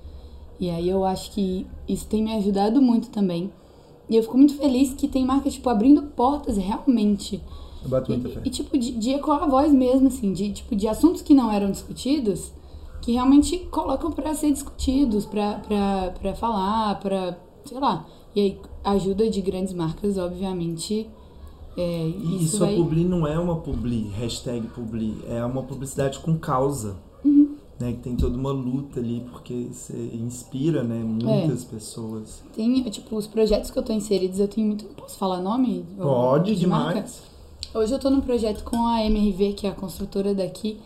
E 0.59 0.71
aí 0.71 0.89
eu 0.89 1.05
acho 1.05 1.33
que 1.33 1.67
isso 1.87 2.07
tem 2.07 2.23
me 2.23 2.35
ajudado 2.35 2.81
muito 2.81 3.11
também. 3.11 3.53
E 4.09 4.17
eu 4.17 4.23
fico 4.23 4.37
muito 4.39 4.55
feliz 4.57 4.95
que 4.95 5.09
tem 5.09 5.25
marcas, 5.25 5.55
tipo, 5.55 5.69
abrindo 5.69 6.03
portas 6.03 6.57
realmente. 6.57 7.43
Eu 7.83 7.91
bato 7.91 8.11
muita 8.11 8.29
fé. 8.29 8.41
E, 8.45 8.51
tipo, 8.51 8.79
de, 8.79 8.93
de 8.93 9.11
ecoar 9.11 9.43
a 9.43 9.47
voz 9.47 9.73
mesmo, 9.73 10.09
assim, 10.09 10.33
de, 10.33 10.53
tipo, 10.53 10.75
de 10.75 10.89
assuntos 10.89 11.23
que 11.23 11.35
não 11.35 11.51
eram 11.51 11.71
discutidos, 11.71 12.53
que 13.03 13.13
realmente 13.13 13.59
colocam 13.71 14.11
pra 14.13 14.35
ser 14.35 14.53
discutidos, 14.53 15.27
pra, 15.27 15.57
pra, 15.59 16.15
pra 16.19 16.35
falar, 16.35 16.99
pra, 17.01 17.39
sei 17.65 17.79
lá. 17.79 18.07
E 18.35 18.41
aí, 18.41 18.61
ajuda 18.85 19.29
de 19.29 19.41
grandes 19.41 19.75
marcas, 19.75 20.17
obviamente, 20.17 21.11
é, 21.77 22.09
E 22.09 22.45
isso 22.45 22.59
sua 22.59 22.67
vai... 22.67 22.77
publi 22.77 23.05
não 23.05 23.27
é 23.27 23.39
uma 23.39 23.57
publi, 23.57 24.09
hashtag 24.17 24.67
publi, 24.69 25.19
é 25.29 25.45
uma 25.45 25.63
publicidade 25.63 26.19
com 26.21 26.37
causa. 26.39 26.97
Uhum. 27.25 27.57
Né, 27.79 27.93
que 27.93 27.99
tem 27.99 28.17
toda 28.17 28.39
uma 28.39 28.53
luta 28.53 29.01
ali, 29.01 29.23
porque 29.31 29.69
você 29.71 29.93
inspira, 30.15 30.83
né, 30.83 30.99
muitas 31.05 31.63
pessoas. 31.63 32.43
Tem, 32.55 32.83
tipo, 32.85 33.15
os 33.15 33.27
projetos 33.27 33.71
que 33.71 33.79
eu 33.79 33.83
tô 33.83 33.93
inseridos, 33.93 34.41
eu 34.41 34.49
tenho 34.49 34.69
muito... 34.69 34.87
Posso 34.95 35.19
falar 35.19 35.43
nome? 35.43 35.85
Pode 35.99 36.57
de 36.57 36.67
marca? 36.67 36.95
demais. 36.95 37.23
Hoje 37.75 37.93
eu 37.93 37.99
tô 37.99 38.09
num 38.09 38.23
projeto 38.23 38.65
com 38.65 38.87
a 38.87 39.05
MRV, 39.05 39.53
que 39.53 39.67
é 39.67 39.71
a 39.71 39.75
construtora 39.75 40.35
daqui, 40.35 40.79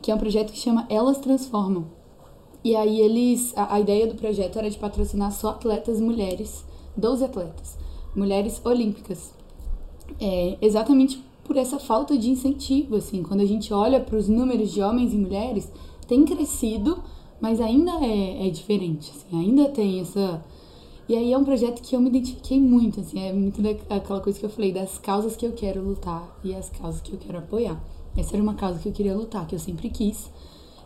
que 0.00 0.10
é 0.10 0.14
um 0.14 0.18
projeto 0.18 0.50
que 0.50 0.58
chama 0.58 0.86
Elas 0.88 1.18
Transformam. 1.18 1.84
E 2.64 2.74
aí 2.74 3.00
eles. 3.00 3.52
A, 3.56 3.74
a 3.74 3.80
ideia 3.80 4.06
do 4.06 4.14
projeto 4.14 4.58
era 4.58 4.70
de 4.70 4.78
patrocinar 4.78 5.30
só 5.32 5.50
atletas 5.50 6.00
mulheres, 6.00 6.64
12 6.96 7.24
atletas, 7.24 7.76
mulheres 8.16 8.60
olímpicas. 8.64 9.34
É, 10.20 10.56
exatamente 10.60 11.22
por 11.44 11.56
essa 11.56 11.78
falta 11.78 12.16
de 12.16 12.28
incentivo, 12.28 12.96
assim, 12.96 13.22
quando 13.22 13.40
a 13.40 13.46
gente 13.46 13.72
olha 13.72 13.98
para 13.98 14.16
os 14.16 14.28
números 14.28 14.70
de 14.70 14.82
homens 14.82 15.14
e 15.14 15.16
mulheres, 15.16 15.72
tem 16.06 16.24
crescido, 16.24 17.02
mas 17.40 17.60
ainda 17.60 17.92
é, 18.04 18.46
é 18.46 18.50
diferente, 18.50 19.10
assim, 19.10 19.40
ainda 19.40 19.68
tem 19.70 20.00
essa. 20.00 20.44
E 21.08 21.16
aí 21.16 21.32
é 21.32 21.38
um 21.38 21.44
projeto 21.44 21.80
que 21.80 21.96
eu 21.96 22.00
me 22.00 22.08
identifiquei 22.08 22.60
muito, 22.60 23.00
assim, 23.00 23.18
é 23.18 23.32
muito 23.32 23.62
daquela 23.62 24.20
coisa 24.20 24.38
que 24.38 24.44
eu 24.44 24.50
falei, 24.50 24.72
das 24.72 24.98
causas 24.98 25.36
que 25.36 25.46
eu 25.46 25.52
quero 25.52 25.82
lutar 25.82 26.38
e 26.44 26.54
as 26.54 26.68
causas 26.68 27.00
que 27.00 27.14
eu 27.14 27.18
quero 27.18 27.38
apoiar. 27.38 27.82
Essa 28.14 28.34
era 28.34 28.42
uma 28.42 28.54
causa 28.54 28.78
que 28.78 28.88
eu 28.88 28.92
queria 28.92 29.16
lutar, 29.16 29.46
que 29.46 29.54
eu 29.54 29.58
sempre 29.58 29.88
quis. 29.88 30.30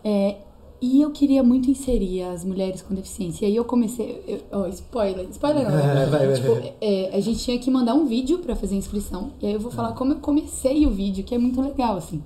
É, 0.05 0.37
e 0.83 1.01
eu 1.01 1.13
queria 1.13 1.45
muito 1.45 1.71
inserir 1.71 2.23
as 2.23 2.45
mulheres 2.45 2.83
com 2.83 2.93
deficiência. 2.93 3.47
E 3.47 3.51
aí 3.51 3.55
eu 3.55 3.65
comecei. 3.65 4.21
Eu, 4.27 4.41
ó, 4.51 4.67
spoiler, 4.67 5.29
spoiler 5.31 5.71
não. 5.71 5.79
É, 5.79 6.07
vai, 6.11 6.27
vai, 6.27 6.35
tipo, 6.35 6.55
vai. 6.57 6.75
é, 6.81 7.17
a 7.17 7.21
gente 7.21 7.39
tinha 7.39 7.57
que 7.57 7.71
mandar 7.71 7.95
um 7.95 8.05
vídeo 8.05 8.41
pra 8.41 8.57
fazer 8.57 8.75
a 8.75 8.79
inscrição. 8.79 9.31
E 9.41 9.47
aí 9.47 9.53
eu 9.53 9.61
vou 9.61 9.71
falar 9.71 9.93
como 9.93 10.15
eu 10.15 10.17
comecei 10.17 10.85
o 10.85 10.91
vídeo, 10.91 11.23
que 11.23 11.37
é 11.37 11.39
muito 11.39 11.61
legal, 11.63 11.97
assim. 11.97 12.21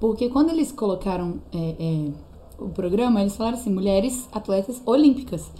Porque 0.00 0.30
quando 0.30 0.48
eles 0.48 0.72
colocaram 0.72 1.34
é, 1.52 1.74
é, 1.78 2.08
o 2.58 2.70
programa, 2.70 3.20
eles 3.20 3.36
falaram 3.36 3.58
assim, 3.58 3.70
mulheres 3.70 4.26
atletas 4.32 4.80
olímpicas. 4.86 5.52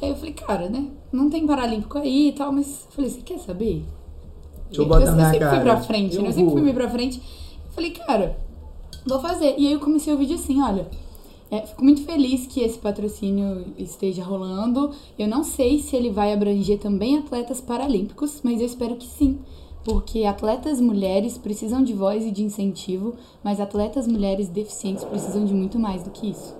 E 0.00 0.04
aí 0.04 0.10
eu 0.12 0.16
falei, 0.16 0.32
cara, 0.32 0.68
né? 0.68 0.86
Não 1.10 1.28
tem 1.28 1.44
paralímpico 1.44 1.98
aí 1.98 2.28
e 2.28 2.32
tal, 2.32 2.52
mas 2.52 2.86
eu 2.86 2.92
falei, 2.92 3.10
você 3.10 3.20
quer 3.22 3.40
saber? 3.40 3.84
Deixa 4.68 4.80
eu 4.80 4.86
botar 4.86 5.06
eu, 5.06 5.16
na 5.16 5.24
sempre 5.24 5.40
cara. 5.40 5.56
fui 5.56 5.60
pra 5.64 5.80
frente, 5.80 6.14
Eu 6.14 6.22
né? 6.22 6.28
Eu 6.28 6.32
sempre 6.34 6.52
fui 6.52 6.62
meio 6.62 6.74
pra 6.74 6.88
frente. 6.88 7.18
Eu 7.66 7.72
falei, 7.72 7.90
cara, 7.90 8.38
vou 9.04 9.18
fazer. 9.18 9.56
E 9.58 9.66
aí 9.66 9.72
eu 9.72 9.80
comecei 9.80 10.14
o 10.14 10.16
vídeo 10.16 10.36
assim, 10.36 10.62
olha. 10.62 10.88
É, 11.50 11.66
fico 11.66 11.82
muito 11.82 12.02
feliz 12.04 12.46
que 12.46 12.60
esse 12.60 12.78
patrocínio 12.78 13.64
esteja 13.76 14.22
rolando. 14.22 14.90
Eu 15.18 15.26
não 15.26 15.42
sei 15.42 15.80
se 15.80 15.96
ele 15.96 16.10
vai 16.10 16.32
abranger 16.32 16.78
também 16.78 17.18
atletas 17.18 17.60
paralímpicos, 17.60 18.40
mas 18.44 18.60
eu 18.60 18.66
espero 18.66 18.94
que 18.96 19.06
sim. 19.06 19.38
Porque 19.84 20.24
atletas 20.24 20.80
mulheres 20.80 21.36
precisam 21.38 21.82
de 21.82 21.92
voz 21.92 22.24
e 22.24 22.30
de 22.30 22.44
incentivo, 22.44 23.14
mas 23.42 23.60
atletas 23.60 24.06
mulheres 24.06 24.48
deficientes 24.48 25.04
precisam 25.04 25.44
de 25.44 25.54
muito 25.54 25.78
mais 25.78 26.02
do 26.02 26.10
que 26.10 26.30
isso. 26.30 26.54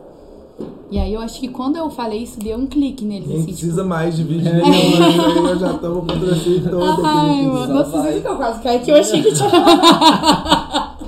E 0.91 0.99
aí 0.99 1.15
eu 1.15 1.21
acho 1.21 1.39
que 1.39 1.49
quando 1.49 1.77
eu 1.77 1.89
falei 1.89 2.25
isso, 2.25 2.41
deu 2.41 2.59
um 2.59 2.67
clique 2.67 3.05
neles. 3.05 3.29
Nem 3.29 3.37
assim, 3.37 3.47
precisa 3.47 3.77
tipo, 3.77 3.89
mais 3.89 4.17
de 4.17 4.25
vídeo 4.25 4.53
nenhum, 4.53 4.99
né? 4.99 5.51
eu 5.53 5.59
já 5.59 5.75
tô 5.75 5.93
com 5.93 5.99
o 6.01 6.07
patrocínio 6.07 6.69
todo 6.69 7.05
Ai, 7.05 7.47
mano, 7.47 7.75
nossa, 7.75 7.91
vai. 7.91 8.03
você 8.03 8.13
viu 8.13 8.23
que 8.23 8.29
eu 8.29 8.37
quase 8.37 8.63
caí 8.63 8.77
aqui? 8.77 8.91
Eu 8.91 8.97
achei 8.97 9.23
que 9.23 9.33
tinha. 9.33 9.51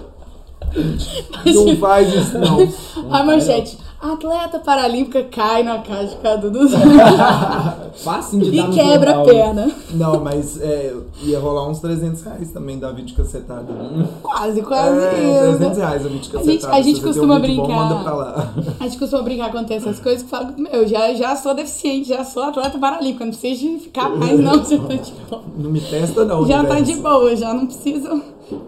Não 1.46 1.76
faz 1.76 2.14
isso, 2.14 2.38
não. 2.38 2.68
A 3.10 3.22
manchete. 3.24 3.78
Atleta 4.00 4.58
paralímpica 4.58 5.22
cai 5.30 5.62
na 5.62 5.78
cascada 5.78 6.50
dos 6.50 6.72
Fácil 8.02 8.40
de 8.40 8.58
e 8.58 8.68
quebra 8.70 9.20
a 9.20 9.24
perna. 9.24 9.70
Não, 9.92 10.18
mas 10.18 10.60
é, 10.60 10.92
ia 11.22 11.38
rolar 11.38 11.68
uns 11.68 11.78
300 11.78 12.20
reais 12.22 12.50
também 12.50 12.80
da 12.80 12.90
vídeo 12.90 13.14
cacetada. 13.16 13.72
Quase, 14.20 14.60
quase 14.62 14.98
É, 14.98 15.48
isso. 15.50 15.58
300 15.58 15.78
reais 15.78 16.04
a 16.04 16.08
vídeo 16.08 16.30
A 16.38 16.42
gente- 16.42 16.66
a 16.66 16.82
gente 16.82 17.00
costuma 17.00 17.36
um 17.36 17.40
vídeo 17.40 17.56
bom, 17.58 17.62
brincar. 17.66 17.84
manda 17.90 18.02
pra 18.02 18.14
lá. 18.14 18.52
A 18.80 18.84
gente 18.84 18.98
costuma 18.98 19.22
brincar 19.22 19.52
quando 19.52 19.68
tem 19.68 19.76
essas 19.76 20.00
coisas 20.00 20.24
que 20.24 20.28
fala, 20.28 20.52
meu, 20.58 20.84
já, 20.88 21.14
já 21.14 21.36
sou 21.36 21.54
deficiente, 21.54 22.08
já 22.08 22.24
sou 22.24 22.42
atleta 22.42 22.76
paralímpica, 22.80 23.24
não 23.24 23.30
preciso 23.32 23.60
de 23.60 23.78
ficar 23.78 24.08
mais, 24.10 24.36
não. 24.40 24.54
Já 24.54 24.78
tô 24.78 24.96
de 24.96 25.12
boa. 25.30 25.42
Não 25.56 25.70
me 25.70 25.80
testa 25.80 26.24
não, 26.24 26.44
Já 26.44 26.64
tá 26.64 26.80
de 26.80 26.94
boa, 26.96 27.36
já 27.36 27.54
não 27.54 27.66
preciso. 27.66 28.20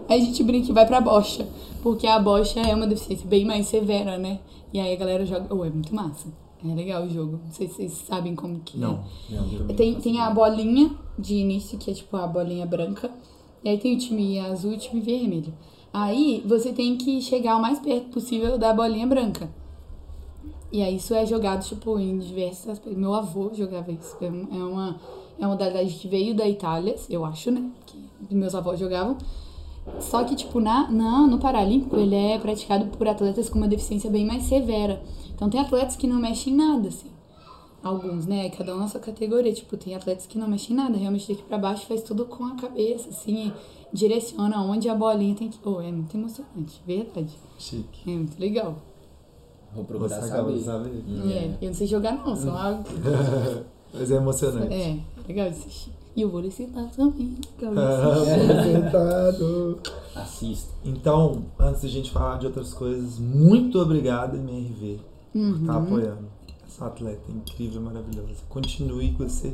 Aí 0.07 0.21
a 0.21 0.23
gente 0.25 0.41
brinca 0.43 0.69
e 0.71 0.73
vai 0.73 0.85
pra 0.85 1.01
bocha. 1.01 1.45
Porque 1.85 2.07
a 2.07 2.17
bocha 2.17 2.59
é 2.61 2.73
uma 2.73 2.87
deficiência 2.87 3.27
bem 3.27 3.45
mais 3.45 3.67
severa, 3.67 4.17
né? 4.17 4.39
E 4.73 4.79
aí 4.79 4.91
a 4.91 4.95
galera 4.95 5.23
joga. 5.23 5.53
Oh, 5.53 5.63
é 5.63 5.69
muito 5.69 5.93
massa. 5.93 6.27
É 6.67 6.73
legal 6.73 7.03
o 7.03 7.07
jogo. 7.07 7.39
Não 7.45 7.51
sei 7.51 7.67
se 7.67 7.75
vocês 7.75 7.91
sabem 7.91 8.33
como 8.35 8.59
que 8.61 8.75
Não. 8.75 9.03
é. 9.69 9.73
Tem, 9.75 9.93
tem 9.93 10.19
a 10.19 10.31
bolinha 10.31 10.89
de 11.15 11.35
início, 11.35 11.77
que 11.77 11.91
é 11.91 11.93
tipo 11.93 12.17
a 12.17 12.25
bolinha 12.25 12.65
branca. 12.65 13.11
E 13.63 13.69
aí 13.69 13.77
tem 13.77 13.95
o 13.95 13.99
time 13.99 14.39
azul 14.39 14.71
e 14.71 14.77
o 14.77 14.79
time 14.79 14.99
vermelho. 14.99 15.53
Aí 15.93 16.43
você 16.43 16.73
tem 16.73 16.97
que 16.97 17.21
chegar 17.21 17.55
o 17.55 17.61
mais 17.61 17.77
perto 17.77 18.09
possível 18.09 18.57
da 18.57 18.73
bolinha 18.73 19.05
branca. 19.05 19.47
E 20.71 20.81
aí 20.81 20.95
isso 20.95 21.13
é 21.13 21.23
jogado, 21.23 21.63
tipo, 21.63 21.99
em 21.99 22.17
diversas 22.17 22.67
aspectos. 22.67 22.97
Meu 22.97 23.13
avô 23.13 23.51
jogava 23.53 23.91
isso. 23.91 24.17
É 24.21 24.25
é 24.25 24.63
uma, 24.63 24.99
é 25.37 25.45
uma 25.45 25.49
modalidade 25.49 25.93
que 25.93 26.07
veio 26.07 26.33
da 26.33 26.49
Itália, 26.49 26.95
eu 27.11 27.23
acho, 27.23 27.51
né? 27.51 27.69
Que 28.27 28.33
meus 28.33 28.55
avós 28.55 28.79
jogavam. 28.79 29.19
Só 29.99 30.23
que, 30.23 30.35
tipo, 30.35 30.59
na, 30.59 30.89
na, 30.91 31.27
no 31.27 31.37
Paralímpico, 31.39 31.95
ele 31.95 32.15
é 32.15 32.39
praticado 32.39 32.85
por 32.87 33.07
atletas 33.07 33.49
com 33.49 33.57
uma 33.57 33.67
deficiência 33.67 34.09
bem 34.09 34.25
mais 34.25 34.43
severa. 34.43 35.01
Então, 35.33 35.49
tem 35.49 35.59
atletas 35.59 35.95
que 35.95 36.07
não 36.07 36.19
mexem 36.19 36.53
em 36.53 36.55
nada, 36.57 36.87
assim. 36.87 37.09
alguns, 37.83 38.25
né? 38.25 38.49
Cada 38.49 38.75
um 38.75 38.79
na 38.79 38.87
sua 38.87 38.99
categoria. 38.99 39.53
Tipo, 39.53 39.77
tem 39.77 39.93
atletas 39.95 40.25
que 40.25 40.37
não 40.39 40.47
mexem 40.47 40.73
em 40.73 40.77
nada, 40.77 40.97
realmente 40.97 41.27
daqui 41.31 41.43
pra 41.43 41.57
baixo 41.57 41.85
faz 41.85 42.01
tudo 42.01 42.25
com 42.25 42.43
a 42.45 42.55
cabeça, 42.55 43.09
assim, 43.09 43.47
e 43.47 43.95
direciona 43.95 44.59
onde 44.61 44.89
a 44.89 44.95
bolinha 44.95 45.35
tem 45.35 45.49
que. 45.49 45.59
Oh, 45.63 45.79
é 45.79 45.91
muito 45.91 46.15
emocionante, 46.17 46.81
verdade. 46.85 47.33
Chique. 47.59 48.11
É 48.11 48.15
muito 48.15 48.39
legal. 48.39 48.75
Vou 49.73 49.83
Vou 49.83 49.85
procurar 49.85 50.21
saber. 50.21 50.59
saber. 50.59 50.91
saber. 51.03 51.31
É, 51.31 51.57
eu 51.61 51.67
não 51.67 51.73
sei 51.75 51.85
jogar 51.85 52.13
não, 52.13 52.35
só 52.35 52.49
algo. 52.57 52.83
Mas 53.93 54.09
é 54.11 54.15
emocionante. 54.15 54.73
É, 54.73 54.97
legal 55.27 55.49
de 55.51 55.57
assistir. 55.57 55.91
E 56.15 56.21
eu 56.21 56.29
vou 56.29 56.41
ensinar 56.43 56.89
também. 56.95 57.35
legal 57.61 57.73
de 57.73 57.79
Ah, 57.79 58.11
assistir. 58.13 58.51
Apresentado. 58.51 59.79
Assista. 60.15 60.73
Então, 60.85 61.43
antes 61.59 61.81
de 61.81 61.87
a 61.87 61.89
gente 61.89 62.11
falar 62.11 62.37
de 62.39 62.45
outras 62.45 62.73
coisas, 62.73 63.19
muito 63.19 63.79
obrigado, 63.79 64.35
MRV, 64.37 64.99
por 65.33 65.39
Uhum. 65.39 65.55
estar 65.61 65.77
apoiando 65.77 66.27
essa 66.65 66.85
atleta 66.85 67.29
incrível, 67.31 67.81
maravilhosa. 67.81 68.41
Continue 68.47 69.11
com 69.13 69.27
você. 69.27 69.53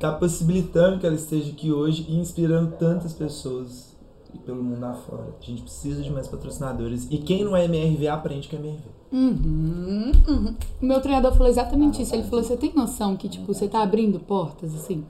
Tá 0.00 0.12
possibilitando 0.12 0.98
que 0.98 1.06
ela 1.06 1.14
esteja 1.14 1.50
aqui 1.50 1.70
hoje 1.70 2.06
e 2.08 2.16
inspirando 2.18 2.72
tantas 2.78 3.12
pessoas 3.12 3.94
e 4.34 4.38
pelo 4.38 4.62
mundo 4.64 4.82
afora. 4.84 5.34
A 5.40 5.44
gente 5.44 5.62
precisa 5.62 6.02
de 6.02 6.10
mais 6.10 6.26
patrocinadores. 6.26 7.06
E 7.10 7.18
quem 7.18 7.44
não 7.44 7.54
é 7.56 7.66
MRV, 7.66 8.08
aprende 8.08 8.48
que 8.48 8.56
é 8.56 8.58
MRV. 8.58 8.82
Uhum, 9.12 10.12
uhum. 10.26 10.54
O 10.82 10.86
meu 10.86 11.00
treinador 11.00 11.32
falou 11.32 11.46
exatamente 11.48 12.02
isso. 12.02 12.14
Ele 12.14 12.24
falou: 12.24 12.42
você 12.42 12.56
tem 12.56 12.74
noção 12.74 13.16
que, 13.16 13.28
tipo, 13.28 13.52
você 13.52 13.68
tá 13.68 13.80
abrindo 13.82 14.18
portas, 14.18 14.74
assim? 14.74 15.04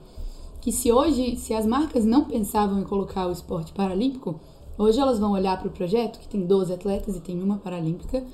Que 0.65 0.73
se 0.73 0.91
hoje, 0.91 1.37
se 1.37 1.53
as 1.53 1.67
marcas 1.67 2.07
não 2.07 2.25
pensavam 2.25 2.81
em 2.81 2.85
colocar 2.85 3.27
o 3.27 3.33
esporte 3.33 3.71
paralímpico, 3.75 4.41
hoje 4.79 4.99
elas 4.99 5.19
vão 5.19 5.33
olhar 5.33 5.61
pro 5.61 5.69
projeto, 5.71 6.19
que 6.19 6.27
tem 6.27 6.41
12 6.47 6.73
atletas 6.73 7.15
e 7.15 7.21
tem 7.21 7.43
uma 7.43 7.59
paralímpica, 7.59 8.25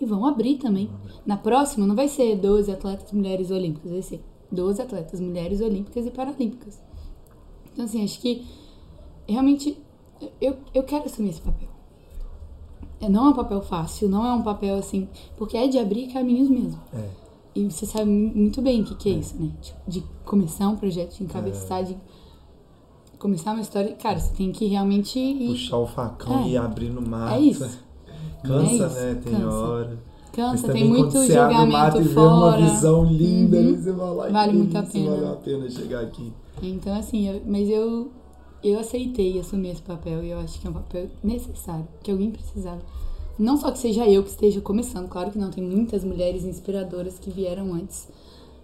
e 0.00 0.04
vão 0.04 0.26
abrir 0.26 0.56
também. 0.56 0.90
Na 1.24 1.36
próxima, 1.36 1.86
não 1.86 1.94
vai 1.94 2.08
ser 2.08 2.34
12 2.34 2.72
atletas 2.72 3.12
mulheres 3.12 3.52
olímpicas, 3.52 3.92
vai 3.92 4.02
ser 4.02 4.20
12 4.50 4.82
atletas 4.82 5.20
mulheres 5.20 5.60
olímpicas 5.60 6.04
e 6.04 6.10
paralímpicas. 6.10 6.82
Então, 7.72 7.84
assim, 7.84 8.02
acho 8.02 8.20
que 8.20 8.44
realmente 9.28 9.80
eu, 10.40 10.56
eu 10.74 10.82
quero 10.82 11.04
assumir 11.04 11.30
esse 11.30 11.40
papel. 11.40 11.68
É, 13.00 13.08
Não 13.08 13.26
é 13.26 13.28
um 13.28 13.34
papel 13.34 13.62
fácil, 13.62 14.08
não 14.08 14.26
é 14.26 14.32
um 14.32 14.42
papel 14.42 14.74
assim, 14.74 15.08
porque 15.36 15.56
é 15.56 15.68
de 15.68 15.78
abrir 15.78 16.08
caminhos 16.08 16.48
mesmo. 16.48 16.80
É. 16.92 17.19
E 17.54 17.64
você 17.70 17.84
sabe 17.86 18.04
mu- 18.10 18.32
muito 18.34 18.62
bem 18.62 18.82
o 18.82 18.84
que, 18.84 18.94
que 18.94 19.08
é, 19.10 19.12
isso, 19.14 19.34
né? 19.40 19.50
De, 19.86 20.00
de 20.00 20.06
começar 20.24 20.68
um 20.68 20.76
projeto, 20.76 21.16
de 21.16 21.24
encabeçar, 21.24 21.82
de 21.84 21.96
começar 23.18 23.52
uma 23.52 23.60
história. 23.60 23.94
Cara, 23.96 24.18
você 24.18 24.32
tem 24.34 24.52
que 24.52 24.66
realmente 24.66 25.18
ir. 25.18 25.48
Puxar 25.48 25.78
o 25.78 25.86
facão 25.86 26.44
É. 26.44 26.48
e 26.48 26.56
abrir 26.56 26.90
no 26.90 27.02
mato. 27.02 27.34
É 27.34 27.40
isso. 27.40 27.78
Cansa, 28.42 28.70
É 28.70 28.74
isso, 28.74 28.94
né? 29.00 29.14
Tem 29.22 29.32
cansa. 29.34 29.46
hora. 29.48 29.98
Cansa, 30.32 30.72
tem 30.72 30.88
muito 30.88 31.10
você 31.10 31.36
abre 31.36 31.56
o 31.56 31.66
mato 31.66 31.98
e 32.00 32.04
julgamento 32.04 32.14
vê 32.14 32.20
uma 32.20 32.52
fora. 32.52 32.62
visão 32.62 33.04
linda 33.04 33.56
Uhum. 33.56 33.62
ali, 33.68 33.76
você 33.76 33.92
vai 33.92 34.14
lá 34.14 34.28
e 34.28 34.32
Vale 34.32 34.52
muito 34.52 34.78
a 34.78 34.82
pena. 34.84 35.10
Valeu 35.10 35.32
a 35.32 35.36
pena 35.36 35.70
chegar 35.70 36.00
aqui. 36.02 36.32
Então, 36.62 36.94
assim, 36.96 37.28
eu- 37.28 37.42
mas 37.46 37.68
eu, 37.68 38.10
eu 38.62 38.78
aceitei 38.78 39.38
assumir 39.40 39.70
esse 39.70 39.82
papel 39.82 40.22
e 40.22 40.30
eu 40.30 40.38
acho 40.38 40.60
que 40.60 40.66
é 40.66 40.70
um 40.70 40.74
papel 40.74 41.08
necessário, 41.22 41.86
que 42.02 42.10
alguém 42.12 42.30
precisava. 42.30 42.80
Não 43.40 43.56
só 43.56 43.70
que 43.70 43.78
seja 43.78 44.06
eu 44.06 44.22
que 44.22 44.28
esteja 44.30 44.60
começando, 44.60 45.08
claro 45.08 45.30
que 45.30 45.38
não, 45.38 45.50
tem 45.50 45.64
muitas 45.64 46.04
mulheres 46.04 46.44
inspiradoras 46.44 47.18
que 47.18 47.30
vieram 47.30 47.72
antes, 47.72 48.06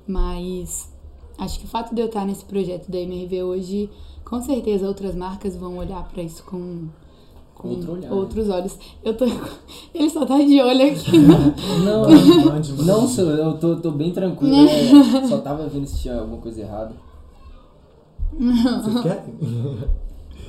mas 0.06 0.92
acho 1.38 1.58
que 1.58 1.64
o 1.64 1.68
fato 1.68 1.94
de 1.94 2.00
eu 2.02 2.06
estar 2.06 2.26
nesse 2.26 2.44
projeto 2.44 2.90
da 2.90 2.98
MRV 2.98 3.42
hoje, 3.42 3.90
com 4.24 4.40
certeza 4.42 4.86
outras 4.86 5.14
marcas 5.14 5.56
vão 5.56 5.78
olhar 5.78 6.06
pra 6.08 6.22
isso 6.22 6.44
com, 6.44 6.88
com 7.54 7.68
Outro 7.70 7.92
olhar, 7.92 8.10
né? 8.10 8.14
outros 8.16 8.48
olhos. 8.50 8.78
Eu 9.02 9.16
tô. 9.16 9.24
Ele 9.94 10.10
só 10.10 10.26
tá 10.26 10.36
de 10.38 10.60
olho 10.60 10.92
aqui. 10.92 11.18
né? 11.18 11.54
Não, 11.82 12.84
não, 12.84 13.08
senhor, 13.08 13.38
eu 13.38 13.58
tô, 13.58 13.76
tô 13.76 13.90
bem 13.92 14.12
tranquilo. 14.12 14.54
é, 14.68 15.26
só 15.26 15.38
tava 15.38 15.66
vendo 15.68 15.86
se 15.86 16.00
tinha 16.02 16.18
alguma 16.20 16.36
coisa 16.38 16.60
errada. 16.60 16.94
Vocês 18.38 19.00
querem? 19.02 19.34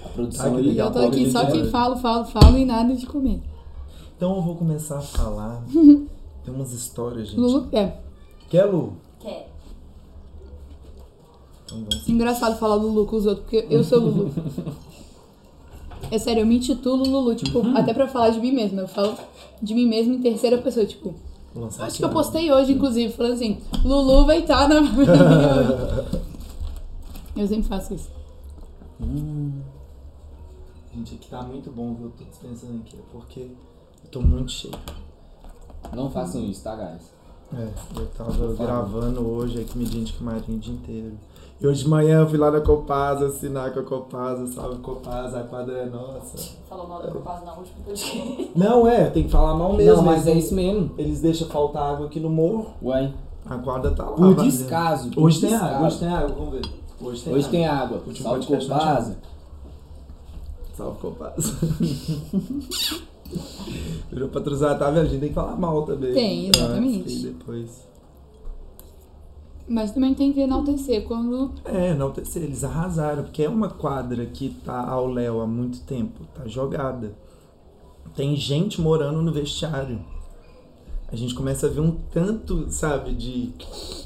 A 0.04 0.10
produção 0.10 0.54
Ah, 0.54 0.58
legal. 0.58 0.88
eu 0.88 0.94
tô 0.94 1.00
aqui 1.00 1.32
só 1.32 1.46
que 1.46 1.64
falo, 1.70 1.96
falo, 1.98 2.26
falo 2.26 2.58
e 2.58 2.66
nada 2.66 2.94
de 2.94 3.06
comer. 3.06 3.40
Então 4.18 4.36
eu 4.36 4.42
vou 4.42 4.56
começar 4.56 4.98
a 4.98 5.02
falar. 5.02 5.64
Tem 6.44 6.54
umas 6.54 6.72
histórias, 6.74 7.28
gente. 7.30 7.40
Lulu 7.40 7.68
quer. 7.68 8.04
Quer, 8.50 8.66
Lu? 8.66 8.98
Quer. 9.20 9.48
Então 11.66 11.78
vamos. 11.78 12.10
Engraçado 12.10 12.58
falar 12.58 12.76
Lulu 12.76 13.06
com 13.06 13.16
os 13.16 13.28
outros, 13.28 13.46
porque 13.46 13.68
eu 13.70 13.84
sou 13.84 14.00
Lulu. 14.00 14.32
É 16.10 16.18
sério, 16.18 16.44
eu 16.44 16.48
me 16.48 16.56
intitulo 16.56 17.04
Lulu, 17.04 17.36
tipo, 17.36 17.60
até 17.76 17.94
pra 17.94 18.08
falar 18.08 18.30
de 18.30 18.40
mim 18.40 18.54
mesma. 18.54 18.82
Eu 18.84 18.88
falo 18.88 19.18
de 19.62 19.74
mim 19.74 19.86
mesma 19.86 20.14
em 20.14 20.22
terceira 20.22 20.58
pessoa, 20.58 20.86
tipo. 20.86 21.14
Vou 21.54 21.64
lançar 21.64 21.86
Acho 21.86 21.98
que 21.98 22.06
eu 22.06 22.10
postei 22.10 22.50
hoje, 22.52 22.72
inclusive, 22.74 23.12
falando 23.12 23.34
assim, 23.34 23.58
Lulu 23.84 24.26
vai 24.26 24.40
estar 24.40 24.70
na. 24.70 24.76
eu 27.36 27.48
sempre 27.48 27.68
faço 27.68 27.96
isso. 27.96 28.10
Gente, 30.96 31.16
aqui 31.16 31.30
tá 31.30 31.42
muito 31.44 31.70
bom, 31.72 31.94
viu? 31.96 32.06
Eu 32.06 32.12
tô 32.12 32.24
dispensando 32.24 32.78
aqui, 32.86 32.98
porque 33.12 33.42
eu 33.42 33.58
tô 34.12 34.22
muito 34.22 34.52
cheio. 34.52 34.74
Não 35.94 36.10
façam 36.10 36.44
isso, 36.44 36.64
tá, 36.64 36.76
guys? 36.76 37.12
É, 37.58 37.70
eu 38.00 38.06
tava 38.08 38.54
gravando 38.56 39.26
hoje 39.26 39.62
aqui, 39.62 39.78
mediante 39.78 40.14
com 40.14 40.26
Marinho 40.26 40.58
o 40.58 40.60
dia 40.60 40.74
inteiro. 40.74 41.14
E 41.60 41.66
hoje 41.66 41.84
de 41.86 41.90
manhã 41.90 42.20
eu 42.20 42.30
fui 42.30 42.38
lá 42.38 42.52
na 42.52 42.62
Copasa 42.62 43.28
assinar 43.28 43.74
com 43.74 43.80
a 43.80 43.84
Copasa, 43.84 44.46
salve 44.48 44.78
Copasa, 44.80 45.40
a 45.40 45.44
quadra 45.44 45.74
é 45.78 45.86
nossa. 45.86 46.56
Falou 46.70 46.88
mal 46.88 47.02
da 47.02 47.10
Copasa 47.10 47.46
na 47.46 47.54
última 47.54 47.78
podcast. 47.86 48.52
Não, 48.56 48.86
é, 48.88 49.10
tem 49.10 49.24
que 49.24 49.30
falar 49.30 49.56
mal 49.56 49.74
mesmo. 49.74 49.96
não, 49.96 50.04
mas 50.04 50.28
é 50.28 50.32
eles, 50.32 50.46
isso 50.46 50.56
mesmo. 50.56 50.92
eles 50.98 51.22
deixam 51.22 51.48
faltar 51.48 51.94
água 51.94 52.06
aqui 52.08 52.20
no 52.20 52.30
morro, 52.30 52.74
Uai. 52.84 53.12
a 53.46 53.58
quadra 53.58 53.92
tá 53.92 54.04
lá. 54.04 54.16
Por 54.16 54.36
descaso. 54.36 55.10
por 55.12 55.24
Hoje 55.24 55.40
tem 55.42 55.50
descaso. 55.50 55.74
água, 55.74 55.88
hoje 55.88 56.00
tem 56.00 56.10
água, 56.10 56.36
vamos 56.36 56.52
ver. 56.52 56.62
Hoje 57.02 57.24
tem 57.24 57.34
Hoje 57.34 57.46
água. 57.46 57.52
tem 57.52 57.68
água. 57.68 57.98
Último 58.06 58.24
Salve 58.30 58.46
Copasa. 58.46 59.18
Salve 60.76 61.00
Copasa. 61.00 61.58
Virou 64.12 64.30
patrocinar, 64.30 64.78
tá 64.78 64.90
vendo? 64.90 65.06
A 65.06 65.10
gente 65.10 65.20
tem 65.20 65.30
que 65.30 65.36
falar 65.36 65.56
mal 65.56 65.84
também. 65.84 66.14
Tem, 66.14 66.50
exatamente. 66.50 67.00
Antes 67.02 67.22
depois. 67.24 67.88
Mas 69.68 69.92
também 69.92 70.14
tem 70.14 70.32
que 70.32 70.40
enaltecer 70.40 71.04
quando. 71.06 71.52
É, 71.66 71.94
não, 71.94 72.14
eles 72.36 72.64
arrasaram, 72.64 73.24
porque 73.24 73.44
é 73.44 73.50
uma 73.50 73.70
quadra 73.70 74.26
que 74.26 74.50
tá 74.64 74.88
ao 74.88 75.08
léu 75.08 75.42
há 75.42 75.48
muito 75.48 75.82
tempo, 75.82 76.26
tá 76.34 76.48
jogada. 76.48 77.14
Tem 78.16 78.36
gente 78.36 78.80
morando 78.80 79.22
no 79.22 79.32
vestiário. 79.32 80.00
A 81.10 81.16
gente 81.16 81.36
começa 81.36 81.68
a 81.68 81.70
ver 81.70 81.82
um 81.82 81.92
tanto, 82.12 82.70
sabe, 82.70 83.14
de, 83.14 83.54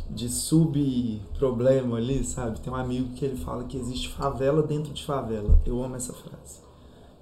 de 0.09 0.29
sub-problema 0.29 1.97
ali, 1.97 2.23
sabe? 2.23 2.59
Tem 2.59 2.71
um 2.71 2.75
amigo 2.75 3.13
que 3.13 3.25
ele 3.25 3.37
fala 3.37 3.63
que 3.63 3.77
existe 3.77 4.09
favela 4.09 4.61
dentro 4.61 4.91
de 4.93 5.03
favela. 5.03 5.59
Eu 5.65 5.83
amo 5.83 5.95
essa 5.95 6.13
frase. 6.13 6.59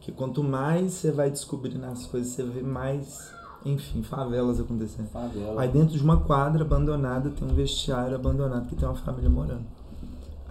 Que 0.10 0.16
quanto 0.16 0.44
mais 0.44 0.94
você 0.94 1.12
vai 1.12 1.30
descobrindo 1.30 1.86
as 1.86 2.08
coisas, 2.08 2.32
você 2.32 2.42
vê 2.42 2.64
mais, 2.64 3.32
enfim, 3.64 4.02
favelas 4.02 4.60
acontecendo. 4.60 5.08
Favela. 5.10 5.62
Aí 5.62 5.70
dentro 5.70 5.96
de 5.96 6.04
uma 6.04 6.20
quadra 6.22 6.64
abandonada 6.64 7.30
tem 7.30 7.48
um 7.48 7.54
vestiário 7.54 8.16
abandonado 8.16 8.68
que 8.68 8.76
tem 8.76 8.88
uma 8.88 8.98
família 8.98 9.30
morando. 9.30 9.68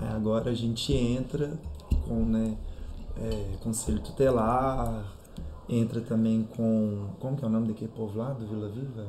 Aí 0.00 0.14
agora 0.14 0.50
a 0.52 0.54
gente 0.54 0.92
entra 0.92 1.58
com 2.06 2.24
né, 2.24 2.56
é, 3.16 3.56
conselho 3.60 3.98
tutelar, 4.00 5.12
entra 5.68 6.00
também 6.02 6.48
com. 6.56 7.08
Como 7.18 7.36
que 7.36 7.44
é 7.44 7.48
o 7.48 7.50
nome 7.50 7.66
daquele 7.66 7.90
povo 7.90 8.16
lá 8.16 8.32
do 8.34 8.46
Vila 8.46 8.68
Viva? 8.68 9.06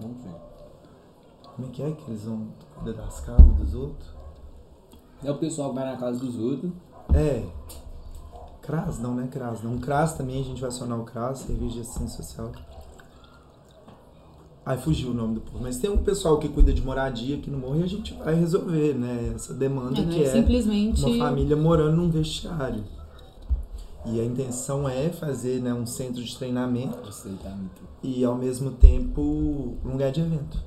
Vamos 0.00 0.24
ver. 0.24 0.34
Como 1.54 1.68
é 1.68 1.70
que 1.70 1.82
é 1.84 1.92
que 1.92 2.10
eles 2.10 2.24
vão 2.24 2.48
cuidar 2.74 3.00
das 3.00 3.20
casas 3.20 3.54
dos 3.54 3.74
outros? 3.76 4.10
É 5.22 5.30
o 5.30 5.38
pessoal 5.38 5.68
que 5.68 5.76
vai 5.76 5.84
na 5.84 5.96
casa 5.96 6.18
dos 6.18 6.36
outros. 6.36 6.72
É. 7.14 7.46
CRAS, 8.62 8.98
não, 8.98 9.14
né? 9.14 9.28
CRAS. 9.30 9.62
Não, 9.62 9.76
CRAS 9.78 10.14
também, 10.14 10.40
a 10.40 10.44
gente 10.44 10.60
vai 10.60 10.68
acionar 10.68 10.98
o 10.98 11.04
CRAS, 11.04 11.40
Serviço 11.40 11.74
de 11.74 11.80
Assistência 11.80 12.22
Social. 12.22 12.52
Aí 14.64 14.78
fugiu 14.78 15.10
o 15.10 15.14
nome 15.14 15.34
do 15.34 15.40
povo. 15.40 15.58
Mas 15.60 15.78
tem 15.78 15.90
um 15.90 15.98
pessoal 15.98 16.38
que 16.38 16.48
cuida 16.48 16.72
de 16.72 16.80
moradia 16.80 17.36
aqui 17.36 17.50
no 17.50 17.58
morro 17.58 17.80
e 17.80 17.82
a 17.82 17.86
gente 17.88 18.14
vai 18.14 18.34
resolver, 18.34 18.94
né? 18.94 19.32
Essa 19.34 19.52
demanda 19.52 20.00
É, 20.00 20.04
não 20.04 20.12
que 20.12 20.22
é 20.22 20.26
é 20.28 20.32
simplesmente. 20.32 21.04
uma 21.04 21.26
família 21.26 21.56
morando 21.56 21.96
num 21.96 22.08
vestiário. 22.08 22.84
E 24.06 24.20
a 24.20 24.24
intenção 24.24 24.88
é 24.88 25.08
fazer 25.10 25.60
né, 25.60 25.72
um 25.74 25.86
centro 25.86 26.22
de 26.22 26.36
treinamento 26.36 26.98
e 28.02 28.24
ao 28.24 28.34
mesmo 28.36 28.72
tempo 28.72 29.20
um 29.84 29.92
lugar 29.92 30.10
de 30.12 30.20
evento. 30.20 30.58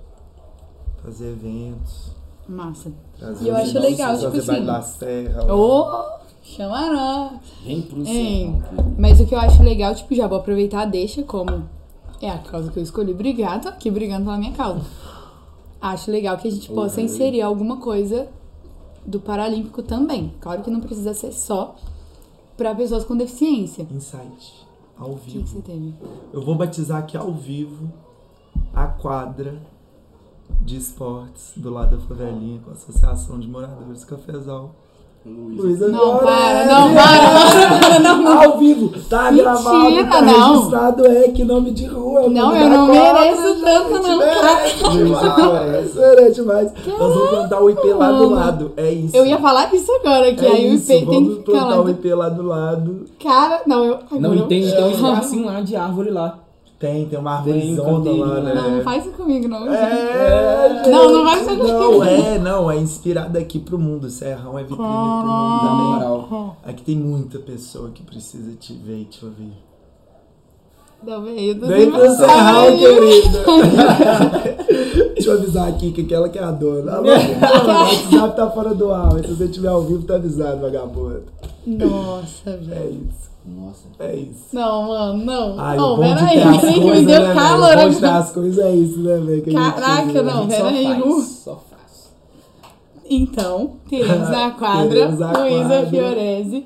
Fazer 1.02 1.32
eventos. 1.32 2.12
Massa. 2.48 2.92
Trazer 3.18 3.46
E 3.46 3.50
eu 3.50 3.56
acho 3.56 3.80
legal, 3.80 4.18
tipo 4.18 4.32
fazer 4.32 4.52
assim, 4.52 4.66
da 4.66 4.82
serra. 4.82 5.44
lá. 5.44 6.20
Ô! 6.46 6.56
chama 6.56 6.94
nós! 6.94 7.40
Vem 7.64 7.82
pro 7.82 8.06
céu. 8.06 8.94
Mas 8.98 9.20
o 9.20 9.26
que 9.26 9.34
eu 9.36 9.40
acho 9.40 9.62
legal, 9.64 9.94
tipo, 9.96 10.14
já 10.16 10.28
vou 10.28 10.38
aproveitar 10.38 10.82
a 10.82 10.86
deixa 10.86 11.24
como 11.24 11.68
é 12.22 12.30
a 12.30 12.38
causa 12.40 12.72
que 12.72 12.80
eu 12.80 12.84
escolhi 12.84 13.14
brigar, 13.14 13.60
tô 13.62 13.70
aqui 13.70 13.90
brigando 13.92 14.26
pela 14.26 14.38
minha 14.38 14.54
causa. 14.54 14.86
Acho 15.82 16.10
legal 16.12 16.38
que 16.38 16.48
a 16.48 16.52
gente 16.52 16.70
possa 16.72 16.96
velho. 16.96 17.06
inserir 17.06 17.42
alguma 17.42 17.78
coisa 17.78 18.28
do 19.06 19.20
Paralímpico 19.20 19.84
também. 19.84 20.34
Claro 20.40 20.64
que 20.64 20.72
não 20.72 20.80
precisa 20.80 21.14
ser 21.14 21.32
só 21.32 21.76
para 22.58 22.74
pessoas 22.74 23.04
com 23.04 23.16
deficiência. 23.16 23.86
Insight. 23.92 24.66
Ao 24.98 25.12
O 25.12 25.18
que, 25.18 25.32
vivo. 25.32 25.48
você 25.48 25.62
teve? 25.62 25.94
Eu 26.34 26.42
vou 26.42 26.56
batizar 26.56 27.00
aqui 27.00 27.18
ao 27.18 27.34
vivo 27.34 27.92
a 28.74 28.88
quadra 28.88 29.62
de 30.62 30.78
esportes 30.78 31.54
do 31.58 31.70
lado 31.70 31.98
da 31.98 32.02
favelinha 32.04 32.60
com 32.62 32.70
a 32.70 32.74
Associação 32.74 33.40
de 33.40 33.48
Moradores 33.48 34.02
do 34.02 34.08
Cafezal. 34.08 34.74
Luísa 35.26 35.88
Não, 35.88 36.20
Viorelli. 36.20 36.26
para, 36.26 36.66
não, 36.66 36.94
para, 36.94 38.00
não, 38.00 38.22
não, 38.22 38.42
Ao 38.44 38.58
vivo, 38.60 38.90
tá 39.10 39.32
Mentira, 39.32 39.44
gravado, 39.54 40.06
tá 40.10 40.22
não. 40.22 40.54
registrado, 40.54 41.06
é 41.08 41.24
que 41.30 41.44
nome 41.44 41.72
de 41.72 41.86
rua. 41.88 42.22
é 42.22 42.26
o 42.26 42.30
Não, 42.30 42.46
nome 42.50 42.62
eu 42.62 42.70
não 42.70 42.88
quadra, 42.88 43.22
mereço 43.22 43.62
tanto, 43.64 43.96
gente, 43.96 44.08
não, 44.08 44.20
cara. 44.20 44.70
demais, 44.92 45.96
merece 45.96 46.34
demais. 46.36 46.72
Nós 46.86 46.98
vamos 47.16 47.30
plantar 47.30 47.60
o 47.62 47.70
IP 47.72 47.94
lá 47.94 48.12
do 48.12 48.30
lado, 48.30 48.72
é 48.78 48.92
isso. 48.92 49.18
Eu 49.18 49.26
ia 49.26 49.40
falar 49.40 49.74
isso 49.74 49.92
agora, 49.94 50.32
que 50.34 50.46
é 50.46 50.50
aí 50.52 50.70
o 50.70 50.74
isso, 50.76 50.92
IP 50.94 51.06
tem 51.06 51.06
vamos 51.06 51.30
que 51.30 51.40
ficar 51.40 51.52
plantar 51.54 51.76
lá. 51.76 51.82
o 51.82 51.90
IP 51.90 52.14
lá 52.14 52.30
do 52.30 52.44
lado. 52.44 53.06
Cara, 53.24 53.62
não, 53.66 53.84
eu. 53.84 54.00
Não, 54.20 54.36
e 54.36 54.42
tem, 54.44 54.70
tem 54.70 54.84
um 54.84 54.92
espacinho 54.92 55.46
lá 55.46 55.62
de 55.62 55.76
árvore 55.76 56.12
lá. 56.12 56.38
Tem, 56.78 57.06
tem 57.08 57.18
uma 57.18 57.42
Tem 57.42 57.54
um 57.80 57.82
árvorezona 57.86 58.26
lá, 58.26 58.42
né? 58.42 58.54
Não, 58.54 58.72
não 58.78 58.84
faz 58.84 59.06
isso 59.06 59.16
comigo, 59.16 59.48
não. 59.48 59.74
É, 59.74 60.76
gente. 60.76 60.90
Não, 60.90 61.10
não 61.12 61.24
vai 61.24 61.44
ser 61.44 61.56
Não, 61.56 62.04
é, 62.04 62.38
não, 62.40 62.70
é 62.72 62.78
inspirado 62.78 63.38
aqui 63.38 63.60
pro 63.60 63.80
mundo. 63.80 64.10
Serrão 64.10 64.60
é 64.60 64.64
vitrine 64.64 64.78
pro 64.84 64.88
mundo 64.88 65.60
também. 65.62 65.86
moral. 65.86 66.58
Aqui 66.66 66.84
tem 66.84 66.98
muita 66.98 67.40
pessoa 67.40 67.90
que 67.92 68.04
precisa 68.04 68.52
te 68.60 68.74
ver 68.74 69.02
e 69.02 69.06
te 69.06 69.24
ouvir. 69.24 69.54
Vem 71.68 71.92
tô 71.92 71.98
pro 72.00 72.16
Serrão, 72.16 72.78
querida. 72.78 73.44
Deixa 75.14 75.30
eu 75.30 75.38
avisar 75.38 75.68
aqui 75.70 75.92
que 75.92 76.02
aquela 76.02 76.28
que 76.30 76.40
é 76.40 76.44
a 76.44 76.52
dona. 76.52 76.94
Alô, 76.96 77.08
o 77.08 77.68
WhatsApp 77.68 78.36
tá 78.36 78.50
fora 78.50 78.74
do 78.74 78.92
ar, 78.92 79.14
mas 79.14 79.26
se 79.26 79.34
você 79.34 79.46
estiver 79.46 79.68
ao 79.70 79.82
vivo, 79.84 80.04
tá 80.04 80.16
avisado, 80.16 80.62
vagabundo. 80.62 81.24
Nossa, 81.66 82.50
É 82.50 82.58
velho. 82.58 83.08
isso, 83.10 83.30
Nossa. 83.46 83.88
é 84.00 84.16
isso. 84.16 84.48
Não, 84.54 84.88
mano, 84.88 85.24
não. 85.24 85.60
Ai, 85.60 85.78
não, 85.78 86.00
peraí, 86.00 86.42
as 86.42 86.62
que 86.62 86.80
me 86.82 87.06
deu 87.06 87.22
né, 87.22 87.34
calor 87.34 87.78
as 87.78 88.32
coisas 88.32 88.66
é 88.66 88.76
isso, 88.76 89.00
né, 89.00 89.18
velho? 89.18 89.46
gente 89.46 89.54
Caraca, 89.54 90.02
precisa. 90.02 90.24
não, 90.24 90.38
A 90.38 90.42
gente 90.42 90.50
pera 90.50 91.00
só 91.00 91.22
só 91.22 91.64
faz. 91.70 92.14
Então, 93.08 93.74
teremos 93.88 94.30
na 94.30 94.52
quadra 94.58 95.10
Luísa 95.10 95.20
quadra. 95.20 95.86
Fiorese. 95.90 96.66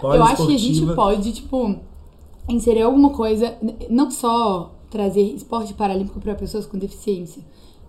Pós 0.00 0.16
Eu 0.16 0.24
acho 0.24 0.46
que 0.48 0.54
a 0.54 0.58
gente 0.58 0.94
pode, 0.94 1.32
tipo, 1.32 1.76
inserir 2.48 2.82
alguma 2.82 3.10
coisa, 3.10 3.54
não 3.88 4.10
só 4.10 4.72
trazer 4.90 5.22
esporte 5.22 5.72
paralímpico 5.72 6.20
para 6.20 6.34
pessoas 6.34 6.66
com 6.66 6.76
deficiência. 6.76 7.42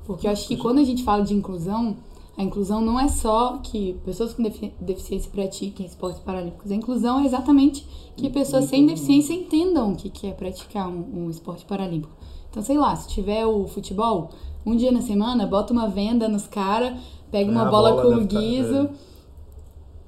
Porque 0.05 0.27
eu 0.27 0.31
acho 0.31 0.47
que 0.47 0.55
quando 0.55 0.79
a 0.79 0.83
gente 0.83 1.03
fala 1.03 1.23
de 1.23 1.33
inclusão, 1.33 1.95
a 2.37 2.43
inclusão 2.43 2.81
não 2.81 2.99
é 2.99 3.07
só 3.07 3.57
que 3.61 3.93
pessoas 4.05 4.33
com 4.33 4.41
defi- 4.43 4.73
deficiência 4.81 5.29
pratiquem 5.31 5.85
esportes 5.85 6.19
paralímpicos. 6.21 6.71
A 6.71 6.75
inclusão 6.75 7.19
é 7.19 7.25
exatamente 7.25 7.85
que 8.17 8.29
pessoas 8.29 8.65
sem 8.65 8.85
deficiência 8.85 9.33
entendam 9.33 9.91
o 9.93 9.95
que 9.95 10.27
é 10.27 10.31
praticar 10.31 10.87
um, 10.89 11.25
um 11.25 11.29
esporte 11.29 11.63
paralímpico. 11.65 12.13
Então, 12.49 12.61
sei 12.63 12.77
lá, 12.77 12.95
se 12.95 13.07
tiver 13.07 13.45
o 13.45 13.67
futebol, 13.67 14.29
um 14.65 14.75
dia 14.75 14.91
na 14.91 15.01
semana, 15.01 15.45
bota 15.45 15.73
uma 15.73 15.87
venda 15.87 16.27
nos 16.27 16.47
caras, 16.47 16.99
pega 17.31 17.49
É, 17.49 17.51
uma 17.51 17.63
a 17.63 17.69
bola, 17.69 17.91
bola 17.91 18.03
com 18.17 18.23
o 18.23 18.25
guizo. 18.25 18.77
é. 18.77 18.89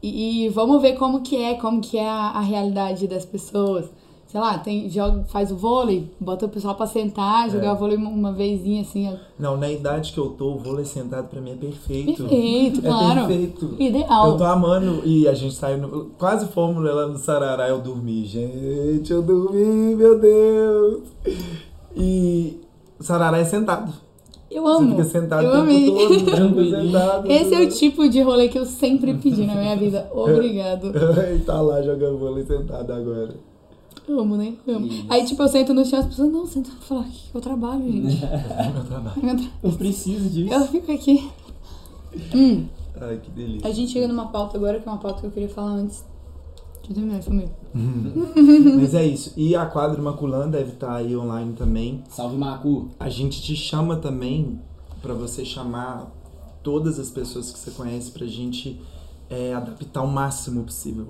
E, 0.01 0.45
e 0.45 0.49
vamos 0.49 0.81
ver 0.81 0.93
como 0.97 1.21
que 1.21 1.35
é, 1.35 1.55
como 1.55 1.81
que 1.81 1.97
é 1.97 2.07
a, 2.07 2.29
a 2.29 2.39
realidade 2.41 3.07
das 3.07 3.25
pessoas. 3.25 3.89
Sei 4.35 4.41
lá, 4.41 4.57
tem, 4.57 4.89
joga, 4.89 5.23
faz 5.29 5.49
o 5.49 5.55
vôlei, 5.55 6.11
bota 6.19 6.45
o 6.45 6.49
pessoal 6.49 6.75
pra 6.75 6.85
sentar, 6.85 7.49
jogar 7.49 7.73
vôlei 7.75 7.95
uma, 7.95 8.09
uma 8.09 8.33
vezinha 8.33 8.81
assim, 8.81 9.07
ó. 9.07 9.13
Não, 9.39 9.55
na 9.55 9.71
idade 9.71 10.11
que 10.11 10.17
eu 10.17 10.27
tô, 10.31 10.55
o 10.55 10.59
vôlei 10.59 10.83
sentado 10.83 11.29
pra 11.29 11.39
mim 11.39 11.51
é 11.51 11.55
perfeito. 11.55 12.21
Perfeito, 12.25 12.79
É 12.83 12.89
claro. 12.89 13.27
perfeito. 13.27 13.75
Ideal. 13.79 14.27
Eu 14.31 14.37
tô 14.37 14.43
amando 14.43 15.01
e 15.05 15.25
a 15.25 15.33
gente 15.33 15.55
saiu 15.55 15.77
no, 15.77 16.07
quase 16.17 16.47
fomos 16.47 16.83
lá 16.83 17.07
no 17.07 17.17
Sarará, 17.17 17.69
eu 17.69 17.79
dormi. 17.79 18.25
Gente, 18.25 19.09
eu 19.09 19.21
dormi, 19.21 19.95
meu 19.95 20.19
Deus. 20.19 21.03
E 21.95 22.59
Sarará 22.99 23.37
é 23.37 23.45
sentado. 23.45 23.93
Eu 24.51 24.63
Você 24.63 24.83
amo. 24.83 24.91
fica 24.91 25.03
sentado 25.05 25.43
eu 25.43 25.49
o 25.49 25.51
tempo 25.53 25.63
amei. 25.63 25.85
todo, 26.25 26.59
sentado. 26.83 27.31
Esse 27.31 27.55
é 27.55 27.61
o 27.61 27.69
tipo 27.69 28.09
de 28.09 28.21
rolê 28.21 28.49
que 28.49 28.59
eu 28.59 28.65
sempre 28.65 29.13
pedi 29.13 29.45
na 29.45 29.55
minha 29.55 29.77
vida. 29.77 30.09
Obrigado. 30.13 30.91
Tá 31.45 31.61
lá 31.61 31.81
jogando 31.81 32.17
vôlei 32.17 32.43
sentado 32.43 32.91
agora. 32.91 33.54
Amo, 34.07 34.37
né? 34.37 34.55
Amo. 34.67 34.85
Isso. 34.85 35.05
Aí, 35.09 35.25
tipo, 35.25 35.41
eu 35.41 35.47
sento 35.47 35.73
no 35.73 35.83
chão, 35.85 35.99
as 35.99 36.05
pessoas, 36.05 36.31
não, 36.31 36.45
senta 36.45 36.69
pra 36.69 36.79
falar 36.81 37.03
que 37.05 37.33
eu 37.33 37.41
trabalho, 37.41 37.83
gente. 37.91 38.23
É 38.23 38.71
meu 38.71 38.83
trabalho. 38.85 39.23
Meu 39.25 39.35
tra- 39.37 39.47
Eu 39.63 39.71
preciso 39.73 40.29
disso. 40.29 40.53
Eu 40.53 40.67
fico 40.67 40.91
aqui. 40.91 41.29
Hum, 42.33 42.65
Ai, 43.01 43.17
que 43.17 43.29
delícia. 43.31 43.67
a 43.67 43.73
gente 43.73 43.91
chega 43.91 44.07
numa 44.07 44.27
pauta 44.27 44.57
agora, 44.57 44.79
que 44.79 44.87
é 44.87 44.91
uma 44.91 44.99
pauta 44.99 45.21
que 45.21 45.27
eu 45.27 45.31
queria 45.31 45.49
falar 45.49 45.71
antes. 45.71 46.05
Deixa 46.77 46.91
eu 46.91 46.95
terminar 46.95 47.19
isso 47.19 47.29
comigo. 47.29 47.51
Mas 48.79 48.93
é 48.93 49.05
isso. 49.05 49.33
E 49.35 49.55
a 49.55 49.65
quadra 49.65 49.99
Maculã 50.01 50.47
deve 50.47 50.73
estar 50.73 50.95
aí 50.95 51.15
online 51.17 51.53
também. 51.53 52.03
Salve, 52.09 52.37
Macu. 52.37 52.89
A 52.99 53.09
gente 53.09 53.41
te 53.41 53.55
chama 53.55 53.97
também 53.97 54.61
pra 55.01 55.13
você 55.15 55.43
chamar 55.43 56.11
todas 56.63 56.99
as 56.99 57.09
pessoas 57.09 57.51
que 57.51 57.57
você 57.59 57.71
conhece 57.71 58.11
pra 58.11 58.25
gente 58.27 58.79
é, 59.29 59.53
adaptar 59.55 60.03
o 60.03 60.07
máximo 60.07 60.63
possível. 60.63 61.07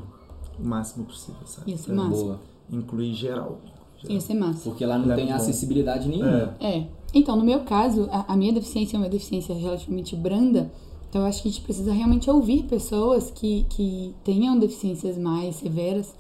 O 0.58 0.64
máximo 0.66 1.06
possível, 1.06 1.42
sabe? 1.46 1.78
Ser 1.78 1.88
Pra 1.88 1.96
massa. 1.96 2.10
Boa. 2.24 2.40
Incluir 2.72 3.14
geral. 3.14 3.60
Ia 4.08 4.20
ser 4.22 4.34
massa. 4.36 4.70
Porque 4.70 4.86
lá 4.86 4.98
não 4.98 5.08
Leva 5.08 5.20
tem 5.20 5.30
bom. 5.30 5.36
acessibilidade 5.36 6.08
nenhuma. 6.08 6.56
É. 6.60 6.78
É. 6.78 6.88
Então, 7.14 7.36
no 7.36 7.44
meu 7.44 7.62
caso, 7.62 8.08
a, 8.12 8.34
a 8.34 8.38
minha 8.38 8.54
deficiência 8.54 8.98
é 8.98 9.00
uma 9.00 9.10
deficiência 9.10 9.56
relativamente 9.56 10.16
branda. 10.16 10.72
Então, 11.10 11.22
eu 11.22 11.28
acho 11.28 11.42
que 11.42 11.48
a 11.48 11.52
gente 11.52 11.64
precisa 11.64 11.94
realmente 11.94 12.30
ouvir 12.30 12.64
pessoas 12.64 13.32
que, 13.32 13.66
que 13.70 14.14
tenham 14.24 14.60
deficiências 14.60 15.18
mais 15.18 15.56
severas 15.56 16.14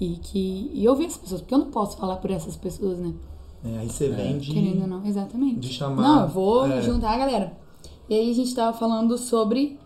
e 0.00 0.18
que 0.22 0.70
e 0.74 0.86
ouvir 0.88 1.06
essas 1.06 1.18
pessoas. 1.18 1.40
Porque 1.40 1.54
eu 1.54 1.58
não 1.58 1.70
posso 1.70 1.96
falar 1.96 2.16
por 2.16 2.30
essas 2.30 2.56
pessoas, 2.56 2.98
né? 2.98 3.14
É, 3.64 3.78
aí 3.78 3.88
você 3.88 4.10
vem 4.10 4.36
de, 4.36 4.52
Querendo 4.52 4.82
ou 4.82 4.86
não. 4.88 5.06
Exatamente. 5.06 5.60
de 5.60 5.68
chamar. 5.72 6.02
Não, 6.02 6.22
eu 6.22 6.28
vou 6.28 6.66
é, 6.66 6.82
juntar 6.82 7.14
a 7.14 7.18
galera. 7.18 7.56
E 8.08 8.14
aí 8.14 8.30
a 8.30 8.34
gente 8.34 8.54
tava 8.54 8.76
falando 8.76 9.16
sobre 9.16 9.78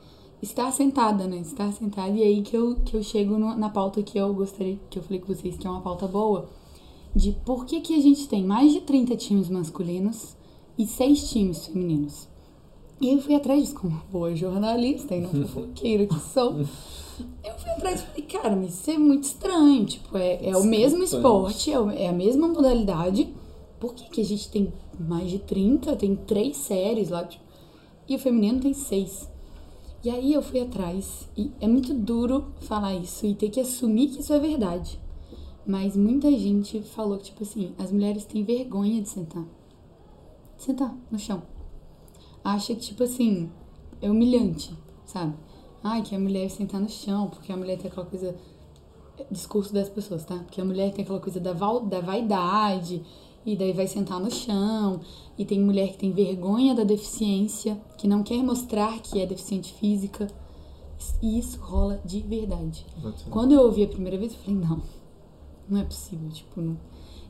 estar 0.42 0.70
sentada, 0.72 1.26
né? 1.26 1.38
Estar 1.38 1.72
sentada. 1.72 2.10
E 2.10 2.22
aí 2.22 2.42
que 2.42 2.56
eu, 2.56 2.76
que 2.84 2.96
eu 2.96 3.02
chego 3.02 3.38
no- 3.38 3.56
na 3.56 3.68
pauta 3.70 4.02
que 4.02 4.18
eu 4.18 4.32
gostaria, 4.34 4.78
que 4.90 4.98
eu 4.98 5.02
falei 5.02 5.20
com 5.20 5.34
vocês 5.34 5.56
que 5.56 5.66
é 5.66 5.70
uma 5.70 5.80
pauta 5.80 6.06
boa, 6.06 6.48
de 7.14 7.32
por 7.44 7.64
que, 7.64 7.80
que 7.80 7.94
a 7.94 8.00
gente 8.02 8.28
tem 8.28 8.44
mais 8.44 8.72
de 8.72 8.80
30 8.82 9.16
times 9.16 9.48
masculinos 9.48 10.36
e 10.78 10.86
6 10.86 11.30
times 11.30 11.66
femininos. 11.66 12.28
E 13.00 13.12
eu 13.12 13.20
fui 13.20 13.34
atrás 13.34 13.60
disso, 13.62 13.74
como 13.76 14.00
boa 14.10 14.34
jornalista 14.34 15.14
e 15.14 15.20
não 15.20 15.30
fofoqueira 15.46 16.06
que 16.06 16.18
sou. 16.20 16.60
Eu 16.60 17.54
fui 17.58 17.70
atrás 17.70 18.00
e 18.00 18.04
falei, 18.06 18.22
cara, 18.22 18.56
mas 18.56 18.74
isso 18.74 18.90
é 18.90 18.98
muito 18.98 19.24
estranho. 19.24 19.84
Tipo, 19.86 20.16
é, 20.18 20.48
é 20.50 20.56
o 20.56 20.64
mesmo 20.64 21.00
Discrepante. 21.00 21.58
esporte, 21.58 21.96
é, 21.96 22.04
é 22.04 22.08
a 22.08 22.12
mesma 22.12 22.46
modalidade. 22.48 23.32
Por 23.80 23.94
que, 23.94 24.08
que 24.10 24.20
a 24.20 24.24
gente 24.24 24.48
tem 24.50 24.72
mais 24.98 25.30
de 25.30 25.38
30? 25.40 25.94
Tem 25.96 26.14
três 26.14 26.56
séries 26.56 27.10
lá. 27.10 27.24
Tipo, 27.24 27.42
e 28.08 28.14
o 28.14 28.18
feminino 28.18 28.60
tem 28.60 28.72
seis. 28.74 29.28
E 30.02 30.10
aí 30.10 30.32
eu 30.32 30.42
fui 30.42 30.60
atrás. 30.60 31.28
E 31.36 31.50
é 31.60 31.66
muito 31.66 31.92
duro 31.94 32.52
falar 32.60 32.94
isso 32.94 33.26
e 33.26 33.34
ter 33.34 33.50
que 33.50 33.60
assumir 33.60 34.08
que 34.08 34.20
isso 34.20 34.32
é 34.32 34.38
verdade. 34.38 35.00
Mas 35.66 35.96
muita 35.96 36.30
gente 36.30 36.80
falou 36.82 37.18
que, 37.18 37.24
tipo 37.24 37.42
assim, 37.42 37.74
as 37.78 37.92
mulheres 37.92 38.24
têm 38.24 38.42
vergonha 38.42 39.02
de 39.02 39.08
sentar. 39.08 39.44
Sentar 40.56 40.96
no 41.10 41.18
chão. 41.18 41.42
Acha 42.42 42.74
que, 42.74 42.80
tipo 42.80 43.02
assim, 43.02 43.50
é 44.00 44.10
humilhante, 44.10 44.76
sabe? 45.04 45.34
Ai, 45.82 46.02
que 46.02 46.14
a 46.14 46.18
mulher 46.18 46.48
sentar 46.50 46.80
no 46.80 46.88
chão, 46.88 47.28
porque 47.28 47.52
a 47.52 47.56
mulher 47.56 47.76
tem 47.78 47.90
aquela 47.90 48.06
coisa. 48.06 48.34
Discurso 49.30 49.74
das 49.74 49.88
pessoas, 49.88 50.24
tá? 50.24 50.36
Porque 50.38 50.60
a 50.60 50.64
mulher 50.64 50.92
tem 50.92 51.02
aquela 51.04 51.18
coisa 51.20 51.40
da, 51.40 51.52
val- 51.52 51.80
da 51.80 52.00
vaidade, 52.00 53.02
e 53.52 53.56
daí 53.56 53.72
vai 53.72 53.86
sentar 53.86 54.20
no 54.20 54.30
chão. 54.30 55.00
E 55.38 55.44
tem 55.44 55.60
mulher 55.60 55.92
que 55.92 55.98
tem 55.98 56.12
vergonha 56.12 56.74
da 56.74 56.84
deficiência, 56.84 57.80
que 57.96 58.06
não 58.06 58.22
quer 58.22 58.42
mostrar 58.42 58.98
que 59.00 59.20
é 59.20 59.26
deficiente 59.26 59.72
física. 59.72 60.26
E 61.22 61.38
isso 61.38 61.58
rola 61.60 62.00
de 62.04 62.20
verdade. 62.20 62.84
Quando 63.30 63.52
eu 63.52 63.62
ouvi 63.62 63.84
a 63.84 63.88
primeira 63.88 64.18
vez, 64.18 64.32
eu 64.32 64.38
falei, 64.40 64.60
não, 64.60 64.82
não 65.68 65.80
é 65.80 65.84
possível, 65.84 66.28
tipo, 66.30 66.60
não. 66.60 66.76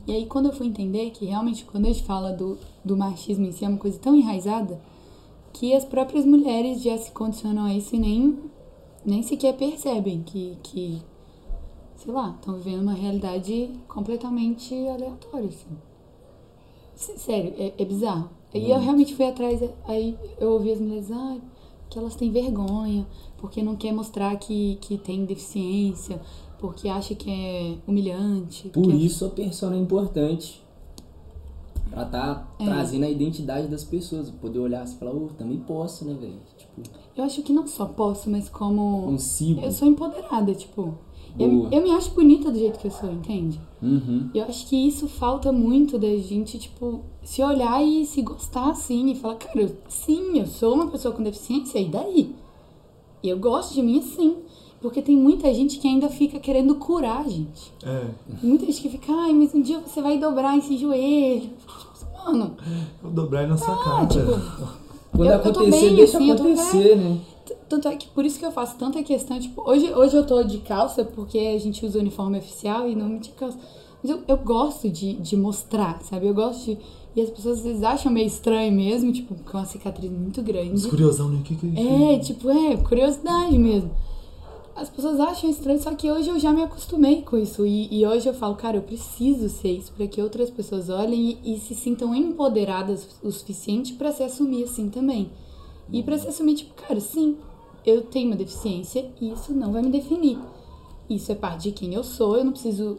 E 0.07 0.11
aí 0.11 0.25
quando 0.25 0.47
eu 0.47 0.53
fui 0.53 0.67
entender 0.67 1.11
que 1.11 1.25
realmente 1.25 1.63
quando 1.65 1.85
a 1.85 1.89
gente 1.89 2.03
fala 2.03 2.31
do, 2.31 2.57
do 2.83 2.97
machismo 2.97 3.45
em 3.45 3.51
si 3.51 3.63
é 3.63 3.69
uma 3.69 3.77
coisa 3.77 3.99
tão 3.99 4.15
enraizada 4.15 4.81
que 5.53 5.73
as 5.73 5.85
próprias 5.85 6.25
mulheres 6.25 6.81
já 6.81 6.97
se 6.97 7.11
condicionam 7.11 7.65
a 7.65 7.73
isso 7.73 7.95
e 7.95 7.99
nem, 7.99 8.39
nem 9.05 9.21
sequer 9.21 9.55
percebem 9.55 10.23
que, 10.23 10.57
que 10.63 11.01
sei 11.95 12.13
lá, 12.13 12.35
estão 12.39 12.55
vivendo 12.55 12.81
uma 12.81 12.93
realidade 12.93 13.69
completamente 13.87 14.73
aleatória, 14.73 15.49
assim. 15.49 15.88
Sério, 16.99 17.53
é, 17.57 17.73
é 17.77 17.85
bizarro. 17.85 18.29
E 18.53 18.69
eu 18.69 18.79
realmente 18.79 19.15
fui 19.15 19.25
atrás, 19.25 19.61
aí 19.85 20.17
eu 20.39 20.51
ouvi 20.51 20.71
as 20.71 20.79
mulheres, 20.81 21.11
ah, 21.11 21.37
que 21.89 21.97
elas 21.97 22.15
têm 22.15 22.31
vergonha, 22.31 23.07
porque 23.37 23.61
não 23.63 23.75
quer 23.75 23.91
mostrar 23.93 24.35
que, 24.37 24.77
que 24.81 24.97
tem 24.97 25.23
deficiência, 25.23 26.19
porque 26.59 26.89
acha 26.89 27.15
que 27.15 27.29
é 27.29 27.75
humilhante. 27.87 28.69
Por 28.69 28.91
é- 28.91 28.95
isso 28.95 29.25
a 29.25 29.29
persona 29.29 29.75
é 29.75 29.79
importante. 29.79 30.61
Pra 31.89 32.05
tá 32.05 32.47
É. 32.59 32.65
trazendo 32.65 33.05
a 33.05 33.09
identidade 33.09 33.67
das 33.67 33.83
pessoas. 33.83 34.29
Poder 34.29 34.59
olhar 34.59 34.85
e 34.85 34.91
falar, 34.95 35.11
ô, 35.11 35.27
também 35.37 35.57
posso, 35.57 36.05
né, 36.05 36.13
velho? 36.19 36.37
Tipo, 36.57 36.81
Eu 37.17 37.23
acho 37.23 37.41
que 37.41 37.51
não 37.51 37.65
só 37.65 37.85
posso, 37.85 38.29
mas 38.29 38.47
como 38.49 39.03
consigo. 39.05 39.61
eu 39.61 39.71
sou 39.71 39.87
empoderada, 39.87 40.53
tipo. 40.53 40.93
Eu, 41.37 41.67
eu 41.71 41.83
me 41.83 41.91
acho 41.91 42.11
bonita 42.11 42.49
do 42.51 42.57
jeito 42.57 42.79
que 42.79 42.87
eu 42.87 42.91
sou, 42.91 43.11
entende? 43.11 43.59
Uhum. 43.81 44.29
Eu 44.33 44.43
acho 44.45 44.67
que 44.67 44.75
isso 44.87 45.07
falta 45.07 45.51
muito 45.51 45.97
da 45.99 46.07
gente, 46.17 46.57
tipo, 46.57 47.01
se 47.23 47.41
olhar 47.43 47.83
e 47.83 48.05
se 48.05 48.21
gostar 48.21 48.69
assim 48.71 49.11
e 49.11 49.15
falar, 49.15 49.35
cara, 49.35 49.61
eu- 49.61 49.75
sim, 49.87 50.39
eu 50.39 50.45
sou 50.47 50.73
uma 50.73 50.87
pessoa 50.87 51.13
com 51.13 51.21
deficiência, 51.23 51.79
e 51.79 51.85
daí? 51.89 52.35
Eu 53.23 53.37
gosto 53.37 53.73
de 53.73 53.81
mim 53.81 53.99
assim. 53.99 54.37
Porque 54.81 55.01
tem 55.01 55.13
muita 55.17 55.53
gente 55.53 55.77
que 55.77 55.85
ainda 55.89 56.07
fica 56.07 56.39
querendo 56.39 56.73
curar 56.75 57.25
a 57.25 57.27
gente. 57.29 57.73
É, 57.83 58.05
Tem 58.39 58.49
muita 58.49 58.65
gente 58.65 58.81
que 58.81 58.87
fica, 58.87 59.11
ai, 59.11 59.33
mas 59.33 59.53
um 59.53 59.61
dia 59.61 59.77
você 59.85 60.01
vai 60.01 60.17
dobrar 60.17 60.57
esse 60.57 60.77
joelho. 60.77 61.41
Tipo, 61.49 62.25
Mano, 62.25 62.55
eu 63.03 63.09
dobrar 63.09 63.45
na 63.45 63.57
sua 63.57 63.75
cara. 63.83 64.01
ah, 64.03 64.05
tipo, 64.05 64.25
Quando 65.11 65.27
Eu- 65.27 65.33
eu 65.33 65.39
acontecer, 65.39 65.71
bem, 65.87 65.95
deixa 65.95 66.17
assim, 66.17 66.29
eu 66.29 66.35
acontecer, 66.35 66.95
né? 66.95 67.19
Tanto 67.69 67.87
é 67.87 67.95
que 67.95 68.07
por 68.07 68.25
isso 68.25 68.39
que 68.39 68.45
eu 68.45 68.51
faço 68.51 68.75
tanta 68.77 69.01
questão, 69.03 69.39
tipo, 69.39 69.61
hoje, 69.69 69.93
hoje 69.93 70.17
eu 70.17 70.25
tô 70.25 70.41
de 70.43 70.57
calça 70.57 71.05
porque 71.05 71.37
a 71.37 71.59
gente 71.59 71.85
usa 71.85 71.99
uniforme 71.99 72.39
oficial 72.39 72.89
e 72.89 72.95
não 72.95 73.17
de 73.17 73.29
calça. 73.29 73.59
Mas 74.01 74.11
eu, 74.11 74.23
eu 74.27 74.37
gosto 74.37 74.89
de, 74.89 75.13
de 75.13 75.37
mostrar, 75.37 76.01
sabe? 76.01 76.27
Eu 76.27 76.33
gosto 76.33 76.65
de. 76.65 76.77
E 77.15 77.21
as 77.21 77.29
pessoas 77.29 77.59
às 77.59 77.63
vezes 77.63 77.83
acham 77.83 78.11
meio 78.11 78.27
estranho 78.27 78.71
mesmo, 78.71 79.11
tipo, 79.11 79.35
com 79.35 79.57
uma 79.57 79.65
cicatriz 79.65 80.11
muito 80.11 80.41
grande. 80.41 80.87
curiosão, 80.87 81.29
né? 81.29 81.39
O 81.39 81.43
que 81.43 81.55
que 81.55 81.65
é 81.65 81.69
isso? 81.69 82.03
É, 82.03 82.19
tipo, 82.19 82.49
é, 82.49 82.77
curiosidade 82.77 83.57
mesmo. 83.57 83.91
As 84.75 84.89
pessoas 84.89 85.19
acham 85.19 85.49
estranho, 85.49 85.81
só 85.81 85.93
que 85.93 86.09
hoje 86.09 86.29
eu 86.29 86.39
já 86.39 86.53
me 86.53 86.63
acostumei 86.63 87.21
com 87.21 87.37
isso. 87.37 87.65
E, 87.65 87.93
e 87.93 88.05
hoje 88.07 88.29
eu 88.29 88.33
falo, 88.33 88.55
cara, 88.55 88.77
eu 88.77 88.81
preciso 88.81 89.49
ser 89.49 89.71
isso 89.73 89.91
pra 89.91 90.07
que 90.07 90.21
outras 90.21 90.49
pessoas 90.49 90.89
olhem 90.89 91.37
e, 91.43 91.55
e 91.55 91.59
se 91.59 91.75
sintam 91.75 92.15
empoderadas 92.15 93.07
o 93.21 93.29
suficiente 93.31 93.93
pra 93.93 94.11
se 94.11 94.23
assumir 94.23 94.63
assim 94.63 94.89
também. 94.89 95.29
E 95.91 96.01
pra 96.03 96.17
se 96.17 96.27
assumir, 96.27 96.55
tipo, 96.55 96.73
cara, 96.75 96.99
sim, 96.99 97.35
eu 97.89 98.01
tenho 98.03 98.27
uma 98.27 98.35
deficiência 98.35 99.05
e 99.19 99.31
isso 99.31 99.53
não 99.53 99.71
vai 99.71 99.81
me 99.81 99.89
definir. 99.89 100.37
Isso 101.09 101.31
é 101.31 101.35
parte 101.35 101.63
de 101.63 101.71
quem 101.71 101.93
eu 101.93 102.03
sou, 102.03 102.37
eu 102.37 102.43
não 102.45 102.51
preciso 102.51 102.97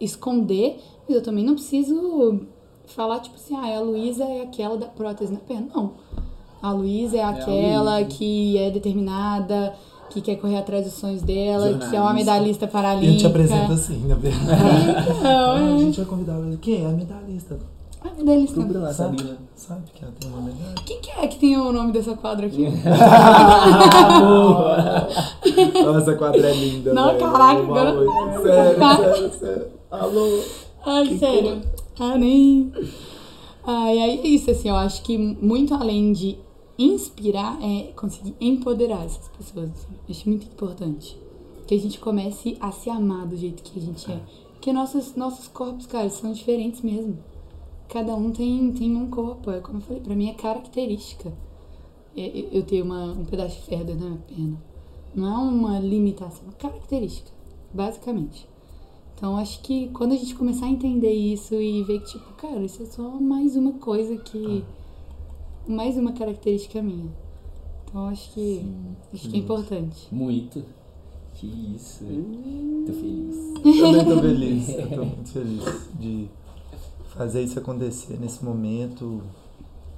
esconder, 0.00 0.78
mas 1.06 1.16
eu 1.16 1.22
também 1.22 1.44
não 1.44 1.54
preciso 1.54 2.42
falar, 2.86 3.20
tipo 3.20 3.36
assim, 3.36 3.54
ah, 3.56 3.76
a 3.76 3.80
Luísa 3.80 4.24
é 4.24 4.42
aquela 4.42 4.76
da 4.76 4.86
prótese 4.86 5.32
na 5.32 5.38
perna. 5.40 5.68
Não. 5.74 5.92
A 6.62 6.72
Luísa 6.72 7.16
é 7.18 7.24
aquela 7.24 7.96
Luísa. 7.98 8.10
que 8.16 8.58
é 8.58 8.70
determinada, 8.70 9.74
que 10.10 10.20
quer 10.20 10.36
correr 10.36 10.56
atrás 10.58 10.84
dos 10.84 10.94
sonhos 10.94 11.22
dela, 11.22 11.68
que 11.68 11.84
é 11.84 12.00
uma 12.00 12.08
Jornalista. 12.08 12.32
medalhista 12.32 12.66
paralímpica. 12.66 13.12
eu 13.14 13.18
te 13.18 13.26
apresento 13.26 13.72
assim, 13.72 14.06
na 14.06 14.14
verdade. 14.14 14.48
Então, 15.18 15.24
Ah, 15.24 15.54
a 15.66 15.74
é. 15.74 15.78
gente 15.78 15.96
vai 15.98 16.06
convidar 16.06 16.32
ela. 16.34 16.56
Quem 16.60 16.82
é? 16.82 16.86
A 16.86 16.90
medalhista. 16.90 17.58
A 18.00 18.10
medalhista. 18.14 18.60
Tudo 18.60 18.80
lá, 18.80 18.92
Sabe, 18.92 19.18
Sabina. 19.18 19.38
sabe 19.56 19.82
que 19.92 20.04
ela 20.04 20.12
tem 20.18 20.30
uma 20.30 20.40
medalha? 20.42 20.74
Quem 20.86 21.00
que 21.00 21.10
é 21.10 21.26
que 21.26 21.38
tem 21.38 21.56
o 21.56 21.72
nome 21.72 21.92
dessa 21.92 22.16
quadra 22.16 22.46
aqui? 22.46 22.64
Nossa, 25.84 26.12
a 26.12 26.16
quadra 26.16 26.48
é 26.48 26.54
linda. 26.54 26.94
Não, 26.94 27.06
velho. 27.08 27.18
caraca, 27.18 27.60
agora-. 27.60 27.94
Sério, 28.42 28.78
sério, 28.78 29.32
sério. 29.38 29.66
Alô? 29.90 30.40
Ai, 30.86 31.08
Que 31.08 31.18
sério. 31.18 31.60
Ah, 31.98 32.16
nem. 32.16 32.72
Ai, 33.66 33.98
aí 33.98 34.20
é 34.20 34.26
isso, 34.26 34.50
assim, 34.50 34.68
eu 34.68 34.76
acho 34.76 35.02
que 35.02 35.18
muito 35.18 35.74
além 35.74 36.12
de 36.12 36.38
inspirar, 36.78 37.58
é 37.60 37.90
conseguir 37.96 38.34
empoderar 38.40 39.04
essas 39.04 39.28
pessoas. 39.36 39.70
Assim. 39.70 39.88
Acho 40.08 40.28
muito 40.28 40.46
importante. 40.46 41.18
Que 41.66 41.74
a 41.74 41.78
gente 41.78 41.98
comece 41.98 42.56
a 42.60 42.70
se 42.70 42.88
amar 42.88 43.26
do 43.26 43.36
jeito 43.36 43.62
que 43.62 43.78
a 43.78 43.82
gente 43.82 44.10
é. 44.10 44.18
Porque 44.54 44.72
nossos, 44.72 45.14
nossos 45.16 45.48
corpos, 45.48 45.86
cara, 45.86 46.08
são 46.08 46.32
diferentes 46.32 46.80
mesmo. 46.82 47.18
Cada 47.88 48.14
um 48.14 48.30
tem, 48.30 48.70
tem 48.72 48.94
um 48.96 49.08
corpo. 49.08 49.50
É 49.50 49.60
como 49.60 49.78
eu 49.78 49.82
falei, 49.82 50.02
pra 50.02 50.14
mim 50.14 50.28
é 50.28 50.34
característica. 50.34 51.32
Eu, 52.16 52.48
eu- 52.52 52.62
tenho 52.64 52.84
uma, 52.84 53.04
um 53.12 53.24
pedaço 53.24 53.60
de 53.60 53.66
ferro 53.66 53.84
dentro 53.84 54.00
da 54.02 54.06
minha 54.10 54.22
perna. 54.26 54.62
Não 55.14 55.26
é 55.26 55.38
uma 55.50 55.78
limitação, 55.80 56.42
é 56.42 56.50
uma 56.50 56.52
característica, 56.54 57.30
basicamente. 57.72 58.46
Então 59.14 59.36
acho 59.36 59.60
que 59.62 59.88
quando 59.88 60.12
a 60.12 60.16
gente 60.16 60.34
começar 60.34 60.66
a 60.66 60.68
entender 60.68 61.12
isso 61.12 61.54
e 61.54 61.82
ver 61.84 62.00
que, 62.00 62.12
tipo, 62.12 62.32
cara, 62.34 62.60
isso 62.62 62.82
é 62.82 62.86
só 62.86 63.08
mais 63.20 63.56
uma 63.56 63.72
coisa 63.72 64.16
que. 64.16 64.62
Mais 65.66 65.96
uma 65.96 66.12
característica 66.12 66.80
minha. 66.82 67.10
Então 67.84 68.06
acho 68.08 68.32
que. 68.32 68.64
acho 69.12 69.28
que 69.28 69.36
é 69.36 69.40
importante. 69.40 70.08
Muito. 70.12 70.64
Que 71.34 71.46
isso, 71.76 72.04
velho. 72.04 72.84
Tô 72.86 72.92
feliz. 72.92 73.36
Eu 73.64 74.04
também 74.04 74.14
tô 74.14 74.20
feliz. 74.20 74.68
Eu 74.68 74.88
tô 74.90 75.04
muito 75.04 75.30
feliz 75.30 75.88
de 75.98 76.28
fazer 77.18 77.42
isso 77.42 77.58
acontecer 77.58 78.16
nesse 78.18 78.44
momento. 78.44 79.20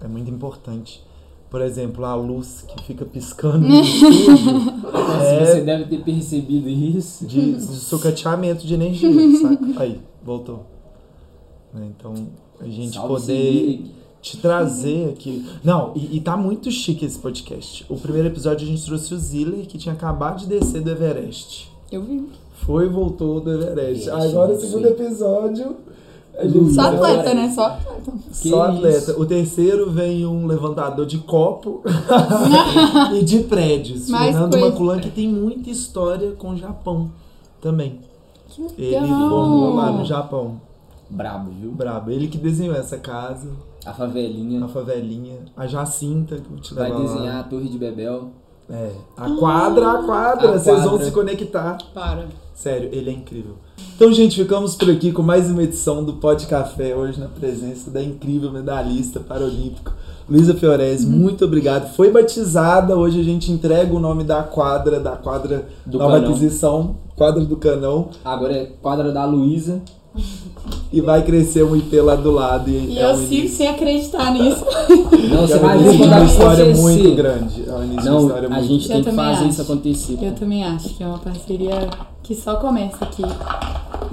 É 0.00 0.08
muito 0.08 0.30
importante. 0.30 1.04
Por 1.50 1.60
exemplo, 1.60 2.04
a 2.06 2.14
luz 2.14 2.64
que 2.66 2.82
fica 2.84 3.04
piscando 3.04 3.68
no 3.68 3.74
estúdio 3.82 4.40
é 5.20 5.44
você 5.44 5.60
deve 5.60 5.84
ter 5.84 6.02
percebido 6.02 6.68
isso. 6.68 7.26
de, 7.26 7.56
de 7.56 7.60
sucateamento 7.60 8.66
de 8.66 8.72
energia, 8.72 9.10
saca? 9.38 9.66
Aí, 9.82 10.00
voltou. 10.24 10.64
Né, 11.74 11.90
Então, 11.98 12.14
a 12.58 12.66
gente 12.66 12.94
Salve, 12.94 13.08
poder 13.08 13.84
te 14.22 14.36
trazer 14.38 15.10
aqui. 15.10 15.46
Não, 15.62 15.92
e, 15.94 16.16
e 16.16 16.20
tá 16.20 16.36
muito 16.36 16.70
chique 16.70 17.04
esse 17.04 17.18
podcast. 17.18 17.84
O 17.88 17.96
primeiro 17.96 18.28
episódio 18.28 18.64
a 18.66 18.70
gente 18.70 18.84
trouxe 18.84 19.12
o 19.12 19.18
Ziller, 19.18 19.66
que 19.66 19.76
tinha 19.76 19.94
acabado 19.94 20.38
de 20.38 20.46
descer 20.46 20.80
do 20.80 20.90
Everest. 20.90 21.70
Eu 21.90 22.02
vi. 22.02 22.28
Foi 22.64 22.86
e 22.86 22.88
voltou 22.88 23.40
do 23.40 23.50
Everest. 23.50 24.08
Agora, 24.08 24.52
o 24.52 24.60
segundo 24.60 24.86
episódio. 24.86 25.76
Luiz, 26.42 26.74
Só 26.74 26.82
atleta, 26.82 27.34
né? 27.34 27.50
Só 27.54 27.64
atleta. 27.66 28.12
Que 28.40 28.48
Só 28.48 28.62
atleta. 28.62 28.98
isso? 28.98 29.20
O 29.20 29.26
terceiro 29.26 29.90
vem 29.90 30.24
um 30.24 30.46
levantador 30.46 31.04
de 31.06 31.18
copo 31.18 31.82
e 33.14 33.24
de 33.24 33.40
prédios. 33.40 34.08
Mais 34.08 34.32
Fernando 34.32 34.50
coisa. 34.52 34.70
Maculan, 34.70 34.98
que 35.00 35.10
tem 35.10 35.28
muita 35.28 35.70
história 35.70 36.32
com 36.32 36.50
o 36.50 36.56
Japão 36.56 37.10
também. 37.60 38.00
Que 38.48 38.62
Ele 38.78 39.00
legal. 39.00 39.28
formou 39.28 39.74
lá 39.74 39.90
no 39.92 40.04
Japão. 40.04 40.60
Brabo, 41.08 41.50
viu? 41.50 41.70
Brabo. 41.72 42.10
Ele 42.10 42.28
que 42.28 42.38
desenhou 42.38 42.74
essa 42.74 42.96
casa, 42.96 43.50
A 43.84 43.92
favelinha. 43.92 44.64
a 44.64 44.68
favelinha, 44.68 45.36
a 45.56 45.66
Jacinta, 45.66 46.36
que 46.36 46.52
eu 46.52 46.58
te 46.60 46.72
Vai 46.74 46.90
levar 46.90 46.98
lá. 47.02 47.04
desenhar 47.12 47.40
a 47.40 47.42
Torre 47.44 47.68
de 47.68 47.78
Bebel. 47.78 48.30
É. 48.68 48.92
A 49.16 49.28
quadra, 49.30 49.90
a 49.92 50.02
quadra. 50.04 50.50
A 50.50 50.58
Vocês 50.58 50.84
vão 50.84 50.98
se 51.00 51.10
conectar. 51.10 51.76
Para. 51.92 52.26
Sério, 52.54 52.88
ele 52.92 53.10
é 53.10 53.12
incrível. 53.12 53.56
Então, 53.96 54.12
gente, 54.12 54.36
ficamos 54.40 54.74
por 54.74 54.90
aqui 54.90 55.12
com 55.12 55.22
mais 55.22 55.50
uma 55.50 55.62
edição 55.62 56.02
do 56.02 56.14
Pod 56.14 56.46
Café, 56.46 56.94
hoje 56.94 57.20
na 57.20 57.28
presença 57.28 57.90
da 57.90 58.02
incrível 58.02 58.50
medalhista 58.50 59.20
paralímpica 59.20 59.92
Luísa 60.28 60.54
Fiorese. 60.54 61.06
Muito 61.06 61.44
obrigado. 61.44 61.94
Foi 61.94 62.10
batizada, 62.10 62.96
hoje 62.96 63.20
a 63.20 63.22
gente 63.24 63.52
entrega 63.52 63.92
o 63.94 64.00
nome 64.00 64.24
da 64.24 64.42
quadra, 64.42 64.98
da 64.98 65.16
quadra 65.16 65.66
Do 65.84 65.98
nova 65.98 66.14
Canão. 66.14 66.30
aquisição, 66.30 66.96
quadra 67.16 67.44
do 67.44 67.56
Canão, 67.56 68.08
Agora 68.24 68.54
é 68.54 68.66
quadra 68.80 69.12
da 69.12 69.24
Luísa. 69.24 69.82
E 70.92 71.00
vai 71.00 71.22
crescer 71.24 71.62
um 71.64 71.74
IP 71.76 72.00
lá 72.00 72.14
do 72.16 72.30
lado. 72.32 72.68
E, 72.68 72.94
E 72.94 72.98
é 72.98 73.04
eu 73.10 73.16
sigo 73.16 73.32
início, 73.34 73.56
sem 73.56 73.68
acreditar 73.68 74.32
nisso. 74.32 74.64
Não, 75.30 75.44
é 75.44 75.46
você 75.46 75.54
um 75.54 75.58
vai 75.60 75.78
ver 75.78 76.02
uma 76.02 76.24
história 76.24 76.64
acontecer. 76.64 76.82
muito 76.82 77.14
grande. 77.14 77.64
É 77.68 77.72
um 77.72 77.86
Não, 77.86 78.20
história 78.26 78.48
a 78.48 78.50
muito 78.50 78.66
gente 78.68 78.88
tem 78.88 79.02
que 79.04 79.12
fazer 79.12 79.38
acho. 79.44 79.48
isso 79.48 79.62
acontecer. 79.62 80.18
Eu 80.20 80.32
também 80.32 80.64
acho 80.64 80.88
que 80.90 81.02
é 81.02 81.06
uma 81.06 81.18
parceria 81.18 81.88
que 82.22 82.34
só 82.34 82.56
começa 82.56 83.04
aqui. 83.04 83.22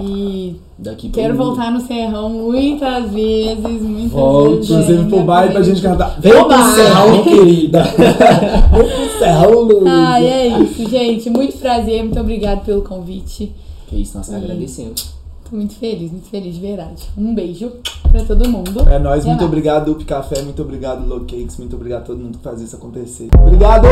E 0.00 0.54
Daqui 0.78 1.08
quero 1.08 1.34
mundo. 1.34 1.46
voltar 1.46 1.72
no 1.72 1.80
Serrão 1.80 2.28
muitas 2.30 3.10
vezes, 3.10 3.82
muitas 3.82 4.12
Volta, 4.12 4.50
vezes. 4.56 4.70
inclusive 4.70 5.04
pro 5.08 5.24
baile 5.24 5.52
pra 5.52 5.62
gente 5.62 5.82
cantar. 5.82 6.20
Vem 6.20 6.32
pro. 6.32 6.74
Serrão, 6.74 7.24
querida! 7.24 7.82
Vem 8.70 9.08
pro 9.08 9.18
Serrão, 9.18 9.60
Luísa! 9.62 9.90
Ai, 9.90 10.26
é 10.26 10.46
isso, 10.60 10.88
gente. 10.88 11.28
Muito 11.30 11.56
prazer, 11.58 12.04
muito 12.04 12.20
obrigada 12.20 12.60
pelo 12.60 12.82
convite. 12.82 13.50
Que 13.88 13.96
isso, 13.96 14.16
nós 14.16 14.28
E- 14.28 14.34
agradecemos. 14.36 15.17
Tô 15.48 15.56
muito 15.56 15.74
feliz, 15.76 16.10
muito 16.10 16.28
feliz, 16.28 16.54
de 16.54 16.60
verdade. 16.60 17.08
Um 17.16 17.34
beijo 17.34 17.72
pra 18.10 18.22
todo 18.24 18.48
mundo. 18.48 18.80
É 18.88 18.98
nóis, 18.98 19.20
Até 19.20 19.28
muito 19.28 19.40
mais. 19.40 19.42
obrigado, 19.42 19.92
Up 19.92 20.04
Café, 20.04 20.42
muito 20.42 20.60
obrigado, 20.62 21.06
Low 21.06 21.20
Cakes, 21.20 21.56
muito 21.58 21.74
obrigado 21.76 22.02
a 22.02 22.04
todo 22.04 22.18
mundo 22.18 22.38
que 22.38 22.44
faz 22.44 22.60
isso 22.60 22.76
acontecer. 22.76 23.28
Obrigado! 23.46 23.86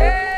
É 0.00 0.29